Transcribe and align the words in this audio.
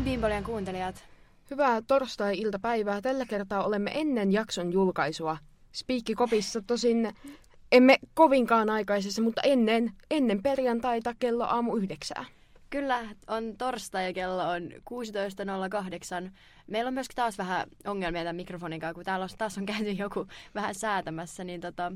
Hei 0.00 0.12
Bimbolian 0.12 0.44
kuuntelijat. 0.44 1.04
Hyvää 1.50 1.82
torstai-iltapäivää. 1.82 3.00
Tällä 3.00 3.26
kertaa 3.26 3.64
olemme 3.64 3.90
ennen 3.94 4.32
jakson 4.32 4.72
julkaisua. 4.72 5.36
Spiikkikopissa 5.72 6.62
tosin 6.66 7.12
emme 7.72 7.98
kovinkaan 8.14 8.70
aikaisessa, 8.70 9.22
mutta 9.22 9.40
ennen, 9.44 9.92
ennen 10.10 10.42
perjantaita 10.42 11.14
kello 11.18 11.44
aamu 11.44 11.76
yhdeksää. 11.76 12.24
Kyllä, 12.70 13.08
on 13.26 13.56
torstai 13.58 14.06
ja 14.06 14.12
kello 14.12 14.48
on 14.50 14.62
16.08. 16.24 16.30
Meillä 16.66 16.88
on 16.88 16.94
myöskin 16.94 17.16
taas 17.16 17.38
vähän 17.38 17.66
ongelmia 17.86 18.22
tämän 18.22 18.36
mikrofonin 18.36 18.80
kanssa, 18.80 18.94
kun 18.94 19.04
täällä 19.04 19.24
on, 19.24 19.30
taas 19.38 19.58
on 19.58 19.66
käyty 19.66 19.90
joku 19.90 20.26
vähän 20.54 20.74
säätämässä, 20.74 21.44
niin 21.44 21.60
tota, 21.60 21.92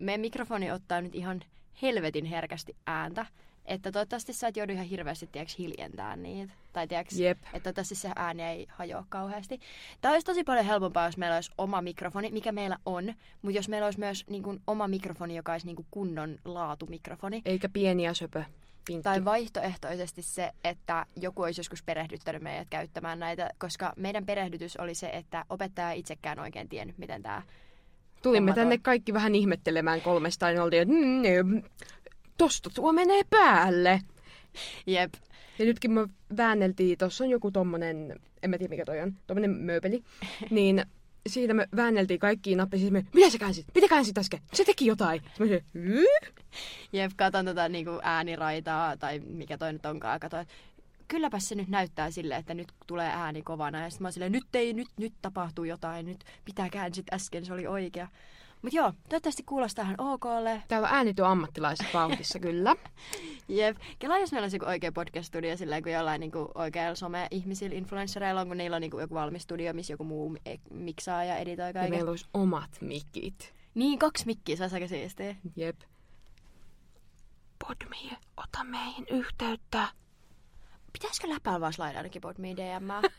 meidän 0.00 0.20
mikrofoni 0.20 0.70
ottaa 0.70 1.00
nyt 1.00 1.14
ihan 1.14 1.40
helvetin 1.82 2.24
herkästi 2.24 2.76
ääntä. 2.86 3.26
Että 3.70 3.92
toivottavasti 3.92 4.32
sä 4.32 4.48
et 4.48 4.56
joudu 4.56 4.72
ihan 4.72 4.86
hirveästi 4.86 5.26
tiiäks, 5.32 5.58
hiljentää 5.58 6.16
niitä. 6.16 6.52
Tai 6.72 6.88
tiiäks, 6.88 7.18
Jep. 7.18 7.38
että 7.38 7.60
toivottavasti 7.60 7.94
se 7.94 8.10
ääni 8.16 8.42
ei 8.42 8.66
hajoa 8.70 9.04
kauheasti. 9.08 9.60
Tämä 10.00 10.12
olisi 10.12 10.26
tosi 10.26 10.44
paljon 10.44 10.66
helpompaa, 10.66 11.06
jos 11.06 11.16
meillä 11.16 11.34
olisi 11.34 11.50
oma 11.58 11.82
mikrofoni, 11.82 12.30
mikä 12.30 12.52
meillä 12.52 12.76
on. 12.86 13.14
Mutta 13.42 13.58
jos 13.58 13.68
meillä 13.68 13.84
olisi 13.84 13.98
myös 13.98 14.24
niin 14.28 14.42
kuin, 14.42 14.60
oma 14.66 14.88
mikrofoni, 14.88 15.36
joka 15.36 15.52
olisi 15.52 15.66
niin 15.66 15.76
kuin, 15.76 15.86
kunnon 15.90 16.38
laatumikrofoni. 16.44 17.42
Eikä 17.44 17.68
pieniä 17.68 18.14
söpö. 18.14 18.44
Pinkki. 18.86 19.02
Tai 19.02 19.24
vaihtoehtoisesti 19.24 20.22
se, 20.22 20.50
että 20.64 21.06
joku 21.16 21.42
olisi 21.42 21.60
joskus 21.60 21.82
perehdyttänyt 21.82 22.42
meidät 22.42 22.68
käyttämään 22.70 23.18
näitä, 23.18 23.50
koska 23.58 23.92
meidän 23.96 24.26
perehdytys 24.26 24.76
oli 24.76 24.94
se, 24.94 25.10
että 25.12 25.44
opettaja 25.50 25.92
itsekään 25.92 26.38
oikein 26.38 26.68
tiennyt, 26.68 26.98
miten 26.98 27.22
tämä... 27.22 27.42
Tulimme 28.22 28.52
tänne 28.52 28.78
kaikki 28.78 29.12
vähän 29.12 29.34
ihmettelemään 29.34 30.00
kolmestaan 30.00 30.54
ja 30.54 30.62
oltiin, 30.64 30.82
että 30.82 30.94
mm, 30.94 31.62
tosta 32.40 32.70
tuo 32.74 32.92
menee 32.92 33.22
päälle. 33.30 34.00
Jep. 34.86 35.14
Ja 35.58 35.64
nytkin 35.64 35.90
me 35.90 36.08
väänneltiin, 36.36 36.98
tuossa 36.98 37.24
on 37.24 37.30
joku 37.30 37.50
tommonen, 37.50 38.20
en 38.42 38.50
mä 38.50 38.58
tiedä 38.58 38.70
mikä 38.70 38.84
toi 38.84 39.00
on, 39.00 39.16
tommonen 39.26 39.50
mööpeli, 39.50 40.02
niin 40.50 40.84
siitä 41.26 41.54
me 41.54 41.68
väänneltiin 41.76 42.20
kaikkiin 42.20 42.58
nappeisiin, 42.58 42.92
me, 42.92 43.04
mitä 43.14 43.30
sä 43.30 43.38
käänsit? 43.38 43.66
Mitä 43.74 43.88
käänsit 43.88 44.18
äsken? 44.18 44.40
Se 44.52 44.64
teki 44.64 44.86
jotain. 44.86 45.22
Mä 45.38 45.46
"Hyi?" 45.74 46.06
Jep, 46.92 47.12
katon 47.16 47.44
tota 47.44 47.68
niinku 47.68 47.90
ääniraitaa 48.02 48.96
tai 48.96 49.18
mikä 49.18 49.58
toi 49.58 49.72
nyt 49.72 49.86
onkaan. 49.86 50.20
Katon, 50.20 50.46
kylläpä 51.08 51.38
se 51.38 51.54
nyt 51.54 51.68
näyttää 51.68 52.10
sille, 52.10 52.36
että 52.36 52.54
nyt 52.54 52.68
tulee 52.86 53.10
ääni 53.14 53.42
kovana. 53.42 53.82
Ja 53.82 53.90
sitten 53.90 54.02
mä 54.02 54.06
oon 54.06 54.12
silleen, 54.12 54.32
nyt 54.32 54.54
ei, 54.54 54.72
nyt, 54.72 54.88
nyt 54.96 55.12
tapahtuu 55.22 55.64
jotain, 55.64 56.06
nyt 56.06 56.24
pitää 56.44 56.68
käänsit 56.70 57.12
äsken, 57.12 57.44
se 57.44 57.52
oli 57.52 57.66
oikea. 57.66 58.08
Mut 58.62 58.72
joo, 58.72 58.92
toivottavasti 59.08 59.42
kuulostaa 59.42 59.84
ihan 59.84 59.94
okolle. 59.98 60.62
Täällä 60.68 60.88
on 60.88 60.94
äänityö 60.94 61.26
ammattilaiset 61.28 61.86
vauhdissa 61.94 62.38
kyllä. 62.48 62.76
Jep. 63.48 63.76
Kela 63.98 64.18
jos 64.18 64.32
meillä 64.32 64.44
olisi 64.44 64.56
joku 64.56 64.66
oikea 64.66 64.92
podcast-studio 64.92 65.56
silleen 65.56 65.82
kuin 65.82 65.92
jollain 65.92 66.20
niinku 66.20 66.50
oikealla 66.54 66.94
some-ihmisillä, 66.94 67.76
influenssereilla 67.76 68.40
on, 68.40 68.48
kun 68.48 68.56
niillä 68.56 68.74
on 68.74 68.80
niinku 68.80 68.98
joku 69.00 69.14
valmis 69.14 69.42
studio, 69.42 69.72
missä 69.72 69.92
joku 69.92 70.04
muu 70.04 70.36
e- 70.46 70.56
miksaa 70.70 71.24
ja 71.24 71.36
editoi 71.36 71.66
Ja 71.66 71.72
kaiken. 71.72 71.90
meillä 71.90 72.10
olisi 72.10 72.26
omat 72.34 72.70
mikit. 72.80 73.54
Niin, 73.74 73.98
kaksi 73.98 74.26
mikkiä, 74.26 74.56
se 74.56 74.64
olisi 74.64 74.76
aika 74.76 74.88
siistiä. 74.88 75.36
Jep. 75.56 75.80
Podmi, 77.66 78.10
ota 78.36 78.64
meihin 78.64 79.06
yhteyttä. 79.10 79.88
Pitäisikö 80.92 81.28
läpäällä 81.28 81.60
vaan 81.60 81.72
slaida 81.72 81.98
ainakin 81.98 82.20
Podme 82.22 82.48
DM? 82.56 82.88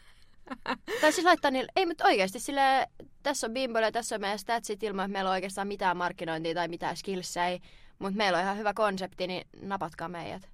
tai 1.01 1.11
siis 1.11 1.25
laittaa 1.25 1.51
niille, 1.51 1.71
ei 1.75 1.85
mutta 1.85 2.05
oikeasti 2.05 2.39
sille 2.39 2.87
tässä 3.23 3.47
on 3.47 3.53
Bimbo 3.53 3.79
ja 3.79 3.91
tässä 3.91 4.15
on 4.15 4.21
meidän 4.21 4.39
statsit 4.39 4.83
ilman, 4.83 5.05
että 5.05 5.13
meillä 5.13 5.29
on 5.29 5.33
oikeastaan 5.33 5.67
mitään 5.67 5.97
markkinointia 5.97 6.53
tai 6.53 6.67
mitään 6.67 6.97
skillsejä. 6.97 7.59
Mutta 7.99 8.17
meillä 8.17 8.37
on 8.37 8.43
ihan 8.43 8.57
hyvä 8.57 8.73
konsepti, 8.73 9.27
niin 9.27 9.47
napatkaa 9.61 10.09
meidät. 10.09 10.49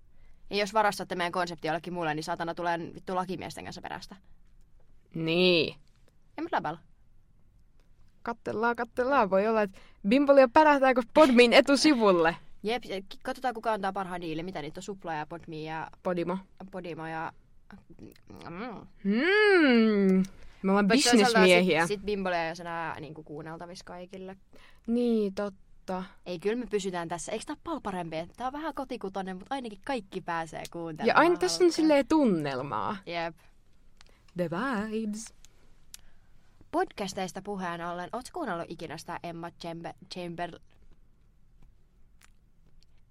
Ja 0.49 0.57
jos 0.57 0.73
varastatte 0.73 1.15
meidän 1.15 1.31
konsepti 1.31 1.67
jollekin 1.67 1.93
muulle, 1.93 2.13
niin 2.13 2.23
saatana 2.23 2.55
tulee 2.55 2.79
vittu 2.79 3.15
lakimiesten 3.15 3.63
kanssa 3.63 3.81
perästä. 3.81 4.15
Niin. 5.15 5.75
Ja 6.37 6.43
mutta 6.43 6.57
läpäällä. 6.57 6.80
Kattellaan, 8.23 8.75
kattellaan. 8.75 9.30
Voi 9.30 9.47
olla, 9.47 9.61
että 9.61 9.80
Bimbolia 10.07 10.47
pärähtääkö 10.47 11.02
Podmin 11.13 11.53
etusivulle. 11.53 12.36
Jep, 12.63 12.83
katsotaan 13.23 13.53
kuka 13.53 13.73
antaa 13.73 13.93
parhaan 13.93 14.21
diilin. 14.21 14.45
Mitä 14.45 14.61
niitä 14.61 14.80
on? 14.80 14.83
Supla 14.83 15.13
ja 15.13 15.25
Podme 15.25 15.55
ja 15.55 15.87
Podimo. 16.03 16.37
Podimo 16.71 17.07
ja... 17.07 17.31
Mm. 19.04 20.23
Me 20.61 20.72
ollaan 20.72 20.88
bisnesmiehiä. 20.88 21.82
Sitten 21.88 21.98
sit 22.00 22.05
Bimbolia 22.05 22.45
ja 22.45 22.54
nää 22.64 23.00
niin 23.00 23.14
kuunneltavissa 23.14 23.86
kaikille. 23.86 24.38
Niin, 24.88 25.33
totta. 25.33 26.04
Ei, 26.26 26.39
kyllä 26.39 26.55
me 26.55 26.66
pysytään 26.66 27.08
tässä. 27.08 27.32
Eikö 27.32 27.45
tää 27.45 27.55
ole 27.73 27.82
parempi? 27.83 28.16
Tää 28.38 28.48
on 28.48 28.54
vähän 28.54 28.73
kotikutonen, 28.73 29.38
mutta 29.38 29.55
ainakin 29.55 29.80
kaikki 29.86 30.22
pääsee 30.22 30.60
Ja 30.60 30.66
kuuntelemaan. 30.72 31.23
aina 31.26 31.38
tässä 31.38 31.64
on 31.64 31.72
silleen 31.72 32.08
tunnelmaa. 32.08 32.98
Jep. 33.05 33.36
The 34.38 34.49
vibes. 34.49 35.34
Podcasteista 36.72 37.42
puheen 37.42 37.88
ollen, 37.88 38.10
ootko 38.14 38.30
kuunnellut 38.34 38.66
ikinä 38.70 38.98
sitä 38.98 39.20
Emma 39.23 39.52
Chamber... 39.52 39.94
Chamber... 40.14 40.60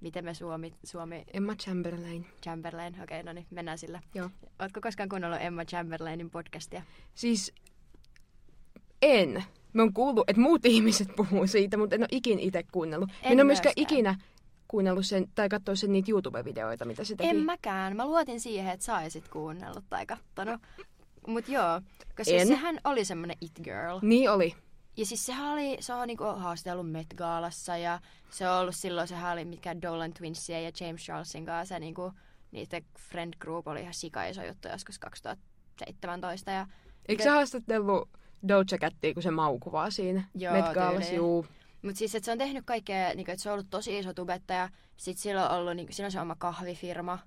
Miten 0.01 0.25
me 0.25 0.35
suomi... 0.35 0.75
suomi 0.85 1.25
Emma 1.33 1.55
Chamberlain. 1.55 2.27
Chamberlain? 2.43 2.95
Okei, 2.95 3.05
okay, 3.05 3.23
no 3.23 3.33
niin, 3.33 3.47
mennään 3.51 3.79
sillä. 3.79 4.01
Joo. 4.15 4.31
Ootko 4.61 4.81
koskaan 4.81 5.09
kuunnellut 5.09 5.41
Emma 5.41 5.65
Chamberlainin 5.65 6.31
podcastia? 6.31 6.83
Siis 7.15 7.53
en. 9.03 9.45
Mä 9.73 9.83
oon 9.83 9.93
kuullut, 9.95 10.31
että 10.31 10.43
muut 10.43 10.67
ihmiset 10.75 11.09
puhuu 11.17 11.47
siitä, 11.47 11.77
mutta 11.77 11.95
en 11.95 12.03
ole 12.03 12.09
ikin 12.11 12.39
itse 12.39 12.63
kuunnellut. 12.73 13.11
En 13.11 13.17
En, 13.23 13.33
en 13.33 13.39
ole 13.39 13.45
myöskään 13.45 13.75
myöskään. 13.77 13.99
ikinä 13.99 14.19
kuunnellut 14.69 15.07
sen, 15.07 15.27
tai 15.35 15.49
katsonut 15.49 15.79
sen 15.79 15.93
niitä 15.93 16.11
YouTube-videoita, 16.11 16.85
mitä 16.85 17.05
se 17.05 17.17
teki. 17.17 17.31
En 17.31 17.37
mäkään. 17.37 17.97
Mä 17.97 18.07
luotin 18.07 18.41
siihen, 18.41 18.73
että 18.73 18.87
saisit 18.87 19.29
kuunnellut 19.29 19.85
tai 19.91 20.07
kattonut. 20.07 20.61
Mut 21.27 21.49
joo, 21.49 21.81
koska 22.17 22.35
En. 22.35 22.47
sehän 22.47 22.81
oli 22.85 23.05
semmonen 23.05 23.37
it 23.41 23.53
girl. 23.65 23.99
Niin 24.03 24.31
oli. 24.31 24.55
Ja 24.97 25.07
siis 25.07 25.27
sehän 25.27 25.53
oli, 25.53 25.77
se 25.81 25.95
on 25.95 26.07
niinku 26.09 26.25
haastellut 26.25 26.91
Met 26.91 27.07
Gaalassa 27.17 27.77
ja 27.77 28.01
se 28.31 28.49
on 28.49 28.61
ollut 28.61 28.77
silloin, 28.77 29.09
sehän 29.09 29.33
oli 29.33 29.45
mitkä 29.45 29.83
Dolan 29.83 30.13
Twinsia 30.13 30.61
ja 30.61 30.71
James 30.81 31.03
Charlesin 31.03 31.47
kanssa 31.47 31.75
se 31.75 31.81
niinku, 31.81 32.13
niiden 32.53 32.85
friend 32.99 33.35
group 33.41 33.69
oli 33.69 33.81
ihan 33.81 33.95
sika 33.95 34.25
iso 34.25 34.45
juttu 34.45 34.69
joskus 34.69 34.99
2017 34.99 36.51
ja 36.51 36.67
Eikö 37.09 37.23
se 37.23 37.29
haastatellut 37.29 38.09
Doja 38.49 38.79
Cattia, 38.81 39.15
kun 39.15 39.23
se 39.23 39.31
maukuvaa 39.31 39.91
siinä 39.91 40.25
Joo, 40.35 40.53
Met 40.53 40.65
tyyliin. 40.65 41.17
Juu. 41.17 41.47
Mutta 41.83 41.99
siis, 41.99 42.15
että 42.15 42.25
se 42.25 42.33
on 42.33 42.39
tehnyt 42.39 42.65
kaikkea, 42.67 43.15
niinku, 43.15 43.33
että 43.33 43.43
se 43.43 43.49
on 43.49 43.53
ollut 43.53 43.71
tosi 43.71 43.99
iso 43.99 44.15
tubettaja. 44.15 44.69
Sitten 44.97 45.23
sillä 45.23 45.49
on 45.49 45.59
ollut, 45.59 45.77
niinku, 45.77 45.93
sillä 45.93 46.07
on 46.07 46.13
se 46.13 46.21
oma 46.21 46.37
kahvifirma. 46.39 47.19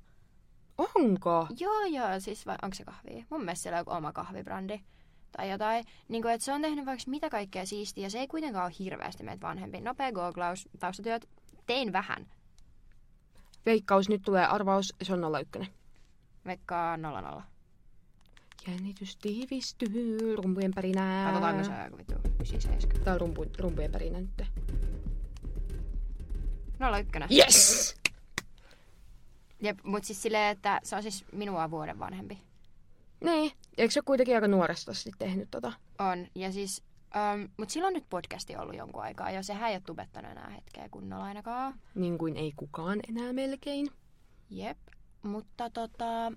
Onko? 0.77 1.47
Joo, 1.59 1.85
joo, 1.85 2.19
siis 2.19 2.45
vai 2.45 2.55
onko 2.61 2.75
se 2.75 2.83
kahvi? 2.83 3.25
Mun 3.29 3.41
mielestä 3.41 3.63
siellä 3.63 3.75
on 3.75 3.81
joku 3.81 3.91
oma 3.91 4.11
kahvibrändi 4.11 4.81
tai 5.31 5.51
jotain. 5.51 5.85
Niin 6.07 6.21
kuin, 6.21 6.33
että 6.33 6.45
se 6.45 6.53
on 6.53 6.61
tehnyt 6.61 6.85
vaikka 6.85 7.03
mitä 7.07 7.29
kaikkea 7.29 7.65
siistiä 7.65 8.03
ja 8.03 8.09
se 8.09 8.19
ei 8.19 8.27
kuitenkaan 8.27 8.65
ole 8.65 8.73
hirveästi 8.79 9.23
meitä 9.23 9.47
vanhempi. 9.47 9.81
Nopea 9.81 10.11
googlaus, 10.11 10.69
taustatyöt, 10.79 11.29
tein 11.65 11.93
vähän. 11.93 12.27
Veikkaus, 13.65 14.09
nyt 14.09 14.21
tulee 14.21 14.45
arvaus, 14.45 14.93
se 15.03 15.13
on 15.13 15.21
01. 15.39 15.71
Vaikka 16.45 16.97
00. 16.97 17.43
Jännitys 18.67 19.17
tiivistyy, 19.17 20.35
rumpujen 20.35 20.71
pärinää. 20.75 21.25
Katsotaanko 21.25 21.63
se 21.63 21.71
joku 21.83 21.97
vittu 21.97 22.13
97. 22.13 23.03
Tää 23.03 23.13
on 23.13 23.21
rumpu, 23.21 23.45
rumpujen 23.57 23.91
pärinä 23.91 24.19
nyt. 24.19 24.47
01. 26.79 27.35
Yes! 27.37 27.95
Jep, 29.61 29.79
mut 29.83 30.03
siis 30.03 30.21
silleen, 30.21 30.51
että 30.51 30.79
se 30.83 30.95
on 30.95 31.01
siis 31.01 31.25
minua 31.31 31.71
vuoden 31.71 31.99
vanhempi. 31.99 32.37
Niin. 33.23 33.51
Eikö 33.77 33.91
se 33.91 33.99
ole 33.99 34.03
kuitenkin 34.05 34.35
aika 34.35 34.47
nuoresta 34.47 34.93
sitten 34.93 35.27
tehnyt 35.27 35.51
tota? 35.51 35.73
On. 35.99 36.27
Ja 36.35 36.51
siis, 36.51 36.83
um, 37.15 37.49
mut 37.57 37.69
silloin 37.69 37.93
nyt 37.93 38.05
podcasti 38.09 38.55
ollut 38.55 38.75
jonkun 38.75 39.03
aikaa 39.03 39.31
jo. 39.31 39.43
Sehän 39.43 39.69
ei 39.69 39.75
ole 39.75 39.83
tubettanut 39.85 40.31
enää 40.31 40.49
hetkeä 40.49 40.89
kunnolla 40.89 41.23
ainakaan. 41.23 41.79
Niin 41.95 42.17
kuin 42.17 42.37
ei 42.37 42.53
kukaan 42.55 42.99
enää 43.09 43.33
melkein. 43.33 43.87
Jep. 44.49 44.77
Mutta 45.23 45.69
tota... 45.69 46.31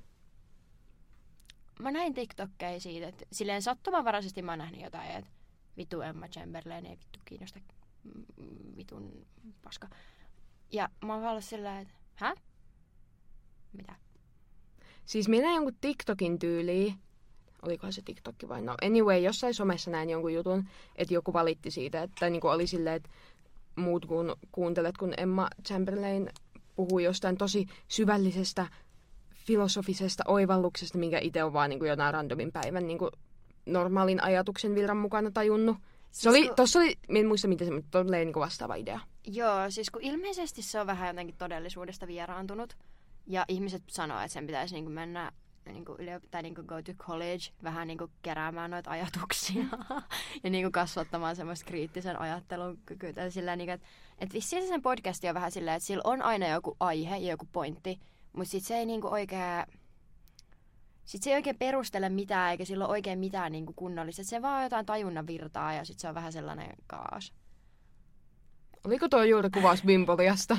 Mä 1.78 1.90
näin 1.90 2.14
TikTokkeja 2.14 2.80
siitä, 2.80 3.08
että 3.08 3.24
silleen 3.32 3.62
sattumanvaraisesti 3.62 4.42
mä 4.42 4.52
oon 4.52 4.58
nähnyt 4.58 4.80
jotain, 4.80 5.10
että 5.10 5.30
vitu 5.76 6.00
Emma 6.00 6.28
Chamberlain 6.28 6.86
ei 6.86 6.98
vittu 6.98 7.18
kiinnosta 7.24 7.60
mm, 8.04 8.76
vitun 8.76 9.26
paska. 9.62 9.88
Ja 10.72 10.88
mä 11.04 11.12
oon 11.12 11.22
vaan 11.22 11.30
ollut 11.30 11.44
sillä 11.44 11.80
että 11.80 11.94
hä? 12.14 12.34
Mitä? 13.72 13.94
Siis 15.04 15.28
minä 15.28 15.42
näin 15.42 15.54
jonkun 15.54 15.74
TikTokin 15.80 16.38
tyyliin. 16.38 16.94
Olikohan 17.62 17.92
se 17.92 18.02
TikTokki 18.04 18.48
vai 18.48 18.62
no? 18.62 18.74
Anyway, 18.82 19.18
jossain 19.18 19.54
somessa 19.54 19.90
näin 19.90 20.10
jonkun 20.10 20.34
jutun, 20.34 20.64
että 20.96 21.14
joku 21.14 21.32
valitti 21.32 21.70
siitä, 21.70 22.02
että 22.02 22.30
niin 22.30 22.46
oli 22.46 22.66
silleen, 22.66 22.96
että 22.96 23.10
muut 23.76 24.06
kun 24.06 24.36
kuuntelet, 24.52 24.96
kun 24.98 25.14
Emma 25.16 25.48
Chamberlain 25.66 26.30
puhuu 26.76 26.98
jostain 26.98 27.36
tosi 27.36 27.66
syvällisestä 27.88 28.66
filosofisesta 29.34 30.24
oivalluksesta, 30.26 30.98
minkä 30.98 31.18
itse 31.18 31.44
on 31.44 31.52
vaan 31.52 31.70
niin 31.70 31.78
kuin 31.78 31.88
jonain 31.88 32.14
randomin 32.14 32.52
päivän 32.52 32.86
niin 32.86 32.98
kuin 32.98 33.10
normaalin 33.66 34.22
ajatuksen 34.22 34.74
virran 34.74 34.96
mukana 34.96 35.30
tajunnut. 35.30 35.76
Se 35.76 36.20
Siis 36.20 36.26
oli, 36.26 36.46
kun- 36.46 36.56
tossa 36.56 36.78
oli, 36.78 36.98
en 37.08 37.26
muista 37.26 37.48
miten 37.48 37.66
se, 37.66 37.74
mutta 37.74 37.90
tolleen 37.90 38.26
niin 38.26 38.32
kuin 38.32 38.40
vastaava 38.40 38.74
idea. 38.74 39.00
Joo, 39.26 39.70
siis 39.70 39.90
kun 39.90 40.02
ilmeisesti 40.02 40.62
se 40.62 40.80
on 40.80 40.86
vähän 40.86 41.08
jotenkin 41.08 41.36
todellisuudesta 41.36 42.06
vieraantunut. 42.06 42.76
Ja 43.26 43.44
ihmiset 43.48 43.82
sanoo, 43.90 44.18
että 44.18 44.32
sen 44.32 44.46
pitäisi 44.46 44.74
niinku 44.74 44.90
mennä 44.90 45.32
niinku 45.66 45.92
yliop- 45.92 46.28
tai 46.30 46.42
niinku 46.42 46.62
go 46.62 46.82
to 46.82 46.92
college 46.94 47.44
vähän 47.62 47.88
niinku 47.88 48.10
keräämään 48.22 48.70
noita 48.70 48.90
ajatuksia 48.90 49.64
ja 50.44 50.50
niinku 50.50 50.70
kasvattamaan 50.70 51.36
semmoista 51.36 51.66
kriittisen 51.66 52.20
ajattelun 52.20 52.78
kykyä. 52.86 53.12
Tai 53.12 53.30
sillä 53.30 53.56
niinku, 53.56 53.72
että 53.72 53.86
et 54.18 54.34
vissiin 54.34 54.62
se 54.62 54.68
sen 54.68 54.82
podcasti 54.82 55.28
on 55.28 55.34
vähän 55.34 55.52
silleen, 55.52 55.76
että 55.76 55.86
sillä 55.86 56.02
on 56.04 56.22
aina 56.22 56.48
joku 56.48 56.76
aihe 56.80 57.16
ja 57.16 57.30
joku 57.30 57.48
pointti, 57.52 58.00
mutta 58.32 58.50
sit 58.50 58.64
se 58.64 58.76
ei 58.76 58.86
niinku 58.86 59.08
oikein... 59.08 59.66
Sitten 61.04 61.24
se 61.24 61.30
ei 61.30 61.36
oikein 61.36 61.58
perustele 61.58 62.08
mitään, 62.08 62.50
eikä 62.50 62.64
sillä 62.64 62.84
ole 62.84 62.92
oikein 62.92 63.18
mitään 63.18 63.52
niinku 63.52 63.72
kunnollista. 63.76 64.24
Se 64.24 64.42
vaan 64.42 64.56
on 64.56 64.62
jotain 64.62 64.86
tajunnan 64.86 65.26
virtaa 65.26 65.72
ja 65.72 65.84
sitten 65.84 66.00
se 66.00 66.08
on 66.08 66.14
vähän 66.14 66.32
sellainen 66.32 66.76
kaas. 66.86 67.32
Oliko 68.84 69.08
tuo 69.08 69.22
juuri 69.22 69.50
kuvaus 69.50 69.82
Bimboliasta? 69.82 70.58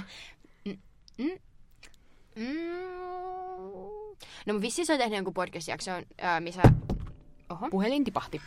Mm. 1.17 1.39
No 4.45 4.61
vissiin 4.61 4.85
se 4.85 4.93
on 4.93 4.99
tehnyt 4.99 5.17
jonkun 5.17 5.33
podcast-jakson, 5.33 6.03
ää, 6.21 6.39
missä... 6.39 6.61
Oho. 7.49 7.69
Puhelin 7.69 8.03
tipahti. 8.03 8.41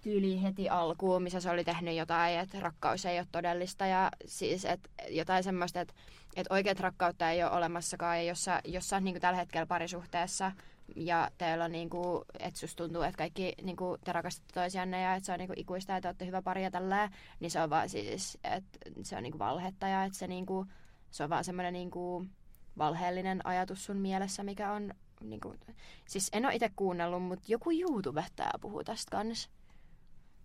Tyyli 0.00 0.42
heti 0.42 0.68
alkuun, 0.68 1.22
missä 1.22 1.40
se 1.40 1.50
oli 1.50 1.64
tehnyt 1.64 1.96
jotain, 1.96 2.38
että 2.38 2.60
rakkaus 2.60 3.06
ei 3.06 3.18
ole 3.18 3.26
todellista 3.32 3.86
ja 3.86 4.10
siis 4.24 4.64
että 4.64 4.90
jotain 5.08 5.44
semmoista, 5.44 5.80
että, 5.80 5.94
että 6.36 6.54
oikeat 6.54 6.80
rakkautta 6.80 7.30
ei 7.30 7.42
ole 7.42 7.52
olemassakaan 7.52 8.16
ja 8.16 8.22
jos 8.22 8.44
sä, 8.44 8.60
jos 8.64 8.88
sä 8.88 8.96
oot 8.96 9.04
niin 9.04 9.20
tällä 9.20 9.38
hetkellä 9.38 9.66
parisuhteessa 9.66 10.52
ja 10.96 11.30
teillä 11.38 11.64
on 11.64 11.72
niin 11.72 11.90
kuin, 11.90 12.24
että 12.38 12.60
susta 12.60 12.84
tuntuu, 12.84 13.02
että 13.02 13.18
kaikki 13.18 13.54
niin 13.62 13.76
kuin, 13.76 14.00
te 14.04 14.12
rakastatte 14.12 14.52
toisianne 14.54 15.02
ja 15.02 15.14
että 15.14 15.26
se 15.26 15.32
on 15.32 15.38
niin 15.38 15.48
kuin, 15.48 15.60
ikuista, 15.60 15.96
että 15.96 16.08
olette 16.08 16.26
hyvä 16.26 16.42
pari 16.42 16.62
ja 16.62 16.70
tällä, 16.70 17.10
niin 17.40 17.50
se 17.50 17.60
on 17.60 17.70
vaan 17.70 17.88
siis, 17.88 18.38
että 18.44 18.78
se 19.02 19.16
on 19.16 19.22
niin 19.22 19.32
kuin, 19.32 19.38
valhetta 19.38 19.88
ja 19.88 20.04
että 20.04 20.18
se, 20.18 20.26
niin 20.26 20.46
kuin, 20.46 20.68
se 21.12 21.24
on 21.24 21.30
vaan 21.30 21.44
semmoinen 21.44 21.72
niin 21.72 21.90
kuin, 21.90 22.30
valheellinen 22.78 23.46
ajatus 23.46 23.84
sun 23.84 23.96
mielessä, 23.96 24.42
mikä 24.42 24.72
on... 24.72 24.94
Niin 25.20 25.40
kuin, 25.40 25.60
siis 26.08 26.28
en 26.32 26.44
ole 26.46 26.54
itse 26.54 26.70
kuunnellut, 26.76 27.22
mutta 27.22 27.44
joku 27.48 27.70
YouTubettaja 27.70 28.50
puhuu 28.60 28.84
tästä 28.84 29.10
kanssa. 29.10 29.50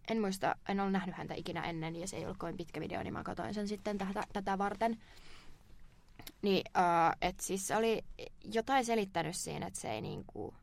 En 0.10 0.22
muista, 0.22 0.56
en 0.70 0.80
ole 0.80 0.92
nähnyt 0.92 1.16
häntä 1.16 1.34
ikinä 1.34 1.64
ennen 1.64 1.96
ja 1.96 2.08
se 2.08 2.18
ei 2.18 2.24
ollut 2.24 2.38
kovin 2.38 2.58
pitkä 2.58 2.80
video, 2.80 3.04
niin 3.04 3.14
mä 3.14 3.24
katsoin 3.24 3.54
sen 3.54 3.68
sitten 3.68 3.98
tätä, 3.98 4.24
tätä 4.34 4.58
varten. 4.58 4.98
Niin, 6.42 6.64
uh, 6.78 7.18
että 7.22 7.44
siis 7.44 7.72
oli 7.72 8.06
jotain 8.44 8.86
selittänyt 8.86 9.36
siinä, 9.36 9.68
että 9.68 9.80
se 9.80 9.92
ei 9.92 10.02
niinku... 10.02 10.54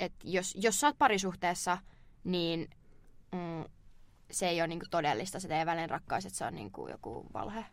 Että 0.00 0.28
jos, 0.28 0.54
jos 0.60 0.80
sä 0.80 0.86
oot 0.86 0.98
parisuhteessa, 0.98 1.78
niin 2.24 2.70
mm, 3.32 3.64
se 4.30 4.48
ei 4.48 4.60
ole 4.60 4.68
niinku 4.68 4.86
todellista 4.90 5.40
se 5.40 5.48
teidän 5.48 5.66
välinen 5.66 5.90
rakkaus, 5.90 6.26
että 6.26 6.38
se 6.38 6.44
on 6.44 6.54
niinku 6.54 6.88
joku 6.88 7.26
valhe. 7.32 7.64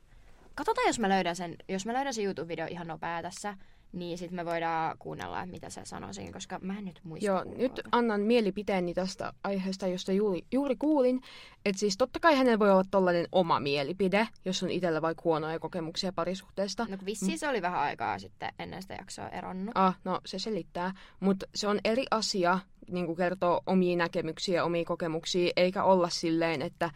Katsotaan, 0.55 0.87
jos 0.87 0.99
mä 0.99 1.09
löydän 1.09 1.35
sen, 1.35 1.55
jos 1.69 1.85
mä 1.85 1.93
löydän 1.93 2.13
sen 2.13 2.25
YouTube-video 2.25 2.67
ihan 2.71 2.87
nopea 2.87 3.21
tässä, 3.21 3.57
niin 3.93 4.17
sitten 4.17 4.35
me 4.35 4.45
voidaan 4.45 4.97
kuunnella, 4.99 5.39
että 5.39 5.51
mitä 5.51 5.69
se 5.69 5.81
sanoo 5.83 6.13
siinä, 6.13 6.31
koska 6.31 6.59
mä 6.61 6.77
en 6.77 6.85
nyt 6.85 6.99
muista. 7.03 7.25
Joo, 7.25 7.43
kuunnella. 7.43 7.63
nyt 7.63 7.81
annan 7.91 8.21
mielipiteeni 8.21 8.93
tästä 8.93 9.33
aiheesta, 9.43 9.87
josta 9.87 10.11
juuri, 10.11 10.45
juuri 10.51 10.75
kuulin. 10.75 11.21
Että 11.65 11.79
siis 11.79 11.97
totta 11.97 12.19
kai 12.19 12.35
hänellä 12.35 12.59
voi 12.59 12.71
olla 12.71 12.83
tollainen 12.91 13.27
oma 13.31 13.59
mielipide, 13.59 14.27
jos 14.45 14.63
on 14.63 14.71
itsellä 14.71 15.01
vaikka 15.01 15.21
huonoja 15.23 15.59
kokemuksia 15.59 16.13
parisuhteesta. 16.13 16.85
No 16.89 16.97
vissiin 17.05 17.39
se 17.39 17.47
oli 17.47 17.61
vähän 17.61 17.79
aikaa 17.79 18.19
sitten 18.19 18.53
ennen 18.59 18.81
sitä 18.81 18.93
jaksoa 18.93 19.29
eronnut. 19.29 19.71
Ah, 19.75 19.99
no 20.03 20.21
se 20.25 20.39
selittää. 20.39 20.93
Mutta 21.19 21.45
se 21.55 21.67
on 21.67 21.79
eri 21.83 22.05
asia 22.11 22.59
niin 22.91 23.15
kertoa 23.15 23.61
omia 23.65 23.97
näkemyksiä, 23.97 24.63
omia 24.63 24.85
kokemuksia, 24.85 25.51
eikä 25.55 25.83
olla 25.83 26.09
silleen, 26.09 26.61
että 26.61 26.91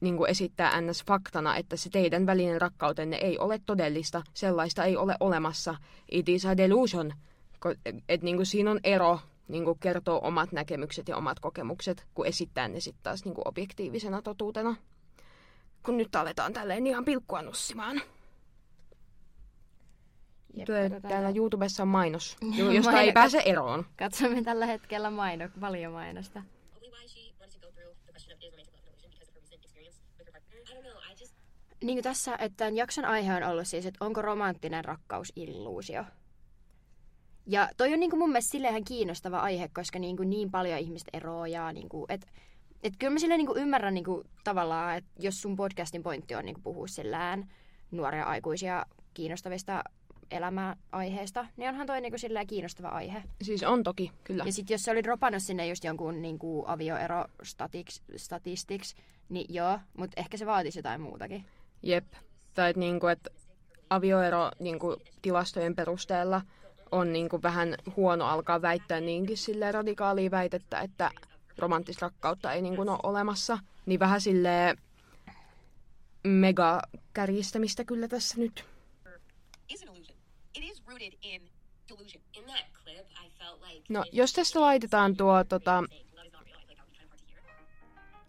niin 0.00 0.16
kuin 0.16 0.30
esittää 0.30 0.80
ns. 0.80 1.04
faktana, 1.06 1.56
että 1.56 1.76
se 1.76 1.90
teidän 1.90 2.26
välinen 2.26 2.60
rakkautenne 2.60 3.16
ei 3.16 3.38
ole 3.38 3.60
todellista, 3.66 4.22
sellaista 4.34 4.84
ei 4.84 4.96
ole 4.96 5.16
olemassa. 5.20 5.74
It 6.10 6.28
is 6.28 6.46
a 6.46 6.56
delusion. 6.56 7.12
Et 8.08 8.22
niin 8.22 8.36
kuin 8.36 8.46
siinä 8.46 8.70
on 8.70 8.80
ero 8.84 9.20
niin 9.48 9.64
kuin 9.64 9.78
kertoo 9.78 10.20
omat 10.22 10.52
näkemykset 10.52 11.08
ja 11.08 11.16
omat 11.16 11.40
kokemukset, 11.40 12.06
kun 12.14 12.26
esittää 12.26 12.68
ne 12.68 12.80
sitten 12.80 13.02
taas 13.02 13.24
niin 13.24 13.34
kuin 13.34 13.48
objektiivisena 13.48 14.22
totuutena. 14.22 14.76
Kun 15.82 15.96
nyt 15.96 16.16
aletaan 16.16 16.52
tälleen 16.52 16.86
ihan 16.86 17.04
pilkkua 17.04 17.42
nussimaan. 17.42 18.00
Jep, 20.54 20.66
täällä 20.66 21.00
tää- 21.00 21.32
YouTubessa 21.36 21.82
on 21.82 21.88
mainos, 21.88 22.36
jo- 22.58 22.70
josta 22.70 22.90
Maino- 22.92 23.00
ei 23.06 23.12
pääse 23.12 23.42
eroon. 23.46 23.86
Katsomme 23.98 24.42
tällä 24.42 24.66
hetkellä 24.66 25.10
maino, 25.10 25.48
paljon 25.60 25.92
mainosta. 25.92 26.42
Niin 31.84 31.96
kuin 31.96 32.04
tässä, 32.04 32.36
että 32.38 32.56
tämän 32.56 32.76
jakson 32.76 33.04
aihe 33.04 33.34
on 33.34 33.42
ollut 33.42 33.68
siis, 33.68 33.86
että 33.86 34.04
onko 34.04 34.22
romanttinen 34.22 34.84
rakkaus 34.84 35.32
illuusio. 35.36 36.04
Ja 37.46 37.68
toi 37.76 37.92
on 37.92 38.00
niin 38.00 38.10
kuin 38.10 38.20
mun 38.20 38.30
mielestä 38.30 38.50
silleen 38.50 38.84
kiinnostava 38.84 39.38
aihe, 39.38 39.68
koska 39.68 39.98
niin, 39.98 40.16
kuin 40.16 40.30
niin 40.30 40.50
paljon 40.50 40.78
ihmistä 40.78 41.10
eroaa 41.12 41.48
ja 41.48 41.72
niin 41.72 41.88
kuin, 41.88 42.06
et, 42.08 42.26
et 42.82 42.92
kyllä 42.98 43.12
mä 43.12 43.18
silleen 43.18 43.38
niin 43.38 43.46
kuin 43.46 43.62
ymmärrän 43.62 43.94
niin 43.94 44.04
kuin 44.04 44.24
tavallaan, 44.44 44.96
että 44.96 45.10
jos 45.18 45.42
sun 45.42 45.56
podcastin 45.56 46.02
pointti 46.02 46.34
on 46.34 46.44
niin 46.44 46.54
kuin 46.54 46.62
puhua 46.62 46.86
sillään 46.86 47.52
nuoria 47.90 48.24
aikuisia 48.24 48.86
kiinnostavista 49.14 49.84
elämäaiheista, 50.30 51.46
niin 51.56 51.68
onhan 51.68 51.86
toi 51.86 52.00
niin 52.00 52.12
kuin 52.12 52.20
silleen 52.20 52.46
kiinnostava 52.46 52.88
aihe. 52.88 53.22
Siis 53.42 53.62
on 53.62 53.82
toki, 53.82 54.12
kyllä. 54.24 54.44
Ja 54.44 54.52
sitten 54.52 54.74
jos 54.74 54.82
se 54.82 54.90
oli 54.90 55.02
dropannut 55.02 55.42
sinne 55.42 55.68
just 55.68 55.84
jonkun 55.84 56.22
niin 56.22 56.38
kuin 56.38 56.66
avioero 56.66 57.24
statistics, 58.16 58.94
niin 59.28 59.54
joo, 59.54 59.78
mutta 59.96 60.20
ehkä 60.20 60.36
se 60.36 60.46
vaatisi 60.46 60.78
jotain 60.78 61.00
muutakin. 61.00 61.44
Jep. 61.82 62.04
Tai 62.54 62.70
että 62.70 62.80
niinku, 62.80 63.06
et 63.06 63.28
avioero 63.90 64.50
niinku, 64.58 64.96
tilastojen 65.22 65.74
perusteella 65.74 66.42
on 66.92 67.12
niinku, 67.12 67.42
vähän 67.42 67.74
huono 67.96 68.26
alkaa 68.26 68.62
väittää 68.62 69.00
niinkin 69.00 69.36
sille 69.36 69.72
radikaalia 69.72 70.30
väitettä, 70.30 70.80
että 70.80 71.10
romanttista 71.58 72.06
rakkautta 72.06 72.52
ei 72.52 72.62
niinku, 72.62 72.82
ole 72.82 72.98
olemassa. 73.02 73.58
Niin 73.86 74.00
vähän 74.00 74.20
sille 74.20 74.76
mega 76.24 76.82
kärjistämistä 77.12 77.84
kyllä 77.84 78.08
tässä 78.08 78.38
nyt. 78.38 78.64
No, 83.88 84.04
jos 84.12 84.32
tästä 84.32 84.60
laitetaan 84.60 85.16
tuo 85.16 85.44
tota, 85.44 85.84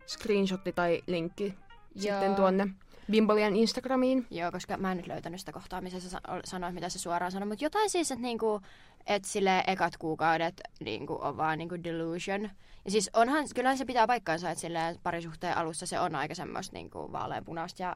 screenshotti 0.07 0.73
tai 0.73 1.01
linkki 1.07 1.43
Joo. 1.45 2.01
sitten 2.01 2.35
tuonne 2.35 2.67
Bimbolian 3.11 3.55
Instagramiin. 3.55 4.27
Joo, 4.31 4.51
koska 4.51 4.77
mä 4.77 4.91
en 4.91 4.97
nyt 4.97 5.07
löytänyt 5.07 5.39
sitä 5.39 5.51
kohtaa, 5.51 5.81
missä 5.81 5.99
sä 5.99 6.09
sa- 6.09 6.21
sanoit, 6.45 6.73
mitä 6.73 6.89
se 6.89 6.99
suoraan 6.99 7.31
sanoi. 7.31 7.47
Mutta 7.47 7.65
jotain 7.65 7.89
siis, 7.89 8.11
että 8.11 8.21
niinku, 8.21 8.61
et 9.07 9.25
sille 9.25 9.63
ekat 9.67 9.97
kuukaudet 9.97 10.61
niinku, 10.79 11.17
on 11.21 11.37
vaan 11.37 11.57
niinku 11.57 11.83
delusion. 11.83 12.49
Ja 12.85 12.91
siis 12.91 13.09
onhan, 13.13 13.45
kyllähän 13.55 13.77
se 13.77 13.85
pitää 13.85 14.07
paikkaansa, 14.07 14.49
että 14.49 14.61
sille 14.61 14.79
parisuhteen 15.03 15.57
alussa 15.57 15.85
se 15.85 15.99
on 15.99 16.15
aika 16.15 16.35
semmoista 16.35 16.73
niinku, 16.73 17.11
vaaleanpunaista 17.11 17.83
ja 17.83 17.95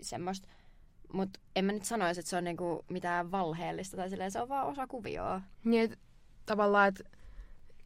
semmoista. 0.00 0.48
Mutta 1.12 1.40
en 1.56 1.64
mä 1.64 1.72
nyt 1.72 1.84
sanoisi, 1.84 2.20
että 2.20 2.30
se 2.30 2.36
on 2.36 2.44
niinku 2.44 2.84
mitään 2.90 3.30
valheellista 3.30 3.96
tai 3.96 4.10
silleen, 4.10 4.30
se 4.30 4.40
on 4.40 4.48
vaan 4.48 4.66
osa 4.66 4.86
kuvioa. 4.86 5.40
Niin, 5.64 5.82
et, 5.82 5.98
tavallaan, 6.46 6.88
että 6.88 7.04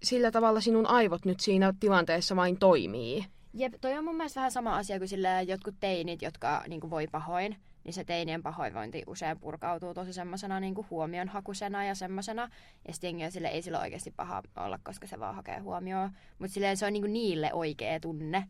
sillä 0.03 0.31
tavalla 0.31 0.61
sinun 0.61 0.87
aivot 0.87 1.25
nyt 1.25 1.41
siinä 1.41 1.75
tilanteessa 1.81 2.37
vain 2.37 2.59
toimii. 2.59 3.25
Jep, 3.55 3.75
toi 3.81 3.99
on 3.99 4.05
mun 4.05 4.17
mielestä 4.17 4.41
vähän 4.41 4.53
sama 4.53 4.77
asia 4.77 4.99
kuin 4.99 5.09
sillä 5.09 5.43
jotkut 5.43 5.75
teinit, 5.81 6.23
jotka 6.23 6.65
niin 6.69 6.91
voi 6.91 7.07
pahoin. 7.07 7.57
Niin 7.85 7.95
se 7.95 8.05
teinien 8.05 8.43
pahoinvointi 8.43 9.03
usein 9.07 9.39
purkautuu 9.39 9.95
tosi 9.95 10.13
semmoisena 10.13 10.61
niin 10.61 10.75
huomionhakusena 10.91 11.85
ja 11.85 11.95
semmoisena. 11.95 12.51
Ja 12.87 12.93
sitten 12.93 13.09
jengi 13.09 13.25
on 13.25 13.33
sille, 13.33 13.49
ei 13.49 13.63
sillä 13.63 13.81
oikeasti 13.81 14.11
paha 14.11 14.43
olla, 14.57 14.79
koska 14.83 15.07
se 15.07 15.21
vaan 15.21 15.35
hakee 15.35 15.59
huomioon. 15.59 16.11
Mutta 16.39 16.55
silleen 16.55 16.77
se 16.77 16.87
on 16.87 16.93
niin 16.93 17.13
niille 17.13 17.53
oikea 17.53 18.01
tunne. 18.01 18.49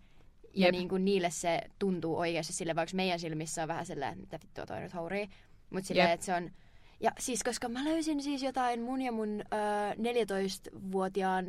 Ja 0.54 0.66
Jep. 0.66 0.72
niin 0.72 1.04
niille 1.04 1.30
se 1.30 1.60
tuntuu 1.78 2.18
oikeasti 2.18 2.52
sille, 2.52 2.74
vaikka 2.74 2.96
meidän 2.96 3.20
silmissä 3.20 3.62
on 3.62 3.68
vähän 3.68 3.86
silleen, 3.86 4.12
että 4.12 4.20
mitä 4.20 4.38
vittua 4.42 4.66
toi 4.66 4.80
nyt 4.80 4.94
hourii. 4.94 5.28
Mutta 5.70 5.86
silleen, 5.86 6.10
että 6.10 6.26
se 6.26 6.34
on... 6.34 6.50
Ja 7.00 7.10
siis, 7.18 7.42
koska 7.44 7.68
mä 7.68 7.84
löysin 7.84 8.22
siis 8.22 8.42
jotain 8.42 8.82
mun 8.82 9.02
ja 9.02 9.12
mun 9.12 9.40
ö, 9.40 9.44
14-vuotiaan, 9.94 11.46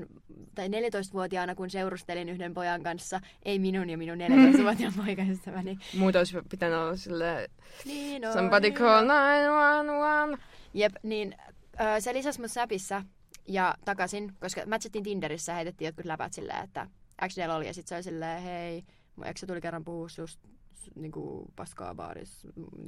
tai 0.56 0.68
14-vuotiaana, 0.68 1.56
kun 1.56 1.70
seurustelin 1.70 2.30
yhden 2.30 2.54
pojan 2.54 2.84
kanssa, 2.84 3.20
ei 3.44 3.60
minun 3.60 3.90
ja 3.90 3.98
minun 3.98 4.18
14-vuotiaan 4.18 4.94
poikaystäväni. 5.06 5.78
Muuten 5.98 6.20
olisi 6.20 6.38
pitänyt 6.50 6.78
olla 6.78 6.96
sille 6.96 7.50
Niin 7.86 8.26
on. 8.28 8.34
somebody 8.34 8.72
call 8.72 9.06
911. 9.10 10.38
Jep, 10.74 10.94
niin 11.04 11.36
ö, 11.82 12.02
se 12.02 12.14
lisäsi 12.14 12.42
mut 12.42 12.52
Snapissa 12.52 13.04
ja 13.48 13.76
takaisin, 13.86 14.34
koska 14.40 14.62
matchattiin 14.66 15.04
Tinderissä 15.04 15.54
heitettiin 15.54 15.86
jotkut 15.86 16.06
läpät 16.06 16.34
silleen, 16.34 16.64
että 16.64 16.88
XDL 17.28 17.50
oli 17.52 17.68
ja 17.68 17.74
sit 17.74 17.88
se 17.88 17.96
oli 17.96 18.04
silleen, 18.04 18.42
hei, 18.42 18.84
mun 19.16 19.28
ex 19.28 19.44
tuli 19.48 19.62
kerran 19.62 19.84
puhua 19.84 20.10
susta 20.10 20.48
niinku 20.96 21.46
paskaa 21.56 21.96
baarissa, 21.96 22.48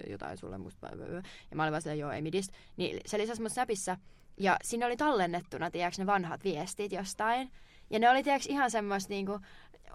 jotain 0.10 0.38
sulle 0.38 0.58
musta. 0.58 0.90
Ja 1.52 1.56
mä 1.56 1.64
olin 1.64 1.72
vaan 1.72 2.00
joo, 2.00 2.12
ei 2.12 2.22
midistä. 2.22 2.54
Niin 2.78 3.00
se 3.06 3.18
lisäsi 3.18 3.42
mut 3.42 3.52
Snapissa 3.52 3.98
ja 4.38 4.58
siinä 4.64 4.86
oli 4.86 4.98
tallennettuna, 4.98 5.72
tiedätkö, 5.72 6.02
ne 6.02 6.06
vanhat 6.06 6.44
viestit 6.44 6.92
jostain. 6.92 7.52
Ja 7.90 8.00
ne 8.00 8.10
oli, 8.10 8.24
tiedätkö, 8.24 8.48
ihan 8.50 8.72
semmoista 8.72 9.10
niinku, 9.10 9.40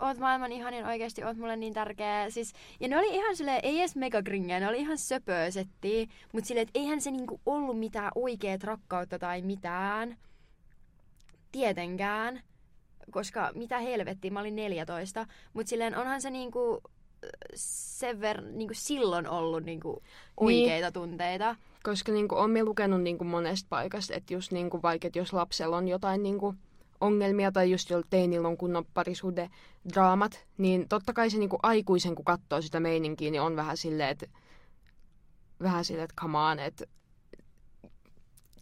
oot 0.01 0.19
maailman 0.19 0.53
ihanin 0.53 0.87
oikeesti, 0.87 1.25
oot 1.25 1.37
mulle 1.37 1.57
niin 1.57 1.75
tärkeä. 1.75 2.31
Siis, 2.31 2.53
ja 2.81 2.89
ne 2.89 2.99
oli 2.99 3.15
ihan 3.15 3.37
silleen, 3.37 3.61
ei 3.63 3.79
edes 3.79 3.97
megagringeä, 3.97 4.61
ne 4.61 4.69
oli 4.69 4.81
ihan 4.81 4.99
söpöä 4.99 5.51
settiä, 5.51 6.07
mutta 6.33 6.49
silleen, 6.49 6.63
että 6.69 6.79
eihän 6.79 7.01
se 7.01 7.11
niinku 7.11 7.41
ollut 7.47 7.79
mitään 7.79 8.13
oikeet 8.15 8.65
rakkautta 8.65 9.19
tai 9.19 9.43
mitään. 9.43 10.17
Tietenkään. 11.53 12.43
Koska 13.11 13.51
mitä 13.55 13.79
helvettiä, 13.79 14.31
mä 14.31 14.41
olin 14.41 14.57
14. 14.57 15.27
Mutta 15.53 15.71
silleen 15.71 15.97
onhan 15.97 16.21
se 16.21 16.31
niinku 16.31 16.81
sen 17.55 18.21
verran 18.21 18.59
niinku 18.59 18.75
silloin 18.77 19.29
ollut 19.29 19.65
niinku 19.65 20.03
oikeita 20.37 20.87
niin. 20.87 20.93
tunteita. 20.93 21.57
Koska 21.83 22.13
niinku, 22.13 22.35
on 22.35 22.65
lukenut 22.65 23.03
niinku 23.03 23.25
monesta 23.25 23.67
paikasta, 23.71 24.15
että 24.15 24.35
just 24.35 24.53
niinku, 24.53 24.83
vaikka 24.83 25.09
jos 25.15 25.33
lapsella 25.33 25.77
on 25.77 25.89
jotain 25.89 26.23
niinku, 26.23 26.55
ongelmia 27.01 27.53
tai 27.53 27.71
just 27.71 27.91
jolla 27.91 28.07
teinillä 28.11 28.49
on 28.49 28.57
kunnon 28.57 28.85
parisuhde 28.95 29.51
draamat, 29.95 30.47
niin 30.59 30.89
totta 30.89 31.13
kai 31.13 31.31
se 31.31 31.39
niinku 31.39 31.59
aikuisen, 31.63 32.15
kun 32.15 32.25
katsoo 32.25 32.63
sitä 32.63 32.81
meininkiä, 32.81 33.31
niin 33.31 33.41
on 33.41 33.57
vähän 33.57 33.77
silleen, 33.77 34.09
että 34.09 34.27
vähän 35.63 35.85
silleen, 35.85 36.05
että 36.05 36.21
come 36.21 36.39
on, 36.39 36.59
että 36.59 36.85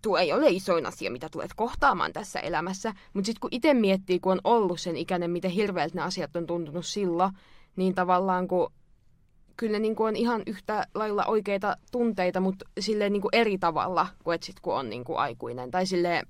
tuo 0.03 0.19
ei 0.19 0.33
ole 0.33 0.49
isoin 0.49 0.87
asia, 0.87 1.11
mitä 1.11 1.29
tulet 1.29 1.51
kohtaamaan 1.57 2.13
tässä 2.13 2.41
elämässä. 2.41 2.95
Mutta 3.15 3.27
sitten 3.27 3.41
kun 3.41 3.49
itse 3.53 3.75
miettii, 3.75 4.21
kun 4.21 4.33
on 4.33 4.41
ollut 4.45 4.81
sen 4.81 4.97
ikäinen, 4.97 5.31
miten 5.31 5.51
hirveältä 5.51 5.95
ne 5.95 6.03
asiat 6.03 6.37
on 6.37 6.47
tuntunut 6.47 6.87
silloin, 6.87 7.33
niin 7.77 7.95
tavallaan 7.95 8.49
kun 8.49 8.73
kyllä 9.57 9.73
ne 9.73 9.79
niin 9.79 9.97
kuin 9.97 10.09
on 10.09 10.17
ihan 10.17 10.43
yhtä 10.47 10.87
lailla 10.95 11.25
oikeita 11.25 11.77
tunteita, 11.93 12.41
mutta 12.41 12.65
silleen 12.81 13.13
niin 13.13 13.23
kuin 13.23 13.35
eri 13.35 13.59
tavalla 13.59 14.07
kuin 14.25 14.39
sit, 14.43 14.61
kun 14.61 14.75
on 14.75 14.91
niin 14.91 15.05
kuin 15.05 15.19
aikuinen. 15.19 15.71
Tai 15.71 15.87
silleen, 15.87 16.27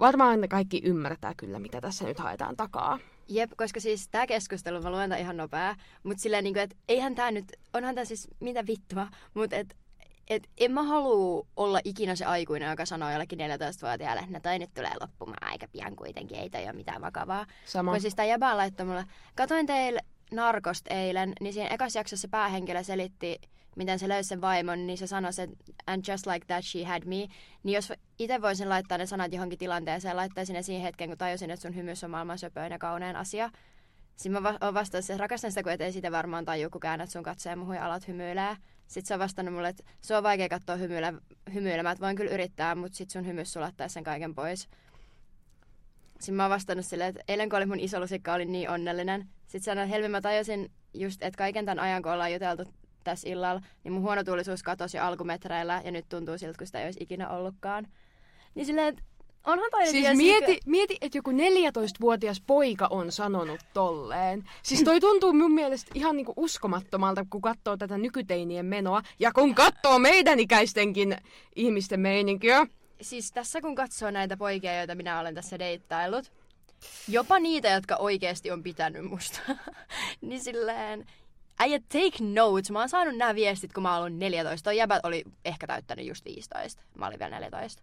varmaan 0.00 0.48
kaikki 0.48 0.80
ymmärtää 0.84 1.34
kyllä, 1.36 1.58
mitä 1.58 1.80
tässä 1.80 2.04
nyt 2.04 2.18
haetaan 2.18 2.56
takaa. 2.56 2.98
Jep, 3.28 3.50
koska 3.56 3.80
siis 3.80 4.08
tämä 4.08 4.26
keskustelu, 4.26 4.82
mä 4.82 4.90
luen 4.90 5.12
ihan 5.12 5.36
nopea, 5.36 5.76
mutta 6.02 6.22
silleen 6.22 6.44
niin 6.44 6.54
kuin, 6.54 6.62
että 6.62 6.76
eihän 6.88 7.14
tämä 7.14 7.30
nyt, 7.30 7.44
onhan 7.74 7.94
tämä 7.94 8.04
siis 8.04 8.28
mitä 8.40 8.66
vittua, 8.66 9.06
mutta 9.34 9.56
et, 9.56 9.76
et 10.30 10.48
en 10.58 10.72
mä 10.72 10.82
halua 10.82 11.46
olla 11.56 11.80
ikinä 11.84 12.16
se 12.16 12.24
aikuinen, 12.24 12.70
joka 12.70 12.86
sanoo 12.86 13.10
jollekin 13.10 13.38
14-vuotiaalle, 13.38 14.20
että 14.20 14.32
no 14.32 14.40
toi 14.40 14.58
nyt 14.58 14.74
tulee 14.74 14.92
loppumaan 15.00 15.50
aika 15.50 15.66
pian 15.72 15.96
kuitenkin, 15.96 16.38
ei 16.38 16.50
toi 16.50 16.64
ole 16.64 16.72
mitään 16.72 17.00
vakavaa. 17.00 17.46
Sama. 17.64 17.90
Kun 17.90 18.00
siis 18.00 18.14
tämä 18.14 18.26
jäbä 18.26 18.56
laittoi 18.56 18.86
mulle, 18.86 19.04
katoin 19.34 19.66
teille 19.66 20.00
Narkost 20.32 20.86
eilen, 20.90 21.32
niin 21.40 21.52
siinä 21.52 21.68
ekassa 21.68 21.98
jaksossa 21.98 22.28
päähenkilö 22.28 22.82
selitti, 22.82 23.40
miten 23.76 23.98
se 23.98 24.08
löysi 24.08 24.28
sen 24.28 24.40
vaimon, 24.40 24.86
niin 24.86 24.98
se 24.98 25.06
sanoi, 25.06 25.30
että 25.38 25.56
and 25.86 26.04
just 26.08 26.26
like 26.26 26.46
that 26.46 26.64
she 26.64 26.84
had 26.84 27.02
me. 27.04 27.28
Niin 27.62 27.74
jos 27.74 27.92
itse 28.18 28.42
voisin 28.42 28.68
laittaa 28.68 28.98
ne 28.98 29.06
sanat 29.06 29.32
johonkin 29.32 29.58
tilanteeseen, 29.58 30.16
laittaisin 30.16 30.54
ne 30.54 30.62
siihen 30.62 30.82
hetkeen, 30.82 31.10
kun 31.10 31.18
tajusin, 31.18 31.50
että 31.50 31.62
sun 31.62 31.76
hymys 31.76 32.04
on 32.04 32.10
maailman 32.10 32.38
söpöin 32.38 32.72
ja 32.72 32.78
kaunein 32.78 33.16
asia. 33.16 33.50
Sitten 34.16 34.32
mä 34.32 34.42
va- 34.42 34.74
vastaan, 34.74 35.00
että 35.00 35.16
rakastan 35.16 35.50
sitä, 35.50 35.62
kun 35.62 35.72
et 35.72 35.92
sitä 35.92 36.12
varmaan 36.12 36.44
taju, 36.44 36.70
kun 36.70 36.80
käännät 36.80 37.10
sun 37.10 37.22
katseen 37.22 37.58
muhui 37.58 37.76
ja 37.76 37.86
alat 37.86 38.08
hymyilee. 38.08 38.56
Sitten 38.86 39.08
se 39.08 39.14
on 39.14 39.20
vastannut 39.20 39.54
mulle, 39.54 39.68
että 39.68 39.84
se 40.00 40.16
on 40.16 40.22
vaikea 40.22 40.48
katsoa 40.48 40.76
hymyile, 40.76 41.14
hymyilemään, 41.54 41.92
että 41.92 42.04
voin 42.04 42.16
kyllä 42.16 42.30
yrittää, 42.30 42.74
mutta 42.74 42.96
sitten 42.96 43.12
sun 43.12 43.26
hymys 43.26 43.52
sulattaisi 43.52 43.92
sen 43.92 44.04
kaiken 44.04 44.34
pois. 44.34 44.68
Sitten 46.18 46.34
mä 46.34 46.42
oon 46.42 46.50
vastannut 46.50 46.86
silleen, 46.86 47.08
että 47.08 47.22
eilen 47.28 47.48
kun 47.48 47.56
oli 47.56 47.66
mun 47.66 47.80
isolusikka, 47.80 48.34
olin 48.34 48.52
niin 48.52 48.70
onnellinen. 48.70 49.28
Sitten 49.42 49.62
sanoin, 49.62 49.84
että 49.84 49.94
Helmi, 49.94 50.08
mä 50.08 50.20
tajusin 50.20 50.70
just, 50.94 51.22
että 51.22 51.38
kaiken 51.38 51.64
tämän 51.64 51.84
ajan, 51.84 52.02
kun 52.02 52.12
ollaan 52.12 52.32
juteltu 52.32 52.64
tässä 53.04 53.28
illalla, 53.28 53.60
niin 53.84 53.92
mun 53.92 54.02
huonotuulisuus 54.02 54.62
katosi 54.62 54.96
jo 54.96 55.02
alkumetreillä 55.04 55.82
ja 55.84 55.90
nyt 55.90 56.08
tuntuu 56.08 56.38
siltä, 56.38 56.58
kun 56.58 56.66
sitä 56.66 56.80
ei 56.80 56.84
olisi 56.84 57.02
ikinä 57.02 57.28
ollutkaan. 57.28 57.86
Niin 58.54 58.66
silleen, 58.66 58.88
että 58.88 59.02
onhan 59.46 59.70
toi 59.70 59.86
Siis 59.86 60.16
mieti, 60.16 60.58
mieti, 60.66 60.98
että 61.00 61.18
joku 61.18 61.30
14-vuotias 61.30 62.42
poika 62.46 62.86
on 62.90 63.12
sanonut 63.12 63.60
tolleen. 63.74 64.44
Siis 64.62 64.82
toi 64.82 65.00
tuntuu 65.00 65.32
mun 65.32 65.52
mielestä 65.52 65.90
ihan 65.94 66.16
niinku 66.16 66.32
uskomattomalta, 66.36 67.26
kun 67.30 67.40
katsoo 67.40 67.76
tätä 67.76 67.98
nykyteinien 67.98 68.66
menoa. 68.66 69.02
Ja 69.18 69.32
kun 69.32 69.54
katsoo 69.54 69.98
meidän 69.98 70.40
ikäistenkin 70.40 71.16
ihmisten 71.56 72.00
meininkiä. 72.00 72.66
Siis 73.00 73.32
tässä 73.32 73.60
kun 73.60 73.74
katsoo 73.74 74.10
näitä 74.10 74.36
poikia, 74.36 74.78
joita 74.78 74.94
minä 74.94 75.20
olen 75.20 75.34
tässä 75.34 75.58
deittailut, 75.58 76.32
jopa 77.08 77.38
niitä, 77.38 77.68
jotka 77.68 77.96
oikeasti 77.96 78.50
on 78.50 78.62
pitänyt 78.62 79.04
musta, 79.04 79.40
niin 80.20 80.40
silleen, 80.40 81.06
äijä 81.58 81.78
take 81.78 82.24
notes. 82.24 82.70
Mä 82.70 82.78
oon 82.78 82.88
saanut 82.88 83.16
nämä 83.16 83.34
viestit, 83.34 83.72
kun 83.72 83.82
mä 83.82 83.98
oon 83.98 84.18
14. 84.18 84.64
Toi 84.64 84.76
jäbät 84.76 85.04
oli 85.04 85.24
ehkä 85.44 85.66
täyttänyt 85.66 86.06
just 86.06 86.24
15. 86.24 86.82
Mä 86.94 87.06
olin 87.06 87.18
vielä 87.18 87.34
14. 87.34 87.82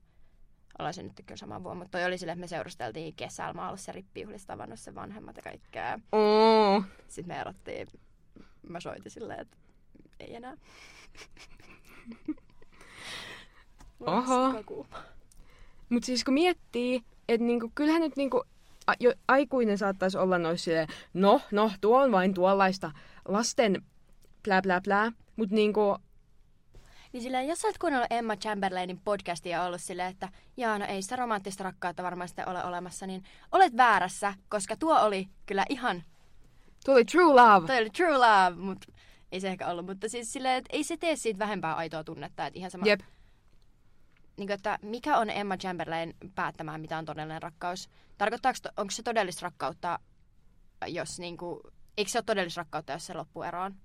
Ollaan 0.79 0.93
se 0.93 1.03
nyt 1.03 1.13
kyllä 1.25 1.37
sama 1.37 1.63
vuonna, 1.63 1.83
mutta 1.83 1.97
toi 1.97 2.05
oli 2.05 2.17
sille, 2.17 2.31
että 2.31 2.39
me 2.39 2.47
seurusteltiin 2.47 3.15
kesällä. 3.15 3.53
Mä 3.53 3.67
ollut 3.67 3.79
se 3.79 3.91
rippijuhlissa 3.91 4.47
tavannut 4.47 4.79
sen 4.79 4.95
vanhemmat 4.95 5.37
ja 5.37 5.43
kaikkea. 5.43 5.99
Oh. 6.11 6.83
Sitten 7.07 7.35
me 7.35 7.41
erottiin. 7.41 7.87
Mä 8.69 8.79
soitin 8.79 9.11
silleen, 9.11 9.39
että 9.39 9.57
ei 10.19 10.35
enää. 10.35 10.57
Oho. 14.07 14.85
Mutta 15.89 16.05
siis 16.05 16.23
kun 16.23 16.33
miettii, 16.33 17.01
että 17.29 17.45
niinku, 17.45 17.71
kyllähän 17.75 18.01
nyt 18.01 18.15
niinku, 18.15 18.43
a, 18.87 18.93
jo, 18.99 19.13
aikuinen 19.27 19.77
saattaisi 19.77 20.17
olla 20.17 20.37
noissa 20.37 20.63
silleen, 20.63 20.87
no, 21.13 21.41
no, 21.51 21.71
tuo 21.81 22.01
on 22.01 22.11
vain 22.11 22.33
tuollaista 22.33 22.91
lasten 23.27 23.81
plää 24.43 24.61
plää 24.61 24.81
plää, 24.81 25.11
mutta 25.35 25.55
niinku, 25.55 25.97
Niin 27.11 27.23
silleen, 27.23 27.47
jos 27.47 27.59
sä 27.59 27.67
oot 27.67 27.77
kuunnellut 27.77 28.11
Emma 28.11 28.35
Chamberlainin 28.35 29.01
podcastia 29.03 29.57
ja 29.57 29.63
ollut 29.63 29.81
silleen, 29.81 30.11
että 30.11 30.29
jaa, 30.57 30.79
no 30.79 30.85
ei 30.85 31.01
sitä 31.01 31.15
romanttista 31.15 31.63
rakkautta 31.63 32.03
varmaan 32.03 32.27
sitten 32.27 32.47
ole 32.47 32.63
olemassa, 32.63 33.07
niin 33.07 33.23
olet 33.51 33.77
väärässä, 33.77 34.33
koska 34.49 34.75
tuo 34.75 34.99
oli 34.99 35.27
kyllä 35.45 35.65
ihan, 35.69 36.03
tuo 36.85 36.93
oli 36.93 37.05
true 37.05 37.33
love. 37.33 37.67
toi 37.67 37.77
oli 37.77 37.89
true 37.89 38.17
love, 38.17 38.55
mutta 38.55 38.87
ei 39.31 39.39
se 39.39 39.47
ehkä 39.47 39.67
ollut, 39.67 39.85
mutta 39.85 40.09
siis 40.09 40.33
silleen, 40.33 40.57
että 40.57 40.69
ei 40.77 40.83
se 40.83 40.97
tee 40.97 41.15
siitä 41.15 41.39
vähempää 41.39 41.75
aitoa 41.75 42.03
tunnetta, 42.03 42.45
että 42.45 42.59
ihan 42.59 42.71
sama. 42.71 42.85
Jep. 42.85 42.99
Niin 44.37 44.47
kuin, 44.47 44.51
että 44.55 44.79
mikä 44.81 45.17
on 45.17 45.29
Emma 45.29 45.57
Chamberlain 45.57 46.15
päättämään, 46.35 46.81
mitä 46.81 46.97
on 46.97 47.05
todellinen 47.05 47.41
rakkaus? 47.41 47.89
Tarkoittaako, 48.17 48.59
onko 48.77 48.91
se 48.91 49.03
todellista 49.03 49.43
rakkautta, 49.43 49.99
jos 50.87 51.19
niin 51.19 51.37
kuin, 51.37 51.59
eikö 51.97 52.11
se 52.11 52.17
ole 52.17 52.23
todellista 52.25 52.61
rakkautta, 52.61 52.93
jos 52.93 53.05
se 53.05 53.13
loppuu 53.13 53.43
eroon? 53.43 53.75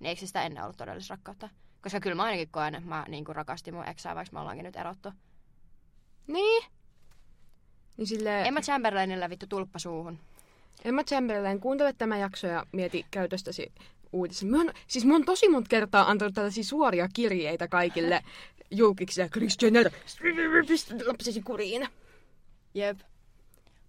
Niin 0.00 0.08
eikö 0.08 0.20
se 0.20 0.26
sitä 0.26 0.42
ennen 0.42 0.64
ollut 0.64 0.76
todellista 0.76 1.14
rakkautta? 1.14 1.48
Koska 1.82 2.00
kyllä 2.00 2.16
mä 2.16 2.22
ainakin 2.22 2.48
koen, 2.50 2.74
että 2.74 2.88
mä 2.88 3.04
niin 3.08 3.24
kuin 3.24 3.36
rakastin 3.36 3.74
mun 3.74 3.88
eksää, 3.88 4.14
vaikka 4.14 4.32
me 4.32 4.40
ollaankin 4.40 4.64
nyt 4.64 4.76
erottu. 4.76 5.12
Niin. 6.26 6.64
Niin 7.96 8.06
silleen, 8.06 8.46
Emma 8.46 8.60
Chamberlainilla 8.60 9.30
vittu 9.30 9.46
tulppa 9.46 9.78
suuhun. 9.78 10.18
Emma 10.84 11.04
Chamberlain, 11.04 11.60
kuuntele 11.60 11.92
tämä 11.92 12.18
jakso 12.18 12.46
ja 12.46 12.66
mieti 12.72 13.06
käytöstäsi 13.10 13.72
uutisia. 14.12 14.48
Mä 14.48 14.56
oon, 14.56 14.72
siis 14.86 15.04
mä 15.04 15.12
oon 15.12 15.24
tosi 15.24 15.48
monta 15.48 15.68
kertaa 15.68 16.10
antanut 16.10 16.34
tällaisia 16.34 16.64
suoria 16.64 17.08
kirjeitä 17.12 17.68
kaikille 17.68 18.22
julkiksi 18.70 19.20
ja 19.20 19.28
Jenner, 19.62 19.90
pistä 20.68 20.94
lapsesi 21.06 21.42
kuriin. 21.42 21.88
Jep. 22.74 22.98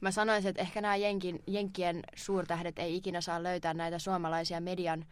Mä 0.02 0.12
sanoisin, 0.12 0.50
että 0.50 0.62
ehkä 0.62 0.82
nämä 0.82 0.96
Jenkin, 0.96 1.44
Jenkkien 1.48 2.04
suurtähdet 2.16 2.80
ei 2.80 2.96
ikinä 2.96 3.22
saa 3.22 3.44
löytää 3.44 3.74
näitä 3.74 4.00
suomalaisia 4.00 4.62
median 4.62 5.06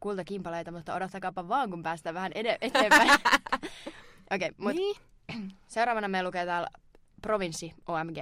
kultakimpaleita, 0.00 0.70
mutta 0.70 0.94
odottakaapa 0.94 1.48
vaan, 1.48 1.70
kun 1.70 1.82
päästään 1.82 2.14
vähän 2.14 2.32
ed- 2.34 2.58
eteenpäin. 2.60 3.10
Okei, 4.30 4.48
okay, 4.48 4.50
mutta 4.58 4.80
Niin. 4.80 4.96
seuraavana 5.66 6.08
me 6.08 6.22
lukee 6.22 6.46
täällä 6.46 6.68
provinssi 7.22 7.74
OMG. 7.86 8.18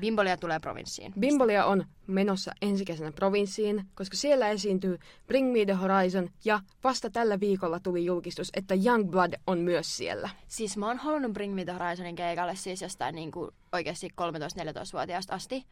Bimbolia 0.00 0.36
tulee 0.36 0.60
provinssiin. 0.60 1.12
Bimbolia 1.20 1.64
on 1.64 1.84
menossa 2.06 2.52
ensi 2.62 2.84
kesänä 2.84 3.12
provinssiin, 3.12 3.84
koska 3.94 4.16
siellä 4.16 4.48
esiintyy 4.48 4.98
Bring 5.26 5.52
Me 5.52 5.64
The 5.64 5.72
Horizon 5.72 6.28
ja 6.44 6.60
vasta 6.84 7.10
tällä 7.10 7.40
viikolla 7.40 7.80
tuli 7.80 8.04
julkistus, 8.04 8.50
että 8.56 8.74
Youngblood 8.86 9.32
on 9.46 9.58
myös 9.58 9.96
siellä. 9.96 10.28
Siis 10.48 10.76
mä 10.76 10.86
oon 10.86 10.98
halunnut 10.98 11.32
Bring 11.32 11.54
Me 11.54 11.64
The 11.64 11.72
Horizonin 11.72 12.14
keikalle 12.14 12.56
siis 12.56 12.82
jostain 12.82 13.14
niinku 13.14 13.50
oikeasti 13.72 14.08
13-14-vuotiaasta 14.20 15.34
asti. 15.34 15.64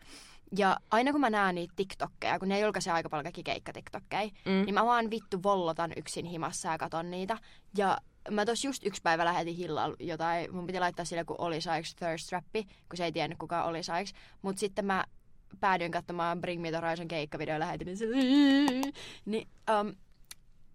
Ja 0.58 0.76
aina 0.90 1.12
kun 1.12 1.20
mä 1.20 1.30
näen 1.30 1.54
niitä 1.54 1.72
TikTokkeja, 1.76 2.38
kun 2.38 2.48
ne 2.48 2.60
julkaisee 2.60 2.92
aika 2.92 3.08
paljon 3.08 3.24
kaikki 3.24 3.42
keikka-TikTokkeja, 3.42 4.30
Mm. 4.44 4.52
niin 4.64 4.74
mä 4.74 4.84
vaan 4.84 5.10
vittu 5.10 5.42
vollotan 5.42 5.92
yksin 5.96 6.24
himassa 6.26 6.68
ja 6.68 6.78
katon 6.78 7.10
niitä. 7.10 7.38
Ja 7.76 7.98
mä 8.30 8.44
tos 8.44 8.64
just 8.64 8.86
yksi 8.86 9.02
päivä 9.02 9.24
lähetin 9.24 9.54
hillalla 9.54 9.96
jotain, 10.00 10.54
mun 10.54 10.66
piti 10.66 10.80
laittaa 10.80 11.04
sille 11.04 11.24
kun 11.24 11.36
oli 11.38 11.60
Sykes 11.60 11.94
Thirst 11.94 12.28
Trappi, 12.28 12.64
kun 12.88 12.96
se 12.96 13.04
ei 13.04 13.12
tiennyt 13.12 13.38
kuka 13.38 13.64
oli 13.64 13.82
Sykes. 13.82 14.12
Mut 14.42 14.58
sitten 14.58 14.84
mä 14.84 15.04
päädyin 15.60 15.90
katsomaan 15.90 16.40
Bring 16.40 16.62
Me 16.62 16.70
The 16.70 16.78
Horizon 16.78 17.08
keikkavideo 17.08 17.54
ja 17.54 17.58
lähetin 17.58 17.86
niin 17.86 17.96
se, 17.96 18.06
niin 19.24 19.48
um, 19.80 19.94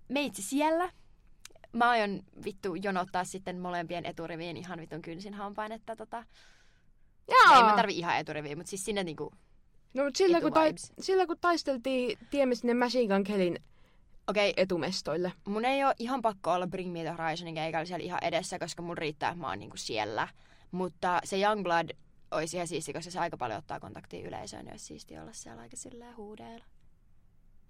meitsi 0.08 0.42
siellä. 0.42 0.90
Mä 1.74 1.90
aion 1.90 2.24
vittu 2.46 2.76
jonottaa 2.76 3.24
sitten 3.24 3.60
molempien 3.60 4.06
eturiviin 4.06 4.58
ihan 4.58 4.80
vitun 4.80 5.02
kynsin 5.02 5.34
hampain, 5.34 5.72
että 5.72 5.96
tota... 5.96 6.24
Jaa. 7.28 7.58
Ei 7.58 7.64
mä 7.64 7.76
tarvi 7.76 7.98
ihan 7.98 8.18
eturiviin, 8.18 8.58
mutta 8.58 8.70
siis 8.70 8.86
sinne 8.86 9.04
niinku... 9.04 9.34
No, 9.94 10.04
mutta 10.04 10.18
sillä, 10.18 10.42
kun, 10.42 10.50
Etu-vibes. 10.50 10.94
sillä 11.00 11.26
kun 11.26 11.38
taisteltiin, 11.42 12.18
tiemme 12.30 12.56
sinne 12.56 12.74
Machine 12.74 13.16
Gun 13.16 13.24
Kellyn 13.24 13.60
Okei, 14.28 14.50
okay, 14.50 14.64
etumestoille. 14.64 15.34
mun 15.48 15.66
ei 15.66 15.84
ole 15.84 15.96
ihan 16.00 16.22
pakko 16.22 16.52
olla 16.52 16.68
Bring 16.68 16.94
Me 16.94 17.02
The 17.02 17.12
Horizonin 17.12 17.56
keikalla 17.56 17.86
siellä 17.86 18.06
ihan 18.06 18.20
edessä, 18.24 18.60
koska 18.60 18.82
mun 18.82 18.98
riittää, 18.98 19.30
että 19.30 19.42
mä 19.42 19.50
oon 19.50 19.60
niinku 19.60 19.78
siellä. 19.78 20.28
Mutta 20.72 21.22
se 21.24 21.42
Youngblood 21.42 21.90
olisi 22.32 22.58
ihan 22.58 22.68
siisti, 22.68 22.94
koska 22.94 23.12
se 23.12 23.20
aika 23.20 23.38
paljon 23.38 23.60
ottaa 23.60 23.80
kontaktia 23.80 24.28
yleisöön, 24.28 24.66
niin 24.66 24.74
olisi 24.74 24.86
siisti 24.86 25.18
olla 25.18 25.34
siellä 25.34 25.62
aika 25.62 25.78
silleen 25.78 26.18
huudeilla. 26.18 26.66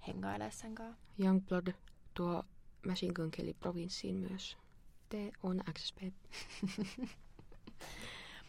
Hengailee 0.07 0.51
sen 0.51 0.75
kanssa. 0.75 1.01
Youngblood 1.19 1.67
tuo 2.13 2.43
Machine 2.87 3.13
Gun 3.13 3.31
Kelly 3.31 3.53
provinssiin 3.53 4.15
myös. 4.15 4.57
Te 5.09 5.31
on 5.43 5.61
XSP. 5.73 5.97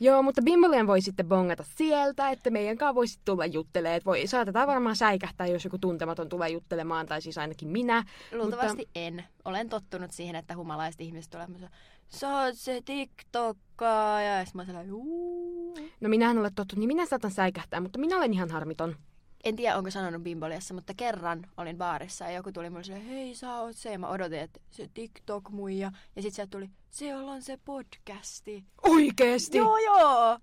Joo, 0.00 0.22
mutta 0.22 0.42
Bimbolien 0.42 0.86
voi 0.86 1.00
sitten 1.00 1.28
bongata 1.28 1.64
sieltä, 1.76 2.30
että 2.30 2.50
meidän 2.50 2.78
kanssa 2.78 2.94
voisi 2.94 3.20
tulla 3.24 3.46
juttelemaan. 3.46 3.96
Että 3.96 4.06
Voi, 4.06 4.26
saatetaan 4.26 4.68
varmaan 4.68 4.96
säikähtää, 4.96 5.46
jos 5.46 5.64
joku 5.64 5.78
tuntematon 5.78 6.28
tulee 6.28 6.48
juttelemaan, 6.48 7.06
tai 7.06 7.22
siis 7.22 7.38
ainakin 7.38 7.68
minä. 7.68 8.04
Luultavasti 8.32 8.76
mutta... 8.76 8.90
en. 8.94 9.24
Olen 9.44 9.68
tottunut 9.68 10.10
siihen, 10.10 10.36
että 10.36 10.56
humalaiset 10.56 11.00
ihmiset 11.00 11.30
tulevat 11.30 11.70
sä 12.08 12.28
oot 12.28 12.54
se 12.54 12.80
TikTokkaaja. 12.84 14.38
Ja 14.38 14.44
sitten 14.44 14.66
mä 14.66 14.72
olen 14.72 14.88
Juu. 14.88 15.78
No 16.00 16.08
minä 16.08 16.30
en 16.30 16.38
ole 16.38 16.50
tottunut, 16.54 16.80
niin 16.80 16.88
minä 16.96 17.06
saatan 17.06 17.30
säikähtää, 17.30 17.80
mutta 17.80 17.98
minä 17.98 18.16
olen 18.16 18.34
ihan 18.34 18.50
harmiton. 18.50 18.96
En 19.44 19.56
tiedä, 19.56 19.76
onko 19.76 19.90
sanonut 19.90 20.22
Bimboliassa, 20.22 20.74
mutta 20.74 20.94
kerran 20.96 21.46
olin 21.56 21.78
baarissa 21.78 22.24
ja 22.24 22.30
joku 22.30 22.52
tuli 22.52 22.70
mulle 22.70 22.84
silleen, 22.84 23.06
hei 23.06 23.34
sä 23.34 23.60
oot 23.60 23.76
se. 23.76 23.92
Ja 23.92 23.98
mä 23.98 24.08
odotin, 24.08 24.38
että 24.38 24.60
se 24.70 24.90
TikTok-muija. 24.94 25.92
Ja 26.16 26.22
sit 26.22 26.34
sieltä 26.34 26.50
tuli, 26.50 26.70
se 26.94 27.16
on 27.16 27.42
se 27.42 27.56
podcasti. 27.64 28.64
Oikeesti? 28.82 29.58
Joo, 29.58 29.78
joo. 29.78 30.38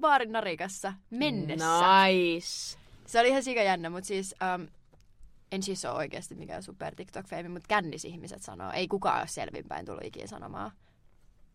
Baarin 0.00 0.32
narikassa, 0.32 0.94
mennessä. 1.10 2.06
Nice. 2.06 2.78
Se 3.06 3.20
oli 3.20 3.28
ihan 3.28 3.42
sika 3.42 3.62
jännä, 3.62 3.90
mutta 3.90 4.06
siis 4.06 4.34
um, 4.54 4.68
en 5.52 5.62
siis 5.62 5.84
ole 5.84 5.94
oikeasti 5.94 6.34
mikään 6.34 6.62
super 6.62 6.94
TikTok-feimi, 6.94 7.48
mutta 7.48 7.68
kännis 7.68 8.04
ihmiset 8.04 8.42
sanoo. 8.42 8.72
Ei 8.72 8.88
kukaan 8.88 9.18
ole 9.18 9.28
selvinpäin 9.28 9.86
tullut 9.86 10.04
ikinä 10.04 10.26
sanomaan. 10.26 10.70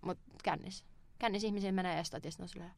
Mutta 0.01 0.24
kännis. 0.43 0.86
Kännis 1.19 1.43
ihmisiä 1.43 1.71
menee 1.71 2.00
estat 2.00 2.25
ja 2.25 2.31
sitten 2.31 2.43
on 2.43 2.50
silleen, 2.50 2.71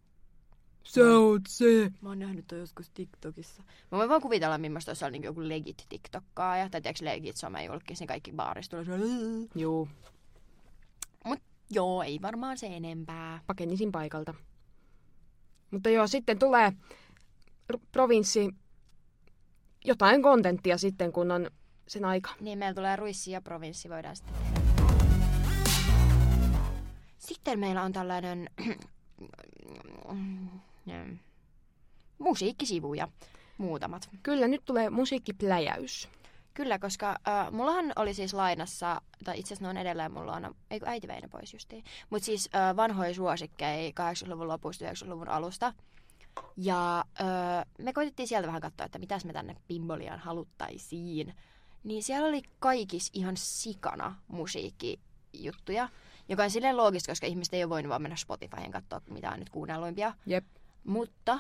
Sä 0.83 1.01
oot 1.01 1.41
se. 1.47 1.91
Mä 2.01 2.09
oon 2.09 2.19
nähnyt 2.19 2.47
toi 2.47 2.59
joskus 2.59 2.89
TikTokissa. 2.89 3.63
Mä 3.91 3.97
voin 3.97 4.09
vaan 4.09 4.21
kuvitella, 4.21 4.57
millaista 4.57 4.91
olisi 4.91 5.09
niin 5.09 5.23
joku 5.23 5.47
legit 5.47 5.85
TikTokkaaja. 5.89 6.69
Tai 6.69 6.81
tiedätkö 6.81 7.05
legit 7.05 7.37
somejulkis, 7.37 7.99
niin 7.99 8.07
kaikki 8.07 8.31
baarista 8.31 8.83
tulee. 8.83 8.99
Juu, 9.55 9.89
Mut 11.25 11.39
joo, 11.69 12.03
ei 12.03 12.19
varmaan 12.21 12.57
se 12.57 12.67
enempää. 12.67 13.39
pakenisin 13.47 13.91
paikalta. 13.91 14.33
Mutta 15.71 15.89
joo, 15.89 16.07
sitten 16.07 16.39
tulee 16.39 16.73
r- 17.73 17.77
provinssi 17.91 18.49
jotain 19.85 20.21
kontenttia 20.23 20.77
sitten, 20.77 21.11
kun 21.11 21.31
on 21.31 21.49
sen 21.87 22.05
aika. 22.05 22.29
Niin, 22.39 22.59
meillä 22.59 22.75
tulee 22.75 22.95
ruissi 22.95 23.31
ja 23.31 23.41
provinssi, 23.41 23.89
voidaan 23.89 24.15
sitten 24.15 24.35
Sitten 27.17 27.59
meillä 27.59 27.83
on 27.83 27.93
tällainen 27.93 28.49
mm, 30.85 31.19
musiikkisivuja, 32.17 33.07
muutamat. 33.57 34.09
Kyllä, 34.23 34.47
nyt 34.47 34.61
tulee 34.65 34.89
musiikkipläjäys. 34.89 36.09
Kyllä, 36.53 36.79
koska 36.79 37.09
äh, 37.09 37.51
mullahan 37.51 37.93
oli 37.95 38.13
siis 38.13 38.33
lainassa, 38.33 39.01
tai 39.23 39.39
itse 39.39 39.47
asiassa 39.53 39.65
ne 39.65 39.69
on 39.69 39.77
edelleen 39.77 40.11
mulla 40.11 40.33
on, 40.33 40.55
ei 40.71 40.79
kun 40.79 40.89
äiti 40.89 41.07
vei 41.07 41.21
ne 41.21 41.27
pois 41.27 41.53
justiin, 41.53 41.83
mutta 42.09 42.25
siis 42.25 42.49
äh, 42.55 42.75
vanhoja 42.75 43.13
suosikkeja 43.13 43.89
80-luvun 43.89 44.47
lopusta 44.47 44.85
90-luvun 44.85 45.29
alusta. 45.29 45.73
Ja 46.57 47.05
äh, 47.21 47.65
me 47.77 47.93
koitettiin 47.93 48.27
sieltä 48.27 48.47
vähän 48.47 48.61
katsoa, 48.61 48.85
että 48.85 48.99
mitäs 48.99 49.25
me 49.25 49.33
tänne 49.33 49.55
Pimboliaan 49.67 50.19
haluttaisiin. 50.19 51.33
Niin 51.83 52.03
siellä 52.03 52.27
oli 52.27 52.41
kaikis 52.59 53.09
ihan 53.13 53.37
sikana 53.37 54.15
musiikkijuttuja, 54.27 55.89
joka 56.29 56.43
on 56.43 56.51
silleen 56.51 56.77
loogista, 56.77 57.11
koska 57.11 57.27
ihmiset 57.27 57.53
ei 57.53 57.63
ole 57.63 57.69
voinut 57.69 57.89
vaan 57.89 58.01
mennä 58.01 58.15
Spotifyhin 58.15 58.71
katsoa, 58.71 59.01
mitä 59.09 59.31
on 59.31 59.39
nyt 59.39 59.49
kuunnelluimpia. 59.49 60.13
Jep. 60.25 60.45
Mutta 60.83 61.39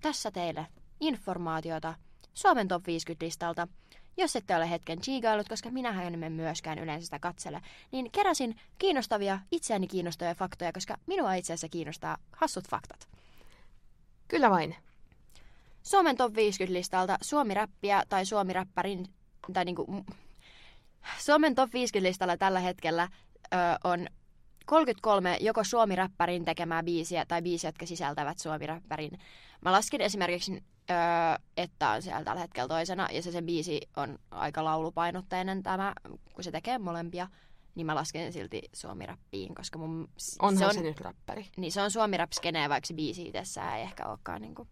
tässä 0.00 0.30
teille 0.30 0.66
informaatiota 1.00 1.94
Suomen 2.34 2.68
top 2.68 2.86
50 2.86 3.24
listalta. 3.26 3.68
Jos 4.16 4.36
ette 4.36 4.56
ole 4.56 4.70
hetken 4.70 5.00
chiigaillut, 5.00 5.48
koska 5.48 5.70
minähän 5.70 6.24
en 6.24 6.32
myöskään 6.32 6.78
yleensä 6.78 7.04
sitä 7.04 7.18
katsele, 7.18 7.60
niin 7.92 8.10
keräsin 8.10 8.60
kiinnostavia, 8.78 9.38
itseäni 9.50 9.86
kiinnostavia 9.86 10.34
faktoja, 10.34 10.72
koska 10.72 10.96
minua 11.06 11.34
itse 11.34 11.52
asiassa 11.52 11.68
kiinnostaa 11.68 12.18
hassut 12.32 12.68
faktat. 12.68 13.08
Kyllä 14.28 14.50
vain. 14.50 14.76
Suomen 15.82 16.16
top 16.16 16.36
50 16.36 16.78
listalta 16.78 17.18
Suomi-räppiä 17.22 18.02
tai 18.08 18.26
Suomi-räppärin, 18.26 19.08
tai 19.52 19.64
niinku, 19.64 19.86
mm, 19.86 20.04
Suomen 21.18 21.54
top 21.54 21.72
50 21.72 22.08
listalla 22.08 22.36
tällä 22.36 22.60
hetkellä 22.60 23.08
ö, 23.44 23.56
on 23.84 24.06
33 24.66 25.36
joko 25.40 25.64
Suomi-räppärin 25.64 26.44
tekemää 26.44 26.82
biisiä 26.82 27.24
tai 27.26 27.42
biisiä, 27.42 27.68
jotka 27.68 27.86
sisältävät 27.86 28.38
Suomi-räppärin. 28.38 29.18
Mä 29.60 29.72
laskin 29.72 30.00
esimerkiksi, 30.00 30.64
ö, 30.90 30.94
että 31.56 31.90
on 31.90 32.02
siellä 32.02 32.24
tällä 32.24 32.40
hetkellä 32.40 32.68
toisena, 32.68 33.08
ja 33.12 33.22
se 33.22 33.32
sen 33.32 33.46
biisi 33.46 33.80
on 33.96 34.18
aika 34.30 34.64
laulupainotteinen 34.64 35.62
tämä, 35.62 35.92
kun 36.34 36.44
se 36.44 36.50
tekee 36.50 36.78
molempia, 36.78 37.28
niin 37.74 37.86
mä 37.86 37.94
lasken 37.94 38.32
silti 38.32 38.62
Suomi-räppiin, 38.72 39.54
koska 39.54 39.78
mun... 39.78 40.08
Onhan 40.40 40.58
se 40.58 40.66
on, 40.66 40.74
se 40.74 40.80
nyt 40.80 41.00
räppäri. 41.00 41.46
niin 41.56 41.72
se 41.72 41.82
on 41.82 41.90
suomi 41.90 42.16
rap 42.16 42.30
vaikka 42.68 42.86
se 42.86 42.94
biisi 42.94 43.26
itsessään 43.26 43.76
ei 43.76 43.82
ehkä 43.82 44.06
olekaan 44.06 44.42
niinku... 44.42 44.68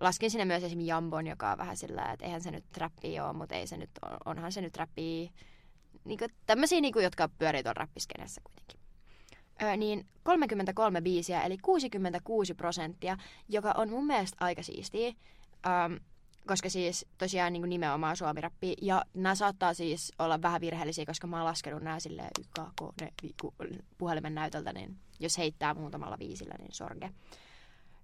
Laskin 0.00 0.30
sinne 0.30 0.44
myös 0.44 0.62
esimerkiksi 0.62 0.88
Jambon, 0.88 1.26
joka 1.26 1.52
on 1.52 1.58
vähän 1.58 1.76
sillä, 1.76 2.12
että 2.12 2.24
eihän 2.24 2.40
se 2.42 2.50
nyt 2.50 2.64
räppiä 2.76 3.24
ole, 3.24 3.32
mutta 3.32 3.54
ei 3.54 3.66
se 3.66 3.76
nyt, 3.76 3.90
on- 4.02 4.18
onhan 4.24 4.52
se 4.52 4.60
nyt 4.60 4.76
räppiä. 4.76 5.30
Niinku, 6.04 6.26
tämmöisiä, 6.46 6.80
niinku, 6.80 6.98
jotka 6.98 7.28
pyörii 7.28 7.62
tuolla 7.62 7.80
räppiskenessä 7.80 8.40
kuitenkin. 8.44 8.83
Ö, 9.62 9.76
niin 9.76 10.06
33 10.22 11.00
biisiä, 11.00 11.42
eli 11.42 11.58
66 11.58 12.54
prosenttia, 12.54 13.16
joka 13.48 13.74
on 13.76 13.90
mun 13.90 14.06
mielestä 14.06 14.36
aika 14.40 14.62
siistiä. 14.62 15.12
Öm, 15.66 15.98
koska 16.46 16.70
siis 16.70 17.06
tosiaan 17.18 17.52
niin 17.52 17.68
nimenomaan 17.68 18.16
suomirappi. 18.16 18.74
Ja 18.82 19.04
nämä 19.14 19.34
saattaa 19.34 19.74
siis 19.74 20.12
olla 20.18 20.42
vähän 20.42 20.60
virheellisiä, 20.60 21.06
koska 21.06 21.26
mä 21.26 21.36
oon 21.36 21.44
laskenut 21.44 21.82
nämä 21.82 22.00
silleen 22.00 22.30
puhelimen 23.98 24.34
näytöltä, 24.34 24.72
niin 24.72 24.96
jos 25.20 25.38
heittää 25.38 25.74
muutamalla 25.74 26.18
viisillä, 26.18 26.54
niin 26.58 26.72
sorge. 26.72 27.10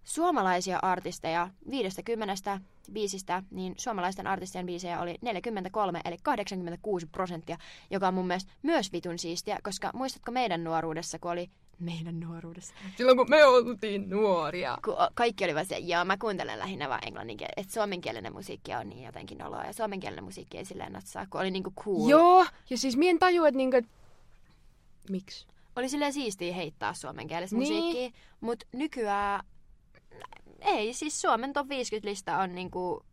Suomalaisia 0.05 0.79
artisteja 0.83 1.49
50 1.71 2.61
biisistä, 2.93 3.43
niin 3.51 3.75
suomalaisten 3.79 4.27
artistien 4.27 4.67
biisejä 4.67 5.01
oli 5.01 5.19
43 5.21 6.01
eli 6.05 6.17
86 6.23 7.07
prosenttia, 7.07 7.57
joka 7.91 8.09
on 8.09 8.15
mun 8.15 8.27
mielestä 8.27 8.53
myös 8.63 8.93
vitun 8.93 9.19
siistiä, 9.19 9.59
koska 9.63 9.91
muistatko 9.95 10.33
meidän 10.33 10.65
nuoruudessa, 10.65 11.19
kun 11.19 11.31
oli 11.31 11.51
meidän 11.79 12.21
nuoruudessa, 12.21 12.75
Silloin 12.97 13.17
kun 13.19 13.31
me 13.31 13.45
oltiin 13.45 14.11
nuoria. 14.11 14.79
kun 14.85 14.95
kaikki 15.15 15.45
olivat 15.45 15.69
se, 15.69 15.79
joo 15.79 16.05
mä 16.05 16.17
kuuntelen 16.17 16.59
lähinnä 16.59 16.89
vaan 16.89 17.07
englanninkielinen, 17.07 17.55
että 17.61 17.73
suomenkielinen 17.73 18.33
musiikki 18.33 18.75
on 18.75 18.89
niin 18.89 19.03
jotenkin 19.05 19.39
noloa 19.39 19.65
ja 19.65 19.73
suomenkielinen 19.73 20.25
musiikki 20.25 20.59
ei 20.59 20.65
silleen 20.65 20.93
natsaa, 20.93 21.27
kun 21.31 21.41
oli 21.41 21.51
niinku 21.51 21.73
cool. 21.85 22.09
Joo, 22.09 22.47
ja 22.71 22.79
siis 22.79 22.97
mien 22.97 23.19
taju, 23.19 23.45
että 23.45 23.57
niinku... 23.57 23.77
Miksi? 25.11 25.47
Oli 25.77 25.89
silleen 25.89 26.13
siistiä 26.13 26.55
heittää 26.55 26.95
suomenkielistä 26.95 27.57
Niin. 27.57 27.75
musiikkia, 27.75 28.21
mutta 28.41 28.67
nykyään 28.73 29.45
ei, 30.63 30.95
siis 30.95 31.21
Suomen 31.21 31.53
top 31.53 31.69
50 31.69 32.09
lista 32.09 32.39
on 32.39 32.55
niinku 32.55 33.05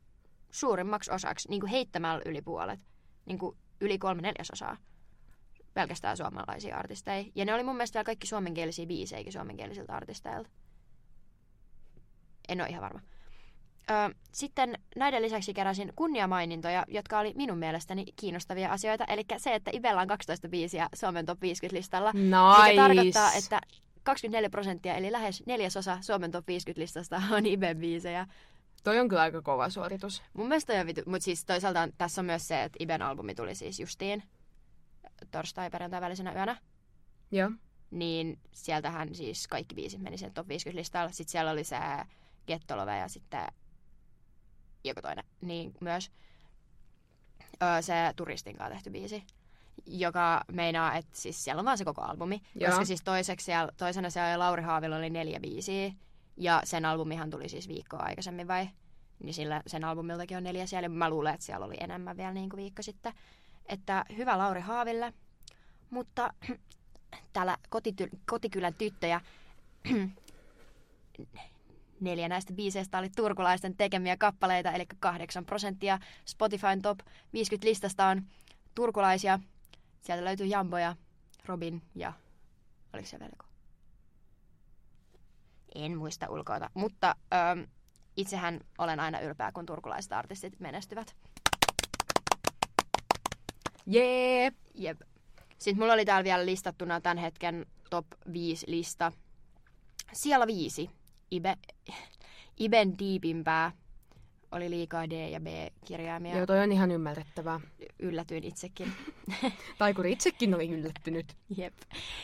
suurimmaksi 0.52 1.12
osaksi 1.12 1.50
niinku 1.50 1.68
heittämällä 1.68 2.22
yli 2.26 2.42
puolet, 2.42 2.80
niinku 3.26 3.58
yli 3.82 3.98
kolme 3.98 4.22
neljäsosaa 4.22 4.78
pelkästään 5.78 6.18
suomalaisia 6.18 6.78
artisteja. 6.78 7.26
Ja 7.36 7.46
ne 7.46 7.54
oli 7.54 7.64
mun 7.64 7.76
mielestä 7.76 8.04
kaikki 8.04 8.28
suomenkielisiä 8.28 8.86
biisejäkin 8.86 9.34
suomenkielisiltä 9.34 9.94
artisteilta. 9.94 10.50
En 12.50 12.62
ole 12.62 12.70
ihan 12.70 12.82
varma. 12.82 13.00
Ö, 13.92 14.16
sitten 14.32 14.80
näiden 14.96 15.22
lisäksi 15.22 15.54
keräsin 15.54 15.94
kunniamainintoja, 15.96 16.86
jotka 16.88 17.20
oli 17.20 17.34
minun 17.36 17.58
mielestäni 17.58 18.06
kiinnostavia 18.16 18.72
asioita. 18.72 19.06
Eli 19.06 19.24
se, 19.38 19.56
että 19.56 19.72
Ibella 19.74 20.02
on 20.02 20.08
12 20.08 20.50
biisiä 20.50 20.90
Suomen 20.96 21.26
top 21.26 21.42
50 21.42 21.78
listalla. 21.78 22.12
Nice. 22.12 22.70
Mikä 22.70 22.82
tarkoittaa, 22.82 23.34
että 23.34 23.62
24 24.08 24.50
prosenttia, 24.50 24.96
eli 24.96 25.12
lähes 25.12 25.44
neljäsosa 25.46 25.98
Suomen 26.02 26.32
top 26.32 26.48
50 26.48 26.82
listasta 26.82 27.22
on 27.32 27.46
Iben 27.46 27.78
biisejä. 27.78 28.28
Toi 28.84 29.00
on 29.00 29.08
kyllä 29.08 29.22
aika 29.22 29.42
kova 29.42 29.70
suoritus. 29.70 30.24
Mun 30.34 30.48
mielestä 30.48 30.74
toi 30.74 30.82
on 30.82 30.88
vitu, 30.88 31.02
mutta 31.06 31.26
siis 31.26 31.46
toisaalta 31.46 31.90
tässä 31.98 32.22
on 32.22 32.26
myös 32.26 32.48
se, 32.48 32.64
että 32.64 32.78
Iben 32.80 33.02
albumi 33.02 33.36
tuli 33.36 33.56
siis 33.56 33.80
justiin 33.80 34.24
torstai 35.32 35.70
perjantai 35.70 36.02
välisenä 36.02 36.34
yönä. 36.34 36.58
Joo. 37.32 37.52
Niin 37.92 38.40
sieltähän 38.52 39.16
siis 39.16 39.48
kaikki 39.48 39.76
biisit 39.76 40.02
meni 40.02 40.18
sen 40.18 40.34
top 40.34 40.48
50 40.48 40.80
listalla. 40.80 41.12
Sitten 41.12 41.32
siellä 41.32 41.52
oli 41.52 41.64
se 41.64 41.78
Gettolove 42.48 42.98
ja 42.98 43.08
sitten 43.08 43.48
joku 44.84 45.02
toinen, 45.02 45.26
niin 45.42 45.74
myös 45.82 46.12
öö, 47.64 47.82
se 47.82 47.94
Turistin 48.16 48.58
kanssa 48.58 48.74
tehty 48.74 48.90
biisi, 48.90 49.24
joka 49.86 50.42
meinaa, 50.52 50.96
että 50.96 51.12
siis 51.14 51.44
siellä 51.44 51.60
on 51.60 51.66
vaan 51.66 51.78
se 51.78 51.86
koko 51.86 52.02
albumi. 52.02 52.42
Joo. 52.56 52.70
Koska 52.70 52.86
siis 52.86 53.04
toiseksi 53.04 53.46
siellä, 53.46 53.72
toisena 53.78 54.10
siellä 54.10 54.40
Lauri 54.40 54.64
Haavilla 54.64 54.98
oli 54.98 55.10
neljä 55.10 55.40
biisiä, 55.40 55.92
ja 56.38 56.62
sen 56.64 56.86
albumihan 56.86 57.30
tuli 57.30 57.50
siis 57.50 57.68
viikkoa 57.68 58.00
aikaisemmin 58.00 58.48
vai? 58.48 58.70
Niin 59.24 59.34
sillä, 59.34 59.62
sen 59.68 59.84
albumiltakin 59.84 60.38
on 60.38 60.44
neljä 60.44 60.66
siellä. 60.66 60.90
Mä 60.90 61.10
luulen, 61.10 61.34
että 61.34 61.46
siellä 61.46 61.66
oli 61.66 61.76
enemmän 61.80 62.18
vielä 62.18 62.34
niin 62.34 62.50
kuin 62.50 62.58
viikko 62.58 62.82
sitten. 62.82 63.14
Että 63.66 64.06
hyvä 64.18 64.38
Lauri 64.38 64.62
Haaville. 64.62 65.14
Mutta 65.90 66.34
täällä 67.34 67.58
kotity- 67.70 68.18
kotikylän 68.26 68.74
tyttöjä 68.74 69.22
neljä 72.02 72.30
näistä 72.30 72.54
biiseistä 72.54 72.98
oli 72.98 73.10
turkulaisten 73.10 73.78
tekemiä 73.78 74.18
kappaleita, 74.18 74.72
eli 74.72 74.86
8 75.00 75.46
prosenttia 75.46 76.00
Spotifyn 76.26 76.82
top 76.82 77.00
50 77.34 77.70
listasta 77.70 78.06
on 78.06 78.22
turkulaisia. 78.76 79.40
Sieltä 80.08 80.26
löytyy 80.26 80.46
Jambo 80.46 80.78
ja 80.78 80.96
Robin 81.46 81.82
ja 81.96 82.14
oliko 82.94 83.08
se 83.08 83.18
joku? 83.18 83.46
En 85.76 85.98
muista 85.98 86.30
ulkoota, 86.30 86.70
mutta 86.74 87.16
ähm, 87.34 87.60
itsehän 88.18 88.60
olen 88.78 89.00
aina 89.00 89.20
ylpeä, 89.20 89.52
kun 89.52 89.66
turkulaiset 89.66 90.14
artistit 90.14 90.60
menestyvät. 90.60 91.16
Jee! 93.86 94.52
Jep. 94.74 95.02
Sitten 95.60 95.84
mulla 95.84 95.94
oli 95.94 96.06
täällä 96.06 96.24
vielä 96.24 96.46
listattuna 96.46 97.02
tämän 97.02 97.18
hetken 97.18 97.66
top 97.90 98.06
5 98.34 98.66
lista. 98.72 99.12
Siellä 100.14 100.48
viisi. 100.48 100.90
Ibe, 101.32 101.58
Iben 102.60 103.00
diipimpää 103.00 103.72
oli 104.52 104.70
liikaa 104.70 105.10
D- 105.10 105.30
ja 105.30 105.40
B-kirjaimia. 105.40 106.38
Joo, 106.38 106.46
toi 106.46 106.60
on 106.60 106.72
ihan 106.72 106.92
ymmärrettävää. 106.92 107.60
Yllätyin 108.00 108.44
itsekin. 108.44 108.92
Taikuri 109.78 110.12
itsekin 110.12 110.56
oli 110.56 110.70
yllättynyt. 110.70 111.36
Jep. 111.58 111.74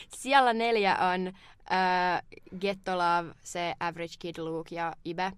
Siellä 0.08 0.52
neljä 0.52 0.96
on 0.98 1.26
äh, 1.26 2.22
Getto 2.60 2.98
Love, 2.98 3.34
se 3.42 3.74
Average 3.80 4.14
Kid 4.18 4.38
Luke 4.38 4.74
ja 4.74 4.92
Ibe. 5.04 5.32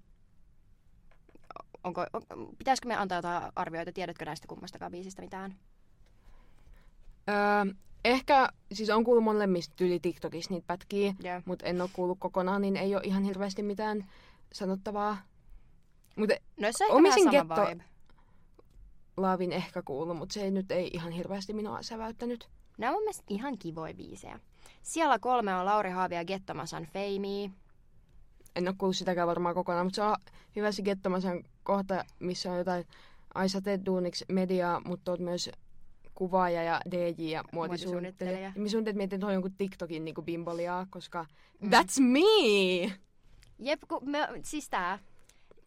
Onko, 1.85 2.07
on, 2.13 2.23
pitäisikö 2.59 2.89
me 2.89 2.97
antaa 2.97 3.19
jotain 3.19 3.53
arvioita? 3.57 3.93
Tiedätkö 3.93 4.25
näistä 4.25 4.49
kummastakaan 4.49 4.93
biisistä 4.93 5.23
mitään? 5.23 5.55
Öö, 7.29 7.75
ehkä, 8.05 8.49
siis 8.73 8.91
on 8.91 9.05
kuullut 9.05 9.25
molemmista 9.25 9.75
tyyli 9.77 10.01
TikTokissa 10.01 10.55
niitä 10.55 10.67
pätkiä, 10.67 11.15
Joo. 11.23 11.43
mutta 11.45 11.67
en 11.67 11.81
ole 11.81 11.91
kuullut 11.93 12.19
kokonaan, 12.21 12.63
niin 12.63 12.77
ei 12.77 12.95
ole 12.95 13.05
ihan 13.05 13.25
hirveästi 13.25 13.63
mitään 13.63 14.05
sanottavaa. 14.53 15.17
Mutta 16.17 16.35
No 16.61 16.69
se 16.71 16.87
on 16.87 17.03
vähän 17.03 17.19
sama 17.25 17.31
Getto- 17.31 17.71
vibe. 17.71 17.85
Laavin 19.17 19.53
ehkä 19.53 19.83
kuullut, 19.83 20.17
mutta 20.17 20.33
se 20.33 20.41
ei 20.43 20.51
nyt 20.51 20.71
ei 20.71 20.91
ihan 20.93 21.13
hirveästi 21.13 21.53
minua 21.53 21.83
säväyttänyt. 21.83 22.49
Nämä 22.79 22.91
on 22.91 22.95
mun 22.97 23.03
mielestä 23.03 23.25
ihan 23.29 23.59
kivoja 23.59 23.95
biisejä. 23.95 24.41
Siellä 24.83 25.19
kolme 25.19 25.55
on 25.55 25.65
Lauri 25.65 25.91
Haavi 25.91 26.15
ja 26.15 26.25
Gettomasan 26.25 26.87
Feimi. 26.87 27.53
En 28.57 28.69
ole 28.69 28.75
kuullut 28.79 28.97
sitäkään 28.97 29.29
varmaan 29.29 29.55
kokonaan, 29.55 29.87
mutta 29.87 29.95
se 29.97 30.03
on 30.03 30.17
hyvä 30.57 30.73
se 30.73 30.83
Gettomasen 30.83 31.45
kohta, 31.63 32.05
missä 32.19 32.53
on 32.53 32.59
jotain 32.59 32.85
Ai 33.35 33.49
sä 33.49 33.61
teet 33.61 33.87
duuniksi 33.87 34.25
mediaa, 34.29 34.81
mutta 34.85 35.11
oot 35.11 35.21
myös 35.21 35.51
kuvaaja 36.15 36.63
ja 36.63 36.81
DJ 36.91 37.23
ja 37.31 37.45
muotisuunnittelija. 37.53 38.53
Muotisuunnittelija. 38.57 38.97
Mietin, 38.97 39.17
että 39.17 39.27
on 39.27 39.33
jonkun 39.33 39.55
TikTokin 39.59 40.05
niinku 40.05 40.23
bimboliaa, 40.23 40.87
koska 40.91 41.27
Mm. 41.61 41.71
that's 41.71 42.01
me! 42.03 42.93
Jep, 43.59 43.81
kun 43.89 44.11
me, 44.11 44.29
siis 44.43 44.69
tää. 44.69 44.99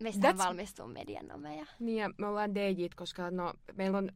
Meistä 0.01 0.31
That's- 0.31 0.37
valmistuu 0.37 0.87
medianomeja. 0.87 1.65
Niin 1.79 1.97
ja 1.97 2.09
me 2.17 2.27
ollaan 2.27 2.55
DJt, 2.55 2.95
koska 2.95 3.31
no, 3.31 3.53
meillä 3.75 3.97
on 3.97 4.11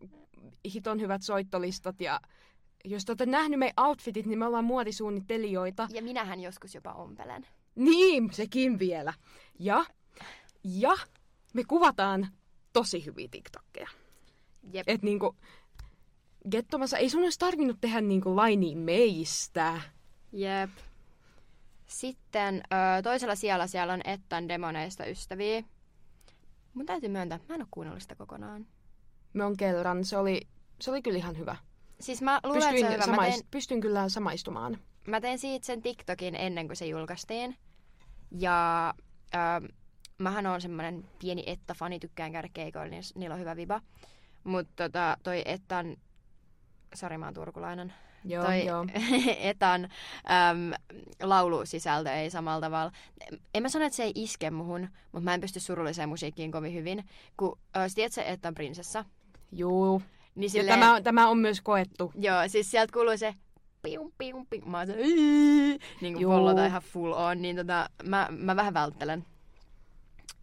hiton 0.73 1.01
hyvät 1.01 1.21
soittolistat 1.21 2.01
ja 2.01 2.19
jos 2.85 3.05
te 3.05 3.11
olette 3.11 3.25
nähnyt 3.25 3.59
meidän 3.59 3.85
outfitit, 3.85 4.25
niin 4.25 4.39
me 4.39 4.45
ollaan 4.45 4.65
muotisuunnittelijoita. 4.65 5.87
Ja 5.91 6.01
minähän 6.01 6.39
joskus 6.39 6.75
jopa 6.75 6.93
ompelen. 6.93 7.47
Niin, 7.75 8.33
sekin 8.33 8.79
vielä. 8.79 9.13
Ja, 9.59 9.85
ja 10.63 10.95
me 11.53 11.63
kuvataan 11.63 12.27
tosi 12.73 13.05
hyviä 13.05 13.27
TikTokkeja. 13.31 13.89
Jep. 14.73 14.89
Et 14.89 15.01
niinku, 15.01 15.35
Gettomassa 16.51 16.97
ei 16.97 17.09
sun 17.09 17.23
olisi 17.23 17.39
tarvinnut 17.39 17.77
tehdä 17.81 18.01
niinku 18.01 18.35
lainiin 18.35 18.77
meistä. 18.77 19.81
Jep. 20.31 20.69
Sitten 21.85 22.55
ö, 22.55 23.01
toisella 23.01 23.35
siellä 23.35 23.67
siellä 23.67 23.93
on 23.93 24.01
Ettan 24.05 24.49
demoneista 24.49 25.05
ystäviä. 25.05 25.63
Mun 26.73 26.85
täytyy 26.85 27.09
myöntää, 27.09 27.39
mä 27.49 27.55
en 27.55 27.61
oo 27.61 27.67
kuunnellut 27.71 28.01
sitä 28.01 28.15
kokonaan. 28.15 28.65
Me 29.33 29.45
on 29.45 29.57
kerran, 29.57 30.05
se 30.05 30.17
oli, 30.17 30.41
se 30.81 30.91
oli 30.91 31.01
kyllä 31.01 31.17
ihan 31.17 31.37
hyvä. 31.37 31.55
Siis 31.99 32.21
mä 32.21 32.39
luulen, 32.43 32.61
että 32.61 32.69
se 32.69 32.81
Pystyin, 32.81 33.01
hyvä. 33.03 33.15
Mä 33.15 33.29
tein, 33.29 33.47
pystyn 33.51 33.81
kyllä 33.81 34.09
samaistumaan. 34.09 34.77
mä 35.07 35.21
tein 35.21 35.39
siitä 35.39 35.65
sen 35.65 35.81
TikTokin 35.81 36.35
ennen 36.35 36.67
kuin 36.67 36.77
se 36.77 36.85
julkaistiin. 36.85 37.55
Ja 38.39 38.93
ö, 39.35 39.73
mähän 40.17 40.45
on 40.45 40.61
semmonen 40.61 41.09
pieni 41.19 41.43
Etta-fani, 41.47 41.99
tykkään 41.99 42.31
käydä 42.31 42.49
keikoilla, 42.53 42.89
niin 42.89 43.03
niillä 43.15 43.33
on 43.33 43.39
hyvä 43.39 43.55
viba. 43.55 43.81
Mutta 44.43 44.83
tota, 44.83 45.17
toi 45.23 45.41
Ettan, 45.45 45.97
sori 46.95 47.17
mä 47.17 47.25
oon 47.25 47.33
turkulainen, 47.33 47.93
Joo, 48.25 48.43
toi 48.45 48.65
joo. 48.65 48.85
Etan 49.39 49.83
äm, 49.83 50.71
laulusisältö 51.23 52.11
ei 52.13 52.29
samalla 52.29 52.61
tavalla. 52.61 52.91
En 53.53 53.63
mä 53.63 53.69
sano, 53.69 53.85
että 53.85 53.95
se 53.95 54.03
ei 54.03 54.11
iske 54.15 54.51
muhun, 54.51 54.81
mutta 55.11 55.23
mä 55.23 55.33
en 55.33 55.41
pysty 55.41 55.59
surulliseen 55.59 56.09
musiikkiin 56.09 56.51
kovin 56.51 56.73
hyvin. 56.73 57.05
Kun 57.37 57.59
äh, 57.77 57.87
sä 57.87 57.95
tiedät 57.95 58.13
se 58.13 58.21
Etan 58.27 58.55
prinsessa, 58.55 59.05
Juu. 59.51 60.01
niin 60.35 60.43
Ja 60.45 60.49
silleen, 60.49 60.79
tämä, 60.79 60.95
on- 60.95 61.03
tämä 61.03 61.27
on 61.29 61.37
myös 61.37 61.61
koettu. 61.61 62.11
Joo, 62.15 62.37
siis 62.47 62.71
sieltä 62.71 62.93
kuuluu 62.93 63.17
se 63.17 63.35
pium, 63.81 64.11
pium, 64.17 64.45
pium. 64.49 64.69
Mä 64.71 64.77
oon 64.77 64.87
se, 64.87 64.95
"Ii", 64.99 65.79
niin 66.01 66.13
kuin 66.13 66.25
pollota 66.27 66.65
ihan 66.65 66.81
full 66.81 67.11
on, 67.13 67.41
niin 67.41 67.55
tota, 67.55 67.89
mä, 68.03 68.27
mä 68.31 68.55
vähän 68.55 68.73
välttelen. 68.73 69.25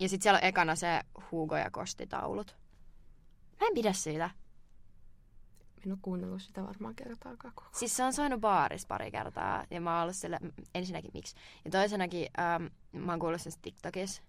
Ja 0.00 0.08
sit 0.08 0.22
siellä 0.22 0.38
on 0.38 0.44
ekana 0.44 0.74
se 0.76 1.00
Hugo 1.30 1.56
ja 1.56 1.70
Kosti-taulut. 1.70 2.56
Mä 3.60 3.66
en 3.66 3.74
pidä 3.74 3.92
siitä. 3.92 4.30
En 5.86 5.92
ole 5.92 5.98
kuunnellut 6.02 6.42
sitä 6.42 6.62
varmaan 6.62 6.94
kertaakaan 6.94 7.54
koko. 7.54 7.68
Siis 7.72 7.96
se 7.96 8.04
on 8.04 8.12
soinut 8.12 8.40
baarissa 8.40 8.88
pari 8.88 9.10
kertaa 9.10 9.64
ja 9.70 9.80
mä 9.80 9.94
oon 9.94 10.02
ollut 10.02 10.16
sille, 10.16 10.38
ensinnäkin 10.74 11.10
miksi. 11.14 11.36
Ja 11.64 11.70
toisenakin 11.70 12.28
ähm, 12.38 12.64
mä 13.04 13.12
oon 13.12 13.18
kuullut 13.18 13.40
sen 13.40 13.52
TikTokissa. 13.62 14.22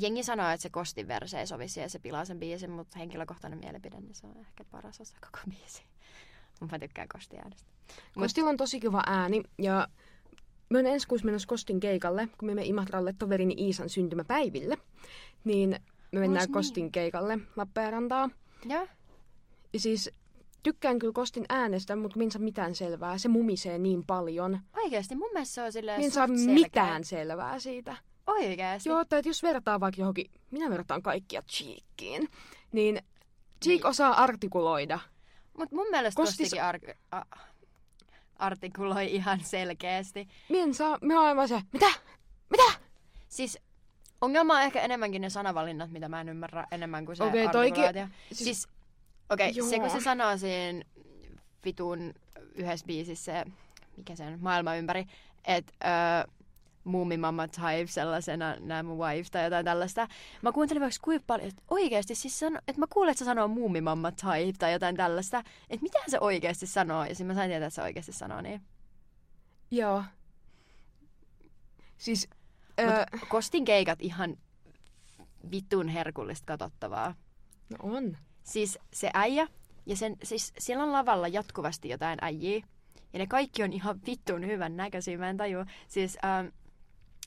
Jengi 0.00 0.22
sanoo, 0.22 0.48
että 0.48 0.62
se 0.62 0.70
Kostin 0.70 1.08
verse 1.08 1.40
ei 1.40 1.46
sovi 1.46 1.68
siihen, 1.68 1.90
se 1.90 1.98
pilaa 1.98 2.24
sen 2.24 2.40
biisin, 2.40 2.70
mutta 2.70 2.98
henkilökohtainen 2.98 3.58
mielipide, 3.58 4.00
niin 4.00 4.14
se 4.14 4.26
on 4.26 4.36
ehkä 4.36 4.64
paras 4.64 5.00
osa 5.00 5.16
koko 5.20 5.38
biisi. 5.50 5.82
Mä 6.70 6.78
tykkään 6.78 7.08
Kostin 7.08 7.40
äänestä. 7.40 7.70
Kostilla 8.14 8.50
on 8.50 8.56
tosi 8.56 8.80
kiva 8.80 9.02
ääni 9.06 9.42
ja 9.58 9.88
mä 10.70 10.78
oon 10.78 10.86
ensi 10.86 11.08
kuussa 11.08 11.24
menossa 11.24 11.48
Kostin 11.48 11.80
keikalle, 11.80 12.26
kun 12.26 12.46
me 12.46 12.54
menemme 12.54 12.68
Imatralle 12.68 13.14
toverini 13.18 13.54
Iisan 13.58 13.88
syntymäpäiville. 13.88 14.78
Niin 15.44 15.70
me 16.12 16.20
mennään 16.20 16.44
niin? 16.44 16.52
Kostin 16.52 16.92
keikalle 16.92 17.38
Lappeenrantaan. 17.56 18.34
Joo. 18.64 18.80
Ja 18.80 18.88
siis 19.80 20.10
tykkään 20.62 20.98
kyllä 20.98 21.12
Kostin 21.12 21.44
äänestä, 21.48 21.96
mutta 21.96 22.18
minä 22.18 22.30
saa 22.30 22.42
mitään 22.42 22.74
selvää. 22.74 23.18
Se 23.18 23.28
mumisee 23.28 23.78
niin 23.78 24.04
paljon. 24.06 24.60
Oikeesti, 24.76 25.14
mun 25.14 25.30
mielestä 25.32 25.54
se 25.54 25.62
on 25.62 25.72
silleen 25.72 26.00
Minä 26.00 26.10
saa 26.10 26.26
selkeä. 26.26 26.54
mitään 26.54 27.04
selvää 27.04 27.58
siitä. 27.58 27.96
Oikeesti? 28.26 28.88
Joo, 28.88 29.04
tai 29.04 29.18
että 29.18 29.28
jos 29.28 29.42
vertaa 29.42 29.80
vaikka 29.80 30.00
johonkin, 30.02 30.30
minä 30.50 30.70
vertaan 30.70 31.02
kaikkia 31.02 31.42
Cheekkiin, 31.42 32.28
niin 32.72 32.94
Cheek 33.64 33.80
Niin. 33.80 33.86
osaa 33.86 34.22
artikuloida. 34.22 34.98
Mut 35.58 35.72
mun 35.72 35.86
mielestä 35.90 36.22
Kostis- 36.22 36.26
Kostikin 36.38 36.62
ar- 36.62 36.78
a- 37.12 37.36
artikuloi 38.36 39.14
ihan 39.14 39.40
selkeästi. 39.40 40.28
Minä 40.48 40.72
saa, 40.72 40.98
minä 41.00 41.14
olen 41.20 41.28
aivan 41.28 41.48
se, 41.48 41.60
mitä? 41.72 41.86
Mitä? 42.50 42.72
Siis 43.28 43.58
ongelma 44.20 44.54
on 44.54 44.62
ehkä 44.62 44.80
enemmänkin 44.80 45.22
ne 45.22 45.30
sanavalinnat, 45.30 45.90
mitä 45.90 46.08
mä 46.08 46.20
en 46.20 46.28
ymmärrä 46.28 46.66
enemmän 46.70 47.06
kuin 47.06 47.16
se 47.16 47.24
okay, 47.24 47.40
artikulaatio. 47.46 48.06
Siis, 48.32 48.38
siis 48.44 48.68
okei, 49.30 49.50
okay, 49.50 49.70
se 49.70 49.78
kun 49.78 49.90
se 49.90 50.00
sanoo 50.00 50.36
siinä 50.36 50.84
vitun 51.64 52.14
yhdessä 52.54 52.86
biisissä, 52.86 53.44
mikä 53.96 54.16
se 54.16 54.24
on, 54.24 54.38
maailma 54.40 54.74
ympäri, 54.74 55.06
että 55.44 55.72
öö, 55.84 56.34
muumimamma 56.84 57.48
type 57.48 57.86
sellaisena, 57.86 58.56
nää 58.60 58.82
mun 58.82 58.98
wife 58.98 59.28
tai 59.30 59.44
jotain 59.44 59.64
tällaista. 59.64 60.08
Mä 60.42 60.52
kuuntelin 60.52 60.80
vaikka 60.80 60.98
kuinka 61.02 61.24
paljon, 61.26 61.48
että 61.48 61.62
oikeesti 61.70 62.14
siis 62.14 62.38
sano, 62.38 62.58
että 62.68 62.80
mä 62.80 62.86
kuulen, 62.92 63.10
että 63.10 63.18
se 63.18 63.24
sanoo 63.24 63.48
muumimamma 63.48 64.12
type 64.12 64.58
tai 64.58 64.72
jotain 64.72 64.96
tällaista. 64.96 65.38
Että 65.70 65.82
mitä 65.82 65.98
se 66.06 66.18
oikeesti 66.20 66.66
sanoo? 66.66 67.04
Ja 67.04 67.08
sitten 67.08 67.26
mä 67.26 67.34
sain 67.34 67.50
tietää, 67.50 67.66
että 67.66 67.74
se 67.74 67.82
oikeesti 67.82 68.12
sanoo 68.12 68.40
niin. 68.40 68.62
Joo. 69.70 70.04
Siis, 71.96 72.28
Mut 72.84 72.90
öö, 72.90 73.04
Kostin 73.28 73.64
keikat 73.64 74.02
ihan 74.02 74.36
vitun 75.50 75.88
herkullista 75.88 76.46
katsottavaa. 76.46 77.14
no 77.70 77.76
on. 77.82 78.16
Siis 78.44 78.78
se 78.92 79.10
äijä, 79.14 79.46
ja 79.86 79.96
sen, 79.96 80.16
siis 80.22 80.52
siellä 80.58 80.84
on 80.84 80.92
lavalla 80.92 81.28
jatkuvasti 81.28 81.88
jotain 81.88 82.18
äijiä. 82.22 82.66
Ja 83.12 83.18
ne 83.18 83.26
kaikki 83.26 83.62
on 83.62 83.72
ihan 83.72 84.00
vittun 84.06 84.46
hyvän 84.46 84.76
näköisiä, 84.76 85.18
mä 85.18 85.30
en 85.30 85.36
tajua. 85.36 85.66
Siis 85.88 86.18
ähm, 86.24 86.46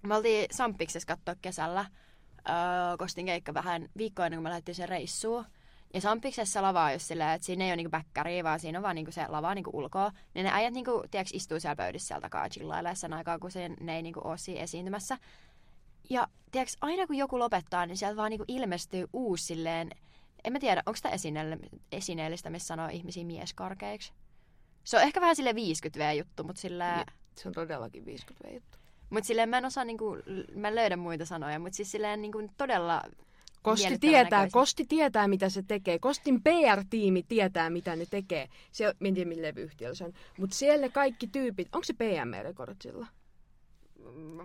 me 0.04 0.16
oltiin 0.16 0.46
Sampiksessa 0.52 1.08
katsoa 1.08 1.36
kesällä. 1.42 1.80
Äh, 1.80 2.98
Kostin 2.98 3.26
keikka 3.26 3.54
vähän 3.54 3.90
viikkoa 3.98 4.26
ennen 4.26 4.38
kuin 4.38 4.44
me 4.44 4.50
lähdettiin 4.50 4.76
sen 4.76 4.90
reissuun. 4.90 5.46
Ja 5.94 6.02
Sampiksessa 6.02 6.62
lava 6.62 6.84
on 6.84 6.94
just 6.94 7.06
silleen, 7.06 7.30
että 7.30 7.46
siinä 7.46 7.64
ei 7.66 7.70
ole 7.70 7.76
niinku 7.76 7.92
bäkkäriä, 7.92 8.44
vaan 8.44 8.60
siinä 8.60 8.80
on 8.80 8.84
vaan 8.84 8.96
niinku 8.96 9.12
se 9.12 9.26
lava 9.28 9.56
niinku 9.56 9.72
ulkoa. 9.74 10.12
Niin 10.34 10.44
ne 10.44 10.52
äijät 10.54 10.74
niinku, 10.74 11.04
tiiäks, 11.12 11.32
istuu 11.34 11.60
siellä 11.60 11.76
pöydissä 11.76 12.08
siellä 12.08 12.22
takaa 12.22 12.50
chillailee 12.50 12.96
sen 12.96 13.14
aikaa, 13.14 13.40
kun 13.40 13.52
se, 13.52 13.70
ne 13.80 13.96
ei 13.96 14.02
niinku 14.02 14.22
ole 14.24 14.38
siinä 14.38 14.62
esiintymässä. 14.62 15.18
Ja 16.10 16.28
tiiäks, 16.52 16.78
aina 16.82 17.08
kun 17.08 17.16
joku 17.16 17.40
lopettaa, 17.40 17.86
niin 17.86 17.98
sieltä 17.98 18.18
vaan 18.18 18.30
niinku 18.30 18.46
ilmestyy 18.48 19.08
uusi 19.14 19.46
silleen, 19.46 19.92
en 20.44 20.54
mä 20.54 20.60
tiedä, 20.60 20.84
onko 20.86 21.00
tämä 21.02 21.16
esineell- 21.16 21.80
esineellistä, 21.92 22.50
missä 22.50 22.68
sanoo 22.68 22.90
ihmisiä 22.92 23.24
mieskarkeiksi? 23.24 24.14
Se 24.84 24.98
on 24.98 25.04
ehkä 25.04 25.22
vähän 25.22 25.36
sille 25.36 25.54
50V-juttu, 25.54 26.44
mutta 26.44 26.62
sille 26.62 26.86
Se 27.36 27.48
on 27.48 27.54
todellakin 27.54 28.06
50 28.06 28.50
juttu. 28.54 28.78
Mut 29.10 29.24
silleen 29.24 29.50
mä 29.50 29.58
en 29.58 29.66
osaa 29.66 29.84
niinku, 29.84 30.18
mä 30.56 30.68
en 30.68 30.76
löydä 30.76 30.98
muita 30.98 31.26
sanoja, 31.26 31.60
mut 31.60 31.74
siis 31.74 31.92
silleen 31.92 32.22
niinku 32.22 32.50
todella 32.58 33.02
Kosti 33.62 33.98
tietää, 34.00 34.40
näköisiä. 34.40 34.54
Kosti 34.54 34.86
tietää, 34.86 35.28
mitä 35.28 35.50
se 35.50 35.64
tekee. 35.68 36.00
Kostin 36.00 36.42
PR-tiimi 36.44 37.24
tietää, 37.24 37.70
mitä 37.70 37.96
ne 37.96 38.06
tekee. 38.10 38.48
Se, 38.72 38.94
en 39.06 39.14
tiedä, 39.14 39.30
millä 39.30 39.48
levyyhtiöllä 39.48 39.96
se 39.96 40.04
on. 40.04 40.14
Mutta 40.38 40.56
siellä 40.56 40.90
kaikki 40.90 41.28
tyypit, 41.28 41.68
onko 41.76 41.84
se 41.84 41.94
PM-rekordsilla? 41.94 43.08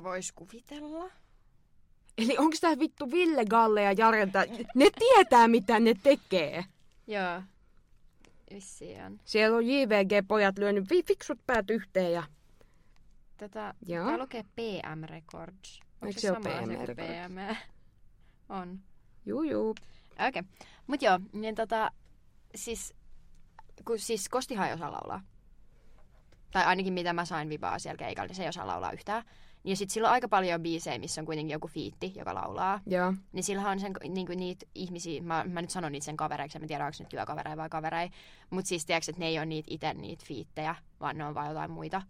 Vois 0.02 0.32
kuvitella. 0.32 1.10
Eli 2.18 2.38
onko 2.38 2.56
tämä 2.60 2.78
vittu 2.78 3.10
Ville 3.10 3.44
Galle 3.44 3.82
ja 3.82 3.92
Jarenta? 3.92 4.44
Ne 4.74 4.90
tietää, 4.98 5.48
mitä 5.48 5.80
ne 5.80 5.94
tekee. 6.02 6.64
Joo. 7.06 7.42
Vissiin 8.54 9.04
on. 9.04 9.20
Siellä 9.24 9.56
on 9.56 9.64
JVG-pojat 9.64 10.58
lyönyt 10.58 10.84
fiksut 11.06 11.38
päät 11.46 11.70
yhteen 11.70 12.12
ja 12.12 12.22
Tätä, 13.42 13.74
Joo. 13.86 14.06
tää 14.06 14.18
lukee 14.18 14.42
PM 14.42 15.04
Records. 15.04 15.80
Onko 15.82 16.06
Eikö 16.06 16.20
se, 16.20 16.28
se 16.28 16.36
asia 16.36 16.62
PM 16.62 16.68
Records? 16.68 16.96
PM? 16.96 17.56
On. 18.58 18.80
juu 19.26 19.42
juu. 19.42 19.70
Okei. 19.70 20.28
Okay. 20.28 20.42
Mut 20.86 21.02
joo, 21.02 21.20
niin 21.32 21.54
tota, 21.54 21.90
siis, 22.54 22.94
kun 23.84 23.98
siis 23.98 24.28
Kostihan 24.28 24.68
ei 24.68 24.74
osaa 24.74 24.92
laulaa. 24.92 25.20
Tai 26.50 26.64
ainakin 26.64 26.92
mitä 26.92 27.12
mä 27.12 27.24
sain 27.24 27.48
vibaa 27.48 27.78
siellä 27.78 27.98
keikalla, 27.98 28.26
niin 28.26 28.36
se 28.36 28.42
ei 28.42 28.48
osaa 28.48 28.66
laulaa 28.66 28.92
yhtään. 28.92 29.22
Ja 29.64 29.76
sit 29.76 29.90
sillä 29.90 30.08
on 30.08 30.12
aika 30.12 30.28
paljon 30.28 30.62
biisejä, 30.62 30.98
missä 30.98 31.20
on 31.20 31.26
kuitenkin 31.26 31.52
joku 31.52 31.68
fiitti, 31.68 32.12
joka 32.16 32.34
laulaa. 32.34 32.80
Joo. 32.86 33.14
Niin 33.32 33.44
sillähän 33.44 33.72
on 33.72 33.80
sen, 33.80 33.92
niin 34.08 34.26
kuin 34.26 34.38
niitä 34.38 34.66
ihmisiä, 34.74 35.22
mä, 35.22 35.44
mä 35.48 35.60
nyt 35.60 35.70
sanon 35.70 35.92
niitä 35.92 36.04
sen 36.04 36.16
kavereiksi, 36.16 36.58
en 36.58 36.68
tiedä 36.68 36.86
onko 36.86 36.96
ne 37.00 37.06
työkavereja 37.08 37.56
vai 37.56 37.68
kavereita. 37.68 38.16
Mutta 38.50 38.68
siis 38.68 38.86
tiedätkö, 38.86 39.10
että 39.10 39.20
ne 39.20 39.26
ei 39.26 39.38
ole 39.38 39.46
niitä 39.46 39.66
itse 39.70 39.94
niitä 39.94 40.24
fiittejä, 40.26 40.74
vaan 41.00 41.18
ne 41.18 41.24
on 41.24 41.34
vaan 41.34 41.48
jotain 41.48 41.70
muita. 41.70 42.02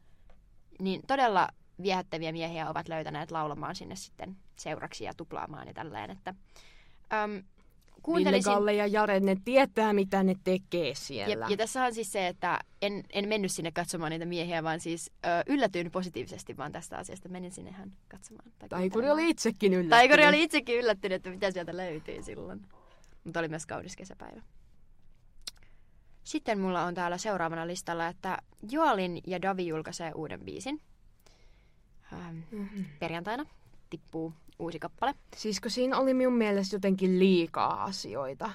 Niin 0.81 1.01
todella 1.07 1.49
viehättäviä 1.83 2.33
miehiä 2.33 2.71
ovat 2.71 2.89
löytäneet 2.89 3.31
laulamaan 3.31 3.75
sinne 3.75 3.97
sitten 3.97 4.37
seuraksi 4.57 5.05
ja 5.05 5.15
tuplaamaan 5.17 5.69
ja 5.69 5.75
tälleen. 5.75 6.11
Että, 6.11 6.35
äm, 7.13 7.43
Ville 8.07 8.15
kuuntelisin, 8.15 8.53
Galle 8.53 8.75
ja 8.75 8.87
Jare, 8.87 9.21
ne 9.21 9.37
tietää, 9.45 9.93
mitä 9.93 10.23
ne 10.23 10.35
tekee 10.45 10.95
siellä. 10.95 11.45
ja, 11.47 11.51
ja 11.51 11.57
tässä 11.57 11.85
on 11.85 11.95
siis 11.95 12.13
se, 12.13 12.27
että 12.27 12.59
en, 12.83 13.05
en 13.13 13.29
mennyt 13.29 13.53
sinne 13.53 13.73
katsomaan 13.73 14.11
niitä 14.11 14.25
miehiä, 14.27 14.63
vaan 14.63 14.81
siis 14.81 15.11
ö, 15.27 15.29
yllätyin 15.47 15.91
positiivisesti 15.91 16.57
vaan 16.57 16.73
tästä 16.73 16.99
asiasta. 16.99 17.29
Menin 17.29 17.53
sinne 17.53 17.71
ihan 17.71 17.93
katsomaan. 18.09 18.53
tai 18.59 18.69
Taikuri 18.69 19.11
oli 19.11 19.31
itsekin 19.31 19.73
yllättynyt. 19.73 19.91
Taikuri 19.91 20.27
oli 20.27 20.43
itsekin 20.43 20.79
yllättynyt, 20.79 21.17
että 21.17 21.31
mitä 21.31 21.51
sieltä 21.51 21.77
löytyy 21.77 22.23
silloin. 22.23 22.63
Mutta 23.25 23.41
oli 23.41 23.49
myös 23.49 23.67
kaunis 23.67 23.97
kesäpäivä. 23.97 24.43
Sitten 26.25 26.59
mulla 26.61 26.85
on 26.85 26.95
täällä 26.95 27.19
seuraavana 27.19 27.67
listalla, 27.67 28.07
että 28.07 28.39
Joalin 28.71 29.21
ja 29.27 29.43
Davi 29.43 29.67
julkaisee 29.67 30.13
uuden 30.15 30.41
biisin. 30.41 30.81
Ähm, 32.13 32.37
Mhm. 32.51 32.83
perjantaina 32.99 33.47
tippuu 33.91 34.33
uusi 34.59 34.79
kappale. 34.79 35.15
Siis 35.37 35.61
kun 35.61 35.71
siinä 35.71 35.99
oli 35.99 36.15
minun 36.15 36.33
mielestä 36.33 36.77
jotenkin 36.77 37.19
liikaa 37.19 37.85
asioita. 37.85 38.51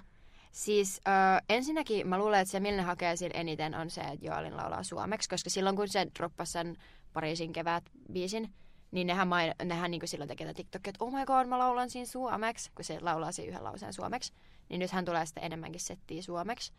Siis 0.52 1.02
ö, 1.08 1.12
ensinnäkin 1.50 2.08
mä 2.08 2.18
luulen, 2.18 2.40
että 2.40 2.52
se 2.52 2.60
millä 2.60 2.78
ne 2.78 2.84
hakee 2.84 3.16
sillä 3.16 3.40
eniten 3.40 3.76
on 3.76 3.90
se, 3.90 4.02
että 4.02 4.26
Joalin 4.26 4.58
laulaa 4.58 4.84
suomeksi, 4.84 5.30
koska 5.30 5.50
silloin 5.50 5.76
kun 5.76 5.88
se 5.88 6.08
droppasi 6.20 6.52
sen 6.52 6.78
Pariisin 7.14 7.54
kevät 7.54 7.84
biisin, 8.12 8.54
niin 8.92 9.08
nehän, 9.08 9.28
main, 9.28 9.54
nehän 9.64 9.92
niin 9.92 10.08
silloin 10.08 10.28
tekee 10.28 10.54
TikTokia, 10.54 10.90
että 10.90 11.06
oh 11.06 11.14
my 11.14 11.26
god, 11.26 11.48
mä 11.48 11.60
laulan 11.60 11.90
siinä 11.90 12.06
suomeksi, 12.06 12.72
kun 12.76 12.86
se 12.86 13.00
laulaa 13.02 13.32
siinä 13.32 13.50
yhden 13.50 13.64
lauseen 13.64 13.94
suomeksi. 13.94 14.34
Niin 14.70 14.80
nythän 14.80 15.06
tulee 15.06 15.26
sitten 15.26 15.44
enemmänkin 15.44 15.82
settiä 15.82 16.22
suomeksi. 16.22 16.74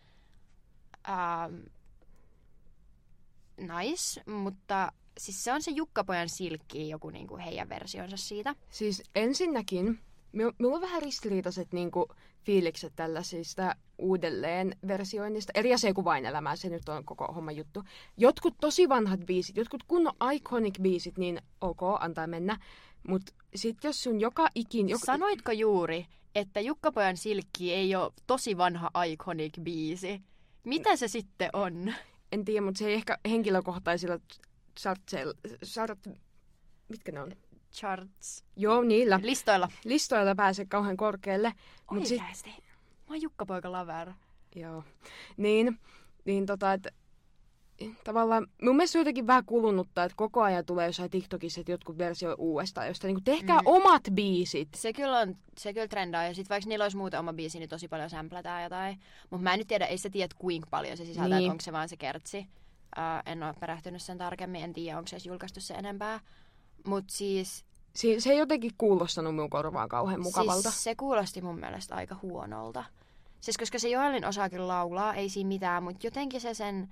Ähm, 1.09 1.55
nice, 3.57 4.31
mutta 4.31 4.93
siis 5.19 5.45
se 5.45 5.53
on 5.53 5.63
se 5.63 5.71
Jukkapojan 5.71 6.29
silkki, 6.29 6.89
joku 6.89 7.11
niinku 7.11 7.37
heidän 7.37 7.69
versionsa 7.69 8.17
siitä. 8.17 8.55
Siis 8.71 9.03
ensinnäkin, 9.15 9.99
mi- 10.33 10.53
minulla 10.59 10.77
on 10.77 10.83
vähän 10.83 11.03
ristiriitaiset 11.03 11.73
niinku, 11.73 12.09
fiilikset 12.45 12.93
tällaisista 12.97 13.77
uudelleen 13.99 14.77
versioinnista. 14.89 15.53
Eri 15.55 15.75
asia 15.75 15.95
kuin 15.95 16.05
vain 16.05 16.27
elämää, 16.27 16.57
se 16.57 16.69
nyt 16.69 16.89
on 16.89 17.05
koko 17.05 17.33
homma 17.33 17.53
juttu. 17.53 17.83
Jotkut 18.17 18.55
tosi 18.61 18.89
vanhat 18.89 19.21
biisit, 19.27 19.57
jotkut 19.57 19.83
kunnon 19.83 20.15
iconic 20.35 20.83
biisit, 20.83 21.19
niin 21.19 21.43
ok, 21.61 21.81
antaa 22.01 22.27
mennä. 22.27 22.59
Mutta 23.09 23.33
sitten 23.55 23.89
jos 23.89 24.03
sun 24.03 24.21
joka 24.21 24.49
ikin... 24.55 24.89
Joka... 24.89 25.07
Sanoitko 25.07 25.53
juuri, 25.53 26.07
että 26.35 26.61
Jukkapojan 26.61 27.17
silkki 27.17 27.75
ei 27.75 27.95
ole 27.95 28.13
tosi 28.27 28.57
vanha 28.57 28.91
iconic 29.05 29.61
biisi? 29.61 30.23
Mitä 30.65 30.97
se 30.97 31.09
sitten 31.09 31.51
on? 31.53 31.95
En 32.33 32.45
tiedä, 32.45 32.61
mutta 32.61 32.79
se 32.79 32.87
ei 32.89 32.95
ehkä 32.95 33.19
henkilökohtaisilla 33.29 34.19
chartseilla... 34.79 35.35
Chart... 35.65 35.99
Mitkä 36.89 37.13
ne 37.13 37.21
on? 37.21 37.33
Charts. 37.73 38.45
Joo, 38.57 38.83
niillä 38.83 39.21
Listoilla. 39.23 39.69
listoilla 39.85 40.35
pääse 40.35 40.65
kauhean 40.65 40.97
korkealle. 40.97 41.53
Mut 41.91 42.07
sit, 42.07 42.21
Oikeasti. 42.21 42.51
Mä 42.51 43.15
oon 43.15 43.23
Jukkapoika 43.23 43.73
Laver. 43.73 44.13
joo. 44.55 44.85
Niin, 45.37 45.79
niin 46.25 46.47
tota, 46.47 46.73
että 46.73 46.91
tavallaan 48.05 48.47
mun 48.63 48.77
mielestä 48.77 48.99
jotenkin 48.99 49.27
vähän 49.27 49.45
kulunutta, 49.45 50.05
että 50.05 50.17
koko 50.17 50.43
ajan 50.43 50.65
tulee 50.65 50.87
jossain 50.87 51.11
TikTokissa, 51.11 51.61
että 51.61 51.73
jotkut 51.73 51.99
versioi 51.99 52.35
uudestaan, 52.39 52.89
josta 52.89 53.07
niinku 53.07 53.21
tehkää 53.25 53.59
Mm. 53.61 53.67
omat 53.67 54.03
biisit. 54.15 54.69
Se 54.77 54.93
kyllä, 54.93 55.19
on, 55.19 55.37
se 55.59 55.73
kyllä 55.75 55.89
trendaa. 55.89 56.25
Ja 56.25 56.35
sit 56.35 56.49
vaikka 56.51 56.69
niillä 56.69 56.85
olisi 56.85 56.97
muuten 56.97 57.21
oma 57.21 57.33
biisi, 57.33 57.59
niin 57.59 57.69
tosi 57.69 57.89
paljon 57.89 58.11
sämplätään 58.11 58.63
jotain. 58.63 58.99
Mutta 59.31 59.43
mä 59.45 59.53
en 59.53 59.59
nyt 59.59 59.69
tiedä, 59.69 59.87
ei 59.87 59.99
se 59.99 60.11
tiedä 60.11 60.35
kuinka 60.39 60.69
paljon 60.71 60.97
se 60.97 61.05
sisältää, 61.05 61.29
Niin. 61.29 61.39
niin. 61.39 61.51
onko 61.51 61.63
se 61.63 61.73
vaan 61.73 61.89
se 61.89 61.97
kertsi. 61.97 62.47
Uh, 62.97 63.33
en 63.33 63.43
ole 63.43 63.55
perehtynyt 63.61 64.03
sen 64.03 64.19
tarkemmin, 64.19 64.65
en 64.65 64.73
tiedä, 64.73 64.99
onko 64.99 65.09
se 65.09 65.17
julkaistu 65.25 65.61
se 65.61 65.75
enempää. 65.75 66.21
Mutta 66.87 67.15
siis, 67.15 67.65
Se, 67.95 68.21
se 68.21 68.31
ei 68.31 68.39
jotenkin 68.39 68.73
kuulostanut 68.79 69.35
mun 69.35 69.51
korvaan 69.51 69.89
kauhean 69.89 70.21
mukavalta. 70.23 70.71
siis 70.71 70.85
se 70.85 70.95
kuulosti 70.95 71.41
mun 71.41 71.61
mielestä 71.61 71.95
aika 71.95 72.17
huonolta. 72.23 72.85
Siis 73.41 73.57
koska 73.59 73.79
se 73.79 73.89
Joelin 73.89 74.25
osaa 74.25 74.51
kyllä 74.51 74.69
laulaa, 74.69 75.15
ei 75.15 75.29
siinä 75.29 75.49
mitään, 75.49 75.83
mutta 75.83 76.07
jotenkin 76.07 76.41
se 76.41 76.55
sen, 76.55 76.89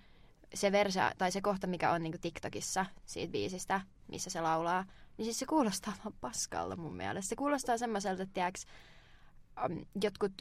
se 0.55 0.73
versa, 0.73 1.13
tai 1.19 1.33
se 1.33 1.41
kohta, 1.41 1.67
mikä 1.67 1.91
on 1.93 2.03
niinku 2.03 2.19
TikTokissa 2.21 2.87
siitä 3.07 3.33
biisistä, 3.33 3.81
missä 4.09 4.31
se 4.31 4.41
laulaa, 4.41 4.85
niin 5.17 5.25
siis 5.25 5.39
se 5.39 5.47
kuulostaa 5.47 5.93
vaan 6.05 6.15
paskalta 6.21 6.77
mun 6.77 6.97
mielestä. 6.97 7.29
Se 7.29 7.37
kuulostaa 7.37 7.79
semmoiselta, 7.79 8.23
että 8.23 8.35
tiiäks, 8.35 8.67
um, 9.65 9.87
jotkut, 10.03 10.33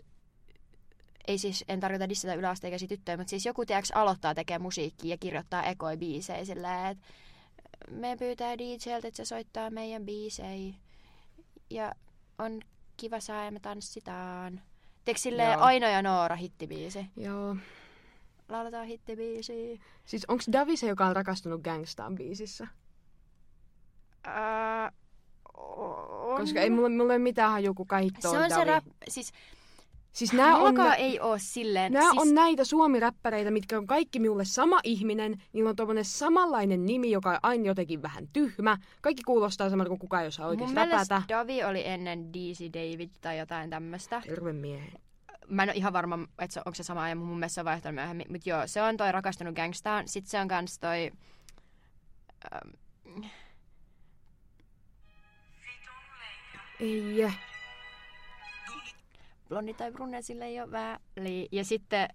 ei 1.27 1.37
siis, 1.37 1.65
en 1.67 1.79
tarkoita 1.79 2.09
dissata 2.09 2.33
yläasteikäisiä 2.33 2.87
tyttöjä, 2.87 3.17
mutta 3.17 3.29
siis 3.29 3.45
joku 3.45 3.65
tiiäks, 3.65 3.91
aloittaa 3.91 4.35
tekemään 4.35 4.61
musiikkia 4.61 5.09
ja 5.09 5.17
kirjoittaa 5.17 5.63
ekoi 5.63 5.97
biisejä 5.97 6.45
silleen, 6.45 6.85
että 6.85 7.07
me 7.91 8.15
pyytää 8.19 8.57
DJltä, 8.57 9.07
että 9.07 9.17
se 9.17 9.25
soittaa 9.25 9.69
meidän 9.69 10.05
biisejä 10.05 10.73
ja 11.69 11.91
on 12.39 12.61
kiva 12.97 13.19
saa 13.19 13.45
ja 13.45 13.51
me 13.51 13.59
tanssitaan. 13.59 14.61
Tiedätkö 15.05 15.21
silleen 15.21 15.51
Joo. 15.53 15.61
Aino 15.61 15.87
ja 15.87 16.01
Noora 16.01 16.35
hittibiisi? 16.35 17.05
Joo. 17.17 17.55
Lauletaan 18.49 18.85
hittibiisi. 18.85 19.81
Siis 20.05 20.25
onks 20.27 20.45
Davi 20.53 20.77
se, 20.77 20.87
joka 20.87 21.05
on 21.05 21.15
rakastunut 21.15 21.61
Gangstaan 21.61 22.15
biisissä? 22.15 22.67
Ää, 24.23 24.91
on. 25.57 26.37
Koska 26.37 26.59
ei 26.59 26.69
mulla, 26.69 26.89
mulla 26.89 27.13
ei 27.13 27.19
mitään 27.19 27.51
haju, 27.51 27.73
kuka 27.73 27.97
hitto 27.97 28.31
Se 28.31 28.37
on 28.37 28.49
se 28.49 28.55
Davi. 28.55 28.65
rap, 28.65 28.83
siis 29.07 29.31
Siis 30.15 30.33
nää 30.33 30.55
on, 30.55 30.75
nä- 30.75 30.93
ei 30.93 31.19
oo 31.19 31.37
silleen. 31.37 31.93
Nämä 31.93 32.09
siis, 32.09 32.21
on 32.21 32.35
näitä 32.35 32.63
suomiräppäreitä, 32.63 33.51
mitkä 33.51 33.77
on 33.77 33.87
kaikki 33.87 34.19
minulle 34.19 34.45
sama 34.45 34.79
ihminen. 34.83 35.41
Niillä 35.53 35.69
on 35.69 35.75
tommonen 35.75 36.05
samanlainen 36.05 36.85
nimi, 36.85 37.11
joka 37.11 37.29
on 37.29 37.39
aina 37.43 37.65
jotenkin 37.65 38.01
vähän 38.01 38.27
tyhmä. 38.33 38.77
Kaikki 39.01 39.23
kuulostaa 39.23 39.69
samalta 39.69 39.89
kuin 39.89 39.99
kukaan 39.99 40.23
ei 40.23 40.27
osaa 40.27 40.45
mun 40.45 40.49
oikeasti 40.51 40.75
räpätä. 40.75 41.21
Davi 41.29 41.63
oli 41.63 41.87
ennen 41.87 42.33
DC 42.33 42.59
David 42.73 43.09
tai 43.21 43.39
jotain 43.39 43.69
tämmöstä. 43.69 44.21
Terve 44.25 44.53
miehen. 44.53 44.91
Mä 45.47 45.63
en 45.63 45.69
ole 45.69 45.75
ihan 45.75 45.93
varma, 45.93 46.19
että 46.39 46.53
se, 46.53 46.59
onko 46.65 46.75
se 46.75 46.83
sama 46.83 47.03
ajan, 47.03 47.17
mun 47.17 47.39
mielestä 47.39 47.53
se 47.55 47.61
on 47.61 47.65
vaihtanut 47.65 47.95
myöhemmin. 47.95 48.27
Mutta 48.29 48.49
joo, 48.49 48.61
se 48.65 48.81
on 48.81 48.97
toi 48.97 49.11
rakastunut 49.11 49.55
gangstaan. 49.55 50.07
Sitten 50.07 50.29
se 50.29 50.39
on 50.39 50.47
kans 50.47 50.79
toi... 50.79 51.11
Ähm, 52.53 53.25
Ei. 56.79 57.31
Blondi 59.49 59.73
tai 59.73 59.91
brunne, 59.91 60.21
sillä 60.21 60.45
ei 60.45 60.61
ole 60.61 60.71
väliä. 60.71 61.47
Ja 61.51 61.63
sitten... 61.63 62.07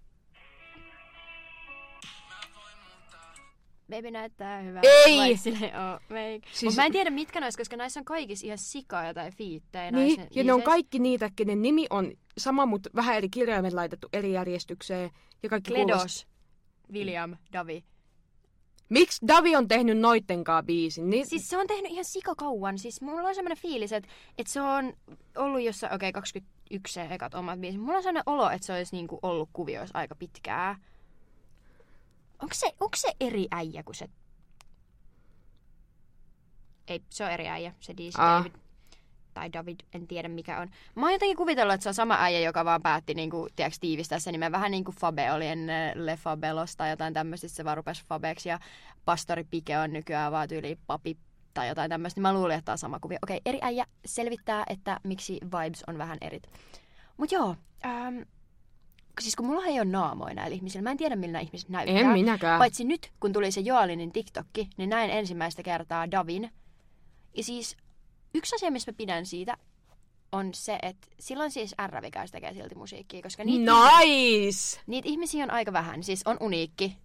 Baby 3.89 4.11
näyttää 4.11 4.61
hyvää. 4.61 4.81
Ei! 5.05 5.37
Sillä 5.37 5.59
ei 5.59 5.71
make. 6.09 6.47
Siis-. 6.51 6.63
Mut 6.63 6.75
mä 6.75 6.85
en 6.85 6.91
tiedä 6.91 7.09
mitkä 7.09 7.39
noissa, 7.39 7.57
koska 7.57 7.77
näissä 7.77 7.99
on 7.99 8.05
kaikissa 8.05 8.45
ihan 8.45 8.57
sikaa 8.57 9.07
jotain 9.07 9.35
fiittejä. 9.35 9.91
Niin, 9.91 10.17
näissä 10.17 10.35
ja 10.35 10.43
ne 10.43 10.53
on 10.53 10.63
kaikki 10.63 10.99
niitä, 10.99 11.29
kenen 11.35 11.61
nimi 11.61 11.87
on 11.89 12.11
sama, 12.37 12.65
mutta 12.65 12.89
vähän 12.95 13.15
eri 13.15 13.29
kirjaimet 13.29 13.73
laitettu 13.73 14.07
eri 14.13 14.33
järjestykseen. 14.33 15.11
Ja 15.43 15.49
kaikki. 15.49 15.71
Kledos, 15.71 16.27
William, 16.93 17.35
Davi. 17.53 17.83
Miksi 18.89 19.27
Davi 19.27 19.55
on 19.55 19.67
tehnyt 19.67 19.97
noittenkaan 19.97 20.65
biisin? 20.65 21.09
Niin, 21.09 21.27
Siis 21.27 21.49
se 21.49 21.57
on 21.57 21.67
tehnyt 21.67 21.91
ihan 21.91 22.05
sikakauan. 22.05 22.77
Siis 22.77 23.01
mulla 23.01 23.27
on 23.27 23.35
semmoinen 23.35 23.57
fiilis, 23.57 23.91
että, 23.91 24.09
että 24.37 24.53
se 24.53 24.61
on 24.61 24.93
ollut 25.37 25.61
jossain, 25.61 25.93
okei, 25.93 26.09
okay, 26.09 26.21
21 26.21 26.43
se 26.87 27.07
ekat 27.09 27.33
omat 27.33 27.59
biisit. 27.59 27.81
Mulla 27.81 27.97
on 27.97 28.03
semmoinen 28.03 28.23
olo, 28.25 28.49
että 28.49 28.67
se 28.67 28.73
olisi 28.73 28.95
niinku 28.95 29.19
ollut 29.21 29.49
kuvioissa 29.53 29.97
aika 29.97 30.15
pitkää. 30.15 30.75
Onko 32.41 32.53
se, 32.53 32.67
onko 32.79 32.95
se 32.95 33.11
eri 33.19 33.47
äijä 33.51 33.83
kuin 33.83 33.95
se? 33.95 34.09
Ei, 36.87 37.01
se 37.09 37.25
on 37.25 37.31
eri 37.31 37.47
äijä, 37.47 37.73
se 37.79 37.93
DC 37.93 38.19
Aa. 38.19 38.39
David. 38.39 38.51
Tai 39.33 39.53
David, 39.53 39.79
en 39.93 40.07
tiedä 40.07 40.27
mikä 40.27 40.59
on. 40.59 40.69
Mä 40.95 41.01
oon 41.01 41.11
jotenkin 41.11 41.37
kuvitellut, 41.37 41.73
että 41.73 41.83
se 41.83 41.89
on 41.89 41.93
sama 41.93 42.15
äijä, 42.19 42.39
joka 42.39 42.65
vaan 42.65 42.81
päätti 42.81 43.13
niinku, 43.13 43.47
tiiäks, 43.55 43.79
tiivistää 43.79 44.19
sen 44.19 44.31
nimen. 44.31 44.51
Vähän 44.51 44.71
niin 44.71 44.83
kuin 44.83 44.95
Fabe 44.95 45.31
oli 45.31 45.47
ennen 45.47 46.05
Le 46.05 46.17
Fabelos 46.17 46.75
tai 46.75 46.89
jotain 46.89 47.13
tämmöistä, 47.13 47.47
se 47.47 47.65
vaan 47.65 47.77
rupesi 47.77 48.05
Fabeksi. 48.05 48.49
Ja 48.49 48.59
Pastori 49.05 49.43
Pike 49.43 49.77
on 49.77 49.93
nykyään 49.93 50.31
vaan 50.31 50.47
tyyli 50.47 50.77
papi 50.87 51.17
tai 51.53 51.67
jotain 51.67 51.89
tämmöistä. 51.89 52.17
Niin 52.17 52.21
mä 52.21 52.33
luulin, 52.33 52.55
että 52.55 52.65
tää 52.65 52.73
on 52.73 52.77
sama 52.77 52.99
kuvio. 52.99 53.17
Okei, 53.23 53.41
eri 53.45 53.59
äijä 53.61 53.85
selvittää, 54.05 54.63
että 54.69 54.99
miksi 55.03 55.39
vibes 55.43 55.83
on 55.87 55.97
vähän 55.97 56.17
erit. 56.21 56.47
Mut 57.17 57.31
joo, 57.31 57.55
ähm, 57.85 58.17
siis 59.21 59.35
kun 59.35 59.45
mulla 59.45 59.65
ei 59.65 59.79
ole 59.79 59.85
naamoja 59.85 60.33
näillä 60.33 60.55
ihmisillä, 60.55 60.83
mä 60.83 60.91
en 60.91 60.97
tiedä 60.97 61.15
millä 61.15 61.31
nämä 61.31 61.41
ihmiset 61.41 61.69
näyttää. 61.69 61.95
En 61.99 62.07
minäkään. 62.07 62.59
Paitsi 62.59 62.83
nyt, 62.83 63.11
kun 63.19 63.33
tuli 63.33 63.51
se 63.51 63.61
Joalinin 63.61 64.11
TikTokki, 64.11 64.69
niin 64.77 64.89
näin 64.89 65.09
ensimmäistä 65.11 65.63
kertaa 65.63 66.11
Davin. 66.11 66.51
Ja 67.37 67.43
siis 67.43 67.77
yksi 68.35 68.55
asia, 68.55 68.71
missä 68.71 68.91
mä 68.91 68.95
pidän 68.97 69.25
siitä, 69.25 69.57
on 70.31 70.53
se, 70.53 70.79
että 70.81 71.07
silloin 71.19 71.51
siis 71.51 71.75
R-vikäys 71.87 72.31
tekee 72.31 72.53
silti 72.53 72.75
musiikkia, 72.75 73.21
koska 73.21 73.43
niitä, 73.43 73.71
Nice! 73.99 74.81
niitä 74.87 75.09
ihmisiä 75.09 75.43
on 75.43 75.51
aika 75.51 75.73
vähän. 75.73 76.03
Siis 76.03 76.21
on 76.25 76.37
uniikki. 76.39 76.97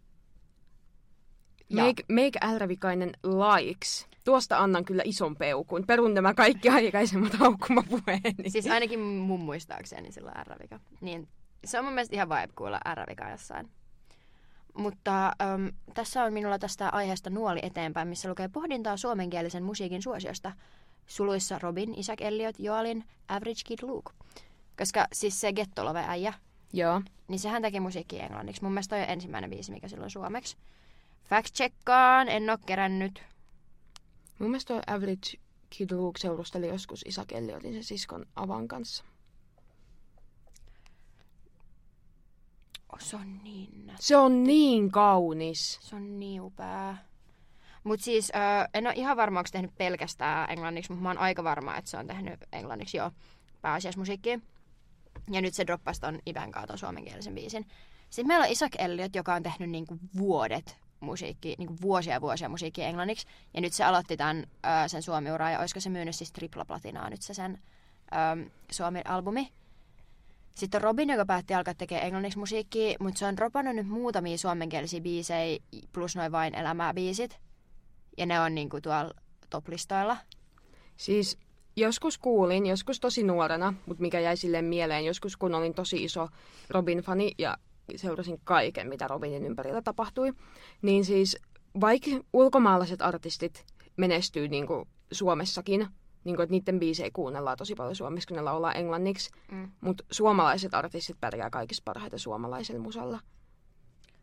Ja- 1.71 1.85
Make, 1.85 2.03
make 2.13 2.39
Älrävikainen 2.41 3.13
likes. 3.25 4.07
Tuosta 4.27 4.59
annan 4.59 4.85
kyllä 4.85 5.03
ison 5.05 5.37
peukun. 5.37 5.85
Perun 5.87 6.15
nämä 6.15 6.35
kaikki 6.35 6.69
aikaisemmat 6.69 7.35
haukkumapuheeni. 7.35 8.49
Siis 8.51 8.67
ainakin 8.67 9.01
mun 9.01 9.41
muistaakseni 9.41 10.13
silloin 10.13 10.47
R-vika. 10.47 10.81
Niin 11.01 11.29
se 11.65 11.79
on 11.79 11.85
mun 11.85 11.95
mielestä 11.95 12.17
ihan 12.17 12.29
vibe 12.29 12.53
kuulla 12.57 12.81
R-vika 12.95 13.31
jossain. 13.31 13.71
Mutta 14.75 15.27
äm, 15.27 15.73
tässä 15.95 16.25
on 16.25 16.33
minulla 16.33 16.59
tästä 16.59 16.89
aiheesta 16.89 17.31
nuoli 17.31 17.61
eteenpäin, 17.63 18.09
missä 18.09 18.29
lukee 18.29 18.49
pohdintaa 18.49 18.97
suomenkielisen 18.97 19.63
musiikin 19.63 20.03
suosiosta. 20.03 20.53
Suluissa 21.07 21.59
Robin, 21.63 21.99
Isaac 21.99 22.21
Elliot, 22.21 22.59
Joalin, 22.59 23.05
Average 23.29 23.61
Kid 23.65 23.79
Luke. 23.83 24.13
Koska 24.79 25.07
siis 25.13 25.41
se 25.41 25.53
Gettolove 25.53 26.05
äijä, 26.07 26.35
Joo. 26.73 27.03
niin 27.29 27.39
sehän 27.39 27.63
teki 27.63 27.81
musiikkia 27.81 28.25
englanniksi. 28.25 28.63
Mun 28.63 28.73
mielestä 28.73 28.97
toi 28.97 29.05
on 29.05 29.11
ensimmäinen 29.11 29.51
biisi, 29.51 29.73
mikä 29.73 29.89
silloin 29.89 30.11
suomeksi. 30.11 30.57
Fact 31.25 31.55
checkkaan, 31.55 32.29
en 32.29 32.51
oo 32.51 32.59
kerännyt. 32.67 33.23
Mun 34.39 34.51
mielestä 34.51 34.75
toi 34.75 34.83
Average 34.95 35.39
Kid 35.71 35.91
Luke 35.91 36.19
seurusteli 36.21 36.69
joskus 36.69 37.05
Isaac 37.07 37.33
Elliotin 37.33 37.73
sen 37.73 37.85
siskon 37.85 38.27
Avan 38.37 38.69
kanssa. 38.69 39.05
Se 42.99 43.17
on 43.17 43.45
niin 43.45 43.87
nätti. 43.87 44.03
Se 44.03 44.17
on 44.17 44.45
niin 44.45 44.91
kaunis. 44.91 45.79
Se 45.83 45.97
on 45.97 46.21
niin 46.21 46.43
upea. 46.43 46.97
Mut 47.85 48.01
siis 48.01 48.33
äh, 48.37 48.69
en 48.75 48.87
ole 48.87 48.95
ihan 48.97 49.17
varma, 49.17 49.41
onko 49.41 49.49
tehnyt 49.53 49.79
pelkästään 49.79 50.51
englanniksi, 50.51 50.93
mutta 50.93 51.03
mä 51.03 51.09
oon 51.09 51.19
aika 51.19 51.45
varma, 51.45 51.77
että 51.77 51.91
se 51.91 51.97
on 51.97 52.07
tehnyt 52.07 52.41
englanniksi 52.53 52.97
jo 52.97 53.11
pääasiassa 53.63 54.01
musiikkia. 54.01 54.41
Ja 55.31 55.41
nyt 55.41 55.55
se 55.55 55.67
droppasi 55.67 56.01
ton 56.01 56.19
Iben 56.27 56.53
kautta 56.53 56.77
suomenkielisen 56.77 57.35
biisin. 57.35 57.67
Sitten 58.11 58.27
meillä 58.27 58.45
on 58.45 58.53
Isaac 58.53 58.73
Elliot, 58.79 59.15
joka 59.15 59.35
on 59.35 59.43
tehnyt 59.43 59.71
niinku 59.71 59.99
vuodet 60.19 60.77
musiikki, 61.01 61.55
niinku 61.59 61.75
vuosia 61.83 62.13
ja 62.13 62.21
vuosia 62.21 62.49
musiikkia 62.49 62.87
englanniksi. 62.87 63.27
Ja 63.55 63.61
nyt 63.61 63.73
se 63.73 63.85
aloitti 63.85 64.17
tämän 64.17 64.47
äh, 64.67 64.87
sen 64.87 65.03
Suomi-uraa 65.03 65.51
ja 65.51 65.59
olisiko 65.59 65.81
se 65.81 65.91
myynyt 65.91 66.17
siis 66.17 66.33
triplaplatinaa 66.33 67.11
nyt 67.11 67.23
se 67.23 67.35
sen 67.35 67.59
ähm, 68.15 68.41
Suomi-albumi. 68.71 69.53
Sitten 70.57 70.79
on 70.79 70.83
Robin, 70.83 71.11
joka 71.11 71.27
päätti 71.27 71.55
alkaa 71.55 71.75
tekemään 71.75 72.07
englanniksi 72.07 72.39
musiikkia, 72.39 72.97
mutta 73.01 73.19
se 73.19 73.27
on 73.27 73.37
dropannut 73.37 73.77
nyt 73.77 73.89
muutamia 73.89 74.39
suomenkielisiä 74.39 75.01
biisejä 75.01 75.59
plus 75.93 76.17
noin 76.17 76.33
vain 76.33 76.55
elämää 76.55 76.95
biisit. 76.95 77.39
Ja 78.19 78.27
ne 78.27 78.41
on 78.41 78.55
niinku 78.55 78.81
tuolla 78.81 79.15
toplistoilla. 79.51 80.17
Siis 80.97 81.39
joskus 81.77 82.19
kuulin, 82.19 82.67
joskus 82.67 83.01
tosi 83.01 83.23
nuorena, 83.23 83.75
mutta 83.87 84.03
mikä 84.03 84.21
jäi 84.21 84.37
silleen 84.37 84.65
mieleen, 84.65 85.05
joskus 85.05 85.37
kun 85.37 85.55
olin 85.55 85.75
tosi 85.75 86.05
iso 86.05 86.29
Robin-fani 86.71 87.33
ja 87.39 87.59
seurasin 87.97 88.41
kaiken, 88.45 88.89
mitä 88.89 89.09
Robinin 89.09 89.45
ympärillä 89.47 89.83
tapahtui, 89.83 90.33
niin 90.83 91.05
siis 91.05 91.37
vaikka 91.81 92.11
ulkomaalaiset 92.33 93.03
artistit 93.03 93.65
menestyy 93.97 94.49
niin 94.49 94.67
kuin 94.67 94.89
Suomessakin, 95.13 95.87
niin 96.25 96.37
kuin, 96.37 96.45
että 96.45 96.51
niiden 96.51 96.79
biisejä 96.81 97.11
kuunnellaan 97.13 97.57
tosi 97.57 97.75
paljon 97.75 97.97
suomeksi, 97.97 98.29
kun 98.29 98.37
ne 98.37 98.43
laulaa 98.43 98.73
englanniksi, 98.73 99.31
Mm. 99.53 99.71
mutta 99.81 100.05
suomalaiset 100.11 100.75
artistit 100.75 101.17
pärjää 101.21 101.51
kaikista 101.51 101.83
parhaiten 101.85 102.19
suomalaisella 102.19 102.83
musalla. 102.83 103.21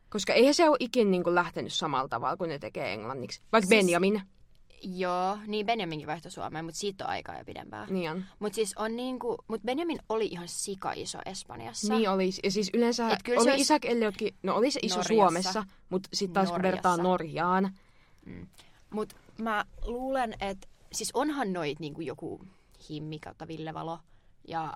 Koska 0.09 0.33
eihän 0.33 0.53
se 0.53 0.69
ole 0.69 0.77
ikin 0.79 1.11
niin 1.11 1.23
kuin 1.23 1.35
lähtenyt 1.35 1.73
samalla 1.73 2.07
tavalla, 2.07 2.37
kun 2.37 2.49
ne 2.49 2.59
tekee 2.59 2.93
englanniksi. 2.93 3.41
Vaikka 3.51 3.67
Siis- 3.67 3.69
siis... 3.69 3.85
Benjamin, 3.85 4.21
Joo, 4.85 5.37
niin 5.47 5.65
Benjaminkin 5.65 6.07
vaihtoi 6.07 6.31
Suomeen, 6.31 6.65
mutta 6.65 6.79
siitä 6.79 7.03
on 7.03 7.09
aikaa 7.09 7.37
jo 7.37 7.45
pidempään. 7.45 7.87
niin 7.93 8.11
on. 8.11 8.25
Mutta 8.39 8.55
siis 8.55 8.73
on 8.77 8.95
niinku, 8.95 9.37
mut 9.47 9.61
Benjamin 9.61 9.99
oli 10.09 10.25
ihan 10.25 10.47
sika 10.47 10.91
iso 10.95 11.19
Espanjassa. 11.25 11.93
Niin 11.93 12.09
olisi. 12.09 12.41
Ja 12.43 12.51
siis 12.51 12.69
yleensä 12.73 13.09
Et 13.09 13.23
kyllä 13.23 13.37
se 13.37 13.41
oli 13.43 13.49
olisi- 13.51 13.61
Isaac 13.61 13.85
Elliotkin, 13.85 14.35
no 14.43 14.55
oli 14.55 14.71
se 14.71 14.79
iso 14.83 14.95
Norjassa. 14.95 15.13
Suomessa, 15.13 15.63
mutta 15.89 16.09
sitten 16.13 16.33
taas 16.33 16.47
kun 16.49 16.55
Norjassa. 16.57 16.73
vertaa 16.75 16.97
Norjaan, 16.97 17.71
Mut 18.89 19.13
mä 19.37 19.65
luulen, 19.85 20.33
että 20.39 20.67
siis 20.91 21.11
onhan 21.13 21.53
noit 21.53 21.79
niinku 21.79 22.01
joku 22.01 22.45
Himmi 22.89 23.19
kautta 23.19 23.47
Ville 23.47 23.73
Valo. 23.73 23.99
Ja, 24.47 24.73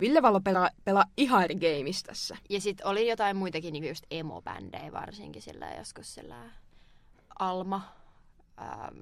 Ville 0.00 0.22
Valo 0.22 0.40
pelaa, 0.40 0.70
pelaa 0.84 1.04
ihan 1.16 1.44
eri 1.44 1.54
gameissa 1.54 2.06
tässä. 2.06 2.36
ja 2.50 2.60
sit 2.60 2.80
oli 2.84 3.08
jotain 3.08 3.36
muitakin 3.36 3.72
niinku 3.72 3.88
just 3.88 4.04
emo-bändejä 4.10 4.92
varsinkin 4.92 5.42
sillä 5.42 5.70
joskus 5.78 6.14
sillä 6.14 6.50
Alma. 7.38 7.82
Ähm, 8.60 8.98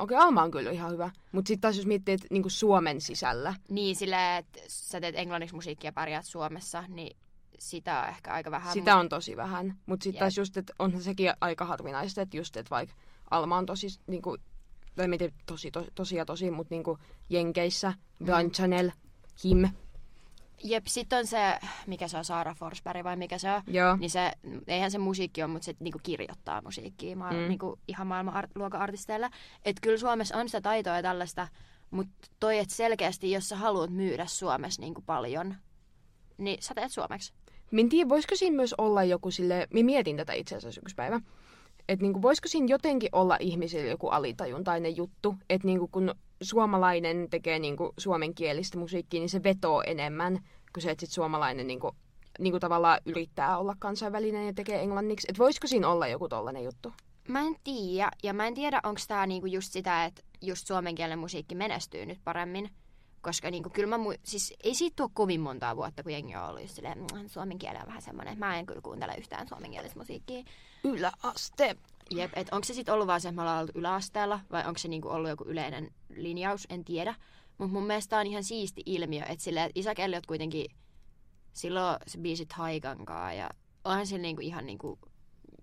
Okei, 0.00 0.16
Alma 0.16 0.42
on 0.42 0.50
kyllä 0.50 0.70
ihan 0.70 0.92
hyvä. 0.92 1.10
Mutta 1.32 1.48
sitten 1.48 1.60
taas 1.60 1.76
jos 1.76 1.86
miettii, 1.86 2.14
että 2.14 2.26
niinku 2.30 2.48
Suomen 2.50 3.00
sisällä, 3.00 3.54
niin 3.68 3.96
sillä, 3.96 4.36
että 4.36 4.60
sä 4.68 5.00
teet 5.00 5.16
englanniksi 5.16 5.54
musiikkia 5.54 5.92
pärjäät 5.92 6.24
Suomessa, 6.24 6.84
niin 6.88 7.16
sitä 7.58 8.00
on 8.00 8.08
ehkä 8.08 8.32
aika 8.32 8.50
vähän. 8.50 8.72
sitä 8.72 8.96
on 8.96 9.08
tosi 9.08 9.36
vähän. 9.36 9.78
Mutta 9.86 10.04
sitten 10.04 10.20
taas 10.20 10.38
just, 10.38 10.56
että 10.56 10.72
onhan 10.78 11.02
sekin 11.02 11.32
aika 11.40 11.64
harvinaista, 11.64 12.22
että 12.22 12.36
just, 12.36 12.56
että 12.56 12.70
vaikka 12.70 12.94
Alma 13.30 13.56
on 13.56 13.66
tosi, 13.66 13.86
niinku, 14.06 14.36
tai 14.96 15.04
en 15.04 15.18
tiedä, 15.18 15.34
tosi, 15.46 15.70
tosi, 15.70 15.88
tosi 15.94 16.16
ja 16.16 16.24
tosi, 16.24 16.50
mutta 16.50 16.74
niinku 16.74 16.98
Jenkeissä, 17.30 17.94
Blind 18.24 18.50
Channel, 18.50 18.90
Him, 19.44 19.68
Jep, 20.64 20.86
sit 20.86 21.12
on 21.12 21.26
se, 21.26 21.58
mikä 21.86 22.08
se 22.08 22.16
on, 22.18 22.24
Saara 22.24 22.54
Forsberg 22.54 23.04
vai 23.04 23.16
mikä 23.16 23.38
se 23.38 23.52
on. 23.52 23.62
joo. 23.66 23.96
Niin 23.96 24.10
se, 24.10 24.32
eihän 24.66 24.90
se 24.90 24.98
musiikki 24.98 25.42
ole, 25.42 25.50
mutta 25.50 25.64
se 25.66 25.74
niinku 25.80 26.00
kirjoittaa 26.02 26.62
musiikkia 26.62 27.16
maa, 27.16 27.32
Mm. 27.32 27.38
mm. 27.38 27.48
niinku 27.48 27.78
ihan 27.88 28.06
maailman 28.06 28.34
art, 28.34 28.50
luokan 28.54 28.80
artisteilla. 28.80 29.30
Että 29.64 29.80
kyllä 29.80 29.98
Suomessa 29.98 30.36
on 30.36 30.48
sitä 30.48 30.60
taitoa 30.60 30.96
ja 30.96 31.02
tällaista, 31.02 31.48
mutta 31.90 32.28
toi, 32.40 32.58
että 32.58 32.74
selkeästi, 32.74 33.30
jos 33.30 33.48
sä 33.48 33.56
haluat 33.56 33.90
myydä 33.90 34.26
Suomessa 34.26 34.82
niinku 34.82 35.02
paljon, 35.06 35.54
niin 36.38 36.62
sä 36.62 36.74
teet 36.74 36.92
suomeksi. 36.92 37.32
Mä 37.70 37.80
en 37.80 37.88
tiedä, 37.88 38.08
voisiko 38.08 38.36
siinä 38.36 38.56
myös 38.56 38.74
olla 38.78 39.04
joku 39.04 39.30
sille, 39.30 39.66
mä 39.74 39.82
mietin 39.82 40.16
tätä 40.16 40.32
itse 40.32 40.56
asiassa 40.56 40.80
yksi 40.84 40.94
päivä, 40.94 41.20
että 41.88 42.02
niinku, 42.02 42.22
voisiko 42.22 42.48
siinä 42.48 42.66
jotenkin 42.68 43.08
olla 43.12 43.36
ihmisille 43.40 43.90
joku 43.90 44.08
alitajuntainen 44.08 44.96
juttu, 44.96 45.34
että 45.50 45.66
niinku, 45.66 45.88
kun 45.88 46.14
suomalainen 46.42 47.30
tekee 47.30 47.58
niinku, 47.58 47.92
suomenkielistä 47.98 48.78
musiikkia, 48.78 49.20
niin 49.20 49.28
se 49.30 49.42
vetoo 49.42 49.82
enemmän 49.86 50.38
kuin 50.72 50.82
se, 50.82 50.90
että 50.90 51.06
sit 51.06 51.14
suomalainen 51.14 51.66
niinku, 51.66 51.92
niinku, 52.38 52.60
tavallaan 52.60 53.00
yrittää 53.06 53.58
olla 53.58 53.74
kansainvälinen 53.78 54.46
ja 54.46 54.52
tekee 54.52 54.80
englanniksi. 54.80 55.26
Että 55.30 55.38
voisiko 55.38 55.66
siinä 55.66 55.88
olla 55.88 56.06
joku 56.06 56.28
tollainen 56.28 56.64
juttu? 56.64 56.92
Mä 57.28 57.40
en 57.40 57.56
tiedä, 57.64 58.10
ja 58.22 58.32
mä 58.34 58.46
en 58.46 58.54
tiedä, 58.54 58.80
onko 58.82 59.00
tää 59.08 59.26
niinku 59.26 59.46
just 59.46 59.72
sitä, 59.72 60.04
että 60.04 60.22
just 60.42 60.66
suomenkielinen 60.66 61.18
musiikki 61.18 61.54
menestyy 61.54 62.06
nyt 62.06 62.18
paremmin. 62.24 62.70
Koska 63.22 63.50
niinku, 63.50 63.70
kyllä 63.70 63.96
mä 63.98 64.04
mu- 64.04 64.18
siis 64.24 64.54
ei 64.64 64.74
siitä 64.74 65.02
ole 65.02 65.10
kovin 65.14 65.40
montaa 65.40 65.76
vuotta, 65.76 66.02
kun 66.02 66.12
jengi 66.12 66.36
on 66.36 66.44
ollut 66.48 66.62
just 66.62 66.74
silleen, 66.74 66.98
"Mm, 66.98 67.28
suomen 67.28 67.58
kieli 67.58 67.78
on 67.78 67.86
vähän 67.86 68.02
semmoinen, 68.02 68.32
että 68.32 68.46
mä 68.46 68.58
en 68.58 68.66
kyllä 68.66 68.80
kuuntele 68.80 69.14
yhtään 69.18 69.48
suomenkielistä 69.48 69.98
musiikkia. 69.98 70.44
Yläaste. 70.84 71.76
Jep, 72.14 72.32
että 72.36 72.56
onko 72.56 72.64
se 72.64 72.74
sitten 72.74 72.94
ollut 72.94 73.06
vaan 73.06 73.20
se, 73.20 73.28
että 73.28 73.36
me 73.36 73.42
ollaan 73.42 73.68
yläasteella, 73.74 74.40
vai 74.50 74.66
onko 74.66 74.78
se 74.78 74.88
niinku 74.88 75.08
ollut 75.08 75.30
joku 75.30 75.44
yleinen 75.44 75.90
linjaus, 76.16 76.66
en 76.70 76.84
tiedä. 76.84 77.14
Mutta 77.58 77.72
mun 77.72 77.86
mielestä 77.86 78.18
on 78.18 78.26
ihan 78.26 78.44
siisti 78.44 78.82
ilmiö, 78.86 79.22
että 79.22 79.44
silleen, 79.44 79.66
että 79.66 79.80
Isaac 79.80 79.98
Elliot 79.98 80.26
kuitenkin, 80.26 80.66
silloin 81.52 81.96
se 82.06 82.18
biisi 82.18 82.46
Taikankaa, 82.46 83.32
ja 83.32 83.50
onhan 83.84 84.06
sillä 84.06 84.22
niinku 84.22 84.42
ihan 84.42 84.66
niinku 84.66 84.98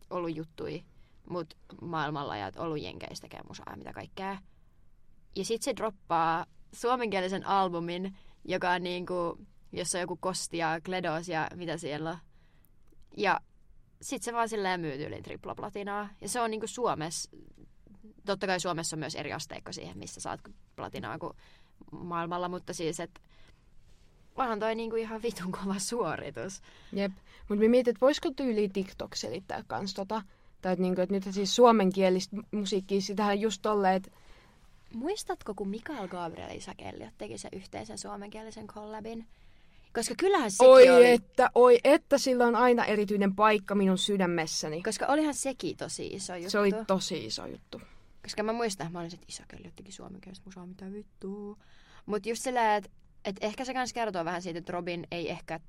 ollut 0.10 0.36
juttui, 0.36 0.84
mut 1.30 1.54
maailmalla 1.82 2.38
ja 2.38 2.52
ollut 2.58 2.82
jenkeistä 2.82 3.28
tekee 3.28 3.42
musaa 3.48 3.72
ja 3.72 3.78
mitä 3.78 3.94
kaikkea. 3.94 4.38
Ja 5.36 5.46
sit 5.46 5.62
se 5.62 5.76
droppaa 5.76 6.46
suomenkielisen 6.74 7.48
albumin, 7.48 8.18
joka 8.46 8.72
on 8.72 8.84
niinku, 8.84 9.40
jossa 9.72 9.98
on 9.98 10.02
joku 10.02 10.18
Kosti 10.22 10.58
ja 10.58 10.82
Kledos 10.86 11.28
ja 11.30 11.48
mitä 11.56 11.78
siellä 11.78 12.10
on. 12.10 12.18
Ja 13.18 13.40
sit 14.02 14.24
se 14.24 14.34
vaan 14.34 14.50
silleen 14.50 14.80
myy 14.80 15.06
yli 15.06 15.22
triplaplatinaa. 15.22 16.10
Ja 16.22 16.30
se 16.30 16.42
on 16.42 16.52
niinku 16.52 16.68
Suomessa, 16.68 17.30
totta 18.26 18.48
kai 18.48 18.60
Suomessa 18.60 18.96
on 18.96 19.00
myös 19.00 19.16
eri 19.16 19.34
asteikko 19.34 19.72
siihen, 19.72 19.98
missä 19.98 20.22
saat 20.22 20.40
platinaa 20.76 21.20
kuin 21.20 21.34
maailmalla, 21.92 22.50
mutta 22.50 22.74
siis, 22.74 23.00
että 23.00 23.22
onhan 24.36 24.60
toi 24.60 24.76
niinku 24.76 24.96
ihan 24.96 25.22
vitun 25.22 25.52
kova 25.52 25.80
suoritus. 25.80 26.62
Jep. 26.94 27.12
Mutta 27.50 27.64
mä 27.64 27.70
mietin, 27.70 27.92
että 27.92 28.06
voisiko 28.06 28.32
tyyli 28.32 28.70
TikTok 28.70 29.16
selittää 29.16 29.64
kans 29.68 29.94
tota. 29.94 30.22
Tai 30.62 30.74
että 30.74 30.82
niinku, 30.82 31.02
et 31.02 31.10
nyt 31.10 31.24
siis 31.32 31.56
suomenkielistä 31.56 32.38
musiikkia, 32.52 33.02
sitähän 33.02 33.42
just 33.42 33.62
tolleen, 33.62 33.96
että 33.96 34.12
muistatko, 34.94 35.54
kun 35.54 35.68
Mikael 35.68 36.08
Gabriel 36.08 36.50
ja 36.50 36.56
Isaac 36.56 36.78
Elliot 36.80 37.14
teki 37.18 37.38
sen 37.38 37.52
yhteisen 37.54 37.98
suomenkielisen 37.98 38.68
collabin? 38.68 39.28
Koska 39.98 40.16
kyllähän 40.18 40.52
sekin 40.52 40.68
Oi 40.68 40.90
oli... 40.90 41.10
että, 41.10 41.50
oi 41.56 41.80
että 41.84 42.18
sillä 42.18 42.46
on 42.46 42.56
aina 42.56 42.86
erityinen 42.86 43.36
paikka 43.36 43.76
minun 43.76 43.98
sydämessäni. 43.98 44.84
Koska 44.84 45.06
olihan 45.06 45.34
sekin 45.34 45.78
tosi 45.78 46.08
iso 46.08 46.36
juttu. 46.36 46.50
Se 46.50 46.60
oli 46.60 46.72
tosi 46.88 47.26
iso 47.26 47.46
juttu. 47.46 47.82
Koska 48.22 48.44
mä 48.44 48.54
muistan, 48.54 48.88
että 48.88 48.94
mä 48.94 49.00
olin, 49.00 49.14
että 49.14 49.26
Isaac 49.30 49.54
Elliot 49.54 49.76
teki 49.76 49.92
suomenkielistä 49.92 50.46
musaa, 50.46 50.66
mitä 50.66 50.92
vittua. 50.92 51.58
Mutta 52.06 52.30
just 52.30 52.44
silleen, 52.44 52.78
että 52.78 52.90
et 53.26 53.36
ehkä 53.42 53.66
se 53.66 53.74
kans 53.74 53.94
kertoo 53.94 54.26
vähän 54.26 54.42
siitä, 54.42 54.60
että 54.60 54.74
Robin 54.74 55.08
ei 55.12 55.30
ehkä 55.30 55.60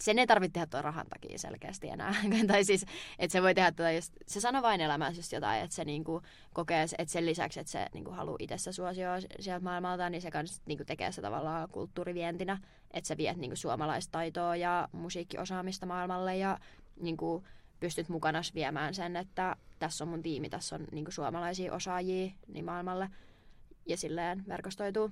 sen 0.00 0.18
ei 0.18 0.26
tarvitse 0.26 0.52
tehdä 0.52 0.66
tuon 0.66 0.84
rahan 0.84 1.06
takia 1.06 1.38
selkeästi 1.38 1.88
enää. 1.88 2.14
tai 2.48 2.64
siis, 2.64 2.86
että 3.18 3.32
se 3.32 3.42
voi 3.42 3.54
tehdä 3.54 3.72
tätä 3.72 3.92
just, 3.92 4.14
se 4.26 4.40
sanoo 4.40 4.62
vain 4.62 4.80
elämässä 4.80 5.18
just 5.18 5.32
jotain, 5.32 5.62
että 5.64 5.76
se 5.76 5.84
niinku 5.84 6.22
kokee, 6.54 6.82
että 6.98 7.12
sen 7.12 7.26
lisäksi, 7.26 7.60
että 7.60 7.72
se 7.72 7.86
niinku 7.94 8.10
haluaa 8.10 8.36
itsessä 8.38 8.72
suosioa 8.72 9.16
sieltä 9.40 9.64
maailmalta, 9.64 10.10
niin 10.10 10.22
se 10.22 10.30
kans 10.30 10.62
niinku 10.66 10.84
tekee 10.84 11.12
se 11.12 11.22
tavallaan 11.22 11.68
kulttuurivientinä, 11.68 12.58
että 12.90 13.08
sä 13.08 13.16
viet 13.16 13.36
niinku 13.36 13.56
suomalaista 13.56 14.12
taitoa 14.12 14.56
ja 14.56 14.88
musiikkiosaamista 14.92 15.86
maailmalle 15.86 16.36
ja 16.36 16.58
niinku 17.00 17.44
pystyt 17.80 18.08
mukana 18.08 18.40
viemään 18.54 18.94
sen, 18.94 19.16
että 19.16 19.56
tässä 19.78 20.04
on 20.04 20.08
mun 20.08 20.22
tiimi, 20.22 20.50
tässä 20.50 20.76
on 20.76 20.86
niinku 20.92 21.10
suomalaisia 21.10 21.74
osaajia 21.74 22.32
niin 22.48 22.64
maailmalle 22.64 23.10
ja 23.86 23.96
silleen 23.96 24.44
verkostoituu 24.48 25.10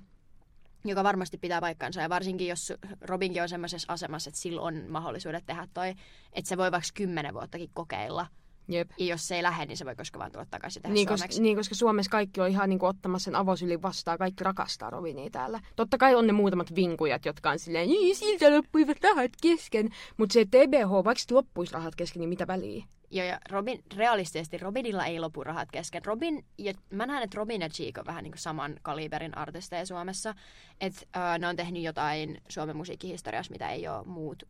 joka 0.85 1.03
varmasti 1.03 1.37
pitää 1.37 1.61
paikkansa. 1.61 2.01
Ja 2.01 2.09
varsinkin, 2.09 2.47
jos 2.47 2.73
Robinkin 3.01 3.41
on 3.41 3.49
semmoisessa 3.49 3.93
asemassa, 3.93 4.29
että 4.29 4.41
sillä 4.41 4.61
on 4.61 4.83
mahdollisuudet 4.89 5.45
tehdä 5.45 5.67
toi, 5.73 5.89
että 6.33 6.49
se 6.49 6.57
voi 6.57 6.71
vaikka 6.71 6.89
kymmenen 6.93 7.33
vuottakin 7.33 7.69
kokeilla. 7.73 8.27
Jep. 8.69 8.91
Ja 8.97 9.05
jos 9.05 9.27
se 9.27 9.35
ei 9.35 9.43
lähde, 9.43 9.65
niin 9.65 9.77
se 9.77 9.85
voi 9.85 9.95
koskaan 9.95 10.19
vaan 10.19 10.31
tulla 10.31 10.45
takaisin 10.51 10.81
tehdä 10.81 10.93
Niin 10.93 11.07
suomeksi. 11.07 11.27
koska, 11.27 11.41
niin, 11.41 11.57
koska 11.57 11.75
Suomessa 11.75 12.11
kaikki 12.11 12.41
on 12.41 12.49
ihan 12.49 12.69
niin 12.69 12.79
kuin, 12.79 12.89
ottamassa 12.89 13.25
sen 13.25 13.35
avosylin 13.35 13.81
vastaan. 13.81 14.17
Kaikki 14.17 14.43
rakastaa 14.43 14.89
Robinia 14.89 15.29
täällä. 15.29 15.59
Totta 15.75 15.97
kai 15.97 16.15
on 16.15 16.27
ne 16.27 16.33
muutamat 16.33 16.75
vinkujat, 16.75 17.25
jotka 17.25 17.49
on 17.49 17.59
silleen, 17.59 17.89
niin 17.89 18.15
siltä 18.15 18.55
loppuivat 18.55 18.97
rahat 19.03 19.31
kesken. 19.41 19.89
Mutta 20.17 20.33
se 20.33 20.45
TBH, 20.45 20.89
vaikka 20.91 21.19
sit 21.19 21.31
loppuisi 21.31 21.73
rahat 21.73 21.95
kesken, 21.95 22.19
niin 22.19 22.29
mitä 22.29 22.47
väliä? 22.47 22.85
Joo, 23.11 23.25
ja 23.25 23.39
Robin, 23.49 23.83
realistisesti 23.95 24.57
Robinilla 24.57 25.05
ei 25.05 25.19
lopu 25.19 25.43
rahat 25.43 25.71
kesken. 25.71 26.05
Robin, 26.05 26.45
ja 26.57 26.73
mä 26.93 27.05
näen, 27.05 27.23
että 27.23 27.37
Robin 27.37 27.61
ja 27.61 27.69
Cheek 27.69 27.97
on 27.97 28.05
vähän 28.05 28.23
niin 28.23 28.31
kuin 28.31 28.39
saman 28.41 28.75
kaliberin 28.81 29.37
artisteja 29.37 29.85
Suomessa. 29.85 30.35
Että 30.81 31.01
äh, 31.17 31.39
ne 31.39 31.47
on 31.47 31.55
tehnyt 31.55 31.83
jotain 31.83 32.41
Suomen 32.49 32.77
musiikkihistoriassa, 32.77 33.51
mitä 33.51 33.69
ei 33.69 33.87
ole 33.87 34.05
muut, 34.05 34.43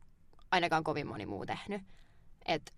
ainakaan 0.52 0.84
kovin 0.84 1.08
moni 1.08 1.26
muu 1.26 1.46
tehnyt. 1.46 1.82
Et, 2.46 2.74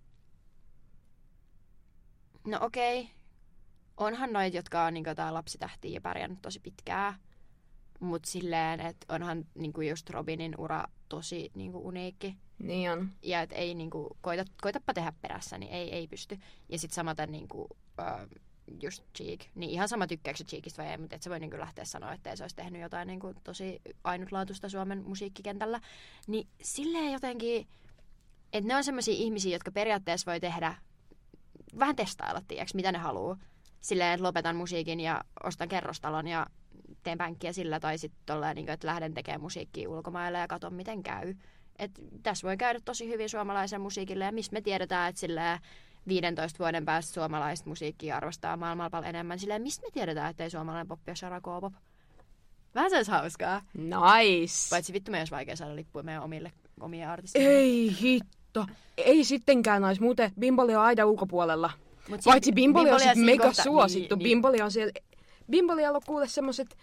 no 2.48 2.58
okei, 2.62 3.02
okay. 3.02 3.14
onhan 3.98 4.34
noit, 4.34 4.54
jotka 4.54 4.86
on 4.86 4.94
niin 4.94 5.06
tää 5.16 5.34
lapsitähti 5.34 5.94
ja 5.94 6.02
pärjännyt 6.02 6.42
tosi 6.42 6.60
pitkään. 6.60 7.14
Mutta 8.00 8.30
silleen, 8.30 8.80
että 8.80 9.16
onhan 9.16 9.46
niin 9.56 9.74
kuin 9.74 9.90
just 9.90 10.10
Robinin 10.10 10.56
ura 10.58 10.84
tosi 11.10 11.52
niin 11.56 11.72
kuin 11.72 11.84
uniikki 11.84 12.38
Niin 12.60 12.92
on. 12.92 13.10
ja 13.22 13.42
et 13.42 13.52
ei 13.52 13.76
niinku, 13.76 14.18
koita, 14.22 14.46
koitapa 14.62 14.94
tehdä 14.94 15.14
perässä, 15.22 15.58
niin 15.58 15.72
ei, 15.72 15.94
ei 15.94 16.08
pysty. 16.08 16.40
Ja 16.70 16.80
sitten 16.80 16.96
samaten 16.96 17.32
niinku, 17.32 17.68
äh, 18.00 18.28
just 18.82 19.04
Cheek, 19.18 19.40
niin 19.56 19.72
ihan 19.72 19.90
sama 19.90 20.08
tykkääkö 20.08 20.44
Cheekistä 20.44 20.84
vai 20.84 20.92
ei, 20.92 20.98
mutta 20.98 21.16
et 21.16 21.24
se 21.24 21.30
voi 21.30 21.40
niinku 21.40 21.60
lähteä 21.60 21.86
sanoa, 21.86 22.14
että 22.14 22.36
se 22.36 22.44
olisi 22.44 22.56
tehnyt 22.56 22.82
jotain 22.82 23.08
niinku 23.08 23.34
tosi 23.44 23.82
ainutlaatuista 24.04 24.70
Suomen 24.70 25.04
musiikkikentällä. 25.04 25.82
Niin 26.28 26.48
silleen 26.62 27.12
jotenkin, 27.12 27.68
että 28.54 28.68
ne 28.68 28.76
on 28.76 28.84
sellaisia 28.84 29.14
ihmisiä, 29.14 29.52
jotka 29.52 29.72
periaatteessa 29.72 30.32
voi 30.32 30.40
tehdä, 30.40 30.76
vähän 31.80 31.96
testailla, 31.96 32.42
tiiäks, 32.48 32.74
mitä 32.74 32.92
ne 32.92 32.98
haluaa. 32.98 33.38
Silleen, 33.82 34.14
että 34.14 34.24
lopetan 34.24 34.56
musiikin 34.56 35.00
ja 35.00 35.24
ostan 35.44 35.70
kerrostalon 35.70 36.28
ja 36.28 36.48
teen 37.04 37.18
pänkkiä 37.18 37.54
sillä, 37.54 37.80
tai 37.80 37.98
sitten 37.98 38.38
niin 38.56 38.70
että 38.70 38.88
lähden 38.88 39.14
tekemään 39.14 39.42
musiikkia 39.42 39.90
ulkomaille 39.90 40.38
ja 40.38 40.48
katon, 40.48 40.74
miten 40.74 41.04
käy. 41.04 41.34
Et 41.80 41.92
tässä 42.24 42.48
voi 42.48 42.58
käydä 42.58 42.80
tosi 42.86 43.08
hyvin 43.08 43.30
suomalaisen 43.30 43.82
musiikille, 43.82 44.26
ja 44.26 44.32
missä 44.32 44.54
me 44.54 44.62
tiedetään, 44.62 45.10
että 45.10 45.22
sillä 45.22 45.60
15 46.08 46.60
vuoden 46.60 46.86
päästä 46.86 47.14
suomalaista 47.14 47.70
musiikkia 47.70 48.18
arvostaa 48.18 48.58
maailmalla 48.58 48.90
paljon 48.90 49.10
enemmän. 49.10 49.40
Sillä 49.40 49.60
mistä 49.60 49.88
me 49.88 49.92
tiedetään, 49.92 50.30
että 50.30 50.44
ei 50.44 50.50
suomalainen 50.50 50.88
poppi 50.88 51.12
ole 51.12 51.42
K-pop? 51.42 51.74
Vähän 52.76 52.90
se 52.90 52.96
olisi 52.96 53.12
hauskaa. 53.12 53.62
Nice. 53.74 54.70
Paitsi 54.70 54.94
vittu 54.94 55.12
meidän 55.12 55.22
olisi 55.22 55.32
vaikea 55.32 55.56
saada 55.56 55.76
lippuja 55.76 56.04
meidän 56.04 56.24
omille, 56.24 56.52
omille 56.80 57.06
artisteille. 57.06 57.50
Ei 57.50 57.96
hitto. 58.02 58.41
Ei 58.98 59.24
sittenkään 59.24 59.82
nais. 59.82 60.00
Muuten 60.00 60.32
Bimboli 60.40 60.76
on 60.76 60.82
aina 60.82 61.06
ulkopuolella. 61.06 61.72
Mut 62.10 62.22
Paitsi 62.26 62.48
sit- 62.48 62.56
Bimboli 62.56 62.92
on 62.92 63.00
sit 63.00 63.16
mega 63.16 63.44
kohta- 63.44 63.64
suosittu. 63.64 64.16
Niin, 64.16 64.24
niin. 64.24 64.30
Bimboli 64.36 64.62
on 64.62 64.72
siellä... 64.72 64.92
Bimbolialla 65.52 65.98
on 65.98 66.02
kuule 66.06 66.28
semmoset 66.28 66.78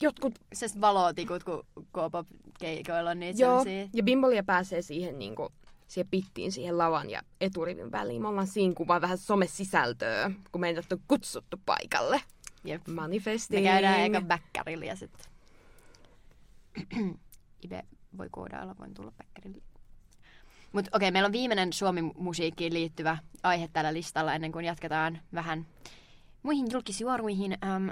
jotkut... 0.00 0.34
Se 0.52 0.66
valotikut, 0.80 1.44
kun 1.44 1.64
K-pop 1.92 2.26
keikoilla 2.58 3.10
on 3.10 3.20
niitä 3.20 3.42
Joo, 3.42 3.50
sellaisia. 3.50 3.88
ja 3.92 4.02
Bimbolia 4.02 4.42
pääsee 4.42 4.82
siihen 4.82 5.18
niinku 5.18 5.52
siihen 5.86 6.08
pittiin 6.10 6.52
siihen 6.52 6.78
lavan 6.78 7.10
ja 7.10 7.22
eturivin 7.40 7.92
väliin. 7.92 8.22
Me 8.22 8.28
ollaan 8.28 8.46
siinä 8.46 8.74
kuvaa 8.74 9.00
vähän 9.00 9.18
somesisältöä, 9.18 10.30
kun 10.52 10.60
meidät 10.60 10.92
on 10.92 10.98
kutsuttu 11.08 11.56
paikalle. 11.66 12.20
Jep. 12.64 12.86
Manifesting. 12.88 13.62
Me 13.64 13.68
käydään 13.70 14.00
eka 14.00 14.20
bäkkärillä 14.20 14.84
ja 14.84 14.96
sitten... 14.96 15.26
Ibe 17.64 17.82
voi 18.18 18.28
koodailla, 18.30 18.76
voin 18.78 18.94
tulla 18.94 19.12
bäkkärille. 19.18 19.62
Mutta 20.72 20.90
okei, 20.94 21.10
meillä 21.10 21.26
on 21.26 21.32
viimeinen 21.32 21.72
Suomi-musiikkiin 21.72 22.74
liittyvä 22.74 23.18
aihe 23.42 23.68
tällä 23.72 23.92
listalla 23.92 24.34
ennen 24.34 24.52
kuin 24.52 24.64
jatketaan 24.64 25.20
vähän 25.34 25.66
muihin 26.42 26.66
julkisjuoruihin. 26.72 27.58
Ähm, 27.64 27.88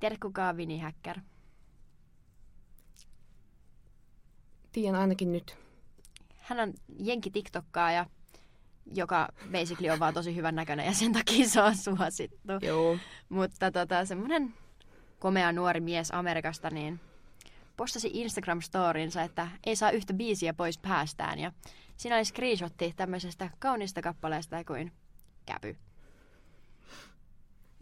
tiedätkö 0.00 0.26
kuka 0.28 0.56
Vini 0.56 0.78
Hacker? 0.78 1.20
Tiedän 4.72 5.00
ainakin 5.00 5.32
nyt. 5.32 5.56
Hän 6.36 6.60
on 6.60 6.74
jenki 6.98 7.30
TikTokkaaja, 7.30 8.06
joka 8.94 9.28
basically 9.52 9.90
on 9.90 9.98
vaan 9.98 10.14
tosi 10.14 10.36
hyvän 10.36 10.54
näköinen 10.54 10.86
ja 10.86 10.92
sen 10.92 11.12
takia 11.12 11.48
se 11.48 11.62
on 11.62 11.76
suosittu. 11.76 12.52
Joo. 12.62 12.98
Mutta 13.28 13.70
tota, 13.70 14.04
semmoinen 14.04 14.54
komea 15.18 15.52
nuori 15.52 15.80
mies 15.80 16.10
Amerikasta 16.10 16.70
niin 16.70 17.00
postasi 17.76 18.08
Instagram-storinsa, 18.14 19.22
että 19.22 19.48
ei 19.66 19.76
saa 19.76 19.90
yhtä 19.90 20.14
biisiä 20.14 20.54
pois 20.54 20.78
päästään. 20.78 21.38
Ja 21.38 21.52
siinä 21.96 22.16
oli 22.16 22.24
screenshotti 22.24 22.92
tämmöisestä 22.96 23.50
kaunista 23.58 24.02
kappaleesta 24.02 24.64
kuin 24.64 24.92
Käpy. 25.46 25.76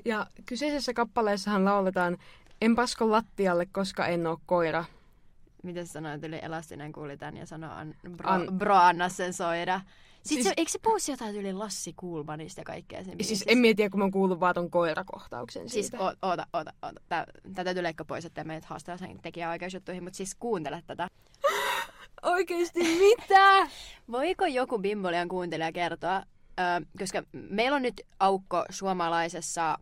Ja 0.05 0.27
kyseisessä 0.47 0.95
kappaleessahan 0.95 1.65
lauletaan 1.65 2.19
En 2.61 2.75
pasko 2.77 3.11
lattialle, 3.11 3.67
koska 3.67 4.07
en 4.07 4.27
oo 4.27 4.41
koira. 4.47 4.85
Miten 5.63 5.87
se 5.87 5.93
sanoi, 5.93 6.21
tuli 6.21 6.39
elastinen 6.43 6.93
kuuli 6.93 7.17
tän 7.17 7.37
ja 7.37 7.47
sanoi, 7.47 7.71
an, 7.73 7.95
bro, 8.17 8.31
An- 8.31 8.59
bro, 8.59 8.77
anna 8.77 9.09
sen 9.09 9.33
soida. 9.33 9.81
Sitten 10.25 10.29
Siis- 10.29 10.45
siis, 10.45 10.45
se, 10.45 10.55
eikö 10.57 10.71
se 10.71 10.79
puhu 10.79 10.97
jotain 11.09 11.37
yli 11.37 11.53
Lassi 11.53 11.93
Kuulmanista 11.97 12.61
ja 12.61 12.65
kaikkea 12.65 13.05
sen 13.05 13.25
Siis 13.25 13.45
en 13.47 13.59
mietiä, 13.59 13.91
kun 13.91 13.99
mä 14.01 14.05
oon 14.05 14.11
kuullut 14.11 14.41
vaan 14.41 14.55
ton 14.55 14.71
koirakohtauksen 14.71 15.69
Siis 15.69 15.87
siitä. 15.87 16.05
o- 16.05 16.15
oota, 16.23 16.47
oota, 16.53 16.73
oota. 16.83 17.01
Tää, 17.09 17.25
tää 17.55 17.65
täytyy 17.65 17.83
leikkaa 17.83 18.05
pois, 18.05 18.25
ettei 18.25 18.45
meidät 18.45 18.65
haastaa 18.65 18.97
sen 18.97 19.19
tekijäoikeusjuttuihin, 19.23 20.05
mutta 20.05 20.17
siis 20.17 20.35
kuuntele 20.35 20.83
tätä. 20.87 21.09
Oikeesti 22.23 22.81
mitä? 22.99 23.69
Voiko 24.13 24.47
joku 24.47 24.79
Bimbolian 24.79 25.29
kuuntelija 25.29 25.73
kertoa, 25.73 26.17
ö, 26.61 26.87
koska 26.99 27.23
meillä 27.33 27.77
on 27.77 27.83
nyt 27.83 28.01
aukko 28.21 28.65
suomalaisessa 28.71 29.79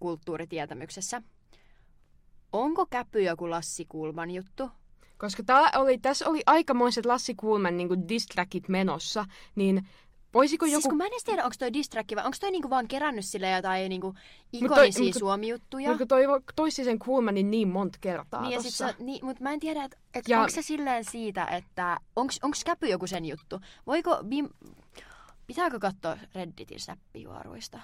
kulttuuritietämyksessä. 0.00 1.22
Onko 2.52 2.86
käpy 2.86 3.22
joku 3.22 3.50
Lassi 3.50 3.84
Kulman 3.88 4.30
juttu? 4.30 4.70
Koska 5.22 5.42
tää 5.42 5.70
oli, 5.76 5.98
tässä 5.98 6.28
oli 6.28 6.42
aikamoiset 6.46 7.06
Lassi 7.06 7.34
Kulman 7.34 7.76
niin 7.76 8.08
distrackit 8.08 8.68
menossa, 8.68 9.24
niin 9.54 9.88
voisiko 10.34 10.66
Joku... 10.66 10.72
joku... 10.72 10.80
Siis 10.82 10.88
kun 10.90 10.96
mä 10.98 11.04
en 11.04 11.12
edes 11.12 11.24
tiedä, 11.24 11.44
onko 11.44 11.54
toi 11.58 11.72
distrakki 11.72 12.16
vai 12.16 12.24
onko 12.24 12.36
toi 12.40 12.50
niinku 12.50 12.70
vaan 12.70 12.88
kerännyt 12.88 13.24
sille 13.24 13.50
jotain 13.50 13.88
niinku 13.88 14.12
toi- 14.12 14.20
ikonisia 14.52 15.04
mut- 15.04 15.18
Suomi-juttuja? 15.18 15.90
Mutta 15.90 16.06
toi 16.06 16.22
toisti 16.56 16.84
sen 16.84 16.98
Kulmanin 16.98 17.50
niin 17.50 17.68
monta 17.68 17.98
kertaa 18.00 18.42
Niin, 18.42 18.52
ja 18.52 18.60
sit 18.62 18.70
tossa. 18.70 18.88
sä, 18.88 18.94
niin, 18.98 19.24
mutta 19.24 19.42
mä 19.42 19.52
en 19.52 19.60
tiedä, 19.60 19.84
että 19.84 19.96
et 20.14 20.28
Ja- 20.28 20.38
onko 20.40 20.50
se 20.50 20.62
silleen 20.62 21.04
siitä, 21.04 21.44
että 21.46 21.96
onko 22.16 22.32
käpy 22.66 22.86
joku 22.88 23.06
sen 23.06 23.24
juttu? 23.24 23.60
Voiko 23.86 24.18
Bim... 24.28 24.48
Pitääkö 25.46 25.78
katsoa 25.78 26.16
Redditin 26.34 26.80
snappijuoruista? 26.80 27.80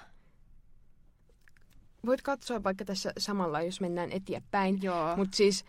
Voit 2.05 2.21
katsoa 2.21 2.63
vaikka 2.63 2.85
tässä 2.85 3.13
samalla, 3.17 3.61
jos 3.61 3.81
mennään 3.81 4.11
eteenpäin. 4.11 4.79
Joo. 4.81 5.15
Mutta 5.15 5.37
siis, 5.37 5.65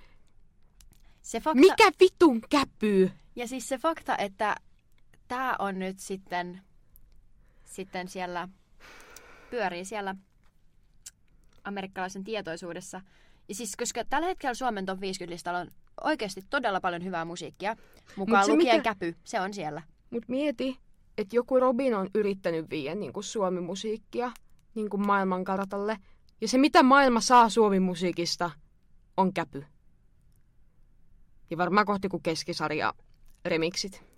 se 1.22 1.40
fakta... 1.40 1.60
mikä 1.60 1.90
vitun 2.00 2.40
käpyy? 2.50 3.10
Ja 3.36 3.48
siis 3.48 3.68
se 3.68 3.78
fakta, 3.78 4.16
että 4.18 4.56
tämä 5.28 5.56
on 5.58 5.78
nyt 5.78 5.98
sitten, 5.98 6.60
sitten 7.64 8.08
siellä, 8.08 8.48
pyörii 9.50 9.84
siellä 9.84 10.14
amerikkalaisen 11.64 12.24
tietoisuudessa. 12.24 13.00
Ja 13.48 13.54
siis, 13.54 13.76
koska 13.76 14.04
tällä 14.04 14.28
hetkellä 14.28 14.54
Suomen 14.54 14.86
top 14.86 14.98
50-listalla 14.98 15.58
on 15.58 15.68
oikeasti 16.04 16.44
todella 16.50 16.80
paljon 16.80 17.04
hyvää 17.04 17.24
musiikkia, 17.24 17.76
mukaan 18.16 18.44
se 18.44 18.52
lukien 18.52 18.76
mikä- 18.76 18.94
käpy, 18.94 19.16
se 19.24 19.40
on 19.40 19.54
siellä. 19.54 19.82
Mut 20.10 20.28
mieti, 20.28 20.78
että 21.18 21.36
joku 21.36 21.60
Robin 21.60 21.94
on 21.94 22.10
yrittänyt 22.14 22.70
viedä 22.70 22.94
niin 22.94 23.12
suomi-musiikkia 23.20 24.32
niin 24.74 24.88
maailmankartalle. 24.96 25.96
Ja 26.40 26.48
se, 26.48 26.58
mitä 26.58 26.82
maailma 26.82 27.20
saa 27.20 27.48
Suomi-musiikista, 27.48 28.50
on 29.16 29.32
käpy. 29.32 29.64
Ja 31.50 31.58
varmaan 31.58 31.86
kohti 31.86 32.08
kuin 32.08 32.22
keskisarja 32.22 32.94
remiksit. 33.44 34.10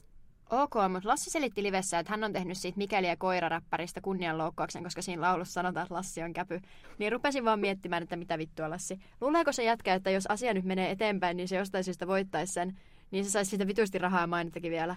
Ok, 0.51 0.75
mutta 0.89 1.09
Lassi 1.09 1.31
selitti 1.31 1.63
livessä, 1.63 1.99
että 1.99 2.13
hän 2.13 2.25
on 2.25 2.33
tehnyt 2.33 2.59
siitä 2.59 2.79
Mikeli 2.79 3.07
ja 3.07 3.17
koiraräppäristä 3.17 4.01
kunnianloukkauksen, 4.01 4.83
koska 4.85 5.03
siinä 5.03 5.23
laulussa 5.23 5.53
sanotaan, 5.53 5.85
että 5.85 5.95
Lassi 5.95 6.23
on 6.23 6.33
käpy. 6.33 6.61
Niin 6.99 7.13
rupesin 7.13 7.45
vaan 7.45 7.61
miettimään, 7.61 8.03
että 8.03 8.17
mitä 8.17 8.39
vittua 8.39 8.71
Lassi. 8.71 9.01
Luuleeko 9.21 9.53
se 9.53 9.65
jätkä, 9.65 9.95
että 9.95 10.11
jos 10.11 10.27
asia 10.27 10.55
nyt 10.55 10.65
menee 10.65 10.91
eteenpäin, 10.91 11.37
niin 11.37 11.49
se 11.49 11.57
jostain 11.57 11.85
syystä 11.85 12.07
voittaisi 12.07 12.53
sen, 12.53 12.79
niin 13.11 13.25
se 13.25 13.31
saisi 13.31 13.49
siitä 13.49 13.67
vitusti 13.67 13.99
rahaa 13.99 14.29
ja 14.55 14.63
vielä. 14.71 14.97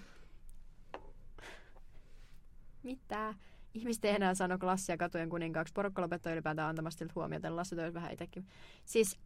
Mitä? 2.83 3.33
Ihmiset 3.73 4.05
ei 4.05 4.15
enää 4.15 4.33
sano 4.33 4.57
Lassia 4.61 4.97
katujen 4.97 5.29
kuninkaaksi. 5.29 5.73
Porukka 5.73 6.01
lopettoi 6.01 6.33
ylipäätään 6.33 6.69
antamasta 6.69 6.99
siltä 6.99 7.13
huomiota. 7.15 7.55
Lassi 7.55 7.75
toisi 7.75 7.93
vähän 7.93 8.11
itsekin. 8.11 8.45
Siis... 8.85 9.19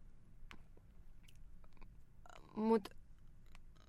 Mut 2.56 2.99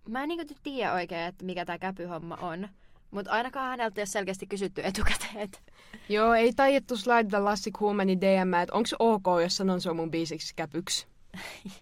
mä 0.10 0.24
en 0.24 0.30
niinku 0.30 0.54
tiedä 0.64 0.93
oikein, 0.93 1.22
että 1.22 1.45
mikä 1.45 1.66
tämä 1.66 1.78
käpyhomma 1.78 2.36
on. 2.36 2.70
Mutta 3.12 3.32
ainakaan 3.32 3.70
häneltä 3.70 4.02
ei 4.02 4.02
ole 4.02 4.06
selkeästi 4.06 4.47
kysytty 4.47 4.82
etukäteen. 4.86 5.38
et 5.38 5.62
Joo, 6.10 6.34
ei 6.34 6.54
taiettu 6.54 6.97
slaidata 6.97 7.45
Lassi 7.45 7.72
Kuhlmanin 7.72 8.22
DM, 8.22 8.54
että 8.54 8.76
onko 8.76 8.89
ok, 8.99 9.26
jos 9.41 9.58
sanon 9.58 9.82
se 9.82 9.89
on 9.89 9.95
mun 9.95 10.12
biisiksi 10.12 10.56
käpyksi. 10.56 11.08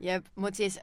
Jep, 0.00 0.26
mutta 0.34 0.56
siis 0.56 0.80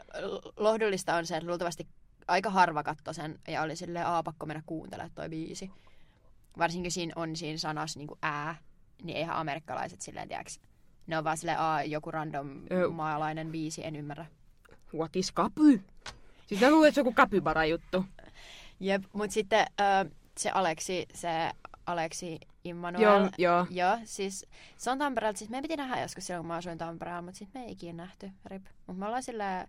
lohdullista 0.58 1.16
on 1.16 1.26
se, 1.26 1.38
että 1.38 1.50
luultavasti 1.50 1.88
aika 2.28 2.50
harva 2.50 2.84
katsoi 2.84 3.14
sen 3.14 3.40
ja 3.48 3.62
oli 3.62 3.76
silleen, 3.76 4.06
aa 4.06 4.24
pakko 4.24 4.46
mennä 4.46 4.64
kuuntelemaan 4.66 5.12
toi 5.16 5.30
biisi. 5.30 5.72
Varsinkin 6.58 6.92
siinä 6.92 7.14
on 7.16 7.36
siinä 7.36 7.58
sanassa 7.58 8.00
niin 8.00 8.10
ää, 8.22 8.56
niin 9.04 9.18
eihän 9.18 9.36
amerikkalaiset 9.36 10.02
silleen, 10.02 10.28
tiedäks, 10.28 10.60
ne 11.08 11.18
on 11.18 11.24
vaan 11.24 11.38
silleen, 11.38 11.60
aa 11.60 11.84
joku 11.84 12.12
random 12.12 12.48
maalainen 12.92 13.52
biisi, 13.52 13.86
en 13.86 13.96
ymmärrä. 13.96 14.26
What 14.94 15.16
is 15.16 15.32
kapy? 15.32 15.82
Siis 16.48 16.62
mä 16.62 16.72
luulen, 16.72 16.88
että 16.88 16.96
se 16.96 17.02
on 17.02 17.06
joku 17.06 17.16
kapybara 17.16 17.66
juttu. 17.66 18.06
Jep, 18.80 19.04
mutta 19.14 19.34
sitten 19.34 19.68
ö, 19.82 20.10
se 20.38 20.50
Aleksi, 20.50 21.06
se 21.14 21.52
Aleksi 21.86 22.40
Immanuel. 22.64 23.04
Joo, 23.04 23.30
joo. 23.38 23.68
Joo, 23.70 23.98
siis 24.04 24.46
se 24.78 24.92
on 24.92 24.98
Tampereelta. 24.98 25.38
Siis 25.38 25.50
me 25.50 25.62
piti 25.62 25.78
nähdä 25.78 26.02
joskus 26.02 26.28
silloin, 26.28 26.44
kun 26.44 26.48
mä 26.48 26.56
asuin 26.56 26.78
Tampereella, 26.78 27.22
mutta 27.22 27.38
sitten 27.38 27.62
me 27.62 27.66
ei 27.66 27.72
ikinä 27.72 28.04
nähty. 28.04 28.32
Rip. 28.46 28.66
Mutta 28.88 29.00
me 29.00 29.06
ollaan 29.06 29.24
silleen 29.24 29.68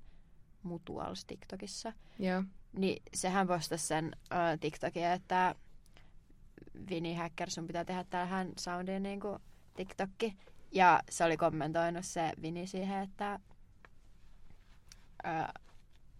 mutuals 0.62 1.24
TikTokissa. 1.24 1.92
Joo. 2.18 2.42
Niin 2.72 3.02
sehän 3.14 3.46
postasi 3.46 3.86
sen 3.86 4.06
uh, 4.06 4.60
TikTokia, 4.60 5.12
että 5.12 5.54
Vini 6.90 7.14
Hacker, 7.14 7.50
sun 7.50 7.66
pitää 7.66 7.84
tehdä 7.84 8.04
tähän 8.10 8.52
soundiin 8.58 9.02
niinku 9.02 9.38
TikTokki. 9.74 10.36
Ja 10.72 11.02
se 11.10 11.24
oli 11.24 11.36
kommentoinut 11.36 12.04
se 12.04 12.32
Vini 12.42 12.66
siihen, 12.66 13.02
että 13.02 13.38
uh, 15.28 15.48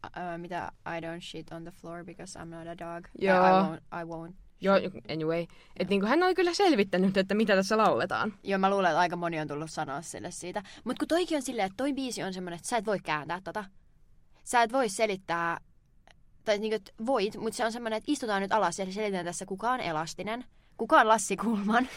uh, 0.06 0.38
mitä 0.38 0.72
I 0.86 1.00
don't 1.00 1.20
shit 1.20 1.52
on 1.52 1.62
the 1.62 1.70
floor 1.70 2.04
because 2.04 2.38
I'm 2.38 2.44
not 2.44 2.66
a 2.66 2.78
dog. 2.78 3.06
Joo. 3.18 3.36
I 3.36 3.50
won't, 3.50 4.02
I 4.02 4.04
won't. 4.04 4.34
Joo, 4.60 4.76
anyway. 5.08 5.46
Että 5.76 5.90
niinku 5.90 6.06
hän 6.06 6.22
oli 6.22 6.34
kyllä 6.34 6.54
selvittänyt, 6.54 7.16
että 7.16 7.34
mitä 7.34 7.56
tässä 7.56 7.78
lauletaan. 7.78 8.34
Joo, 8.42 8.58
mä 8.58 8.70
luulen, 8.70 8.90
että 8.90 9.00
aika 9.00 9.16
moni 9.16 9.40
on 9.40 9.48
tullut 9.48 9.70
sanoa 9.70 10.02
sille 10.02 10.30
siitä. 10.30 10.62
Mutta 10.84 11.00
kun 11.00 11.08
toikin 11.08 11.36
on 11.36 11.42
silleen, 11.42 11.66
että 11.66 11.76
toi 11.76 11.92
biisi 11.92 12.22
on 12.22 12.34
semmoinen, 12.34 12.56
että 12.56 12.68
sä 12.68 12.76
et 12.76 12.86
voi 12.86 12.98
kääntää 12.98 13.40
tota. 13.44 13.64
Sä 14.44 14.62
et 14.62 14.72
voi 14.72 14.88
selittää, 14.88 15.60
tai 16.44 16.58
niinku, 16.58 16.76
että 16.76 16.92
voit, 17.06 17.36
mutta 17.36 17.56
se 17.56 17.64
on 17.64 17.72
semmoinen, 17.72 17.96
että 17.96 18.12
istutaan 18.12 18.42
nyt 18.42 18.52
alas 18.52 18.78
ja 18.78 18.92
selitän 18.92 19.24
tässä, 19.24 19.46
kuka 19.46 19.70
on 19.70 19.80
elastinen, 19.80 20.44
kuka 20.76 21.00
on 21.00 21.08
Lassi 21.08 21.36
Kulman. 21.36 21.88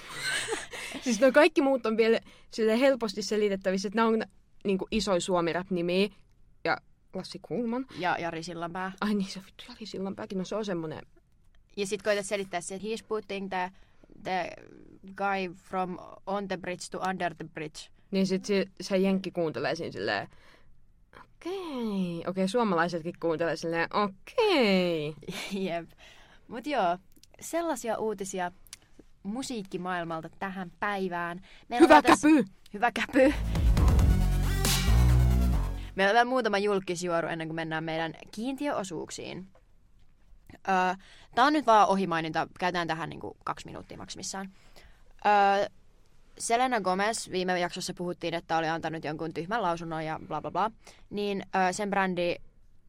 Siis 1.04 1.22
nuo 1.22 1.32
kaikki 1.32 1.62
muut 1.62 1.86
on 1.86 1.98
vielä 1.98 2.20
sille 2.52 2.80
helposti 2.80 3.22
selitettävissä, 3.22 3.88
että 3.88 3.96
nämä 3.96 4.08
on 4.08 4.24
niinku 4.64 4.88
isoin 4.92 5.22
suomi 5.22 5.52
nimi 5.70 6.04
ja 6.04 6.10
Lassi 7.14 7.40
Kulman. 7.42 7.86
ja 8.00 8.18
Jari 8.20 8.44
Sillanpää. 8.44 8.92
Ai 9.02 9.14
niin, 9.14 9.30
se 9.30 9.40
vittu 9.46 9.64
Jari 9.70 9.86
Sillanpääkin, 9.86 10.38
no 10.38 10.46
se 10.46 10.56
on 10.56 10.66
semmonen. 10.66 11.02
Ja 11.78 11.88
sit 11.88 12.02
koetat 12.02 12.26
selittää 12.26 12.62
se, 12.62 12.76
että 12.76 12.88
he's 12.88 13.06
putting 13.08 13.50
the, 13.50 13.72
the 14.24 14.52
guy 15.16 15.56
from 15.56 15.98
on 16.26 16.48
the 16.48 16.58
bridge 16.58 16.86
to 16.92 17.00
under 17.10 17.36
the 17.36 17.46
bridge. 17.54 17.80
Niin 18.12 18.28
sit 18.28 18.46
se, 18.46 18.66
se 18.82 18.98
jenkki 18.98 19.32
kuuntelee 19.32 19.76
siinä 19.76 19.92
silleen, 19.92 20.28
okei, 21.18 21.54
okei, 21.54 22.24
okay, 22.28 22.48
suomalaisetkin 22.48 23.14
kuuntelee 23.20 23.56
silleen, 23.56 23.88
okei. 23.96 25.16
Jep. 25.66 25.90
Mut 26.48 26.68
joo, 26.68 26.98
sellaisia 27.42 27.98
uutisia 27.98 28.52
musiikkimaailmalta 29.24 30.30
tähän 30.40 30.72
päivään. 30.80 31.42
Meillä 31.70 31.86
Hyvä 31.86 31.98
on 31.98 32.04
tässä- 32.04 32.28
käpy! 32.28 32.46
Hyvä 32.74 32.92
käpy. 32.92 33.34
Meillä 35.96 36.10
on 36.12 36.14
vielä 36.14 36.26
muutama 36.26 36.58
julkisjuoru 36.58 37.28
ennen 37.28 37.48
kuin 37.48 37.56
mennään 37.56 37.84
meidän 37.84 38.14
kiintiöosuuksiin. 38.32 39.48
Öö, 40.54 40.96
Tämä 41.36 41.48
on 41.48 41.54
nyt 41.54 41.66
vaan 41.66 41.88
ohimaininta. 41.88 42.48
Käytetään 42.60 42.88
tähän 42.88 43.10
niin 43.10 43.20
kuin 43.20 43.38
kaksi 43.44 43.66
minuuttia 43.66 43.98
maksimissaan. 43.98 44.50
Öö, 45.26 45.68
Selena 46.38 46.82
Gomez, 46.82 47.30
viime 47.32 47.60
jaksossa 47.60 47.94
puhuttiin, 47.94 48.34
että 48.34 48.58
oli 48.58 48.68
antanut 48.70 49.04
jonkun 49.04 49.34
tyhmän 49.34 49.62
lausunnon 49.62 50.06
ja 50.06 50.20
bla 50.28 50.42
bla 50.42 50.52
bla. 50.52 50.72
Niin 51.10 51.46
öö, 51.56 51.74
sen 51.74 51.90
brändi, 51.90 52.36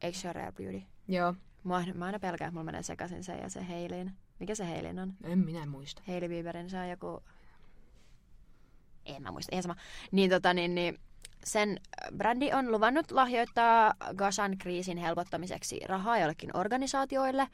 eikö 0.01 0.17
se 0.17 0.27
ole 0.27 0.33
Rare 0.33 0.51
Beauty? 0.51 0.81
Joo, 1.07 1.33
Mä, 1.63 1.83
mä 1.93 2.05
aina 2.05 2.19
pelkään, 2.19 2.47
että 2.47 2.53
mulla 2.53 2.65
menee 2.65 2.83
sekaisin 2.83 3.23
se 3.23 3.35
ja 3.35 3.49
se 3.49 3.67
Heilin. 3.67 4.11
Mikä 4.39 4.55
se 4.55 4.67
Heilin 4.67 4.99
on? 4.99 5.13
en 5.23 5.39
minä 5.39 5.65
muista. 5.65 6.01
Hailey 6.07 6.29
Bieberin, 6.29 6.69
se 6.69 6.79
on 6.79 6.89
joku... 6.89 7.23
En 9.05 9.23
mä 9.23 9.31
muista, 9.31 9.49
ihan 9.55 9.63
sama. 9.63 9.75
Niin, 10.11 10.29
tota, 10.29 10.53
niin, 10.53 10.75
niin 10.75 10.99
sen 11.43 11.69
äh, 11.69 12.17
brändi 12.17 12.53
on 12.53 12.71
luvannut 12.71 13.11
lahjoittaa 13.11 13.93
Gazan 14.15 14.57
kriisin 14.57 14.97
helpottamiseksi 14.97 15.79
rahaa 15.87 16.19
jollekin 16.19 16.57
organisaatioille. 16.57 17.47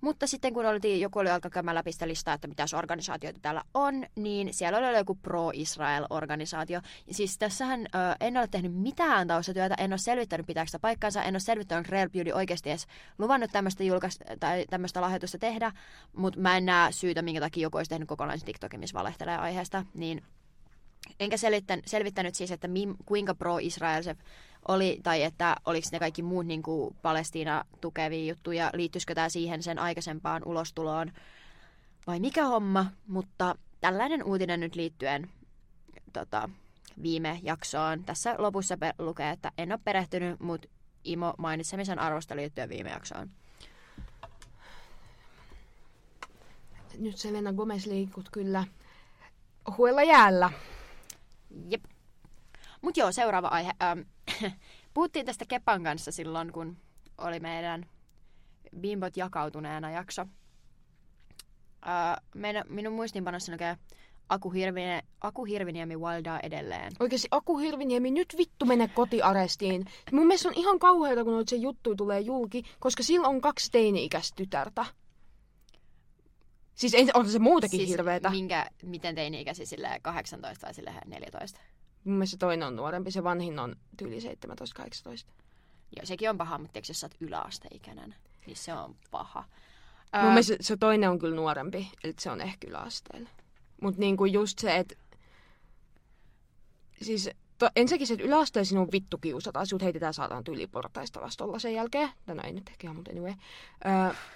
Mutta 0.00 0.26
sitten 0.26 0.54
kun 0.54 0.66
oltiin, 0.66 1.00
joku 1.00 1.18
oli 1.18 1.30
alkaa 1.30 1.50
käymään 1.50 1.74
läpi 1.74 1.92
sitä 1.92 2.08
listaa, 2.08 2.34
että 2.34 2.48
mitäs 2.48 2.74
organisaatioita 2.74 3.40
täällä 3.42 3.62
on, 3.74 4.06
niin 4.14 4.54
siellä 4.54 4.78
oli 4.78 4.96
joku 4.96 5.14
pro-Israel-organisaatio. 5.14 6.80
Siis 7.10 7.38
tässähän 7.38 7.80
ö, 7.80 7.86
en 8.20 8.36
ole 8.36 8.48
tehnyt 8.50 8.74
mitään 8.74 9.28
taustatyötä, 9.28 9.74
en 9.78 9.92
ole 9.92 9.98
selvittänyt 9.98 10.46
pitääkö 10.46 10.68
sitä 10.68 10.78
paikkaansa, 10.78 11.22
en 11.22 11.34
ole 11.34 11.40
selvittänyt 11.40 11.88
Rare 11.88 12.08
Beauty 12.08 12.32
oikeasti 12.32 12.70
edes 12.70 12.86
luvannut 13.18 13.50
tämmöistä, 13.52 13.84
julkais- 13.84 14.18
tai 14.40 14.64
tämmöistä 14.70 15.00
lahjoitusta 15.00 15.38
tehdä, 15.38 15.72
mutta 16.16 16.40
mä 16.40 16.56
en 16.56 16.66
näe 16.66 16.92
syytä, 16.92 17.22
minkä 17.22 17.40
takia 17.40 17.62
joku 17.62 17.76
olisi 17.76 17.88
tehnyt 17.88 18.08
kokonaisen 18.08 18.46
TikTokin, 18.46 18.80
missä 18.80 18.98
valehtelee 18.98 19.38
aiheesta, 19.38 19.84
niin 19.94 20.22
enkä 21.20 21.36
selittänyt, 21.36 21.88
selvittänyt 21.88 22.34
siis, 22.34 22.50
että 22.50 22.68
mi, 22.68 22.88
kuinka 23.06 23.34
pro-Israel 23.34 24.02
se 24.02 24.16
oli, 24.68 25.00
tai 25.02 25.22
että 25.22 25.56
oliko 25.64 25.88
ne 25.92 25.98
kaikki 25.98 26.22
muut 26.22 26.46
niin 26.46 26.62
kuin 26.62 26.96
Palestiina 27.02 27.64
tukevia 27.80 28.28
juttuja, 28.28 28.70
liittyisikö 28.74 29.14
tämä 29.14 29.28
siihen 29.28 29.62
sen 29.62 29.78
aikaisempaan 29.78 30.42
ulostuloon, 30.44 31.12
vai 32.06 32.20
mikä 32.20 32.44
homma, 32.44 32.86
mutta 33.06 33.54
tällainen 33.80 34.24
uutinen 34.24 34.60
nyt 34.60 34.74
liittyen 34.74 35.30
tota, 36.12 36.48
viime 37.02 37.40
jaksoon. 37.42 38.04
Tässä 38.04 38.34
lopussa 38.38 38.76
pe- 38.76 38.94
lukee, 38.98 39.30
että 39.30 39.52
en 39.58 39.72
ole 39.72 39.80
perehtynyt, 39.84 40.40
mutta 40.40 40.68
Imo 41.04 41.34
mainitsemisen 41.38 41.98
arvosta 41.98 42.36
liittyen 42.36 42.68
viime 42.68 42.90
jaksoon. 42.90 43.30
Nyt 46.98 47.16
Selena 47.16 47.52
Gomez 47.52 47.86
liikut 47.86 48.28
kyllä 48.32 48.64
huella 49.76 50.02
jäällä. 50.02 50.50
Jep. 51.70 51.84
Mut 52.82 52.96
joo, 52.96 53.12
seuraava 53.12 53.48
aihe. 53.48 53.72
Ähm, 53.82 54.00
puhuttiin 54.94 55.26
tästä 55.26 55.44
Kepan 55.48 55.82
kanssa 55.82 56.12
silloin, 56.12 56.52
kun 56.52 56.76
oli 57.18 57.40
meidän 57.40 57.86
Bimbot 58.80 59.16
jakautuneena 59.16 59.90
jakso. 59.90 60.22
Äh, 60.22 62.16
meidän, 62.34 62.64
minun 62.68 62.92
muistiinpanossa 62.92 63.52
lukee 63.52 63.76
Aku, 64.28 64.50
Hirvine, 64.50 65.02
Aku 65.20 65.44
Hirviniemi 65.44 65.96
wildaa 65.96 66.40
edelleen. 66.42 66.92
Oikeesti 67.00 67.28
Aku 67.30 67.58
Hirviniemi, 67.58 68.10
nyt 68.10 68.34
vittu 68.38 68.64
mene 68.64 68.88
kotiarestiin. 68.88 69.84
Mun 70.12 70.26
mielestä 70.26 70.48
on 70.48 70.54
ihan 70.56 70.78
kauheata, 70.78 71.24
kun 71.24 71.48
se 71.48 71.56
juttu 71.56 71.96
tulee 71.96 72.20
julki, 72.20 72.62
koska 72.80 73.02
sillä 73.02 73.28
on 73.28 73.40
kaksi 73.40 73.70
teini-ikäistä 73.72 74.36
tytärtä. 74.36 74.84
Siis 76.76 76.94
ei, 76.94 77.08
on 77.14 77.28
se 77.28 77.38
muutakin 77.38 77.80
siis 77.80 77.90
hirveetä. 77.90 78.30
Minkä, 78.30 78.66
miten 78.82 79.14
teini-ikäisiä 79.14 79.66
sille 79.66 80.00
18 80.02 80.66
vai 80.66 80.74
sille 80.74 80.94
14? 81.06 81.60
Mun 82.04 82.14
mielestä 82.14 82.36
toinen 82.36 82.68
on 82.68 82.76
nuorempi, 82.76 83.10
se 83.10 83.24
vanhin 83.24 83.58
on 83.58 83.76
tyyli 83.96 84.18
17-18. 84.18 84.22
Joo, 85.96 86.04
sekin 86.04 86.30
on 86.30 86.38
paha, 86.38 86.58
mutta 86.58 86.72
tiedätkö, 86.72 86.90
jos 86.90 87.00
sä 87.00 87.06
oot 87.06 87.14
yläasteikäinen, 87.20 88.14
niin 88.46 88.56
se 88.56 88.72
on 88.72 88.96
paha. 89.10 89.44
Mun 90.22 90.28
mielestä 90.28 90.56
se 90.60 90.76
toinen 90.76 91.10
on 91.10 91.18
kyllä 91.18 91.36
nuorempi, 91.36 91.88
eli 92.04 92.14
se 92.20 92.30
on 92.30 92.40
ehkä 92.40 92.68
yläasteella. 92.68 93.28
Mutta 93.82 94.00
niinku 94.00 94.24
just 94.24 94.58
se, 94.58 94.76
että 94.76 94.96
siis 97.02 97.30
to, 97.58 97.70
ensinnäkin 97.76 98.06
se, 98.06 98.14
että 98.14 98.26
yläasteen 98.26 98.66
sinun 98.66 98.88
vittu 98.92 99.18
kiusataan, 99.18 99.66
sinut 99.66 99.82
heitetään 99.82 100.14
saatan 100.14 100.42
yliportaista 100.48 101.20
vastolla 101.20 101.58
sen 101.58 101.74
jälkeen. 101.74 102.08
No 102.26 102.42
ei 102.44 102.52
nyt 102.52 102.68
ehkä, 102.68 102.92
mutta 102.92 103.10
anyway. 103.10 103.34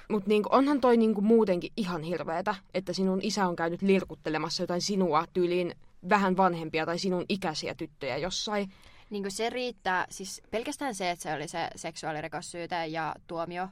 Mutta 0.09 0.29
niinku, 0.29 0.49
onhan 0.53 0.81
toi 0.81 0.97
niinku 0.97 1.21
muutenkin 1.21 1.73
ihan 1.77 2.03
hirveetä, 2.03 2.55
että 2.75 2.93
sinun 2.93 3.21
isä 3.23 3.49
on 3.49 3.57
käynyt 3.57 3.83
lirkuttelemassa 3.83 4.63
jotain 4.63 4.83
sinua 4.83 5.25
tyyliin 5.33 5.75
vähän 6.09 6.37
vanhempia 6.37 6.87
tai 6.87 6.99
sinun 6.99 7.25
ikäisiä 7.29 7.75
tyttöjä 7.75 8.17
jossain. 8.17 8.73
Niin 9.11 9.23
kuin 9.23 9.33
se 9.33 9.51
riittää, 9.51 10.07
siis 10.11 10.43
pelkästään 10.51 10.95
se, 10.95 11.11
että 11.11 11.23
se 11.23 11.35
oli 11.35 11.49
se 11.49 11.69
seksuaalirikossyyte 11.77 12.87
ja 12.87 13.15
tuomio, 13.27 13.69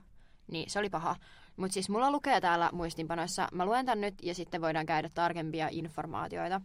niin 0.50 0.70
se 0.70 0.78
oli 0.78 0.90
paha. 0.90 1.16
Mutta 1.56 1.74
siis 1.74 1.88
mulla 1.88 2.10
lukee 2.10 2.40
täällä 2.40 2.70
muistinpanoissa, 2.72 3.48
mä 3.52 3.66
luen 3.66 3.86
tän 3.86 4.00
nyt 4.00 4.14
ja 4.22 4.34
sitten 4.34 4.60
voidaan 4.60 4.86
käydä 4.86 5.10
tarkempia 5.14 5.68
informaatioita. 5.70 6.60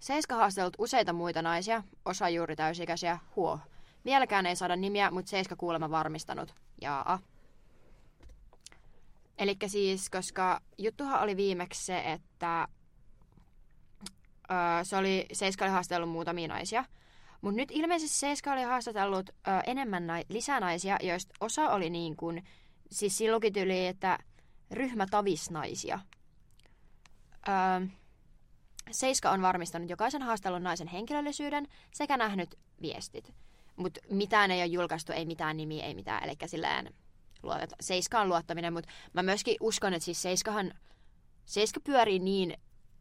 Seiska 0.00 0.34
haastellut 0.34 0.76
useita 0.78 1.12
muita 1.12 1.42
naisia, 1.42 1.82
osa 2.04 2.28
juuri 2.28 2.56
täysikäisiä, 2.56 3.18
huo. 3.36 3.58
Vieläkään 4.04 4.46
ei 4.46 4.56
saada 4.56 4.76
nimiä, 4.76 5.10
mutta 5.10 5.30
Seiska 5.30 5.56
kuulemma 5.56 5.90
varmistanut. 5.90 6.54
Jaa. 6.80 7.18
Eli 9.38 9.56
siis, 9.66 10.10
koska 10.10 10.60
juttuhan 10.78 11.22
oli 11.22 11.36
viimeksi 11.36 11.84
se, 11.84 12.12
että 12.12 12.68
öö, 14.50 14.84
se 14.84 14.96
oli, 14.96 15.26
Seiska 15.32 15.64
oli 15.64 15.72
haastellut 15.72 16.10
muutamia 16.10 16.48
naisia. 16.48 16.84
Mutta 17.40 17.56
nyt 17.56 17.68
ilmeisesti 17.72 18.18
Seiska 18.18 18.52
oli 18.52 18.62
haastatellut 18.62 19.30
ö, 19.30 19.32
enemmän 19.66 20.06
nai- 20.06 20.24
lisää 20.28 20.60
naisia, 20.60 20.96
joista 21.02 21.34
osa 21.40 21.70
oli 21.70 21.90
niin 21.90 22.16
kuin, 22.16 22.44
siis 22.90 23.18
silloinkin 23.18 23.52
tyyli, 23.52 23.86
että 23.86 24.18
ryhmä 24.70 25.06
tavisnaisia. 25.10 25.98
Seiska 28.90 29.30
on 29.30 29.42
varmistanut 29.42 29.90
jokaisen 29.90 30.22
haastellun 30.22 30.62
naisen 30.62 30.88
henkilöllisyyden 30.88 31.66
sekä 31.94 32.16
nähnyt 32.16 32.58
viestit. 32.82 33.34
Mutta 33.76 34.00
mitään 34.10 34.50
ei 34.50 34.60
ole 34.60 34.66
julkaistu, 34.66 35.12
ei 35.12 35.26
mitään 35.26 35.56
nimiä, 35.56 35.84
ei 35.84 35.94
mitään. 35.94 36.24
Eli 36.24 36.36
silleen 36.46 36.94
luotet, 37.42 37.74
Seiska 37.80 38.20
on 38.20 38.28
luottaminen, 38.28 38.72
mutta 38.72 38.90
mä 39.12 39.22
myöskin 39.22 39.56
uskon, 39.60 39.94
että 39.94 40.04
siis 40.04 40.22
Seiskahan, 40.22 40.72
Seiska 41.44 41.80
pyörii 41.80 42.18
niin, 42.18 42.54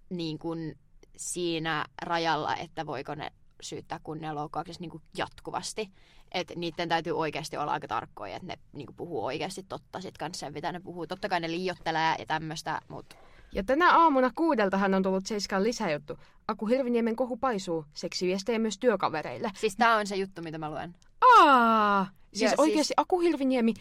niin 0.10 0.40
kuin 0.40 0.78
siinä 1.18 1.86
rajalla, 2.02 2.56
että 2.56 2.86
voiko 2.86 3.16
ne 3.16 3.32
syyttää 3.62 4.00
kunnianloukkauksessa 4.04 4.82
niin 4.82 4.92
kuin 4.92 5.04
jatkuvasti. 5.18 5.90
Että 6.32 6.54
niiden 6.56 6.90
täytyy 6.90 7.18
oikeasti 7.18 7.58
olla 7.58 7.72
aika 7.72 7.88
tarkkoja, 7.88 8.36
että 8.36 8.48
ne 8.48 8.58
niin 8.74 8.86
kuin 8.86 8.96
puhuu 8.96 9.26
oikeasti 9.26 9.64
totta 9.64 10.02
sit 10.02 10.18
kanssa, 10.18 10.52
mitä 10.52 10.72
ne 10.72 10.80
puhuu. 10.80 11.08
Totta 11.08 11.30
kai 11.30 11.40
ne 11.40 11.52
liiottelee 11.52 12.16
ja 12.20 12.26
tämmöistä, 12.26 12.82
mutta 12.88 13.16
Ja 13.54 13.64
tänä 13.64 13.97
aamuna 13.97 14.32
kuudeltahan 14.36 14.93
on 14.93 15.04
tullut 15.04 15.26
Seiskan 15.26 15.64
lisäjuttu. 15.64 16.20
Aku 16.47 16.66
Hirviniemen 16.66 17.16
kohu 17.16 17.38
paisuu. 17.38 17.86
Seksiviestejä 17.93 18.60
myös 18.60 18.78
työkavereille. 18.80 19.52
siis 19.56 19.76
tää 19.76 19.95
on 19.95 20.08
se 20.08 20.16
juttu, 20.16 20.41
mitä 20.41 20.58
mä 20.58 20.70
luen. 20.72 20.95
Aa! 21.39 22.08
Siis 22.34 22.52
Ja 22.52 22.56
oikeasti 22.58 22.84
siis- 22.84 22.93
Aku 22.97 23.20
Hirviniemi, 23.20 23.74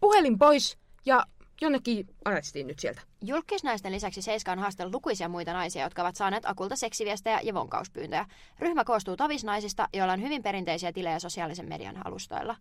puhelin 0.00 0.38
pois 0.38 0.78
ja 1.06 1.24
jonnekin 1.60 2.06
arestiin 2.24 2.66
nyt 2.66 2.78
sieltä. 2.78 3.00
Julkisnaisten 3.24 3.92
lisäksi 3.92 4.22
Seiska 4.22 4.52
on 4.52 4.58
haastellut 4.58 4.94
lukuisia 4.94 5.28
muita 5.28 5.52
naisia, 5.52 5.82
jotka 5.82 6.02
ovat 6.02 6.16
saaneet 6.16 6.46
Akulta 6.46 6.76
seksiviestejä 6.76 7.40
ja 7.42 7.54
vonkauspyyntöjä. 7.54 8.26
Ryhmä 8.58 8.84
koostuu 8.84 9.16
tavisnaisista, 9.16 9.88
joilla 9.94 10.12
on 10.12 10.22
hyvin 10.22 10.42
perinteisiä 10.42 10.92
tilejä 10.92 11.18
sosiaalisen 11.18 11.68
median 11.68 12.06
alustoilla. 12.06 12.56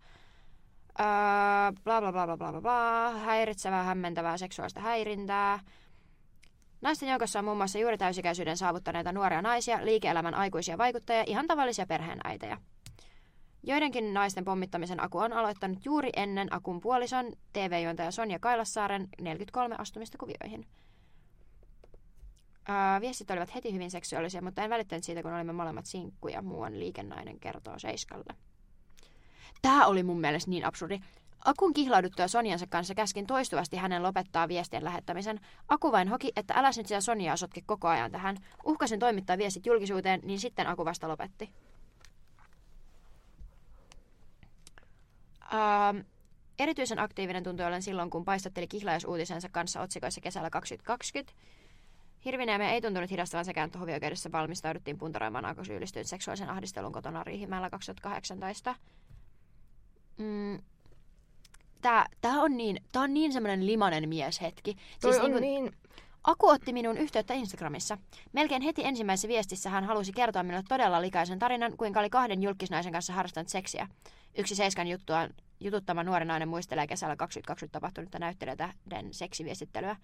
Öö, 1.00 1.06
bla 1.84 2.02
bla 2.02 2.12
bla 2.12 2.26
bla 2.26 2.38
bla 2.38 2.52
bla 2.52 2.62
bla, 2.62 3.10
häiritsevää, 3.12 3.84
hämmentävää 3.84 4.38
seksuaalista 4.38 4.80
häirintää. 4.80 5.60
Naisten 6.82 7.10
joukossa 7.10 7.40
on 7.40 7.46
muun 7.46 7.58
muassa 7.58 7.80
juuri 7.80 7.98
täysikäisyyden 7.98 8.58
saavuttaneita 8.58 9.12
nuoria 9.12 9.42
naisia, 9.42 9.86
liike-elämän 9.86 10.34
aikuisia 10.34 10.78
vaikuttajia, 10.78 11.24
ihan 11.28 11.48
tavallisia 11.48 11.86
perheenäitejä. 11.86 12.58
Joidenkin 13.64 14.14
naisten 14.14 14.46
pommittamisen 14.46 15.04
Aku 15.04 15.18
on 15.18 15.34
aloittanut 15.34 15.86
juuri 15.86 16.10
ennen 16.16 16.54
Akun 16.54 16.82
puolison 16.82 17.34
TV-juontaja 17.54 18.12
Sonja 18.12 18.40
Kailassaaren 18.40 19.08
43 19.22 19.76
astumista 19.78 20.18
kuvioihin. 20.18 20.68
Ää, 22.68 23.02
viestit 23.02 23.32
olivat 23.32 23.56
heti 23.56 23.74
hyvin 23.74 23.92
seksuaalisia, 23.92 24.42
mutta 24.42 24.64
en 24.64 24.70
välittänyt 24.70 25.04
siitä, 25.04 25.24
kun 25.24 25.34
olimme 25.34 25.54
molemmat 25.54 25.86
sinkkuja, 25.86 26.42
muuan 26.42 26.80
liikennainen 26.80 27.40
kertoo 27.40 27.80
Seiskalle. 27.80 28.36
Tämä 29.62 29.86
oli 29.86 30.04
mun 30.04 30.20
mielestä 30.20 30.50
niin 30.50 30.66
absurdi. 30.66 31.00
Akun 31.46 31.74
kihlauduttua 31.74 32.28
Sonjansa 32.28 32.68
kanssa 32.68 32.96
käskin 32.96 33.28
toistuvasti 33.28 33.78
hänen 33.78 34.04
lopettaa 34.04 34.48
viestien 34.48 34.84
lähettämisen. 34.84 35.40
Aku 35.68 35.92
vain 35.92 36.08
hoki, 36.08 36.32
että 36.36 36.54
äläs 36.58 36.78
nyt 36.78 36.88
sitä 36.88 37.02
Sonjaa 37.02 37.38
sotke 37.38 37.62
koko 37.66 37.88
ajan 37.88 38.12
tähän. 38.12 38.38
Uhkasin 38.66 39.00
toimittaa 39.00 39.38
viestit 39.38 39.66
julkisuuteen, 39.66 40.20
niin 40.24 40.40
sitten 40.40 40.68
Aku 40.68 40.86
vasta 40.86 41.08
lopetti. 41.08 41.50
Ähm, 45.54 45.98
erityisen 46.60 47.00
aktiivinen 47.00 47.44
tuntui 47.44 47.66
ollen 47.66 47.82
silloin, 47.82 48.10
kun 48.10 48.26
paistatteli 48.26 48.68
kihlausuutisensa 48.68 49.50
kanssa 49.50 49.82
otsikoissa 49.82 50.22
kesällä 50.22 50.50
2020. 50.50 51.34
Hirviniemen 52.26 52.70
ei 52.70 52.82
tuntunut 52.82 53.12
hidastavan 53.12 53.46
sekään, 53.46 53.66
että 53.66 53.80
hovioikeudessa 53.80 54.32
valmistauduttiin 54.32 54.98
puntaroimaan 54.98 55.46
Aku 55.46 55.64
syyllistynyt 55.64 56.08
seksuaalisen 56.08 56.50
ahdistelun 56.50 56.92
kotona 56.92 57.24
Riihimäellä 57.24 57.70
2018. 57.70 58.76
Mm, 60.18 60.60
tää, 61.82 62.06
tää 62.22 62.34
on 62.34 62.58
niin, 62.58 62.84
tää 62.92 63.02
on 63.02 63.14
niin 63.14 63.34
semmoinen 63.34 63.66
limanen 63.66 64.10
mieshetki. 64.10 64.76
Toi 65.02 65.14
Siis 65.14 65.26
on 65.26 65.32
niinku- 65.32 65.40
niin... 65.40 65.72
Aku 66.24 66.48
otti 66.48 66.74
minun 66.74 66.98
yhteyttä 66.98 67.34
Instagramissa. 67.34 67.98
Melkein 68.34 68.62
heti 68.62 68.86
ensimmäisessä 68.86 69.28
viestissä 69.28 69.70
hän 69.70 69.84
halusi 69.84 70.12
kertoa 70.12 70.44
minulle 70.44 70.64
todella 70.70 71.02
likaisen 71.02 71.40
tarinan, 71.40 71.78
kuinka 71.78 72.00
oli 72.00 72.10
kahden 72.10 72.44
julkisnaisen 72.44 72.94
kanssa 72.94 73.14
harrastanut 73.14 73.50
seksiä. 73.50 73.88
Yksi 74.38 74.56
Seiskan 74.56 74.88
juttua, 74.88 75.28
jututtama 75.60 76.04
nuori 76.04 76.26
nainen 76.26 76.50
muistelee 76.50 76.88
kesällä 76.88 77.16
2020 77.16 77.74
tapahtunutta 77.74 78.20
näyttelijätähden 78.20 79.14
seksiviestittelyä. 79.14 79.96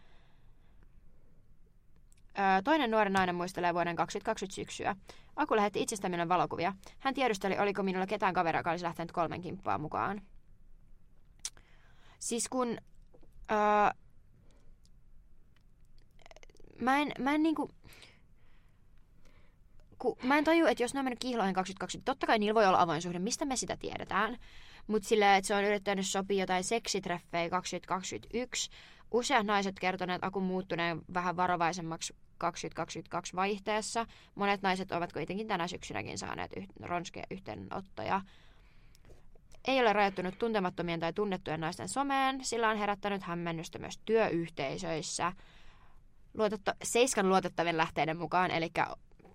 Öö, 2.40 2.62
toinen 2.64 2.92
nuori 2.92 3.10
nainen 3.10 3.36
muistelee 3.36 3.74
vuoden 3.74 3.96
2020 3.96 4.56
syksyä. 4.56 4.96
Aku 5.36 5.56
lähetti 5.56 5.82
itsestä 5.82 6.10
minulle 6.10 6.30
valokuvia. 6.30 6.74
Hän 7.00 7.14
tiedusteli, 7.14 7.60
oliko 7.60 7.84
minulla 7.84 8.08
ketään 8.08 8.34
kaveria, 8.34 8.60
joka 8.60 8.70
olisi 8.70 8.86
lähtenyt 8.86 9.12
kolmen 9.12 9.42
kimppaa 9.42 9.78
mukaan. 9.78 10.22
Siis 12.24 12.50
kun... 12.50 12.78
Öö, 13.52 13.58
mä 16.82 16.98
en, 16.98 17.12
mä 17.20 17.36
en 17.36 17.44
niinku... 17.44 17.70
Ku, 19.98 20.18
mä 20.24 20.38
en 20.38 20.44
taju, 20.44 20.66
että 20.66 20.84
jos 20.84 20.94
ne 20.94 21.00
on 21.00 21.06
mennyt 21.06 21.20
kihloihin 21.20 21.54
2020, 21.54 22.12
totta 22.12 22.28
kai 22.28 22.40
niillä 22.40 22.56
voi 22.56 22.66
olla 22.66 22.82
avoin 22.82 23.02
suhde, 23.02 23.20
mistä 23.20 23.46
me 23.46 23.56
sitä 23.56 23.78
tiedetään. 23.78 24.38
Mutta 24.88 25.08
sillä, 25.08 25.38
että 25.38 25.48
se 25.48 25.56
on 25.56 25.64
yrittänyt 25.64 26.08
sopia 26.08 26.40
jotain 26.40 26.64
seksitreffejä 26.64 27.50
2021. 27.50 28.70
Useat 29.12 29.46
naiset 29.46 29.80
kertoneet 29.80 30.24
akun 30.24 30.44
muuttuneen 30.44 31.02
vähän 31.14 31.38
varovaisemmaksi 31.38 32.16
2022 32.38 33.36
vaihteessa. 33.36 34.06
Monet 34.36 34.62
naiset 34.62 34.92
ovat 34.92 35.14
kuitenkin 35.14 35.48
tänä 35.48 35.68
syksynäkin 35.68 36.18
saaneet 36.18 36.52
yh- 36.58 36.68
ronskeja 36.82 37.26
yhteydenottoja. 37.32 38.22
Ei 39.68 39.80
ole 39.80 39.93
rajoittunut 39.93 40.39
tuntemattomien 40.39 40.99
tai 40.99 41.14
tunnettujen 41.14 41.59
naisten 41.59 41.89
someen, 41.89 42.45
sillä 42.45 42.70
on 42.70 42.78
herättänyt 42.78 43.24
hämmennystä 43.24 43.80
myös 43.80 43.99
työyhteisöissä. 44.05 45.34
Luotetta- 46.38 46.76
Seiskan 46.84 47.30
luotettavien 47.30 47.78
lähteiden 47.78 48.18
mukaan, 48.18 48.51
eli 48.51 48.72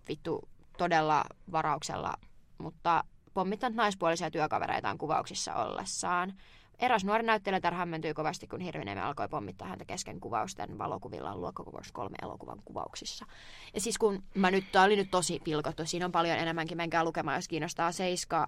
vittu 0.09 0.49
todella 0.79 1.25
varauksella, 1.53 2.15
mutta 2.59 3.05
pommittanut 3.35 3.77
naispuolisia 3.77 4.31
työkavereitaan 4.31 4.99
kuvauksissa 4.99 5.55
ollessaan. 5.55 6.35
Eräs 6.79 7.05
nuori 7.05 7.23
näyttelijä 7.23 7.71
hämmentyi 7.71 8.15
kovasti, 8.15 8.47
kun 8.47 8.61
Hirviniemen 8.61 9.05
alkoi 9.05 9.29
pommittaa 9.29 9.69
häntä 9.69 9.85
kesken 9.85 10.21
kuvausten 10.21 10.79
valokuvillaan 10.79 11.41
luokkakokous 11.41 11.93
kolme 11.93 12.17
elokuvan 12.23 12.63
kuvauksissa. 12.65 13.27
Ja 13.75 13.81
siis 13.81 13.99
kun 13.99 14.23
mä 14.35 14.51
nyt, 14.51 14.77
oli 14.77 14.97
nyt 14.97 15.11
tosi 15.11 15.41
pilkottu, 15.45 15.87
siinä 15.87 16.05
on 16.07 16.13
paljon 16.13 16.39
enemmänkin, 16.39 16.77
menkää 16.77 17.05
lukemaan, 17.05 17.39
jos 17.39 17.49
kiinnostaa 17.49 17.93
Seiska, 17.93 18.47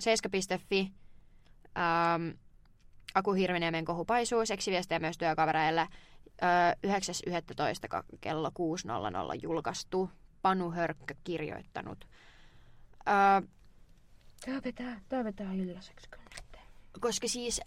seiska.fi, 0.00 0.92
ähm, 1.78 2.28
Aku 3.14 3.32
Hirviniemen 3.32 3.84
kohu 3.84 4.04
paisuu, 4.04 4.46
seksiviestejä 4.46 4.98
myös 4.98 5.18
työkavereille, 5.18 5.88
öö, 6.42 6.48
9.11. 6.86 7.88
ka- 7.88 8.04
kello 8.20 8.50
6.00 8.50 9.38
julkaistu, 9.42 10.10
Panu 10.42 10.70
Hörkkö 10.70 11.14
kirjoittanut. 11.24 12.04
Öö, 13.08 13.48
Tää 14.46 14.60
vetää, 14.64 15.00
tää 15.08 15.24
vetää 15.24 15.52
illaiseksi 15.52 16.08
kyllä 16.10 16.24
nyt. 16.24 16.60
koska 17.00 17.28
siis 17.28 17.60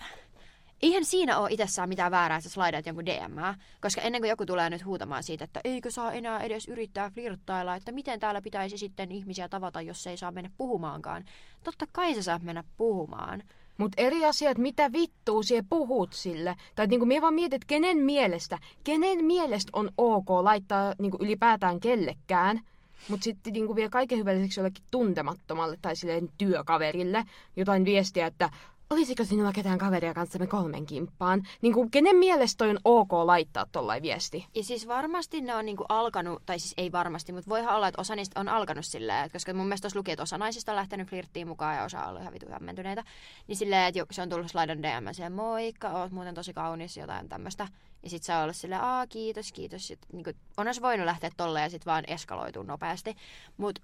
eihän 0.82 1.06
siinä 1.06 1.38
ole 1.38 1.52
itsessään 1.52 1.90
mitään 1.90 2.12
väärää, 2.12 2.38
että 2.38 2.50
sä 2.50 2.54
slaidat 2.54 2.86
jonkun 2.86 3.06
DMää, 3.06 3.56
koska 3.82 4.02
ennen 4.02 4.22
kuin 4.22 4.30
joku 4.30 4.46
tulee 4.46 4.70
nyt 4.70 4.86
huutamaan 4.86 5.24
siitä, 5.24 5.44
että 5.44 5.62
eikö 5.64 5.92
saa 5.92 6.12
enää 6.12 6.40
edes 6.40 6.68
yrittää 6.68 7.10
flirttailla, 7.10 7.76
että 7.76 7.92
miten 7.92 8.20
täällä 8.20 8.42
pitäisi 8.42 8.78
sitten 8.78 9.12
ihmisiä 9.12 9.50
tavata, 9.50 9.82
jos 9.82 10.08
ei 10.08 10.18
saa 10.18 10.32
mennä 10.32 10.50
puhumaankaan. 10.58 11.26
Totta 11.64 11.86
kai 11.92 12.16
sä 12.16 12.24
saat 12.24 12.44
mennä 12.44 12.64
puhumaan. 12.78 13.44
Mut 13.78 13.92
eri 13.98 14.26
asia, 14.26 14.50
että 14.50 14.62
mitä 14.62 14.92
vittua 14.92 15.44
sie 15.44 15.64
puhut 15.70 16.14
sille. 16.14 16.56
Tai 16.76 16.88
niinku 16.88 17.06
mie 17.06 17.22
vaan 17.22 17.34
mietin, 17.34 17.56
että 17.56 17.68
kenen 17.68 17.98
mielestä, 17.98 18.60
kenen 18.84 19.26
mielestä 19.26 19.70
on 19.74 19.90
ok 19.98 20.30
laittaa 20.30 20.94
niinku 21.00 21.18
ylipäätään 21.22 21.80
kellekään 21.80 22.62
Mutta 23.10 23.24
sitten 23.24 23.54
niinku 23.54 23.76
vielä 23.76 23.90
kaiken 23.90 24.18
hyvän 24.18 24.38
lisäksi 24.38 24.60
jollekin 24.60 24.84
tuntemattomalle 24.92 25.78
tai 25.82 25.96
silleen 25.96 26.30
työkaverille 26.38 27.24
jotain 27.56 27.86
viestiä, 27.86 28.28
että 28.28 28.50
olisiko 28.90 29.26
sinulla 29.26 29.52
ketään 29.52 29.78
kaveria 29.78 30.14
kanssamme 30.14 30.48
kolmen 30.48 30.86
kimppaan? 30.86 31.44
Niin 31.62 31.74
kuin, 31.74 31.92
kenen 31.92 32.16
mielestä 32.16 32.58
toi 32.58 32.70
on 32.70 32.80
ok 32.86 33.14
laittaa 33.14 33.66
tollain 33.72 34.04
viesti? 34.04 34.48
Ja 34.56 34.64
siis 34.64 34.88
varmasti 34.88 35.42
ne 35.42 35.56
on 35.56 35.66
niinku 35.66 35.86
alkanut, 35.90 36.42
tai 36.46 36.60
siis 36.60 36.74
ei 36.78 36.92
varmasti, 36.92 37.34
mutta 37.34 37.50
voihan 37.50 37.76
olla, 37.76 37.88
että 37.88 38.02
osa 38.02 38.16
niistä 38.16 38.40
on 38.40 38.50
alkanut 38.50 38.86
silleen, 38.86 39.32
koska 39.32 39.54
mun 39.54 39.66
mielestä 39.66 39.88
luki, 39.96 40.12
että 40.12 40.24
osa 40.24 40.38
naisista 40.38 40.72
on 40.72 40.76
lähtenyt 40.76 41.10
flirttiin 41.10 41.48
mukaan 41.48 41.76
ja 41.76 41.84
osa 41.84 42.02
on 42.04 42.10
ollut 42.10 42.22
ihan 42.22 42.34
vitu 42.34 42.46
hämmentyneitä. 42.52 43.04
Niin 43.48 43.56
silleen, 43.56 43.88
että 43.88 44.14
se 44.14 44.22
on 44.22 44.30
tullut 44.30 44.52
slaidan 44.52 44.84
DM 44.84 45.12
silleen, 45.12 45.34
moikka, 45.34 45.90
oot 45.90 46.12
muuten 46.12 46.36
tosi 46.36 46.54
kaunis, 46.54 46.98
jotain 46.98 47.30
tämmöistä. 47.30 47.68
Ja 48.04 48.10
sit 48.10 48.24
se 48.24 48.34
on 48.34 48.44
ollut 48.44 48.56
silleen, 48.56 48.82
aa 48.82 49.08
kiitos, 49.08 49.52
kiitos. 49.52 49.88
Sit, 49.88 50.00
niinku, 50.14 50.32
onhan 50.58 50.76
se 50.76 50.82
voinut 50.82 51.06
lähteä 51.06 51.30
tolleen 51.38 51.64
ja 51.64 51.70
sit 51.70 51.86
vaan 51.86 52.04
eskaloituu 52.08 52.64
nopeasti. 52.64 53.16
Mut 53.58 53.80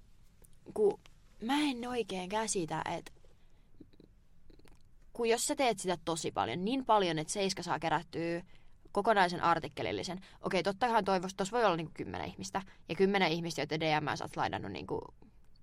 kun 0.73 0.99
mä 1.41 1.53
en 1.59 1.87
oikein 1.87 2.29
käsitä, 2.29 2.81
että 2.97 3.11
kun 5.13 5.29
jos 5.29 5.47
sä 5.47 5.55
teet 5.55 5.79
sitä 5.79 5.97
tosi 6.05 6.31
paljon, 6.31 6.65
niin 6.65 6.85
paljon, 6.85 7.19
että 7.19 7.33
Seiska 7.33 7.63
saa 7.63 7.79
kerättyä 7.79 8.43
kokonaisen 8.91 9.43
artikkelillisen. 9.43 10.19
Okei, 10.41 10.63
tottahan 10.63 11.05
toivoisi, 11.05 11.35
tuossa 11.37 11.57
voi 11.57 11.65
olla 11.65 11.75
niinku 11.75 11.93
kymmenen 11.95 12.27
ihmistä. 12.27 12.61
Ja 12.89 12.95
kymmenen 12.95 13.31
ihmistä, 13.31 13.61
joita 13.61 13.79
DM 13.79 14.15
sä 14.15 14.23
oot 14.23 14.35
lainannut 14.35 14.71
niinku 14.71 15.01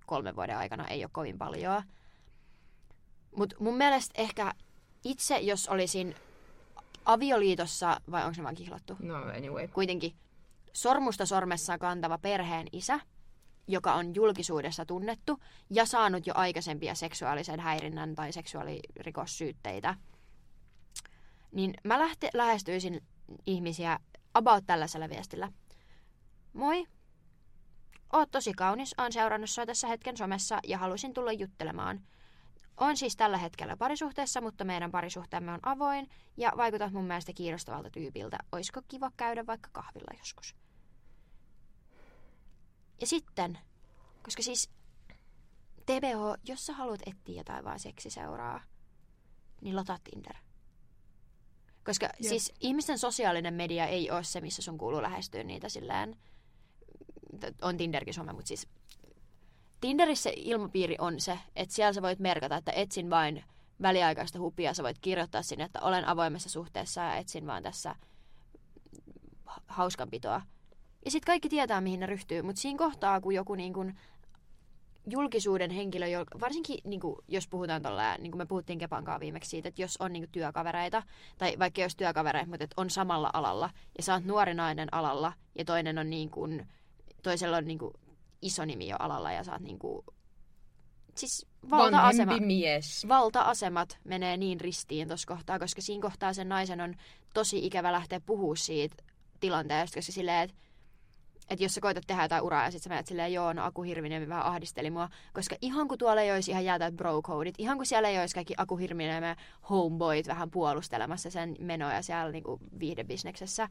kolmen 0.05 0.35
vuoden 0.35 0.57
aikana, 0.57 0.87
ei 0.87 1.03
ole 1.03 1.09
kovin 1.13 1.37
paljon. 1.37 1.83
Mutta 3.35 3.55
mun 3.59 3.77
mielestä 3.77 4.21
ehkä 4.21 4.53
itse, 5.03 5.37
jos 5.39 5.67
olisin 5.67 6.15
avioliitossa, 7.05 8.01
vai 8.11 8.23
onko 8.23 8.33
se 8.33 8.43
vaan 8.43 8.55
kihlattu? 8.55 8.95
No 8.99 9.15
anyway. 9.15 9.67
kuitenkin 9.67 10.13
sormusta 10.73 11.25
sormessaan 11.25 11.79
kantava 11.79 12.17
perheen 12.17 12.67
isä, 12.71 12.99
joka 13.69 13.93
on 13.93 14.15
julkisuudessa 14.15 14.85
tunnettu 14.85 15.39
ja 15.69 15.85
saanut 15.85 16.27
jo 16.27 16.33
aikaisempia 16.35 16.95
seksuaalisen 16.95 17.59
häirinnän 17.59 18.15
tai 18.15 18.31
seksuaalirikossyytteitä, 18.31 19.95
niin 21.51 21.73
mä 21.83 21.99
lähte, 21.99 22.29
lähestyisin 22.33 23.01
ihmisiä 23.45 23.99
about 24.33 24.63
tällaisella 24.67 25.09
viestillä. 25.09 25.51
Moi, 26.53 26.85
oot 28.13 28.31
tosi 28.31 28.53
kaunis, 28.53 28.95
oon 28.97 29.13
seurannut 29.13 29.49
sua 29.49 29.65
tässä 29.65 29.87
hetken 29.87 30.17
somessa 30.17 30.59
ja 30.67 30.77
halusin 30.77 31.13
tulla 31.13 31.31
juttelemaan. 31.31 32.01
On 32.77 32.97
siis 32.97 33.15
tällä 33.15 33.37
hetkellä 33.37 33.77
parisuhteessa, 33.77 34.41
mutta 34.41 34.63
meidän 34.63 34.91
parisuhteemme 34.91 35.51
on 35.51 35.59
avoin 35.63 36.09
ja 36.37 36.51
vaikutat 36.57 36.93
mun 36.93 37.05
mielestä 37.05 37.33
kiinnostavalta 37.33 37.89
tyypiltä. 37.89 38.37
Oisko 38.51 38.81
kiva 38.87 39.11
käydä 39.17 39.45
vaikka 39.45 39.69
kahvilla 39.71 40.17
joskus? 40.17 40.55
Ja 43.01 43.07
sitten, 43.07 43.59
koska 44.23 44.43
siis 44.43 44.69
TBH, 45.85 46.43
jos 46.43 46.65
sä 46.65 46.73
haluat 46.73 47.01
etsiä 47.05 47.37
jotain 47.37 47.65
vaan 47.65 47.79
seksiseuraa, 47.79 48.61
niin 49.61 49.75
lataa 49.75 49.97
Tinder. 50.03 50.35
Koska 51.85 52.05
Jep. 52.05 52.29
siis 52.29 52.53
ihmisten 52.59 52.99
sosiaalinen 52.99 53.53
media 53.53 53.87
ei 53.87 54.11
ole 54.11 54.23
se, 54.23 54.41
missä 54.41 54.61
sun 54.61 54.77
kuuluu 54.77 55.01
lähestyä 55.01 55.43
niitä 55.43 55.69
silleen, 55.69 56.17
on 57.61 57.77
Tinderkin 57.77 58.13
some, 58.13 58.33
mutta 58.33 58.47
siis 58.47 58.67
Tinderissä 59.81 60.29
ilmapiiri 60.35 60.95
on 60.99 61.19
se, 61.19 61.39
että 61.55 61.75
siellä 61.75 61.93
sä 61.93 62.01
voit 62.01 62.19
merkata, 62.19 62.57
että 62.57 62.71
etsin 62.71 63.09
vain 63.09 63.43
väliaikaista 63.81 64.39
hupia. 64.39 64.73
Sä 64.73 64.83
voit 64.83 64.99
kirjoittaa 64.99 65.43
sinne, 65.43 65.63
että 65.63 65.81
olen 65.81 66.05
avoimessa 66.05 66.49
suhteessa 66.49 67.01
ja 67.01 67.15
etsin 67.15 67.47
vaan 67.47 67.63
tässä 67.63 67.95
ha- 69.45 69.61
hauskanpitoa. 69.67 70.41
Ja 71.05 71.11
sitten 71.11 71.31
kaikki 71.31 71.49
tietää, 71.49 71.81
mihin 71.81 71.99
ne 71.99 72.05
ryhtyy. 72.05 72.41
Mutta 72.41 72.61
siinä 72.61 72.77
kohtaa, 72.77 73.21
kun 73.21 73.35
joku 73.35 73.55
niin 73.55 73.73
kun 73.73 73.93
julkisuuden 75.09 75.71
henkilö, 75.71 76.05
varsinkin 76.39 76.77
niin 76.83 76.99
kun, 76.99 77.23
jos 77.27 77.47
puhutaan 77.47 77.81
tuolla, 77.81 78.15
niin 78.17 78.31
kuin 78.31 78.37
me 78.37 78.45
puhuttiin 78.45 78.79
Kepan 78.79 79.03
kanssa 79.03 79.19
viimeksi 79.19 79.49
siitä, 79.49 79.69
että 79.69 79.81
jos 79.81 79.97
on 79.99 80.13
niin 80.13 80.23
kun, 80.23 80.31
työkavereita, 80.31 81.03
tai 81.37 81.55
vaikka 81.59 81.81
olisi 81.81 81.97
työkavereita, 81.97 82.49
mutta 82.49 82.63
että 82.63 82.81
on 82.81 82.89
samalla 82.89 83.29
alalla, 83.33 83.69
ja 83.97 84.03
sä 84.03 84.13
oot 84.13 84.25
nuori 84.25 84.53
nainen 84.53 84.93
alalla, 84.93 85.33
ja 85.55 85.65
toinen 85.65 85.97
on 85.97 86.09
niin 86.09 86.29
kun, 86.29 86.65
toisella 87.23 87.57
on 87.57 87.65
niin 87.65 87.79
kun, 87.79 87.93
iso 88.41 88.65
nimi 88.65 88.87
jo 88.87 88.95
alalla, 88.99 89.31
ja 89.31 89.43
sä 89.43 89.51
oot 89.51 89.61
niin 89.61 89.79
kun, 89.79 90.03
siis 91.15 91.47
valta-asema 91.69 92.37
mies. 92.39 93.07
valta-asemat 93.07 93.97
menee 94.03 94.37
niin 94.37 94.61
ristiin 94.61 95.07
tuossa 95.07 95.27
kohtaa, 95.27 95.59
koska 95.59 95.81
siinä 95.81 96.01
kohtaa 96.01 96.33
sen 96.33 96.49
naisen 96.49 96.81
on 96.81 96.95
tosi 97.33 97.65
ikävä 97.65 97.91
lähteä 97.91 98.19
puhua 98.19 98.55
siitä 98.55 99.03
tilanteesta, 99.39 99.97
koska 99.97 100.11
silleen, 100.11 100.49
että 100.49 100.55
että 101.49 101.63
jos 101.65 101.73
sä 101.73 101.81
koetat 101.81 102.03
tehdä 102.07 102.23
jotain 102.23 102.43
uraa 102.43 102.63
ja 102.65 102.71
sit 102.71 102.83
sä 102.83 102.89
menet 102.89 103.07
silleen, 103.07 103.33
joo, 103.33 103.53
no 103.53 103.65
Aku 103.65 103.81
Hirvinen 103.81 104.29
vähän 104.29 104.45
ahdisteli 104.45 104.89
mua. 104.91 105.09
Koska 105.33 105.55
ihan 105.61 105.87
kun 105.87 105.97
tuolla 105.97 106.21
ei 106.21 106.31
olisi 106.31 106.51
ihan 106.51 106.65
jäätävät 106.65 106.93
bro-codit, 106.95 107.55
ihan 107.57 107.77
kun 107.77 107.85
siellä 107.85 108.09
ei 108.09 108.19
olisi 108.19 108.35
kaikki 108.35 108.53
Aku 108.57 108.77
Hirvinen 108.77 109.23
ja 109.23 109.35
homeboyt 109.69 110.27
vähän 110.27 110.51
puolustelemassa 110.51 111.29
sen 111.29 111.55
menoja 111.59 112.01
siellä 112.01 112.31
niinku 112.31 112.59
viihdebisneksessä, 112.79 113.69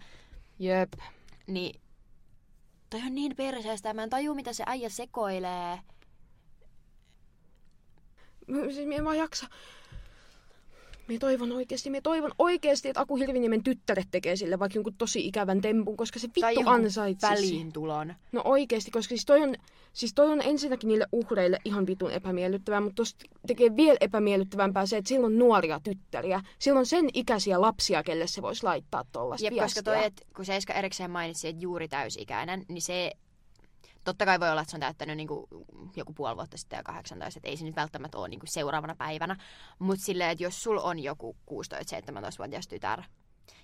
Jep. 0.58 0.92
niin 1.46 1.80
toi 2.90 3.00
on 3.06 3.14
niin 3.14 3.36
perseestä. 3.36 3.94
Mä 3.94 4.02
en 4.02 4.10
taju, 4.10 4.34
mitä 4.34 4.52
se 4.52 4.64
äijä 4.66 4.88
sekoilee. 4.88 5.78
Mä- 8.46 8.72
Siis 8.72 8.86
mä 8.88 8.94
en 8.94 9.04
vaan 9.04 9.18
jaksa. 9.18 9.46
Me 11.08 11.18
toivon 11.18 11.52
oikeesti, 11.52 11.90
me 11.90 12.00
toivon 12.00 12.30
oikeesti, 12.38 12.88
että 12.88 13.00
Aku 13.00 13.16
Hirviniemen 13.16 13.64
tyttäret 13.64 14.08
tekee 14.10 14.36
sille 14.36 14.58
vaikka 14.58 14.76
jonkun 14.76 14.94
tosi 14.98 15.26
ikävän 15.26 15.60
tempun, 15.60 15.96
koska 15.96 16.18
se 16.18 16.28
vittu 16.36 16.60
ansaitsisi. 16.70 17.32
väliintulon. 17.32 18.14
No 18.32 18.42
oikeesti, 18.44 18.90
koska 18.90 19.08
siis 19.08 19.26
toi 19.26 19.42
on, 19.42 19.54
siis 19.92 20.14
toi 20.14 20.30
on 20.30 20.42
ensinnäkin 20.42 20.88
niille 20.88 21.06
uhreille 21.12 21.58
ihan 21.64 21.86
vitun 21.86 22.10
epämiellyttävää, 22.10 22.80
mutta 22.80 22.96
tosta 22.96 23.24
tekee 23.46 23.76
vielä 23.76 23.96
epämiellyttävämpää 24.00 24.86
se, 24.86 24.96
että 24.96 25.08
silloin 25.08 25.32
on 25.32 25.38
nuoria 25.38 25.80
tyttäriä. 25.84 26.42
Silloin 26.58 26.86
sen 26.86 27.08
ikäisiä 27.14 27.60
lapsia, 27.60 28.02
kelle 28.02 28.26
se 28.26 28.42
voisi 28.42 28.62
laittaa 28.64 29.04
tollaista 29.12 29.46
Jep, 29.46 29.52
viestiä. 29.54 29.64
koska 29.64 29.82
toi, 29.82 30.04
et, 30.04 30.26
kun 30.36 30.44
Seiska 30.44 30.72
erikseen 30.72 31.10
mainitsi, 31.10 31.48
että 31.48 31.62
juuri 31.62 31.88
täysikäinen, 31.88 32.64
niin 32.68 32.82
se 32.82 33.12
totta 34.08 34.26
kai 34.26 34.40
voi 34.40 34.50
olla, 34.50 34.60
että 34.60 34.70
se 34.70 34.76
on 34.76 34.80
täyttänyt 34.80 35.16
niinku 35.16 35.48
joku 35.96 36.12
puoli 36.12 36.36
vuotta 36.36 36.56
sitten 36.58 36.76
ja 36.76 36.82
18, 36.82 37.38
että 37.38 37.48
ei 37.48 37.56
se 37.56 37.64
nyt 37.64 37.76
välttämättä 37.76 38.18
ole 38.18 38.28
niinku 38.28 38.46
seuraavana 38.48 38.94
päivänä. 38.94 39.36
Mutta 39.78 40.04
silleen, 40.04 40.30
että 40.30 40.44
jos 40.44 40.62
sul 40.62 40.78
on 40.82 40.98
joku 40.98 41.36
16-17-vuotias 41.50 42.68
tytär, 42.68 43.02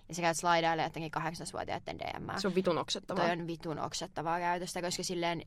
ja 0.09 0.14
sä 0.14 0.22
käyt 0.22 0.36
slaidailemaan 0.36 0.86
jotenkin 0.90 1.12
18-vuotiaiden 1.22 1.99
DM, 1.99 2.30
Se 2.38 2.49
on 2.49 2.55
vitun 2.55 2.78
oksettavaa. 2.78 3.24
toi 3.24 3.32
on 3.32 3.47
vitun 3.47 3.78
oksettavaa 3.78 4.38
käytöstä, 4.38 4.82
koska 4.82 5.03
silleen 5.03 5.42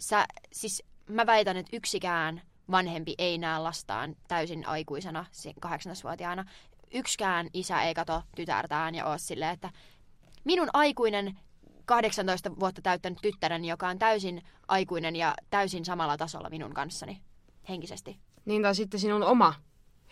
sä, 0.00 0.26
siis 0.52 0.82
mä 1.08 1.26
väitän, 1.26 1.56
että 1.56 1.76
yksikään 1.76 2.42
vanhempi 2.70 3.14
ei 3.18 3.38
näe 3.38 3.58
lastaan 3.58 4.16
täysin 4.28 4.68
aikuisena, 4.68 5.24
si- 5.32 5.54
18-vuotiaana. 5.66 6.44
Yksikään 6.94 7.48
isä 7.52 7.82
ei 7.82 7.94
kato 7.94 8.22
tytärtään 8.36 8.94
ja 8.94 9.06
ole 9.06 9.18
silleen, 9.18 9.50
että 9.52 9.70
minun 10.44 10.68
aikuinen 10.72 11.38
18 11.86 12.60
vuotta 12.60 12.82
täyttänyt 12.82 13.18
tyttäreni, 13.22 13.68
joka 13.68 13.88
on 13.88 13.98
täysin 13.98 14.42
aikuinen 14.68 15.16
ja 15.16 15.34
täysin 15.50 15.84
samalla 15.84 16.16
tasolla 16.16 16.50
minun 16.50 16.74
kanssani 16.74 17.20
henkisesti. 17.68 18.18
Niin 18.44 18.62
tai 18.62 18.74
sitten 18.74 19.00
sinun 19.00 19.22
oma 19.22 19.54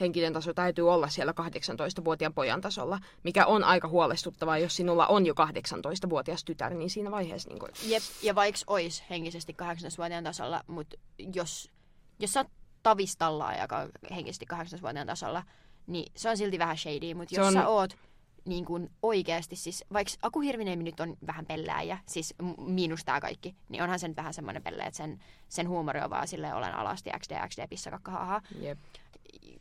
henkinen 0.00 0.32
taso 0.32 0.54
täytyy 0.54 0.92
olla 0.92 1.08
siellä 1.08 1.34
18-vuotiaan 1.40 2.34
pojan 2.34 2.60
tasolla, 2.60 2.98
mikä 3.22 3.46
on 3.46 3.64
aika 3.64 3.88
huolestuttavaa, 3.88 4.58
jos 4.58 4.76
sinulla 4.76 5.06
on 5.06 5.26
jo 5.26 5.34
18-vuotias 5.34 6.44
tytär, 6.44 6.74
niin 6.74 6.90
siinä 6.90 7.10
vaiheessa 7.10 7.48
niin 7.48 7.58
kuin, 7.58 7.70
Jep, 7.86 8.02
ja 8.22 8.34
vaikka 8.34 8.60
ois 8.66 9.04
henkisesti 9.10 9.56
18-vuotiaan 9.62 10.24
tasolla, 10.24 10.60
mutta 10.66 10.96
jos, 11.34 11.70
jos 12.18 12.32
sä 12.32 12.40
oot 12.40 12.48
tavistalla, 12.82 13.54
joka 13.54 13.78
on 13.78 13.90
henkisesti 14.10 14.46
18-vuotiaan 14.52 15.06
tasolla, 15.06 15.42
niin 15.86 16.12
se 16.16 16.30
on 16.30 16.36
silti 16.36 16.58
vähän 16.58 16.78
shady, 16.78 17.14
mutta 17.14 17.34
jos 17.34 17.46
on- 17.46 17.52
sä 17.52 17.68
oot 17.68 17.96
niin 18.44 18.64
kuin 18.64 18.90
oikeasti, 19.02 19.56
siis 19.56 19.84
vaikka 19.92 20.12
Aku 20.22 20.40
Hirviniemi 20.40 20.82
nyt 20.82 21.00
on 21.00 21.16
vähän 21.26 21.46
pellääjä, 21.46 21.98
siis 22.06 22.34
m- 22.42 22.62
miinus 22.72 23.04
tää 23.04 23.20
kaikki, 23.20 23.56
niin 23.68 23.82
onhan 23.82 23.98
se 23.98 24.08
nyt 24.08 24.16
vähän 24.16 24.34
semmoinen 24.34 24.62
pelleä, 24.62 24.86
että 24.86 24.96
sen, 24.96 25.18
sen 25.48 25.68
huumori 25.68 26.00
on 26.00 26.10
vaan 26.10 26.28
silleen 26.28 26.54
olen 26.54 26.74
alasti 26.74 27.10
xd 27.18 27.48
xd 27.48 27.68
pissakakka 27.68 28.10
haha, 28.10 28.42
jep. 28.60 28.78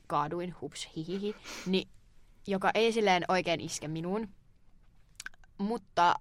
kaaduin, 0.07 0.55
hups, 0.61 0.89
hihihi, 0.95 1.35
niin, 1.65 1.89
joka 2.47 2.71
ei 2.73 2.91
silleen 2.91 3.23
oikein 3.27 3.61
iske 3.61 3.87
minuun. 3.87 4.29
Mutta 5.57 6.15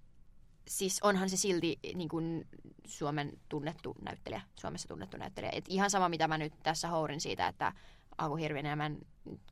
siis 0.69 1.01
onhan 1.03 1.31
se 1.31 1.37
silti 1.37 1.79
niin 1.95 2.09
kuin 2.09 2.49
Suomen 2.87 3.33
tunnettu 3.49 3.95
näyttelijä, 4.05 4.43
Suomessa 4.61 4.89
tunnettu 4.89 5.17
näyttelijä. 5.17 5.53
Et 5.55 5.65
ihan 5.69 5.91
sama, 5.91 6.09
mitä 6.09 6.29
mä 6.29 6.39
nyt 6.39 6.53
tässä 6.63 6.89
hourin 6.89 7.21
siitä, 7.21 7.47
että 7.47 7.73
Aku 8.19 8.37
Hirviniemen 8.37 8.99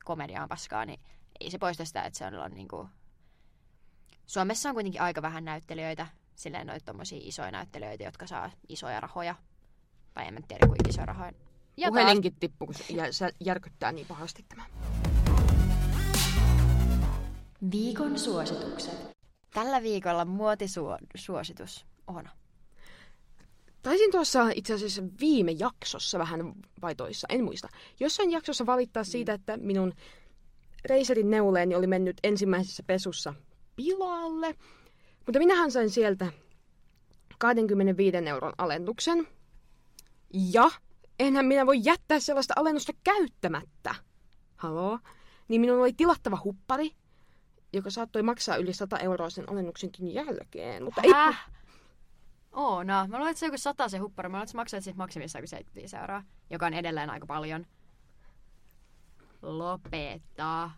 komedia 0.04 0.42
on 0.42 0.48
paskaa, 0.48 0.86
niin 0.86 1.00
ei 1.40 1.50
se 1.50 1.58
poista 1.58 1.84
sitä, 1.84 2.02
että 2.02 2.18
se 2.18 2.26
on, 2.26 2.34
on 2.34 2.50
niin 2.50 2.68
kuin... 2.68 2.88
Suomessa 4.30 4.68
on 4.68 4.74
kuitenkin 4.74 5.00
aika 5.00 5.22
vähän 5.22 5.44
näyttelijöitä, 5.44 6.06
silleen 6.34 6.66
noita 6.66 6.84
tommosia 6.84 7.18
isoja 7.22 7.50
näyttelijöitä, 7.50 8.04
jotka 8.04 8.26
saa 8.26 8.50
isoja 8.68 9.00
rahoja. 9.00 9.34
Tai 10.14 10.26
en 10.26 10.34
mä 10.34 10.40
tiedä, 10.48 10.66
kuinka 10.66 10.88
isoja 10.88 11.06
rahoja. 11.06 11.32
Ja 11.76 11.88
taas- 11.90 11.90
Puhelinkin 11.90 12.34
tippuu, 12.40 12.66
kun 12.66 12.74
se 12.74 12.84
jär- 12.84 13.12
se 13.12 13.30
järkyttää 13.40 13.92
niin 13.92 14.06
pahasti 14.06 14.44
tämä. 14.48 14.64
Viikon 17.70 18.18
suositukset. 18.18 19.10
Tällä 19.54 19.82
viikolla 19.82 20.24
muotisuositus 20.24 21.86
on 22.06 22.28
Taisin 23.82 24.10
tuossa 24.10 24.46
itse 24.54 24.74
asiassa 24.74 25.02
viime 25.20 25.52
jaksossa 25.52 26.18
vähän 26.18 26.52
vai 26.82 26.94
toissa, 26.94 27.26
en 27.30 27.44
muista. 27.44 27.68
Jossain 28.00 28.30
jaksossa 28.30 28.66
valittaa 28.66 29.04
siitä, 29.04 29.32
että 29.32 29.56
minun 29.56 29.94
Razerin 30.88 31.30
neuleeni 31.30 31.74
oli 31.74 31.86
mennyt 31.86 32.16
ensimmäisessä 32.22 32.82
pesussa 32.82 33.34
pilalle. 33.80 34.54
Mutta 35.26 35.38
minähän 35.38 35.70
sain 35.70 35.90
sieltä 35.90 36.32
25 37.38 38.16
euron 38.16 38.52
alennuksen. 38.58 39.28
Ja 40.32 40.70
enhän 41.18 41.46
minä 41.46 41.66
voi 41.66 41.80
jättää 41.82 42.20
sellaista 42.20 42.54
alennusta 42.56 42.92
käyttämättä. 43.04 43.94
Haloo? 44.56 44.98
Niin 45.48 45.60
minun 45.60 45.80
oli 45.80 45.92
tilattava 45.92 46.38
huppari, 46.44 46.90
joka 47.72 47.90
saattoi 47.90 48.22
maksaa 48.22 48.56
yli 48.56 48.72
100 48.72 48.98
euroa 48.98 49.30
sen 49.30 49.50
alennuksenkin 49.50 50.14
jälkeen. 50.14 50.84
Mutta 50.84 51.00
ei, 51.04 51.12
Häh? 51.12 51.50
Oo, 52.52 52.82
no. 52.82 53.06
Mä 53.08 53.16
luulen, 53.16 53.30
että 53.30 53.38
se 53.38 53.46
on 53.46 53.48
joku 53.48 53.58
sata 53.58 53.88
se 53.88 53.98
huppari. 53.98 54.28
Mä 54.28 54.32
luulen, 54.32 54.42
että 54.42 54.52
sä 54.52 54.58
maksat 54.58 54.84
siitä 54.84 54.98
maksimissaan 54.98 55.40
joku 55.40 55.46
75 55.46 55.96
euroa, 55.96 56.22
joka 56.50 56.66
on 56.66 56.74
edelleen 56.74 57.10
aika 57.10 57.26
paljon. 57.26 57.66
Lopeta. 59.42 60.70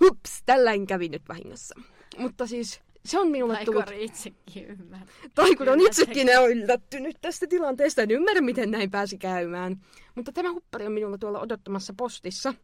hups, 0.00 0.42
tälläin 0.46 0.86
kävi 0.86 1.08
nyt 1.08 1.22
vahingossa. 1.28 1.80
Mutta 2.18 2.46
siis 2.46 2.80
se 3.04 3.18
on 3.18 3.28
minulle 3.28 3.54
Tai 3.54 3.64
tullut... 3.64 3.84
Itsekin 3.96 4.66
ymmärrä. 4.66 5.06
Tai 5.34 5.54
kun 5.54 5.68
on 5.68 5.80
itsekin 5.80 6.28
yllättynyt 6.50 7.16
tästä 7.20 7.46
tilanteesta, 7.46 8.02
en 8.02 8.10
ymmärrä, 8.10 8.40
miten 8.40 8.70
näin 8.70 8.90
pääsi 8.90 9.18
käymään. 9.18 9.76
Mutta 10.14 10.32
tämä 10.32 10.52
huppari 10.52 10.86
on 10.86 10.92
minulla 10.92 11.18
tuolla 11.18 11.40
odottamassa 11.40 11.94
postissa. 11.96 12.54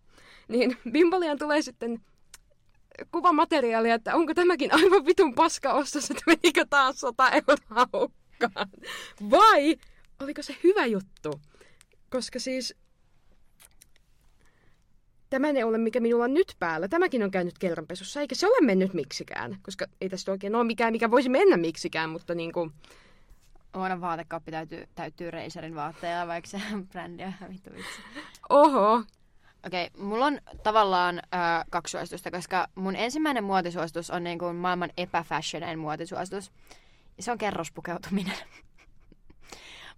Niin 0.48 0.76
Bimbolian 0.90 1.38
tulee 1.38 1.62
sitten 1.62 2.00
kuvamateriaalia, 3.12 3.94
että 3.94 4.14
onko 4.14 4.34
tämäkin 4.34 4.74
aivan 4.74 5.06
vitun 5.06 5.34
paska 5.34 5.72
ostos, 5.72 6.10
että 6.10 6.22
menikö 6.26 6.66
taas 6.70 7.00
100 7.00 7.30
euroa 7.30 7.88
hukkaan. 7.92 8.68
Vai 9.30 9.76
oliko 10.22 10.42
se 10.42 10.56
hyvä 10.64 10.86
juttu? 10.86 11.40
Koska 12.10 12.38
siis 12.38 12.74
tämä 15.34 15.52
neule, 15.52 15.78
mikä 15.78 16.00
minulla 16.00 16.24
on 16.24 16.34
nyt 16.34 16.56
päällä, 16.58 16.88
tämäkin 16.88 17.22
on 17.22 17.30
käynyt 17.30 17.58
kerranpesussa, 17.58 18.20
eikä 18.20 18.34
se 18.34 18.46
ole 18.46 18.66
mennyt 18.66 18.94
miksikään. 18.94 19.56
Koska 19.62 19.86
ei 20.00 20.08
tästä 20.08 20.30
oikein 20.30 20.54
ole 20.54 20.64
mikään, 20.64 20.92
mikä 20.92 21.10
voisi 21.10 21.28
mennä 21.28 21.56
miksikään, 21.56 22.10
mutta 22.10 22.34
niin 22.34 22.52
kuin, 22.52 22.72
Huono 23.76 24.00
vaatekaappi 24.00 24.50
täytyy, 24.50 24.88
täytyy 24.94 25.30
Razerin 25.30 25.74
vaatteilla, 25.74 26.26
vaikka 26.26 26.50
se 26.50 26.60
brändi 26.92 27.22
on 27.22 27.32
vittu 27.52 27.70
vitsi. 27.70 28.00
oho, 28.48 29.02
Okei, 29.66 29.86
okay, 29.86 30.04
mulla 30.06 30.26
on 30.26 30.38
tavallaan 30.62 31.18
äh, 31.18 31.64
kaksi 31.70 31.90
suositusta, 31.90 32.30
koska 32.30 32.68
mun 32.74 32.96
ensimmäinen 32.96 33.44
muotisuositus 33.44 34.10
on 34.10 34.24
niin 34.24 34.38
kuin 34.38 34.56
maailman 34.56 34.90
epäfashionen 34.96 35.78
muotisuositus. 35.78 36.52
Ja 37.16 37.22
se 37.22 37.32
on 37.32 37.38
kerrospukeutuminen. 37.38 38.36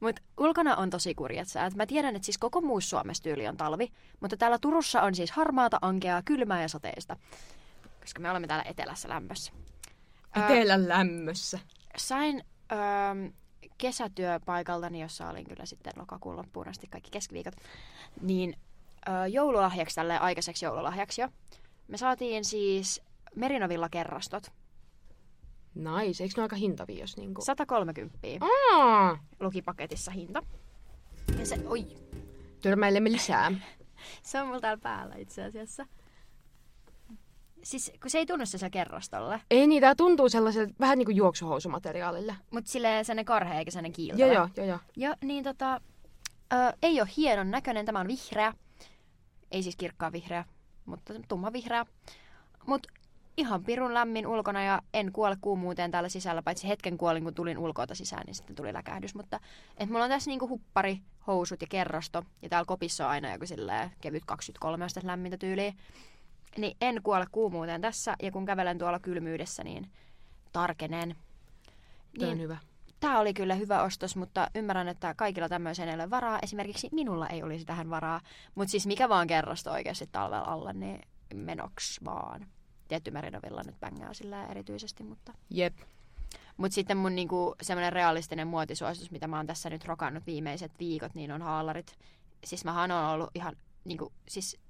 Mutta 0.01 0.23
ulkona 0.39 0.77
on 0.77 0.91
tosi 0.91 1.15
kurjat 1.15 1.49
säät. 1.49 1.75
Mä 1.75 1.87
tiedän, 1.87 2.17
että 2.17 2.27
siis 2.27 2.39
koko 2.39 2.61
muu 2.61 2.81
Suomessa 2.81 3.23
tyyli 3.23 3.49
on 3.49 3.57
talvi, 3.57 3.93
mutta 4.21 4.37
täällä 4.37 4.59
Turussa 4.59 5.03
on 5.03 5.15
siis 5.15 5.31
harmaata, 5.31 5.79
ankeaa, 5.83 6.23
kylmää 6.23 6.63
ja 6.63 6.69
sateista. 6.69 7.17
Koska 8.01 8.21
me 8.21 8.31
olemme 8.31 8.47
täällä 8.47 8.65
etelässä 8.69 9.09
lämpössä. 9.09 9.53
Ö, 10.37 10.45
etelän 10.45 10.89
lämmössä. 10.89 11.59
sain 11.97 12.45
öö, 12.73 12.79
kesätyöpaikaltani, 13.79 15.01
jossa 15.01 15.29
olin 15.29 15.49
kyllä 15.49 15.67
sitten 15.67 15.93
lokakuun 15.97 16.37
loppuun 16.37 16.69
asti 16.69 16.87
kaikki 16.87 17.11
keskiviikot, 17.11 17.55
niin 18.21 18.57
öö, 19.09 19.27
joululahjaksi 19.27 19.97
tälle 19.97 20.19
aikaiseksi 20.19 20.65
joululahjaksi 20.65 21.21
jo. 21.21 21.29
Me 21.89 21.97
saatiin 21.97 22.45
siis 22.45 23.03
Merinovilla 23.35 23.89
kerrastot. 23.89 24.53
Nice, 25.77 26.23
eikö 26.23 26.35
ne 26.37 26.41
ole 26.41 26.45
aika 26.45 26.57
hintavia, 26.57 27.01
jos 27.01 27.17
niinku... 27.17 27.43
130 27.45 28.19
Aa, 28.75 29.19
luki 29.41 29.63
paketissa 29.63 30.11
hinta. 30.11 30.43
Ja 31.39 31.47
se, 31.47 31.59
oi, 31.67 31.87
törmäilemme 32.63 33.13
lisää. 33.13 33.53
se 34.23 34.41
on 34.41 34.47
mulla 34.47 34.61
täällä 34.61 34.81
päällä 34.83 35.15
itse 35.15 35.45
asiassa. 35.45 35.87
Siis 37.63 37.93
kun 38.03 38.11
se 38.11 38.19
ei 38.19 38.27
tunnu 38.27 38.47
se 38.47 38.71
kerrastolle, 38.71 39.41
Ei 39.51 39.67
niin, 39.67 39.81
tää 39.81 39.95
tuntuu 39.95 40.29
sellaiselta 40.29 40.75
vähän 40.81 40.99
niinku 40.99 41.13
juoksuhousumateriaalille. 41.13 42.37
mutta 42.51 42.71
sille 42.71 43.05
sellainen 43.05 43.25
karhea 43.25 43.59
eikä 43.59 43.71
sellainen 43.71 43.93
kiiltävä. 43.93 44.27
Joo, 44.27 44.33
joo, 44.35 44.49
joo, 44.57 44.67
joo. 44.67 44.79
Ja 44.97 45.17
niin 45.25 45.45
tota, 45.45 45.81
ö, 46.53 46.57
ei 46.83 47.01
ole 47.01 47.09
hienon 47.17 47.51
näköinen, 47.51 47.87
tämä 47.87 48.01
on 48.01 48.09
vihreä. 48.09 48.53
Ei 49.51 49.63
siis 49.63 49.77
kirkkaan 49.77 50.13
vihreä, 50.13 50.45
mutta 50.85 51.15
tumma 51.29 51.53
vihreä. 51.53 51.87
Mutta 52.67 52.89
ihan 53.37 53.65
pirun 53.65 53.95
lämmin 53.95 54.27
ulkona 54.27 54.65
ja 54.65 54.83
en 54.95 55.13
kuole 55.13 55.37
kuumuuteen 55.41 55.91
täällä 55.91 56.09
sisällä, 56.09 56.43
paitsi 56.43 56.69
hetken 56.69 56.99
kuolin, 56.99 57.25
kun 57.25 57.35
tulin 57.35 57.59
ulkoota 57.59 57.95
sisään, 57.95 58.23
niin 58.27 58.35
sitten 58.35 58.57
tuli 58.57 58.73
läkähdys. 58.73 59.15
Mutta 59.15 59.41
et 59.77 59.91
mulla 59.91 60.05
on 60.05 60.11
tässä 60.11 60.31
niinku 60.31 60.49
huppari, 60.49 61.01
housut 61.27 61.61
ja 61.61 61.67
kerrasto, 61.71 62.23
ja 62.43 62.49
täällä 62.49 62.67
kopissa 62.67 63.05
on 63.05 63.11
aina 63.11 63.33
joku 63.33 63.47
silleen 63.47 63.91
kevyt 64.01 64.25
23 64.27 64.85
astetta 64.85 65.07
lämmintä 65.07 65.39
tyyliä. 65.39 65.73
Niin 66.57 66.77
en 66.81 67.03
kuole 67.03 67.27
kuumuuteen 67.33 67.81
tässä, 67.81 68.17
ja 68.23 68.33
kun 68.33 68.47
kävelen 68.47 68.79
tuolla 68.79 68.99
kylmyydessä, 68.99 69.65
niin 69.65 69.91
tarkenen. 70.53 71.17
Tämä 72.19 72.33
on 72.33 72.41
hyvä. 72.41 72.57
Tämä 73.01 73.19
oli 73.19 73.35
kyllä 73.35 73.55
hyvä 73.55 73.83
ostos, 73.83 74.17
mutta 74.17 74.51
ymmärrän, 74.55 74.89
että 74.89 75.15
kaikilla 75.15 75.49
tämmöiseen 75.49 75.89
ei 75.89 75.95
ole 75.95 76.11
varaa. 76.11 76.39
Esimerkiksi 76.43 76.89
minulla 76.93 77.29
ei 77.29 77.43
olisi 77.43 77.65
tähän 77.65 77.91
varaa. 77.91 78.21
Mutta 78.55 78.71
siis 78.71 78.87
mikä 78.87 79.09
vaan 79.09 79.27
kerrasta 79.27 79.73
oikeasti 79.73 80.09
talvella 80.13 80.45
alla, 80.45 80.73
niin 80.73 81.01
menoks 81.35 82.01
vaan. 82.05 82.47
Tietty 82.89 83.11
Merinovilla 83.11 83.63
nyt 83.67 83.81
bängää 83.81 84.15
sillä 84.15 84.47
erityisesti, 84.47 85.03
mutta... 85.03 85.35
Jep. 85.51 85.77
Mutta 86.57 86.75
sitten 86.75 86.97
mun 86.97 87.15
niinku, 87.15 87.55
semmoinen 87.63 87.93
realistinen 87.93 88.49
muotisuositus, 88.49 89.11
mitä 89.11 89.29
mä 89.29 89.37
oon 89.37 89.47
tässä 89.47 89.71
nyt 89.71 89.85
rokannut 89.85 90.27
viimeiset 90.27 90.73
viikot, 90.79 91.15
niin 91.15 91.33
on 91.33 91.43
haalarit. 91.43 91.99
Siis 92.45 92.65
mähän 92.65 92.91
on 92.91 93.05
ollut 93.05 93.31
ihan, 93.35 93.57
niinku, 93.85 94.13
siis 94.29 94.61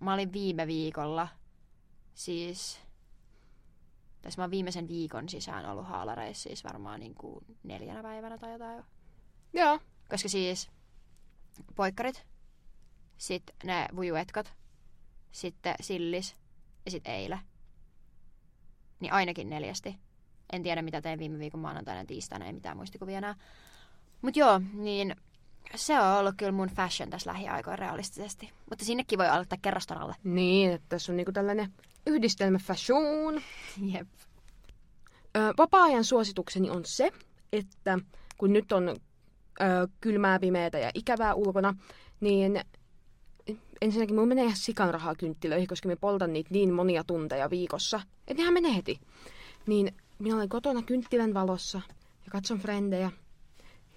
mä 0.00 0.14
olin 0.14 0.32
viime 0.32 0.66
viikolla, 0.66 1.28
siis, 2.14 2.80
tässä 4.22 4.40
mä 4.40 4.44
oon 4.44 4.50
viimeisen 4.50 4.88
viikon 4.88 5.28
sisään 5.28 5.66
ollut 5.66 5.86
haalareissa 5.86 6.42
siis 6.42 6.64
varmaan 6.64 7.00
niinku 7.00 7.42
neljänä 7.62 8.02
päivänä 8.02 8.38
tai 8.38 8.52
jotain. 8.52 8.84
Joo. 9.52 9.78
Koska 10.08 10.28
siis 10.28 10.70
poikkarit, 11.74 12.26
sitten 13.18 13.56
ne 13.64 13.88
vujuetkat, 13.96 14.54
sitten 15.32 15.74
sillis 15.80 16.36
ja 16.84 16.90
sitten 16.90 17.14
eile. 17.14 17.40
Niin 19.00 19.12
ainakin 19.12 19.50
neljästi. 19.50 19.96
En 20.52 20.62
tiedä 20.62 20.82
mitä 20.82 21.00
tein 21.00 21.18
viime 21.18 21.38
viikon 21.38 21.60
maanantaina 21.60 22.00
ja 22.00 22.06
tiistaina, 22.06 22.46
ei 22.46 22.52
mitään 22.52 22.76
muistikuvia 22.76 23.18
enää. 23.18 23.34
Mut 24.22 24.36
joo, 24.36 24.60
niin 24.72 25.16
se 25.74 26.00
on 26.00 26.18
ollut 26.18 26.34
kyllä 26.36 26.52
mun 26.52 26.68
fashion 26.68 27.10
tässä 27.10 27.30
lähiaikoina 27.30 27.76
realistisesti. 27.76 28.50
Mutta 28.70 28.84
sinnekin 28.84 29.18
voi 29.18 29.28
aloittaa 29.28 29.58
kerraston 29.62 29.98
alle. 29.98 30.14
Niin, 30.24 30.72
että 30.72 30.86
tässä 30.88 31.12
on 31.12 31.16
niinku 31.16 31.32
tällainen 31.32 31.72
yhdistelmä 32.06 32.58
fashion. 32.58 33.42
Jep. 33.92 34.08
Ö, 35.36 35.40
vapaa-ajan 35.58 36.04
suositukseni 36.04 36.70
on 36.70 36.84
se, 36.84 37.10
että 37.52 37.98
kun 38.38 38.52
nyt 38.52 38.72
on 38.72 38.88
ö, 38.88 38.94
kylmää, 40.00 40.38
pimeätä 40.38 40.78
ja 40.78 40.90
ikävää 40.94 41.34
ulkona, 41.34 41.74
niin 42.20 42.60
ensinnäkin 43.82 44.16
mun 44.16 44.28
menee 44.28 44.44
ihan 44.44 44.56
sikan 44.56 44.94
rahaa 44.94 45.14
kynttilöihin, 45.14 45.68
koska 45.68 45.88
me 45.88 45.96
poltan 45.96 46.32
niitä 46.32 46.50
niin 46.52 46.72
monia 46.72 47.04
tunteja 47.04 47.50
viikossa, 47.50 48.00
että 48.26 48.40
nehän 48.40 48.54
menee 48.54 48.76
heti. 48.76 49.00
Niin 49.66 49.94
minä 50.18 50.36
olen 50.36 50.48
kotona 50.48 50.82
kynttilän 50.82 51.34
valossa 51.34 51.80
ja 52.24 52.30
katson 52.30 52.58
frendejä. 52.58 53.10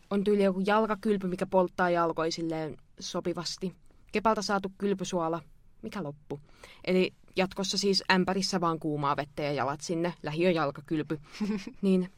On 0.10 0.24
tyyli 0.24 0.44
joku 0.44 0.62
jalkakylpy, 0.66 1.28
mikä 1.28 1.46
polttaa 1.46 1.90
jalkoja 1.90 2.32
silleen 2.32 2.78
sopivasti. 3.00 3.76
Kepalta 4.12 4.42
saatu 4.42 4.72
kylpysuola, 4.78 5.42
mikä 5.82 6.04
loppu. 6.04 6.40
Eli 6.86 7.14
jatkossa 7.36 7.78
siis 7.78 8.04
ämpärissä 8.12 8.62
vaan 8.62 8.80
kuumaa 8.80 9.16
vettä 9.16 9.44
ja 9.44 9.52
jalat 9.52 9.82
sinne, 9.82 10.14
lähiö 10.24 10.52
jalkakylpy. 10.52 11.20
niin 11.82 12.12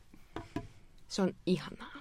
se 1.07 1.22
on 1.22 1.34
ihanaa. 1.45 1.93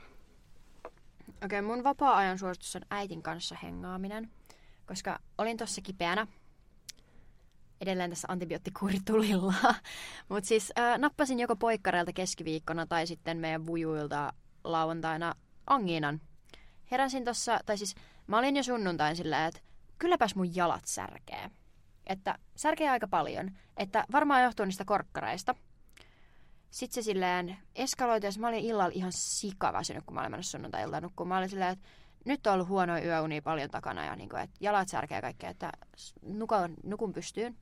Okei, 1.44 1.62
mun 1.62 1.84
vapaa-ajan 1.84 2.38
suositus 2.38 2.76
on 2.76 2.82
äitin 2.90 3.22
kanssa 3.22 3.56
hengaaminen. 3.62 4.30
Koska 4.86 5.18
olin 5.38 5.56
tossa 5.56 5.80
kipeänä. 5.80 6.26
Edelleen 7.80 8.10
tässä 8.10 8.28
antibioottikuuri 8.30 8.98
tulilla. 9.04 9.54
Mutta 10.28 10.48
siis 10.48 10.72
äh, 10.78 10.98
nappasin 10.98 11.40
joko 11.40 11.56
poikkareilta 11.56 12.12
keskiviikkona 12.12 12.86
tai 12.86 13.06
sitten 13.06 13.38
meidän 13.38 13.66
vujuilta 13.66 14.32
lauantaina 14.64 15.34
angiinan. 15.66 16.20
Heräsin 16.90 17.24
tossa, 17.24 17.60
tai 17.66 17.78
siis 17.78 17.94
mä 18.26 18.38
olin 18.38 18.56
jo 18.56 18.62
sunnuntain 18.62 19.16
sillä, 19.16 19.46
että 19.46 19.60
kylläpäs 19.98 20.34
mun 20.34 20.56
jalat 20.56 20.84
särkee. 20.84 21.50
Että 22.06 22.38
särkee 22.56 22.90
aika 22.90 23.08
paljon. 23.08 23.50
Että 23.76 24.04
varmaan 24.12 24.42
johtuu 24.42 24.66
niistä 24.66 24.84
korkkareista. 24.84 25.54
Sitten 26.70 26.94
se 26.94 27.06
silleen 27.06 27.56
eskaloitui, 27.74 28.28
ja 28.28 28.40
mä 28.40 28.48
olin 28.48 28.64
illalla 28.64 28.92
ihan 28.94 29.12
sikaväsynyt, 29.12 30.04
kun 30.04 30.14
mä 30.14 30.20
olin 30.20 30.30
mennyt 30.30 30.46
sunnuntai-iltaan 30.46 31.02
nukkumaan. 31.02 31.36
Mä 31.36 31.38
olin 31.38 31.50
silleen, 31.50 31.72
että 31.72 31.88
nyt 32.24 32.46
on 32.46 32.54
ollut 32.54 32.68
huonoja 32.68 33.04
yöunia 33.04 33.42
paljon 33.42 33.70
takana 33.70 34.04
ja 34.04 34.16
niin 34.16 34.28
kuin, 34.28 34.42
että 34.42 34.56
jalat 34.60 34.88
särkee 34.88 35.20
kaikkea, 35.20 35.50
että 35.50 35.72
nukun, 36.22 36.74
nukun 36.82 37.12
pystyyn. 37.12 37.56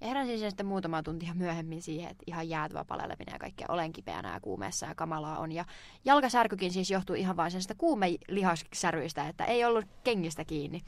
Ja 0.00 0.08
heräsin 0.08 0.38
sen 0.38 0.50
sitten 0.50 0.66
muutama 0.66 1.02
tuntia 1.02 1.34
myöhemmin 1.34 1.82
siihen, 1.82 2.10
että 2.10 2.24
ihan 2.26 2.48
jäätävä 2.48 2.84
paleleminen 2.84 3.32
ja 3.32 3.38
kaikkea. 3.38 3.66
Olen 3.68 3.92
kipeänä 3.92 4.32
ja 4.32 4.40
kuumeessa 4.40 4.86
ja 4.86 4.94
kamalaa 4.94 5.38
on. 5.38 5.52
Ja 5.52 5.64
jalkasärkykin 6.04 6.72
siis 6.72 6.90
johtuu 6.90 7.16
ihan 7.16 7.36
vain 7.36 7.50
sen 7.50 7.62
sitä 7.62 7.74
kuumelihassäryistä, 7.74 9.28
että 9.28 9.44
ei 9.44 9.64
ollut 9.64 9.84
kengistä 10.04 10.44
kiinni. 10.44 10.82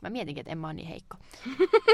Mä 0.00 0.10
mietinkin, 0.10 0.40
että 0.40 0.52
en 0.52 0.58
mä 0.58 0.66
ole 0.66 0.74
niin 0.74 0.88
heikko. 0.88 1.16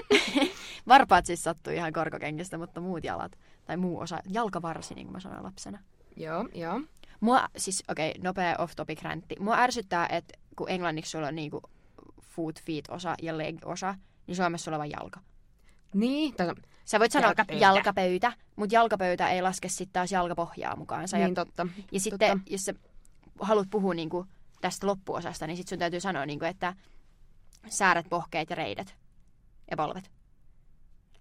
Varpaat 0.89 1.27
siis 1.27 1.45
sattuu 1.45 1.73
ihan 1.73 1.93
korkokengistä, 1.93 2.59
mutta 2.59 2.81
muut 2.81 3.05
jalat, 3.05 3.39
tai 3.65 3.77
muu 3.77 3.99
osa, 3.99 4.21
jalkavarsi, 4.29 4.95
niin 4.95 5.07
kuin 5.07 5.13
mä 5.13 5.21
sanoin 5.21 5.45
lapsena. 5.45 5.79
Joo, 6.17 6.49
joo. 6.55 6.81
Mua, 7.21 7.49
siis 7.57 7.85
okei, 7.89 8.11
okay, 8.11 8.23
nopea 8.23 8.57
off-topic 8.59 9.03
räntti. 9.03 9.37
Mua 9.41 9.59
ärsyttää, 9.59 10.07
että 10.07 10.39
kun 10.61 10.71
englanniksi 10.71 11.11
sulla 11.11 11.27
on 11.27 11.35
niinku 11.35 11.63
foot, 12.23 12.63
feet 12.63 12.85
osa 12.89 13.15
ja 13.23 13.39
leg 13.39 13.59
osa, 13.65 13.95
niin 14.27 14.37
Suomessa 14.37 14.65
sulla 14.65 14.77
on 14.77 14.79
vain 14.79 14.91
jalka. 14.91 15.21
Niin, 15.95 16.35
tai, 16.35 16.55
Sä 16.85 16.99
voit 16.99 17.13
sanoa 17.13 17.29
Jalkapöytä. 17.29 17.63
jalkapöytä, 17.65 18.33
mutta 18.57 18.75
jalkapöytä 18.75 19.29
ei 19.29 19.43
laske 19.43 19.69
sitten 19.69 19.93
taas 19.93 20.13
jalkapohjaa 20.13 20.77
mukaansa. 20.77 21.17
niin 21.17 21.29
ja, 21.29 21.35
totta. 21.35 21.67
ja 21.93 22.01
sitten, 22.01 22.39
totta. 22.39 22.53
jos 22.53 22.65
sä 22.65 22.75
haluat 23.41 23.71
puhua 23.71 23.95
niinku 23.95 24.27
tästä 24.61 24.87
loppuosasta, 24.87 25.47
niin 25.47 25.57
sitten 25.57 25.71
sun 25.71 25.79
täytyy 25.79 26.01
sanoa, 26.01 26.27
niinku, 26.27 26.45
että 26.45 26.75
sääret, 27.69 28.07
pohkeet 28.09 28.51
ja 28.51 28.57
reidet 28.57 28.97
ja 29.71 29.77
polvet. 29.77 30.11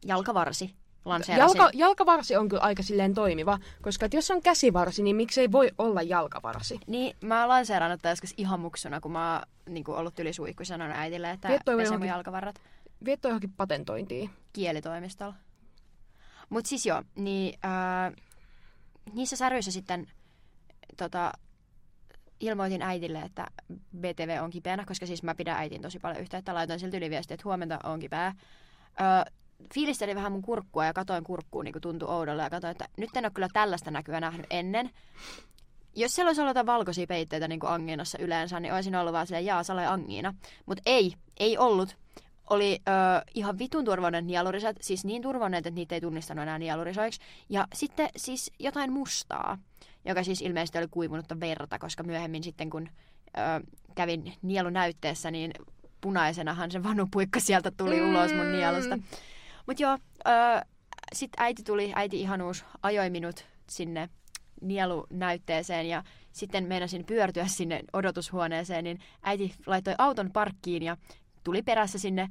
Jalkavarsi. 0.06 0.76
Lanseerasin. 1.10 1.58
Jalka, 1.58 1.72
jalkavarsi 1.78 2.36
on 2.36 2.50
kyllä 2.50 2.62
aika 2.62 2.84
silleen 2.84 3.14
toimiva, 3.14 3.60
koska 3.82 4.06
et 4.06 4.14
jos 4.14 4.32
on 4.32 4.42
käsivarsi, 4.42 5.04
niin 5.04 5.16
miksei 5.16 5.52
voi 5.52 5.72
olla 5.78 6.02
jalkavarsi? 6.02 6.80
Niin, 6.88 7.16
mä 7.22 7.40
oon 7.40 7.50
lanseerannut 7.50 8.00
tätä 8.00 8.10
joskus 8.10 8.34
ihan 8.38 8.60
muksuna, 8.60 9.02
kun 9.02 9.12
mä 9.12 9.34
oon 9.34 9.74
niin 9.74 9.84
ollut 9.88 10.20
ylisuihku 10.20 10.66
sanonut 10.66 10.98
äitille, 10.98 11.32
että 11.32 11.48
Vie 11.48 11.60
toi 11.66 11.76
pese 11.78 11.90
mun 11.90 11.94
johonkin- 11.94 12.08
jalkavarrat 12.10 12.62
Viet 13.06 13.22
toi 13.22 13.30
johonkin 13.30 13.54
patentointiin. 13.58 14.30
kielitoimistolla. 14.54 15.34
Mut 16.50 16.66
siis 16.66 16.86
joo, 16.86 17.04
niin 17.16 17.60
ää, 17.64 18.12
niissä 19.14 19.36
säryissä 19.36 19.72
sitten 19.72 20.08
tota, 20.98 21.32
ilmoitin 22.40 22.82
äitille, 22.82 23.22
että 23.22 23.48
BTV 23.98 24.40
on 24.44 24.50
kipeänä, 24.50 24.86
koska 24.86 25.06
siis 25.06 25.24
mä 25.24 25.36
pidän 25.36 25.58
äitin 25.58 25.82
tosi 25.82 26.00
paljon 26.00 26.22
yhteyttä. 26.22 26.54
Laitoin 26.54 26.80
siltä 26.80 26.98
yliviestiä, 26.98 27.36
että 27.36 27.44
huomenta 27.44 27.80
on 27.84 28.00
kipeä. 28.00 28.28
Öö, 29.02 29.34
fiilistelin 29.74 30.16
vähän 30.16 30.32
mun 30.32 30.42
kurkkua 30.42 30.86
ja 30.86 30.94
katoin 30.94 31.24
kurkkuun, 31.24 31.66
niin 31.66 31.82
tuntui 31.82 32.10
oudolle 32.10 32.44
ja 32.44 32.50
katoin, 32.50 32.72
että 32.72 32.88
nyt 32.98 33.10
en 33.18 33.26
ole 33.26 33.32
kyllä 33.32 33.48
tällaista 33.54 33.92
näkyä 33.92 34.20
nähnyt 34.20 34.48
ennen. 34.50 34.90
Jos 35.96 36.16
siellä 36.16 36.30
olisi 36.30 36.42
ollut 36.42 36.50
jotain 36.50 36.66
valkoisia 36.66 37.08
peitteitä 37.08 37.48
niin 37.48 37.60
kuin 37.60 37.72
angiinassa 37.72 38.18
yleensä, 38.22 38.60
niin 38.60 38.74
olisin 38.74 38.96
ollut 38.96 39.14
vaan 39.14 39.28
silleen, 39.28 39.46
jaa, 39.46 39.64
sä 39.64 39.92
angiina. 39.92 40.34
Mutta 40.66 40.84
ei, 40.86 41.14
ei 41.40 41.58
ollut. 41.58 41.98
Oli 42.50 42.80
ö, 42.88 42.92
ihan 43.36 43.60
vitun 43.60 43.86
turvallinen 43.86 44.28
nieluriset, 44.28 44.78
siis 44.82 45.06
niin 45.06 45.22
turvallinen, 45.22 45.58
että 45.58 45.70
niitä 45.70 45.96
ei 45.96 46.02
tunnistanut 46.02 46.44
enää 46.44 46.60
nielurisoiksi. 46.60 47.22
Ja 47.50 47.68
sitten 47.74 48.10
siis 48.16 48.52
jotain 48.60 48.92
mustaa, 48.92 49.58
joka 50.06 50.24
siis 50.24 50.42
ilmeisesti 50.42 50.78
oli 50.78 50.88
kuivunutta 50.92 51.40
verta, 51.40 51.80
koska 51.80 52.04
myöhemmin 52.04 52.44
sitten 52.44 52.70
kun 52.70 52.90
ö, 53.38 53.68
kävin 53.96 54.34
nielunäytteessä, 54.42 55.32
niin 55.32 55.52
punaisenahan 56.02 56.72
se 56.72 56.84
vanupuikka 56.84 57.40
sieltä 57.40 57.72
tuli 57.72 58.00
Mm. 58.00 58.10
ulos 58.10 58.34
mun 58.34 58.52
nielusta. 58.52 59.00
Mut 59.70 59.80
joo, 59.80 59.98
ö, 60.28 60.66
sitten 61.14 61.44
äiti 61.44 61.64
tuli, 61.64 61.92
äiti 61.96 62.22
ihanuus 62.22 62.66
ajoi 62.84 63.10
minut 63.10 63.46
sinne 63.70 64.10
nielunäytteeseen 64.62 65.90
ja 65.90 66.04
sitten 66.32 66.68
meinasin 66.68 67.06
pyörtyä 67.06 67.48
sinne 67.48 67.82
odotushuoneeseen, 67.94 68.84
niin 68.84 69.00
äiti 69.24 69.56
laittoi 69.66 69.96
auton 69.98 70.32
parkkiin 70.32 70.84
ja 70.84 70.98
tuli 71.44 71.62
perässä 71.62 72.00
sinne 72.00 72.30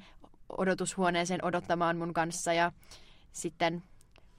odotushuoneeseen 0.59 1.45
odottamaan 1.45 1.97
mun 1.97 2.15
kanssa 2.15 2.53
ja 2.53 2.73
sitten 3.33 3.83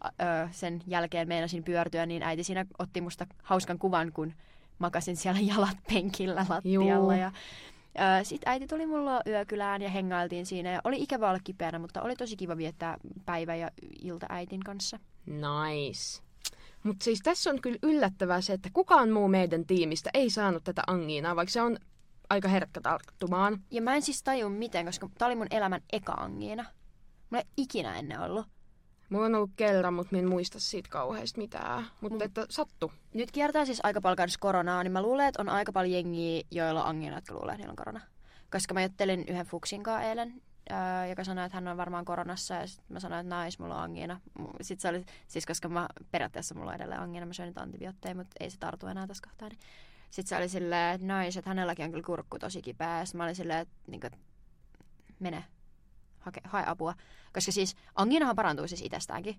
ö, 0.04 0.12
sen 0.52 0.82
jälkeen 0.88 1.28
meinasin 1.28 1.64
pyörtyä, 1.64 2.06
niin 2.06 2.24
äiti 2.24 2.43
siinä 2.43 2.66
otti 2.80 3.02
musta 3.02 3.28
hauskan 3.43 3.80
kuvan, 3.80 4.12
kun 4.12 4.34
makasin 4.80 5.18
siellä 5.18 5.41
jalat 5.41 5.78
penkillä 5.93 6.45
lattialla. 6.50 6.95
Juu. 6.95 7.12
Ja, 7.12 7.32
sitten 8.23 8.51
äiti 8.51 8.67
tuli 8.67 8.85
mulla 8.85 9.21
yökylään 9.27 9.81
ja 9.81 9.89
hengailtiin 9.89 10.45
siinä 10.45 10.71
ja 10.71 10.81
oli 10.83 11.01
ikävä 11.01 11.29
olla 11.29 11.39
kipeänä, 11.43 11.79
mutta 11.79 12.01
oli 12.01 12.15
tosi 12.15 12.35
kiva 12.35 12.57
viettää 12.57 12.97
päivä 13.25 13.55
ja 13.55 13.71
ilta 14.01 14.25
äitin 14.29 14.63
kanssa. 14.63 14.99
Nice. 15.25 16.21
Mutta 16.83 17.03
siis 17.03 17.19
tässä 17.23 17.49
on 17.49 17.61
kyllä 17.61 17.77
yllättävää 17.83 18.41
se, 18.41 18.53
että 18.53 18.69
kukaan 18.73 19.09
muu 19.09 19.27
meidän 19.27 19.65
tiimistä 19.65 20.09
ei 20.13 20.29
saanut 20.29 20.63
tätä 20.63 20.81
angiinaa, 20.87 21.35
vaikka 21.35 21.51
se 21.51 21.61
on 21.61 21.77
aika 22.29 22.47
herkkä 22.47 22.81
tarttumaan. 22.81 23.63
Ja 23.71 23.81
mä 23.81 23.95
en 23.95 24.01
siis 24.01 24.23
tajua 24.23 24.49
miten, 24.49 24.85
koska 24.85 25.09
tää 25.17 25.25
oli 25.25 25.35
mun 25.35 25.47
elämän 25.51 25.81
eka 25.93 26.11
angiina. 26.11 26.65
Mulla 27.29 27.41
ei 27.41 27.49
ikinä 27.57 27.99
ennen 27.99 28.19
ollut. 28.19 28.45
Mulla 29.10 29.26
on 29.26 29.36
ollut 29.36 29.51
kerran, 29.55 29.93
mutta 29.93 30.18
en 30.18 30.30
muista 30.30 30.60
siitä 30.60 30.89
kauheasti 30.89 31.41
mitään. 31.41 31.86
Mutta 32.01 32.18
Mun- 32.18 32.26
että 32.26 32.45
sattu. 32.49 32.91
Nyt 33.14 33.32
kiertää 33.32 33.66
siis 33.66 33.80
aika 33.84 34.01
paljon 34.01 34.30
koronaa, 34.39 34.84
niin 34.84 34.91
mä 34.91 35.01
luulen, 35.01 35.28
että 35.28 35.41
on 35.41 35.49
aika 35.49 35.72
paljon 35.72 35.93
jengiä, 35.93 36.43
joilla 36.51 36.84
on 36.84 36.89
angiina, 36.89 37.18
jotka 37.18 37.34
luulee, 37.34 37.53
että 37.53 37.57
niillä 37.62 37.72
on 37.72 37.76
korona. 37.76 38.01
Koska 38.51 38.74
mä 38.74 38.84
juttelin 38.84 39.26
yhden 39.28 39.45
Fuksin 39.45 39.84
kanssa 39.84 40.10
eilen, 40.10 40.41
ää, 40.70 41.07
joka 41.07 41.24
sanoi, 41.24 41.45
että 41.45 41.55
hän 41.57 41.68
on 41.68 41.78
varmaan 41.78 42.05
koronassa, 42.05 42.53
ja 42.53 42.68
sitten 42.68 42.86
mä 42.89 42.99
sanoin, 42.99 43.20
että 43.20 43.36
nais, 43.36 43.60
mulla 43.60 43.76
on 43.76 43.82
angiina. 43.84 44.20
Sitten 44.62 44.82
se 44.82 44.88
oli, 44.89 45.05
siis 45.28 45.45
koska 45.45 45.70
mä 45.70 45.88
periaatteessa 46.12 46.55
mulla 46.55 46.70
on 46.70 46.76
edelleen 46.76 47.01
angiina, 47.01 47.26
mä 47.26 47.34
syön 47.34 47.47
niitä 47.47 47.62
antibiootteja, 47.62 48.16
mutta 48.16 48.36
ei 48.39 48.49
se 48.49 48.57
tartu 48.60 48.88
enää 48.88 49.07
tässä 49.07 49.24
kohtaa. 49.28 49.49
Niin. 49.49 49.60
Sitten 50.10 50.30
se 50.30 50.38
oli 50.38 50.49
silleen, 50.49 50.95
että 50.95 51.07
nais, 51.07 51.38
että 51.38 51.49
hänelläkin 51.49 51.86
on 51.86 51.91
kyllä 51.91 52.05
kurkku 52.05 52.39
tosi 52.39 52.62
kipeä. 52.62 52.99
Ja 52.99 53.05
sit 53.05 53.16
mä 53.16 53.24
olin 53.24 53.36
silleen, 53.36 53.60
että, 53.60 53.76
niin 53.88 54.01
kuin, 54.01 54.12
mene, 55.20 55.43
hake, 56.30 56.41
hae 56.43 56.63
apua. 56.67 56.93
Koska 57.34 57.51
siis 57.51 57.75
anginahan 57.95 58.36
parantuu 58.36 58.67
siis 58.67 58.82
itsestäänkin. 58.82 59.36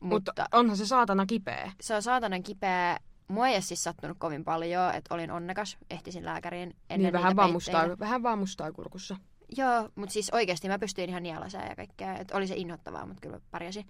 Mutta 0.00 0.32
Mut 0.38 0.48
onhan 0.52 0.76
se 0.76 0.86
saatana 0.86 1.26
kipeä. 1.26 1.72
se 1.80 1.94
on 1.94 2.02
saatanan 2.02 2.42
kipeä. 2.42 2.98
Mua 3.28 3.48
ei 3.48 3.62
siis 3.62 3.84
sattunut 3.84 4.18
kovin 4.20 4.44
paljon, 4.44 4.94
että 4.94 5.14
olin 5.14 5.30
onnekas, 5.30 5.78
ehtisin 5.90 6.24
lääkäriin 6.24 6.76
ennen 6.90 7.02
Niin 7.02 7.12
vähän 7.12 7.36
vaan, 7.36 7.52
mustaa, 7.52 7.98
vähän 7.98 8.22
vaan 8.22 8.38
mustaa 8.38 8.72
kurkussa. 8.72 9.16
Joo, 9.56 9.88
mutta 9.94 10.12
siis 10.12 10.30
oikeasti 10.32 10.68
mä 10.68 10.78
pystyin 10.78 11.08
ihan 11.10 11.22
nielaseen 11.22 11.68
ja 11.68 11.76
kaikkea. 11.76 12.16
Et 12.16 12.30
oli 12.30 12.46
se 12.46 12.54
inhottavaa, 12.56 13.06
mutta 13.06 13.20
kyllä 13.20 13.36
mä 13.36 13.40
pärjäsin. 13.50 13.86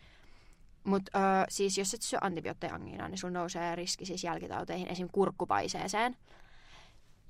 Mutta 0.84 1.18
uh, 1.18 1.44
siis 1.48 1.78
jos 1.78 1.94
et 1.94 2.02
syö 2.02 2.18
antibiootteja 2.22 2.74
angiinaan, 2.74 3.10
niin 3.10 3.18
sulla 3.18 3.32
nousee 3.38 3.76
riski 3.76 4.06
siis 4.06 4.24
jälkitauteihin, 4.24 4.88
esim. 4.88 5.08
kurkkupaiseeseen. 5.12 6.16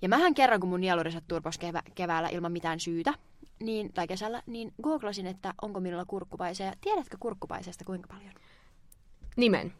Ja 0.02 0.08
mähän 0.08 0.34
kerran, 0.34 0.60
kun 0.60 0.68
mun 0.68 0.80
nielurisat 0.80 1.24
turpos 1.28 1.58
kevä- 1.58 1.92
keväällä 1.94 2.28
ilman 2.28 2.52
mitään 2.52 2.80
syytä, 2.80 3.14
niin, 3.60 3.92
tai 3.92 4.06
kesällä, 4.06 4.42
niin 4.46 4.74
googlasin, 4.82 5.26
että 5.26 5.54
onko 5.62 5.80
minulla 5.80 6.04
kurkkupaisee. 6.04 6.72
Tiedätkö 6.80 7.16
kurkkupaiseesta 7.20 7.84
kuinka 7.84 8.08
paljon? 8.08 8.32
Nimen. 9.36 9.72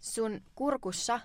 sun 0.00 0.40
kurkussa, 0.54 1.20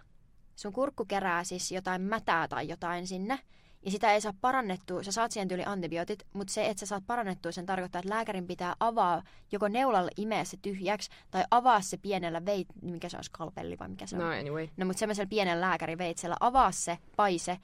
sun 0.56 0.74
kurkku 0.74 1.06
kerää 1.06 1.44
siis 1.44 1.72
jotain 1.72 2.02
mätää 2.02 2.48
tai 2.48 2.68
jotain 2.68 3.08
sinne, 3.08 3.40
ja 3.86 3.92
sitä 3.92 4.14
ei 4.14 4.22
saa 4.22 4.34
parannettua, 4.42 5.04
sä 5.04 5.12
saat 5.12 5.32
siihen 5.32 5.48
tyyli 5.48 5.64
antibiootit, 5.66 6.24
mutta 6.34 6.54
se, 6.54 6.66
että 6.66 6.80
sä 6.80 6.86
saat 6.86 7.08
parannettua, 7.08 7.52
sen 7.52 7.66
tarkoittaa, 7.66 8.00
että 8.00 8.14
lääkärin 8.14 8.48
pitää 8.48 8.76
avaa 8.80 9.24
joko 9.52 9.68
neulalle 9.68 10.12
imeä 10.18 10.44
se 10.44 10.58
tyhjäksi, 10.62 11.10
tai 11.32 11.44
avaa 11.52 11.82
se 11.82 11.98
pienellä 11.98 12.46
veit, 12.46 12.68
mikä 12.82 13.10
se 13.10 13.18
on, 13.18 13.24
skalpelli 13.24 13.80
vai 13.80 13.90
mikä 13.90 14.06
se 14.08 14.16
on? 14.16 14.22
No 14.22 14.28
anyway. 14.28 14.68
No 14.78 14.86
mutta 14.86 15.00
semmoisella 15.00 15.30
pienellä 15.30 15.62
lääkäriveitsellä 15.68 16.36
avaa 16.40 16.72
se 16.72 16.98
paise 17.16 17.58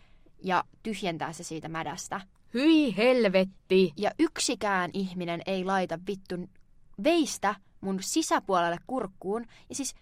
ja 0.44 0.64
tyhjentää 0.84 1.34
se 1.34 1.44
siitä 1.44 1.70
mädästä. 1.70 2.22
Hyi 2.54 2.98
helvetti. 2.98 3.94
Ja 3.98 4.12
yksikään 4.20 4.92
ihminen 4.94 5.42
ei 5.46 5.66
laita 5.66 6.00
vittu 6.08 6.36
veistä 7.04 7.56
mun 7.82 8.04
sisäpuolelle 8.04 8.78
kurkkuun. 8.88 9.46
Ja 9.70 9.76
siis 9.76 9.96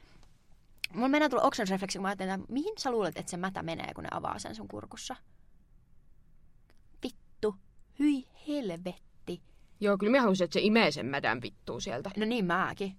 mulla 0.93 1.09
mennään 1.09 1.31
tulla 1.31 1.43
oksennusrefleksi, 1.43 1.97
kun 1.97 2.01
mä 2.01 2.07
ajattelen, 2.07 2.39
että 2.39 2.53
mihin 2.53 2.73
sä 2.77 2.91
luulet, 2.91 3.17
että 3.17 3.29
se 3.29 3.37
mätä 3.37 3.63
menee, 3.63 3.93
kun 3.93 4.03
ne 4.03 4.09
avaa 4.11 4.39
sen 4.39 4.55
sun 4.55 4.67
kurkussa? 4.67 5.15
Vittu. 7.03 7.55
Hyi 7.99 8.27
helvetti. 8.47 9.41
Joo, 9.79 9.97
kyllä 9.97 10.11
mä 10.11 10.21
haluaisin, 10.21 10.45
että 10.45 10.53
se 10.53 10.61
imee 10.61 10.91
sen 10.91 11.05
mädän 11.05 11.41
vittuu 11.41 11.79
sieltä. 11.79 12.11
No 12.17 12.25
niin 12.25 12.45
mäkin. 12.45 12.97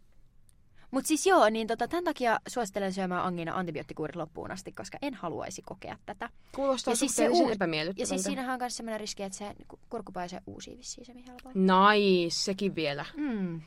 Mut 0.91 1.07
siis 1.07 1.27
joo, 1.27 1.49
niin 1.49 1.67
tota, 1.67 1.89
tämän 1.89 2.05
takia 2.05 2.41
suosittelen 2.49 2.93
syömään 2.93 3.25
angina 3.25 3.59
antibioottikuurit 3.59 4.17
loppuun 4.17 4.51
asti, 4.51 4.73
koska 4.73 4.99
en 5.03 5.15
haluaisi 5.15 5.63
kokea 5.63 5.97
tätä. 6.07 6.31
Kuulostaa 6.55 6.93
Ja 6.93 6.97
siis 6.97 7.13
se 7.13 7.15
suhteellisen 7.17 7.47
uu- 7.47 7.53
epämiellyttävältä. 7.53 8.03
Ja 8.03 8.07
siis 8.19 8.25
siinähän 8.25 8.53
on 8.55 8.61
myös 8.61 8.77
sellainen 8.77 9.01
riski, 9.01 9.23
että 9.23 9.39
se 9.39 9.55
ku- 9.69 9.79
kurkkupaise 9.91 10.41
uusii 10.47 10.79
vissiin 10.79 11.07
se 11.07 11.13
helpoin. 11.29 11.55
Nice, 11.67 12.35
sekin 12.35 12.75
vielä. 12.75 13.05
Mm. 13.17 13.61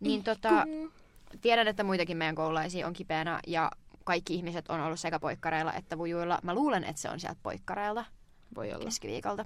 Niin 0.00 0.24
tota, 0.24 0.66
tiedän, 1.40 1.68
että 1.68 1.84
muitakin 1.84 2.16
meidän 2.16 2.34
koululaisia 2.34 2.86
on 2.86 2.92
kipeänä 2.92 3.40
ja 3.46 3.70
kaikki 4.04 4.34
ihmiset 4.34 4.68
on 4.68 4.80
ollut 4.80 5.00
sekä 5.00 5.18
poikkareilla 5.20 5.72
että 5.72 5.98
vujuilla. 5.98 6.38
Mä 6.42 6.54
luulen, 6.54 6.84
että 6.84 7.02
se 7.02 7.10
on 7.10 7.20
sieltä 7.20 7.40
poikkareilta 7.42 8.04
Voi 8.54 8.72
olla. 8.72 8.84
keskiviikolta. 8.84 9.44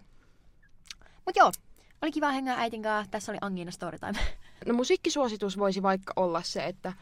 Mut 1.27 1.37
joo, 1.37 1.53
oli 2.03 2.13
kiva 2.13 2.31
hengää 2.31 2.57
äitin 2.61 2.83
kanssa. 2.83 3.11
Tässä 3.11 3.33
oli 3.33 3.39
Angina 3.41 3.71
Storytime. 3.71 4.19
No 4.67 4.75
musiikkisuositus 4.75 5.59
voisi 5.59 5.83
vaikka 5.83 6.13
olla 6.17 6.43
se, 6.43 6.65
että 6.65 6.93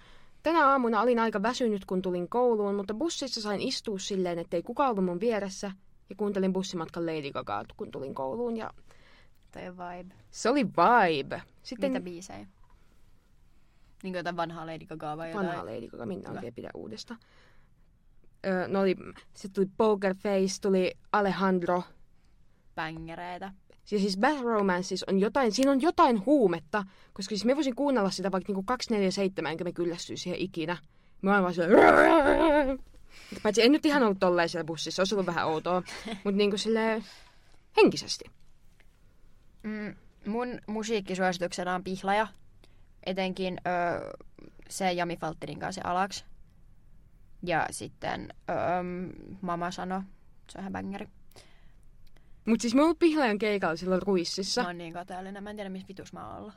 tänä 0.43 0.67
aamuna 0.67 1.01
olin 1.01 1.19
aika 1.19 1.43
väsynyt, 1.43 1.85
kun 1.85 2.03
tulin 2.03 2.29
kouluun, 2.29 2.75
mutta 2.75 2.95
bussissa 2.95 3.41
sain 3.41 3.61
istua 3.61 3.99
silleen, 3.99 4.39
ettei 4.39 4.63
kukaan 4.63 4.91
ollut 4.91 5.05
mun 5.05 5.21
vieressä. 5.21 5.73
Ja 6.11 6.17
kuuntelin 6.17 6.53
bussimatkan 6.53 7.07
Lady 7.07 7.31
Gagaa, 7.31 7.65
kun 7.77 7.91
tulin 7.91 8.15
kouluun. 8.15 8.57
Ja 8.57 8.71
Toi 9.53 9.63
vibe. 9.63 10.15
se 10.31 10.51
oli 10.51 10.67
vibe. 10.67 11.43
Sitten 11.63 11.93
Mitä 11.93 12.05
biisejä? 12.05 12.39
Niin 14.03 14.13
kuin 14.13 14.15
jotain 14.15 14.37
vanhaa 14.37 14.67
Lady 14.67 14.87
Gagaa 14.87 15.17
vai 15.17 15.31
jotain. 15.31 15.47
Vanha 15.47 15.65
Lady 15.67 15.89
Gaga, 15.89 16.07
minä 16.07 16.31
oikein 16.31 16.55
pidä 16.55 16.71
uudesta. 16.75 17.17
Öö, 18.47 18.69
no 18.69 18.81
oli, 18.81 18.97
sitten 19.35 19.53
tuli 19.53 19.75
Poker 19.77 20.15
Face, 20.15 20.61
tuli 20.63 20.93
Alejandro. 21.13 21.83
Bängereitä. 22.75 23.53
Ja 23.91 23.99
siis 23.99 24.19
Bad 24.19 24.41
Romances 24.43 25.05
on 25.05 25.21
jotain, 25.21 25.53
siinä 25.53 25.71
on 25.71 25.83
jotain 25.83 26.27
huumetta, 26.27 26.85
koska 27.13 27.29
siis 27.29 27.45
me 27.45 27.57
voisin 27.57 27.75
kuunnella 27.75 28.11
sitä 28.11 28.33
vaikka 28.33 28.51
niinku 28.51 28.63
247, 28.63 29.51
enkä 29.51 29.65
me 29.65 29.73
kyllästyisi 29.73 30.23
siihen 30.23 30.41
ikinä. 30.41 30.77
Mä 31.23 31.35
oon 31.35 31.43
vaan 31.43 31.55
silleen... 31.55 32.79
Paitsi 33.43 33.63
en 33.63 33.73
nyt 33.73 33.87
ihan 33.87 34.03
ollut 34.03 34.19
tolleen 34.19 34.49
siellä 34.49 34.67
bussissa, 34.67 35.01
olisi 35.01 35.15
ollut 35.15 35.27
vähän 35.27 35.47
outoa, 35.47 35.83
mutta 36.07 36.37
niinku 36.37 36.57
silleen 36.57 37.05
henkisesti. 37.77 38.25
Mm, 39.63 39.95
mun 40.27 40.61
musiikkisuosituksena 40.67 41.75
on 41.75 41.85
Pihlaja. 41.85 42.27
Etenkin 43.07 43.61
ö, 43.67 44.19
se 44.69 44.93
Jami 44.93 45.17
Faltinin 45.17 45.59
kanssa 45.59 45.83
se 45.83 45.89
alaks. 45.89 46.25
Ja 47.43 47.67
sitten 47.71 48.35
ö, 48.51 48.55
Mama 49.41 49.71
sano, 49.71 50.03
se 50.51 50.59
on 50.59 50.63
ihan 50.63 50.73
bängeri. 50.73 51.09
Mutta 52.45 52.63
siis 52.63 52.75
oon 52.75 52.85
ollut 52.85 52.99
Pihlajan 52.99 53.39
keikalla 53.39 53.77
silloin 53.77 54.03
Ruississa. 54.03 54.63
Mä 54.63 54.69
oon 54.69 54.79
niin 54.79 54.93
kateellinen. 54.93 55.43
Mä 55.45 55.51
en 55.51 55.57
tiedä, 55.57 55.71
missä 55.71 55.89
vitus 55.89 56.13
mä 56.13 56.29
oon 56.29 56.37
ollut. 56.37 56.53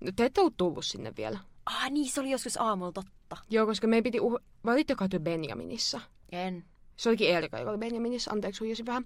No, 0.00 0.12
te 0.16 0.24
ette 0.24 0.40
ole 0.40 0.52
tullut 0.56 0.84
sinne 0.84 1.12
vielä. 1.16 1.38
Ah 1.66 1.90
niin, 1.90 2.10
se 2.10 2.20
oli 2.20 2.30
joskus 2.30 2.60
aamulla 2.60 2.92
totta. 2.92 3.36
Joo, 3.50 3.66
koska 3.66 3.86
me 3.86 4.02
piti... 4.02 4.20
Uh... 4.20 4.38
Olitteko 4.66 5.08
te 5.08 5.18
Benjaminissa? 5.18 6.00
En. 6.32 6.64
Se 6.96 7.08
olikin 7.08 7.28
Eerika, 7.28 7.58
joka 7.58 7.70
oli 7.70 7.78
Benjaminissa. 7.78 8.30
Anteeksi, 8.30 8.60
huijasin 8.60 8.86
vähän. 8.86 9.04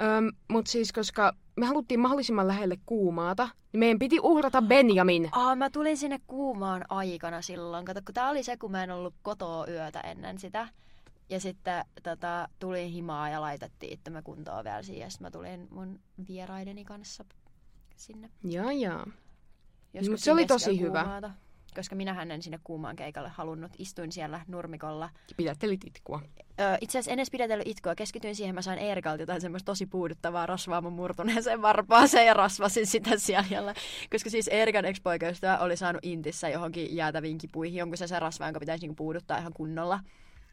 Öm, 0.00 0.30
Mutta 0.48 0.70
siis, 0.70 0.92
koska 0.92 1.32
me 1.56 1.66
haluttiin 1.66 2.00
mahdollisimman 2.00 2.48
lähelle 2.48 2.76
kuumaata, 2.86 3.48
niin 3.72 3.78
meidän 3.78 3.98
piti 3.98 4.20
uhrata 4.20 4.62
Benjamin. 4.72 5.28
Ah, 5.32 5.56
mä 5.56 5.70
tulin 5.70 5.96
sinne 5.96 6.18
kuumaan 6.26 6.84
aikana 6.88 7.42
silloin. 7.42 7.84
Kato, 7.84 8.00
kun 8.04 8.14
tää 8.14 8.30
oli 8.30 8.42
se, 8.42 8.56
kun 8.56 8.70
mä 8.70 8.84
en 8.84 8.90
ollut 8.90 9.14
kotoa 9.22 9.66
yötä 9.66 10.00
ennen 10.00 10.38
sitä. 10.38 10.68
Ja 11.30 11.40
sitten 11.40 11.84
tota, 12.02 12.48
tulin 12.58 12.90
himaa 12.90 13.28
ja 13.28 13.40
laitettiin 13.40 13.92
itsemme 13.92 14.22
kuntoon 14.22 14.64
vielä 14.64 14.82
siihen. 14.82 15.04
Ja 15.06 15.10
sitten 15.10 15.26
mä 15.26 15.30
tulin 15.30 15.68
mun 15.70 16.00
vieraideni 16.28 16.84
kanssa 16.84 17.24
sinne. 17.96 18.30
Jaa, 18.44 18.72
jaa. 18.72 19.06
Joskus 19.94 20.10
Mut 20.10 20.20
se 20.20 20.32
oli 20.32 20.46
tosi 20.46 20.64
keskellä 20.64 20.88
hyvä. 20.88 21.02
kuumaata, 21.02 21.30
Koska 21.74 21.96
minähän 21.96 22.30
en 22.30 22.42
sinne 22.42 22.58
kuumaan 22.64 22.96
keikalle 22.96 23.28
halunnut. 23.28 23.72
Istuin 23.78 24.12
siellä 24.12 24.40
nurmikolla. 24.48 25.10
Pidättelit 25.36 25.84
itkua. 25.84 26.22
Öö, 26.60 26.76
itse 26.80 26.98
asiassa 26.98 27.12
en 27.12 27.18
edes 27.18 27.30
pidätellyt 27.30 27.68
itkua. 27.68 27.94
Keskityin 27.94 28.36
siihen, 28.36 28.54
mä 28.54 28.62
sain 28.62 28.78
Eerikalta 28.78 29.22
jotain 29.22 29.40
semmoista 29.40 29.66
tosi 29.66 29.86
puuduttavaa 29.86 30.46
rasvaa 30.46 30.80
mun 30.80 30.92
murtuneeseen 30.92 31.62
varpaaseen 31.62 32.26
ja 32.26 32.34
rasvasin 32.34 32.86
sitä 32.86 33.18
siellä. 33.18 33.74
Koska 34.10 34.30
siis 34.30 34.48
Eerikan 34.48 34.84
ex-poikaystävä 34.84 35.58
oli 35.58 35.76
saanut 35.76 36.04
Intissä 36.04 36.48
johonkin 36.48 36.96
jäätäviin 36.96 37.38
kipuihin 37.38 37.78
jonkun 37.78 37.98
se 37.98 38.18
rasva, 38.18 38.46
jonka 38.46 38.60
pitäisi 38.60 38.82
niinku 38.82 38.94
puuduttaa 38.94 39.38
ihan 39.38 39.52
kunnolla. 39.52 40.00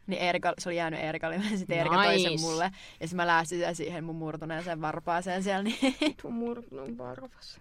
Niin 0.06 0.22
Eerika, 0.22 0.54
se 0.58 0.68
oli 0.68 0.76
jäänyt 0.76 1.00
Eerikalle, 1.00 1.36
ja 1.50 1.58
sitten 1.58 1.78
Eerika 1.78 1.96
toi 2.04 2.18
sen 2.20 2.30
Nice. 2.32 2.42
mulle. 2.44 2.64
Ja 3.00 3.06
sitten 3.06 3.16
mä 3.16 3.26
läästin 3.26 3.58
sen 3.58 3.76
siihen 3.76 4.04
mun 4.04 4.16
murtuneeseen 4.16 4.80
varpaaseen 4.80 5.42
siellä, 5.42 5.62
niin 5.62 5.78
Tuo 6.22 6.30
murtunut 6.30 6.98
varvas. 6.98 7.60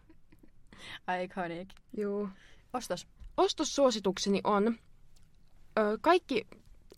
iconic. 1.24 1.70
Joo. 1.98 2.30
Ostos. 2.74 3.08
Ostossuositukseni 3.38 4.41
on 4.43 4.68
ö, 5.80 5.98
kaikki 6.02 6.48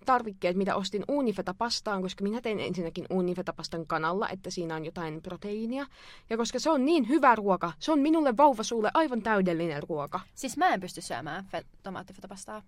tarvikkeet, 0.05 0.57
mitä 0.57 0.75
ostin 0.75 1.03
Unifeta-pastaan, 1.07 2.01
koska 2.01 2.23
minä 2.23 2.41
tein 2.41 2.59
ensinnäkin 2.59 3.05
Unifeta-pastan 3.09 3.87
kanalla, 3.87 4.29
että 4.29 4.49
siinä 4.49 4.75
on 4.75 4.85
jotain 4.85 5.21
proteiinia. 5.21 5.85
Ja 6.29 6.37
koska 6.37 6.59
se 6.59 6.69
on 6.69 6.85
niin 6.85 7.07
hyvä 7.07 7.35
ruoka, 7.35 7.73
se 7.79 7.91
on 7.91 7.99
minulle 7.99 8.37
vauvasuulle 8.37 8.91
aivan 8.93 9.21
täydellinen 9.21 9.83
ruoka. 9.89 10.19
Siis 10.35 10.57
mä 10.57 10.73
en 10.73 10.79
pysty 10.79 11.01
syömään 11.01 11.45
fe- 11.55 11.65
tomaattifetapastaa. 11.83 12.61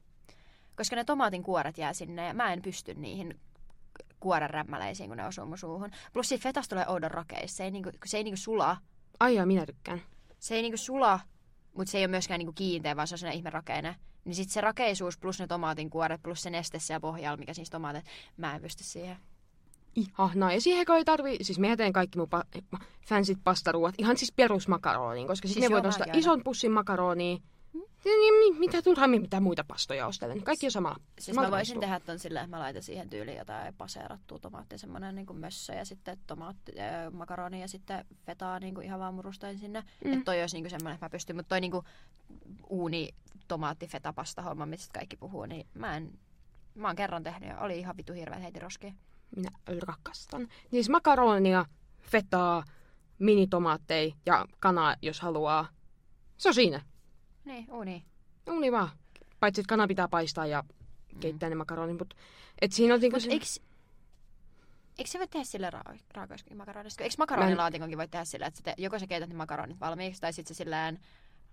Koska 0.80 0.96
ne 0.96 1.04
tomaatin 1.04 1.44
kuoret 1.44 1.78
jää 1.78 1.94
sinne 1.94 2.28
ja 2.28 2.34
mä 2.34 2.54
en 2.54 2.62
pysty 2.62 2.94
niihin 2.94 3.40
kuoren 4.20 4.50
rämmäleisiin, 4.50 5.10
kun 5.10 5.18
ne 5.18 5.28
osuu 5.28 5.46
mun 5.46 5.58
suuhun. 5.58 5.90
Plus 6.14 6.30
siitä 6.30 6.44
fetasta 6.44 6.76
tulee 6.76 6.88
oudon 6.88 7.12
rakeissa. 7.12 7.58
Se 7.58 7.64
ei, 7.64 7.72
niinku, 7.72 7.90
se 8.06 8.18
ei 8.18 8.24
niinku 8.24 8.38
sula. 8.38 8.78
Ai 9.20 9.36
jaa, 9.36 9.46
minä 9.46 9.66
tykkään. 9.66 10.02
Se 10.40 10.56
ei 10.56 10.62
niinku 10.62 10.78
sula, 10.78 11.20
mutta 11.74 11.92
se 11.92 11.98
ei 11.98 12.04
ole 12.04 12.08
myöskään 12.12 12.38
niinku 12.38 12.54
kiinteä, 12.54 12.96
vaan 12.96 13.08
se 13.08 13.28
on 13.28 13.34
ihme 13.34 13.50
rakeinen. 13.50 13.96
Niin 14.26 14.36
sit 14.36 14.50
se 14.50 14.62
rakeisuus 14.62 15.18
plus 15.18 15.40
ne 15.40 15.48
tomaatin 15.48 15.90
kuoret 15.90 16.22
plus 16.24 16.42
se 16.42 16.50
neste 16.50 16.80
siellä 16.80 17.00
pohjalla, 17.00 17.38
mikä 17.38 17.54
siis 17.54 17.70
tomaatit, 17.70 18.06
mä 18.38 18.56
en 18.56 18.62
pysty 18.62 18.84
siihen. 18.84 19.18
Ihanaa. 19.96 20.54
Ja 20.54 20.62
siihen 20.62 20.86
ei 20.98 21.06
tarvii, 21.06 21.44
siis 21.44 21.60
minä 21.60 21.78
teen 21.78 21.94
kaikki 21.94 22.18
mun 22.20 22.28
pa- 22.36 22.80
fansit 23.08 23.40
pastaruuat, 23.44 23.96
ihan 23.98 24.18
siis 24.18 24.32
perusmakaroniin, 24.32 25.28
koska 25.28 25.48
siis, 25.48 25.54
Siis 25.54 25.70
joo, 25.70 25.80
ne 25.80 25.84
voi 25.84 25.90
ostaa 25.90 26.00
mäkin 26.00 26.12
aina. 26.12 26.20
ison 26.20 26.44
pussin 26.44 26.72
makaronia. 26.72 27.38
Niin, 28.06 28.40
niin, 28.40 28.60
mitä 28.60 28.82
turhaan 28.82 29.10
mitä 29.10 29.40
muita 29.40 29.64
pastoja 29.64 30.08
ostelen. 30.08 30.44
Kaikki 30.44 30.68
on 30.68 30.72
sama. 30.72 30.96
Siis 31.20 31.26
Samalta 31.26 31.50
mä 31.50 31.58
voisin 31.58 31.76
maistuu. 31.76 31.82
tehdä 31.82 32.00
ton 32.00 32.20
silleen, 32.20 32.46
että 32.46 32.58
mä 32.58 32.64
laitan 32.64 32.84
siihen 32.84 33.10
tyyliin 33.10 33.38
jotain 33.38 33.74
paseerattua 33.74 34.40
tomaattia, 34.40 34.78
semmonen 34.78 35.16
niin 35.16 35.36
mössö 35.40 35.74
ja 35.74 35.86
sitten 35.86 36.18
tomaatti, 36.28 36.72
äh, 36.80 37.12
makaroni 37.14 37.62
ja 37.62 37.68
sitten 37.68 38.06
fetaa 38.26 38.60
niin 38.60 38.76
kuin 38.76 38.86
ihan 38.86 39.00
vaan 39.00 39.14
murustain 39.14 39.60
sinne. 39.60 39.84
Mm. 40.06 40.14
Että 40.14 40.26
toi 40.26 40.42
olisi 40.42 40.56
niin 40.56 40.64
kuin 40.64 40.72
semmoinen, 40.72 40.94
että 40.94 41.06
mä 41.06 41.10
pystyn, 41.10 41.36
mutta 41.36 41.50
toi 41.50 41.62
niin 41.62 41.72
kuin 41.72 41.86
uuni 42.70 43.10
tomaatti 43.48 43.88
feta 43.88 44.14
pasta 44.14 44.42
homma, 44.42 44.66
mistä 44.66 44.94
kaikki 44.94 45.18
puhuu, 45.18 45.46
niin 45.46 45.68
mä 45.74 45.98
en, 45.98 46.20
mä 46.76 46.88
oon 46.88 46.96
kerran 46.96 47.24
tehnyt 47.24 47.50
ja 47.50 47.60
oli 47.60 47.80
ihan 47.80 47.98
vitu 47.98 48.14
hirveä 48.14 48.40
heitin 48.40 48.62
roskiin. 48.62 48.96
Minä 49.36 49.52
rakastan. 49.80 50.48
Siis 50.72 50.90
makaronia, 50.90 51.66
fetaa, 52.02 52.64
minitomaatteja 53.20 54.14
ja 54.26 54.46
kanaa, 54.60 54.96
jos 55.02 55.22
haluaa. 55.22 55.68
Se 56.38 56.50
on 56.50 56.54
siinä. 56.54 56.82
Niin, 57.50 57.72
uuni. 57.72 58.06
Uni 58.48 58.72
vaan. 58.72 58.90
Paitsi, 59.40 59.62
että 59.62 59.70
kana 59.70 59.88
pitää 59.88 60.08
paistaa 60.08 60.46
ja 60.46 60.64
keittää 61.20 61.50
ne 61.50 61.56
makaronit, 61.56 61.98
mutta 61.98 62.16
et 62.62 62.72
siinä 62.72 62.94
on 62.94 63.00
niinku 63.00 63.16
Mutta 63.16 63.26
se... 63.26 63.32
eikö, 63.32 63.46
eikö 64.98 65.12
se 65.12 65.20
voi 65.20 65.28
tehdä 65.28 65.46
sille 65.46 65.70
ra- 65.70 66.00
raakoiskin 66.14 66.58
makaronista? 66.58 67.04
Eikö 67.04 67.16
makaronilaatinkonkin 67.18 67.98
voi 67.98 68.08
tehdä 68.08 68.26
sillä, 68.26 68.46
että 68.46 68.58
sä 68.58 68.64
te, 68.64 68.74
joko 68.78 69.00
sä 69.00 69.08
keität 69.08 69.30
ne 69.30 69.36
makaronit 69.36 69.80
valmiiksi, 69.80 70.22
tai 70.22 70.34
sitten 70.34 70.56
sä 70.56 70.58
silleen 70.58 71.00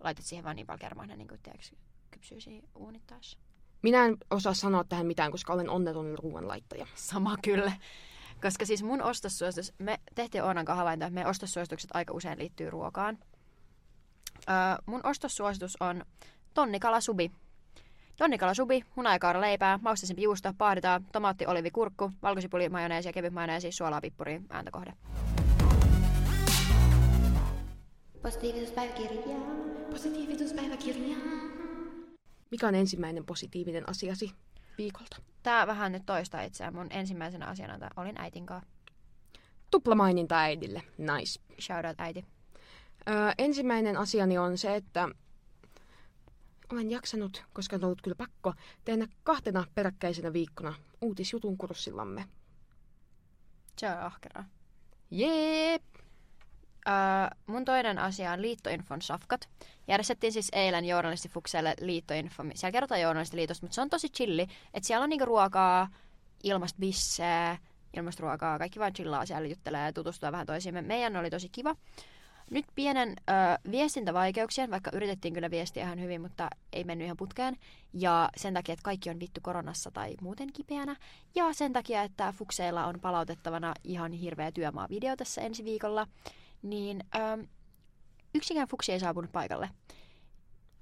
laitat 0.01 0.25
siihen 0.25 0.45
vaan 0.45 0.57
niin 0.57 0.67
paljon 0.67 0.79
kermaa, 0.79 1.07
ne 1.07 1.17
niin 1.17 1.29
kuin, 1.29 1.41
tiedätkö, 1.43 1.77
kypsyy 2.11 2.41
siinä 2.41 2.69
uunittaessa. 2.75 3.39
Minä 3.83 4.07
en 4.07 4.17
osaa 4.31 4.55
sanoa 4.55 4.85
tähän 4.85 5.07
mitään, 5.07 5.31
koska 5.31 5.53
olen 5.53 5.71
onneton 5.71 6.19
ruoanlaittaja. 6.19 6.87
Sama 6.95 7.37
kyllä. 7.43 7.73
Koska 8.43 8.67
siis 8.67 8.83
mun 8.83 9.03
ostossuositus, 9.03 9.73
me 9.79 10.01
tehtiin 10.15 10.45
Oonan 10.45 10.65
kanssa 10.65 10.79
havainto, 10.79 11.07
että 11.07 11.15
meidän 11.15 11.31
ostossuositukset 11.31 11.91
aika 11.95 12.13
usein 12.13 12.39
liittyy 12.39 12.71
ruokaan. 12.71 13.19
Öö, 14.49 14.55
mun 14.87 15.01
ostossuositus 15.05 15.77
on 15.81 16.05
tonnikala 16.55 17.01
subi. 17.01 17.31
Tonnikala 18.17 18.55
subi, 18.55 18.85
hunajakaura 18.97 19.41
leipää, 19.41 19.79
maustaisempi 19.83 20.23
juusto, 20.23 20.53
paahdetaan, 20.59 21.07
tomaatti, 21.13 21.47
olivi, 21.47 21.71
kurkku, 21.71 22.13
valkosipuli, 22.23 22.69
majoneesi 22.69 23.09
ja 23.09 23.13
kevyt 23.13 23.33
majoneesi, 23.33 23.73
suolaa, 23.73 24.01
pippuri, 24.01 24.41
ääntökohde. 24.51 24.93
Positiivisuuspäiväkirja. 28.23 29.37
Positiivisuuspäiväkirja. 29.91 31.17
Mikä 32.51 32.69
on 32.69 32.75
ensimmäinen 32.75 33.25
positiivinen 33.27 33.89
asiasi 33.89 34.31
viikolta? 34.79 35.17
Tää 35.43 35.67
vähän 35.67 35.93
nyt 35.93 36.03
toistaa 36.07 36.43
itseään. 36.43 36.75
Mun 36.75 36.87
ensimmäisenä 36.91 37.47
asiana 37.47 37.79
tää 37.79 37.91
olin 37.97 38.21
äitin 38.21 38.47
kanssa. 38.47 38.71
Tuplamaininta 39.71 40.39
äidille. 40.39 40.83
Nice. 40.99 41.41
Shout 41.61 41.85
out 41.85 42.01
äiti. 42.01 42.25
Öö, 43.09 43.33
ensimmäinen 43.39 43.97
asiani 43.97 44.39
on 44.39 44.59
se, 44.59 44.77
että 44.77 45.09
olen 46.73 46.91
jaksanut, 46.91 47.45
koska 47.53 47.77
on 47.77 47.85
ollut 47.85 48.03
kyllä 48.03 48.15
pakko, 48.15 48.55
tehdä 48.85 49.07
kahtena 49.25 49.65
peräkkäisenä 49.75 50.33
viikkona 50.33 50.75
uutisjutun 51.01 51.59
kurssillamme. 51.59 52.25
Se 53.79 53.91
on 53.91 53.99
ahkeraa. 53.99 54.45
Jep! 55.11 55.83
Öö, 56.89 56.95
mun 57.47 57.65
toinen 57.65 57.99
asia 57.99 58.33
on 58.33 58.43
Liittoinfon 58.43 59.03
safkat. 59.03 59.49
Järjestettiin 59.89 60.33
siis 60.33 60.49
eilen 60.53 60.85
journalistifukseelle 60.85 61.75
Liittoinfo. 61.81 62.43
Siellä 62.55 62.73
kerrotaan 62.73 63.01
journalistiliitosta, 63.01 63.65
mutta 63.67 63.75
se 63.75 63.81
on 63.81 63.91
tosi 63.91 64.09
chilli. 64.09 64.47
Että 64.75 64.87
siellä 64.87 65.05
on 65.05 65.11
niinku 65.11 65.25
ruokaa, 65.25 65.89
ilmasta 66.43 66.79
bissää, 66.81 67.59
ilmasta 67.97 68.23
ruokaa. 68.23 68.59
Kaikki 68.59 68.81
vaan 68.81 68.93
chillaa 68.93 69.27
siellä 69.27 69.49
juttelee 69.49 69.85
ja 69.85 69.93
tutustuu 69.93 70.33
vähän 70.33 70.47
toisiimme. 70.47 70.83
Meidän 70.83 71.17
oli 71.17 71.31
tosi 71.31 71.49
kiva. 71.49 71.77
Nyt 72.51 72.65
pienen 72.75 73.09
ö, 73.09 73.33
viestintävaikeuksien, 73.71 74.71
vaikka 74.71 74.91
yritettiin 74.95 75.35
kyllä 75.35 75.51
viestiä 75.51 75.85
ihan 75.85 76.01
hyvin, 76.01 76.21
mutta 76.21 76.51
ei 76.73 76.85
mennyt 76.85 77.05
ihan 77.05 77.17
putkeen. 77.17 77.57
Ja 77.93 78.29
sen 78.37 78.55
takia, 78.55 78.73
että 78.73 78.83
kaikki 78.83 79.11
on 79.11 79.21
vittu 79.21 79.41
koronassa 79.43 79.91
tai 79.91 80.15
muuten 80.21 80.53
kipeänä. 80.53 80.97
Ja 81.35 81.53
sen 81.53 81.73
takia, 81.73 82.03
että 82.03 82.33
Fukseilla 82.33 82.87
on 82.87 83.01
palautettavana 83.01 83.75
ihan 83.85 84.13
hirveä 84.13 84.53
työmaa-video 84.53 85.17
tässä 85.17 85.41
ensi 85.41 85.65
viikolla. 85.65 86.07
Niin 86.63 87.05
ö, 87.15 87.47
yksikään 88.35 88.69
Fuksi 88.69 88.93
ei 88.93 89.01
saapunut 89.01 89.33
paikalle. 89.33 89.71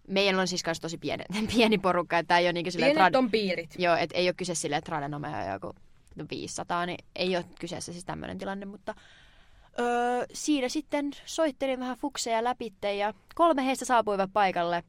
Meidän 0.09 0.41
on 0.41 0.49
siis 0.49 0.63
kanssa 0.63 0.83
tosi 0.83 0.99
pieni, 0.99 1.25
pieni 1.57 1.79
porukka, 1.79 2.19
että 2.19 2.39
ei 2.39 2.49
ole 2.49 2.71
silleen, 2.71 2.93
Pienet 2.93 3.15
trad- 3.15 3.19
on 3.19 3.31
piirit. 3.31 3.75
Joo, 3.79 3.97
et 3.97 4.11
ei 4.15 4.27
ole 4.29 4.35
kyse 4.35 4.55
silleen, 4.55 4.79
että 4.79 4.89
Tradenome 4.89 5.29
on 5.29 5.53
joku 5.53 5.75
500, 6.31 6.87
niin 6.87 7.05
ei 7.17 7.37
ole 7.37 7.45
kyseessä 7.61 7.93
siis 7.93 8.05
tämmöinen 8.05 8.39
tilanne, 8.39 8.67
mutta 8.67 8.95
öö, 9.79 10.27
siinä 10.33 10.69
sitten 10.69 11.11
soittelin 11.25 11.81
vähän 11.81 11.97
fukseja 11.97 12.45
läpitte 12.45 12.95
ja 12.95 13.15
kolme 13.35 13.67
heistä 13.67 13.85
saapuivat 13.85 14.31
paikalle 14.33 14.85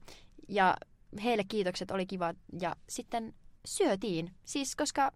ja 0.47 0.77
heille 1.23 1.43
kiitokset, 1.43 1.91
oli 1.91 2.05
kiva. 2.05 2.33
Ja 2.61 2.75
sitten 2.89 3.33
syötiin. 3.65 4.31
Siis 4.45 4.75
koska 4.75 5.11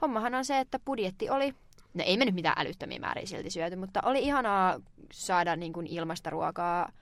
hommahan 0.00 0.34
on 0.34 0.44
se, 0.44 0.58
että 0.58 0.78
budjetti 0.78 1.30
oli, 1.30 1.54
no 1.94 2.04
ei 2.06 2.16
me 2.16 2.24
nyt 2.24 2.34
mitään 2.34 2.58
älyttömiä 2.58 2.98
määriä 2.98 3.26
silti 3.26 3.50
syöty, 3.50 3.76
mutta 3.76 4.00
oli 4.04 4.22
ihanaa 4.22 4.80
saada 5.12 5.56
niin 5.56 5.72
kuin 5.72 5.86
ilmasta 5.86 6.30
ruokaa, 6.30 6.92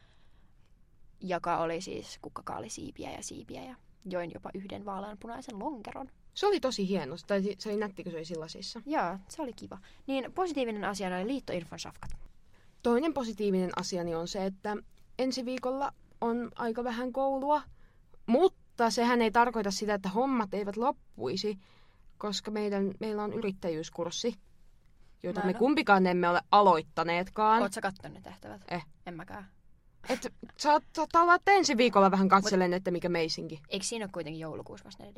joka 1.21 1.59
oli 1.59 1.81
siis 1.81 2.19
kukkakaalisiipiä 2.23 3.11
ja 3.11 3.23
siipiä 3.23 3.65
ja 3.65 3.75
join 4.05 4.31
jopa 4.35 4.51
yhden 4.55 4.85
vaaleanpunaisen 4.85 5.59
lonkeron. 5.59 6.11
Se 6.39 6.47
oli 6.47 6.61
tosi 6.61 6.89
hieno. 6.89 7.17
Tai 7.27 7.43
se 7.59 7.69
oli 7.69 7.79
nätti, 7.79 8.03
kun 8.03 8.13
se 8.13 8.19
oli 8.19 8.25
sillasissa. 8.25 8.83
Joo, 8.87 9.19
se 9.29 9.43
oli 9.43 9.53
kiva. 9.53 9.79
Niin 10.07 10.33
positiivinen 10.33 10.85
asia 10.85 11.17
oli 11.17 11.27
liittoinfon 11.27 11.79
safkat. 11.79 12.11
Toinen 12.83 13.15
positiivinen 13.15 13.71
asiani 13.77 14.15
on 14.15 14.29
se, 14.29 14.47
että 14.47 14.77
ensi 15.19 15.45
viikolla 15.45 15.93
on 16.21 16.51
aika 16.55 16.85
vähän 16.85 17.13
koulua, 17.13 17.63
mutta 18.27 18.91
sehän 18.91 19.23
ei 19.23 19.31
tarkoita 19.31 19.71
sitä, 19.71 19.95
että 19.95 20.09
hommat 20.09 20.55
eivät 20.55 20.77
loppuisi, 20.77 21.59
koska 22.19 22.51
meidän, 22.51 22.95
meillä 23.01 23.23
on 23.23 23.33
yrittäjyyskurssi, 23.33 24.35
jota 25.23 25.41
me 25.45 25.55
kumpikaan 25.55 26.07
emme 26.07 26.29
ole 26.29 26.43
aloittaneetkaan. 26.51 27.63
Oot 27.63 27.73
sä 27.73 27.81
kattonut 27.81 28.15
ne 28.15 28.21
tehtävät? 28.21 28.61
Eh. 28.71 28.87
En 29.07 29.15
mäkään. 29.15 29.49
Et, 30.09 30.35
saat, 30.57 30.85
saattaa 30.95 31.23
olla, 31.23 31.35
että 31.35 31.53
ensi 31.53 31.77
viikolla 31.77 32.11
vähän 32.11 32.29
katselen, 32.29 32.73
että 32.73 32.91
mikä 32.91 33.09
meisinkin. 33.09 33.59
Eikö 33.69 33.87
siinä 33.87 34.05
ole 34.05 34.11
kuitenkin 34.13 34.41
joulukuussa 34.41 34.85
vasta 34.85 35.05
ne 35.05 35.13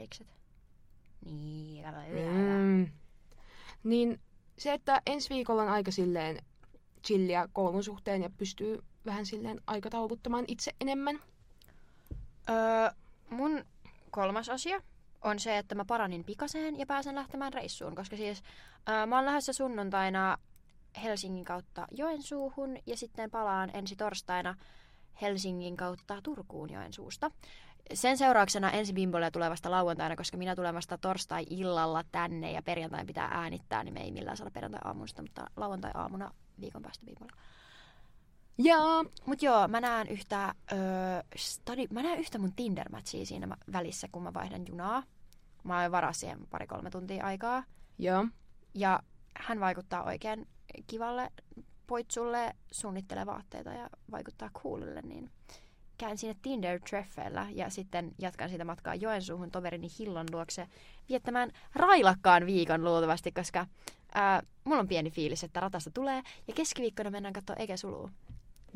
Niin, 1.25 1.85
Mm. 2.33 2.89
Niin 3.85 4.21
se, 4.59 4.73
että 4.73 5.03
ensi 5.07 5.35
viikolla 5.35 5.63
on 5.63 5.69
aika 5.69 5.91
silleen 5.91 6.39
chilliä 7.07 7.49
koulun 7.53 7.85
suhteen 7.85 8.23
ja 8.23 8.31
pystyy 8.31 8.83
vähän 9.07 9.27
silleen 9.27 9.61
aikatauluttamaan 9.67 10.45
itse 10.49 10.73
enemmän. 10.81 11.21
Öö, 12.51 12.91
mun 13.31 13.65
kolmas 14.11 14.49
asia 14.49 14.83
on 15.23 15.39
se, 15.39 15.59
että 15.59 15.75
mä 15.75 15.85
paranin 15.85 16.25
pikaseen 16.25 16.79
ja 16.79 16.87
pääsen 16.87 17.15
lähtemään 17.15 17.53
reissuun, 17.53 17.95
koska 17.95 18.17
siis 18.17 18.43
öö, 18.89 19.07
mä 19.07 19.17
oon 19.17 19.27
lähdössä 19.27 19.53
sunnuntaina 19.53 20.39
Helsingin 21.03 21.45
kautta 21.45 21.87
Joensuuhun 21.91 22.79
ja 22.87 22.97
sitten 22.97 23.31
palaan 23.31 23.71
ensi 23.77 23.97
torstaina 23.97 24.57
Helsingin 25.21 25.77
kautta 25.77 26.23
Turkuun 26.23 26.73
Joensuusta. 26.73 27.31
Sen 27.95 28.19
seurauksena 28.19 28.71
ensi 28.71 28.93
bimbolia 28.93 29.31
tulee 29.31 29.51
vasta 29.51 29.71
lauantaina, 29.71 30.17
koska 30.17 30.37
minä 30.37 30.57
tulen 30.57 30.75
vasta 30.75 30.99
torstai-illalla 30.99 32.05
tänne 32.13 32.53
ja 32.53 32.63
perjantain 32.63 33.07
pitää 33.07 33.29
äänittää, 33.33 33.85
niin 33.85 33.95
me 33.95 34.03
ei 34.03 34.13
millään 34.13 34.37
saada 34.37 34.51
perjantai-aamusta, 34.51 35.23
mutta 35.23 35.47
lauantai-aamuna 35.57 36.31
viikon 36.61 36.83
päästä 36.83 37.07
bimbolia. 37.07 37.37
Ja 38.59 38.77
Mut 39.27 39.43
joo, 39.43 39.69
mä 39.69 39.81
näen 39.81 40.09
yhtä, 40.09 40.55
öö, 40.73 40.79
mä 41.91 42.03
näen 42.03 42.19
yhtä 42.19 42.39
mun 42.39 42.53
Tinder-matchia 42.53 43.27
siinä 43.27 43.57
välissä, 43.73 44.09
kun 44.13 44.23
mä 44.23 44.35
vaihdan 44.35 44.67
junaa. 44.69 45.03
Mä 45.65 45.83
oon 45.83 45.93
varas 45.93 46.21
siihen 46.21 46.47
pari-kolme 46.51 46.91
tuntia 46.91 47.25
aikaa. 47.25 47.65
Joo. 47.99 48.27
Ja 48.75 49.03
hän 49.37 49.61
vaikuttaa 49.61 50.05
oikein 50.05 50.49
kivalle 50.87 51.33
poitsulle, 51.87 52.55
suunnittelee 52.73 53.27
vaatteita 53.27 53.71
ja 53.71 53.91
vaikuttaa 54.11 54.51
coolille, 54.51 55.03
niin 55.03 55.31
käyn 56.01 56.19
siinä 56.19 56.35
Tinder-treffeillä 56.43 57.47
ja 57.55 57.71
sitten 57.71 58.13
jatkan 58.19 58.49
siitä 58.49 58.65
matkaa 58.65 58.95
Joensuuhun 58.95 59.51
toverini 59.51 59.89
Hillon 59.99 60.27
luokse 60.33 60.67
viettämään 61.09 61.51
railakkaan 61.75 62.47
viikon 62.47 62.85
luultavasti, 62.85 63.33
koska 63.33 63.67
ää, 64.15 64.43
mulla 64.65 64.81
on 64.81 64.89
pieni 64.89 65.11
fiilis, 65.11 65.45
että 65.45 65.61
ratasta 65.61 65.91
tulee 65.91 66.23
ja 66.49 66.55
keskiviikkona 66.55 67.11
mennään 67.11 67.33
katsoa 67.33 67.57
Ege 67.57 67.77
Suluu. 67.77 68.11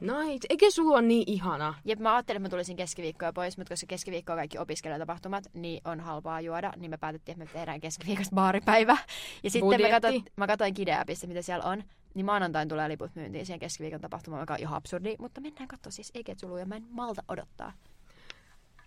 Nice. 0.01 0.47
Eikä 0.51 0.71
sulla 0.71 0.99
on 0.99 1.09
niin 1.09 1.25
ihana? 1.27 1.75
Jep, 1.85 1.99
mä 1.99 2.15
ajattelin, 2.15 2.37
että 2.37 2.47
mä 2.47 2.51
tulisin 2.51 2.77
keskiviikkoa 2.77 3.33
pois, 3.33 3.59
mutta 3.59 3.73
koska 3.73 3.87
keskiviikko 3.87 4.33
on 4.33 4.39
kaikki 4.39 4.59
opiskelijatapahtumat, 4.59 5.45
niin 5.53 5.81
on 5.85 6.01
halpaa 6.01 6.41
juoda, 6.41 6.73
niin 6.77 6.91
me 6.91 6.97
päätettiin, 6.97 7.33
että 7.43 7.45
me 7.45 7.59
tehdään 7.59 7.81
keskiviikosta 7.81 8.35
baaripäivä. 8.35 8.97
Ja 9.43 9.51
sitten 9.51 9.69
mä 9.69 9.75
Budjetti. 9.75 9.91
katsoin, 9.91 10.25
mä 10.37 10.47
katsoin 10.47 10.75
Kideapista, 10.75 11.27
mitä 11.27 11.43
siellä 11.43 11.65
on, 11.65 11.85
niin 12.15 12.27
maanantain 12.27 12.69
tulee 12.69 12.89
liput 12.89 13.15
myyntiin 13.15 13.47
siihen 13.47 13.61
keskiviikon 13.61 14.01
tapahtumaan, 14.01 14.43
joka 14.43 14.55
on 14.55 14.61
ihan 14.61 14.77
absurdi, 14.77 15.17
mutta 15.19 15.41
mennään 15.41 15.69
katsoa 15.69 15.91
siis 15.91 16.11
Eketsulu 16.15 16.57
ja 16.57 16.67
mä 16.67 16.77
en 16.77 16.87
malta 16.91 17.23
odottaa. 17.29 17.73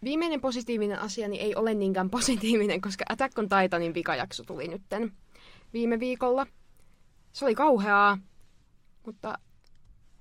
Viimeinen 0.04 0.42
positiivinen 0.42 1.00
asiani 1.00 1.40
ei 1.40 1.56
ole 1.56 1.74
niinkään 1.74 2.10
positiivinen, 2.10 2.82
koska 2.82 3.06
Attack 3.10 3.40
on 3.40 3.50
Titanin 3.50 3.94
pikajakso 3.94 4.44
tuli 4.44 4.68
nytten 4.68 5.12
viime 5.74 6.00
viikolla. 6.00 6.48
Se 7.34 7.46
oli 7.46 7.56
kauheaa, 7.56 8.18
mutta 9.06 9.38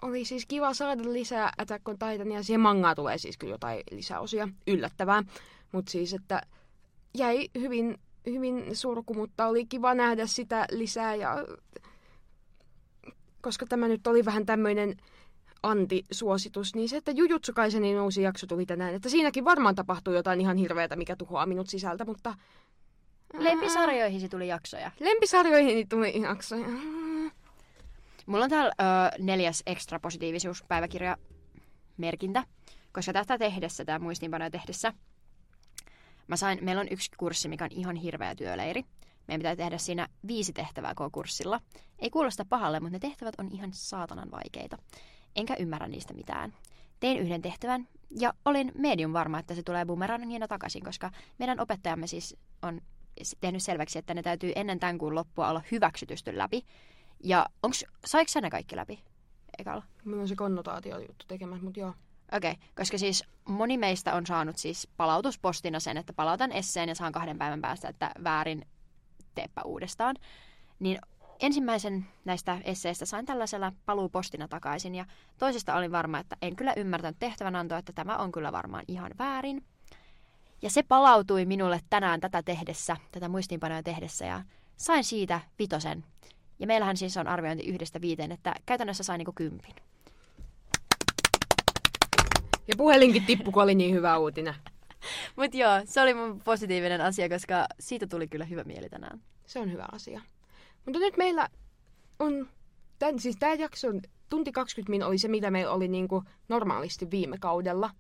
oli 0.03 0.25
siis 0.25 0.47
kiva 0.47 0.75
saada 0.75 1.03
lisää 1.13 1.53
Attack 1.59 1.89
on 1.89 1.99
Titania. 1.99 2.43
Siihen 2.43 2.61
mangaa 2.61 2.95
tulee 2.95 3.19
siis 3.19 3.39
kyllä 3.39 3.55
jotain 3.55 3.83
lisäosia, 3.91 4.49
yllättävää. 4.67 5.23
Mutta 5.73 5.91
siis, 5.91 6.15
että 6.15 6.43
jäi 7.15 7.49
hyvin, 7.59 7.99
hyvin 8.27 8.77
surku, 8.77 9.15
mutta 9.15 9.47
oli 9.47 9.67
kiva 9.67 9.95
nähdä 9.95 10.27
sitä 10.27 10.67
lisää. 10.71 11.15
Ja... 11.15 11.37
Koska 13.47 13.67
tämä 13.67 13.89
nyt 13.89 14.07
oli 14.07 14.25
vähän 14.25 14.47
tämmöinen 14.47 14.97
antisuositus, 15.63 16.75
niin 16.75 16.89
se, 16.89 16.97
että 16.97 17.11
Jujutsu 17.11 17.53
Kaisenin 17.53 18.01
uusi 18.01 18.23
jakso 18.23 18.47
tuli 18.47 18.67
tänään, 18.67 18.95
että 18.95 19.09
siinäkin 19.09 19.45
varmaan 19.45 19.75
tapahtuu 19.75 20.15
jotain 20.15 20.41
ihan 20.41 20.57
hirveätä, 20.57 20.97
mikä 20.97 21.17
tuhoaa 21.17 21.47
minut 21.47 21.69
sisältä, 21.69 22.05
mutta... 22.05 22.35
Lempisarjoihin 23.39 24.31
tuli 24.31 24.49
jaksoja. 24.49 24.91
Lempisarjoihin 25.01 25.89
tuli 25.89 26.21
jaksoja. 26.21 26.67
Mulla 28.27 28.45
on 28.45 28.51
täällä 28.51 28.73
ö, 28.81 28.85
neljäs 29.19 29.63
ekstra 29.67 30.01
positiivisuuspäiväkirja 30.01 31.17
merkintä, 31.97 32.45
koska 32.93 33.13
tätä 33.13 33.39
tehdessä, 33.39 33.85
tämä 33.85 33.99
muistiinpanoja 33.99 34.51
tehdessä, 34.51 34.93
mä 36.27 36.37
sain, 36.37 36.59
meillä 36.63 36.81
on 36.81 36.89
yksi 36.91 37.11
kurssi, 37.17 37.49
mikä 37.49 37.65
on 37.65 37.73
ihan 37.73 37.97
hirveä 37.97 38.35
työleiri. 38.35 38.85
Meidän 39.29 39.41
pitää 39.41 39.57
tehdä 39.57 39.79
siinä 39.79 40.09
viisi 40.27 40.53
tehtävää 40.53 40.95
koko 40.95 41.11
kurssilla. 41.11 41.61
Ei 41.99 42.11
kuulosta 42.11 42.45
pahalle, 42.45 42.81
mutta 42.81 42.93
ne 42.93 42.99
tehtävät 42.99 43.35
on 43.39 43.49
ihan 43.53 43.71
saatanan 43.73 44.31
vaikeita. 44.31 44.79
Enkä 45.37 45.55
ymmärrä 45.59 45.89
niistä 45.89 46.15
mitään. 46.15 46.55
Tein 47.01 47.19
yhden 47.19 47.43
tehtävän 47.43 47.89
ja 48.21 48.35
olin 48.45 48.73
medium 48.79 49.13
varma, 49.13 49.39
että 49.39 49.55
se 49.55 49.63
tulee 49.63 49.85
bumerangina 49.85 50.49
takaisin, 50.49 50.85
koska 50.85 51.11
meidän 51.39 51.61
opettajamme 51.61 52.07
siis 52.07 52.37
on 52.63 52.81
tehnyt 53.41 53.63
selväksi, 53.63 53.99
että 53.99 54.15
ne 54.15 54.23
täytyy 54.23 54.53
ennen 54.57 54.81
tämän 54.81 54.99
kuun 54.99 55.15
loppua 55.15 55.49
olla 55.49 55.63
hyväksytysty 55.71 56.39
läpi. 56.39 56.63
Ja 57.25 57.47
onks, 57.63 57.85
saiko 58.07 58.29
sä 58.29 58.41
ne 58.41 58.51
kaikki 58.51 58.77
läpi 58.77 59.05
ekalla? 59.59 59.83
Minulla 60.05 60.23
on 60.23 60.29
se 60.29 60.37
konnotaatio 60.37 60.99
juttu 60.99 61.25
tekemään, 61.29 61.65
mutta 61.65 61.81
joo. 61.81 61.95
Okei, 62.33 62.53
okay, 62.53 62.65
koska 62.77 62.99
siis 62.99 63.25
moni 63.49 63.79
meistä 63.79 64.15
on 64.15 64.27
saanut 64.27 64.57
siis 64.57 64.89
palautuspostina 64.97 65.81
sen, 65.81 65.97
että 65.97 66.13
palautan 66.13 66.53
esseen 66.53 66.89
ja 66.89 66.95
saan 66.95 67.13
kahden 67.13 67.39
päivän 67.39 67.61
päästä, 67.61 67.89
että 67.89 68.11
väärin 68.25 68.67
teepä 69.37 69.63
uudestaan. 69.65 70.17
Niin 70.79 70.99
ensimmäisen 71.41 72.07
näistä 72.25 72.59
esseistä 72.65 73.07
sain 73.07 73.27
tällaisella 73.27 73.73
paluupostina 73.87 74.49
takaisin 74.49 74.95
ja 74.95 75.05
toisesta 75.39 75.75
olin 75.75 75.93
varma, 75.93 76.19
että 76.19 76.37
en 76.43 76.57
kyllä 76.57 76.73
ymmärtänyt 76.77 77.19
tehtävänantoa, 77.19 77.79
että 77.79 77.93
tämä 77.93 78.17
on 78.17 78.33
kyllä 78.33 78.53
varmaan 78.53 78.85
ihan 78.89 79.13
väärin. 79.19 79.65
Ja 80.63 80.71
se 80.71 80.83
palautui 80.83 81.45
minulle 81.45 81.81
tänään 81.91 82.21
tätä 82.21 82.43
tehdessä, 82.43 82.97
tätä 83.13 83.29
muistiinpanoja 83.29 83.83
tehdessä 83.83 84.27
ja 84.27 84.43
sain 84.77 85.05
siitä 85.05 85.41
vitosen. 85.59 86.05
Ja 86.59 86.67
meillähän 86.67 86.97
siis 86.97 87.17
on 87.17 87.29
arviointi 87.29 87.67
yhdestä 87.67 88.01
viiteen, 88.01 88.33
että 88.33 88.55
käytännössä 88.67 89.05
sain 89.05 89.19
niinku 89.19 89.33
kympin. 89.35 89.75
Ja 92.69 92.75
puhelinkin 92.77 93.27
tippu, 93.27 93.53
kun 93.53 93.63
oli 93.63 93.75
niin 93.75 93.95
hyvä 93.95 94.19
uutinen. 94.19 94.55
Mutta 95.37 95.57
joo, 95.57 95.71
se 95.85 96.01
oli 96.01 96.15
mun 96.15 96.41
positiivinen 96.45 97.01
asia, 97.01 97.29
koska 97.29 97.67
siitä 97.81 98.07
tuli 98.07 98.29
kyllä 98.29 98.45
hyvä 98.45 98.65
mieli 98.65 98.89
tänään. 98.89 99.23
Se 99.47 99.59
on 99.59 99.73
hyvä 99.73 99.87
asia. 99.93 100.21
Mutta 100.85 100.99
nyt 100.99 101.17
meillä 101.17 101.49
on, 102.19 102.49
tämän, 102.99 103.19
siis 103.19 103.37
tämä 103.37 103.55
jakso, 103.55 103.89
tunti 104.29 104.53
20 104.53 104.91
min 104.91 105.03
oli 105.03 105.19
se, 105.19 105.29
mitä 105.29 105.51
meillä 105.51 105.73
oli 105.73 105.89
niinku 105.89 106.23
normaalisti 106.49 107.11
viime 107.11 107.37
kaudella. 107.41 107.91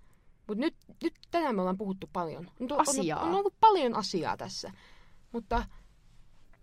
Mutta 0.46 0.60
nyt, 0.60 0.74
nyt 1.02 1.14
tänään 1.30 1.54
me 1.54 1.60
ollaan 1.60 1.78
puhuttu 1.78 2.10
paljon. 2.12 2.50
On, 2.60 2.80
Asiaa. 2.80 3.20
On, 3.20 3.28
on 3.28 3.34
ollut 3.34 3.54
paljon 3.60 3.94
asiaa 3.94 4.36
tässä. 4.36 4.72
Mutta 5.32 5.64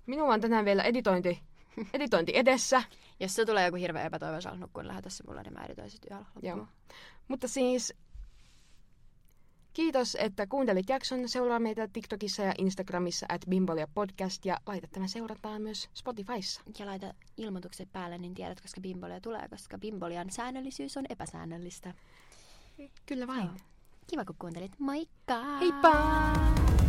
minulla 0.05 0.33
on 0.33 0.41
tänään 0.41 0.65
vielä 0.65 0.83
editointi, 0.83 1.39
editointi 1.93 2.31
edessä. 2.37 2.83
Jos 3.19 3.35
se 3.35 3.45
tulee 3.45 3.65
joku 3.65 3.77
hirveä 3.77 4.03
epätoivo, 4.03 4.55
nukkua, 4.57 4.87
lähetä 4.87 5.09
se 5.09 5.23
mulle, 5.27 5.43
niin 5.43 5.53
mä 5.53 5.65
editoin 5.65 5.89
sit 5.89 6.05
yöllä 6.11 6.25
loppuun. 6.35 6.57
Joo. 6.57 6.67
Mutta 7.27 7.47
siis 7.47 7.93
kiitos, 9.73 10.17
että 10.19 10.47
kuuntelit 10.47 10.89
jakson. 10.89 11.29
Seuraa 11.29 11.59
meitä 11.59 11.87
TikTokissa 11.87 12.43
ja 12.43 12.53
Instagramissa 12.57 13.25
at 13.29 13.41
Bimbolia 13.49 13.87
Podcast 13.93 14.45
ja 14.45 14.57
laita 14.65 14.87
tämän 14.87 15.09
seurantaan 15.09 15.61
myös 15.61 15.89
Spotifyssa. 15.93 16.61
Ja 16.79 16.85
laita 16.85 17.13
ilmoitukset 17.37 17.91
päälle, 17.91 18.17
niin 18.17 18.33
tiedät, 18.33 18.61
koska 18.61 18.81
bimbolia 18.81 19.21
tulee, 19.21 19.47
koska 19.49 19.77
bimbolian 19.77 20.29
säännöllisyys 20.29 20.97
on 20.97 21.05
epäsäännöllistä. 21.09 21.93
Kyllä 23.05 23.27
vain. 23.27 23.49
Kiva, 24.07 24.25
kun 24.25 24.35
kuuntelit. 24.39 24.79
Moikka! 24.79 25.57
Heippa! 25.59 26.82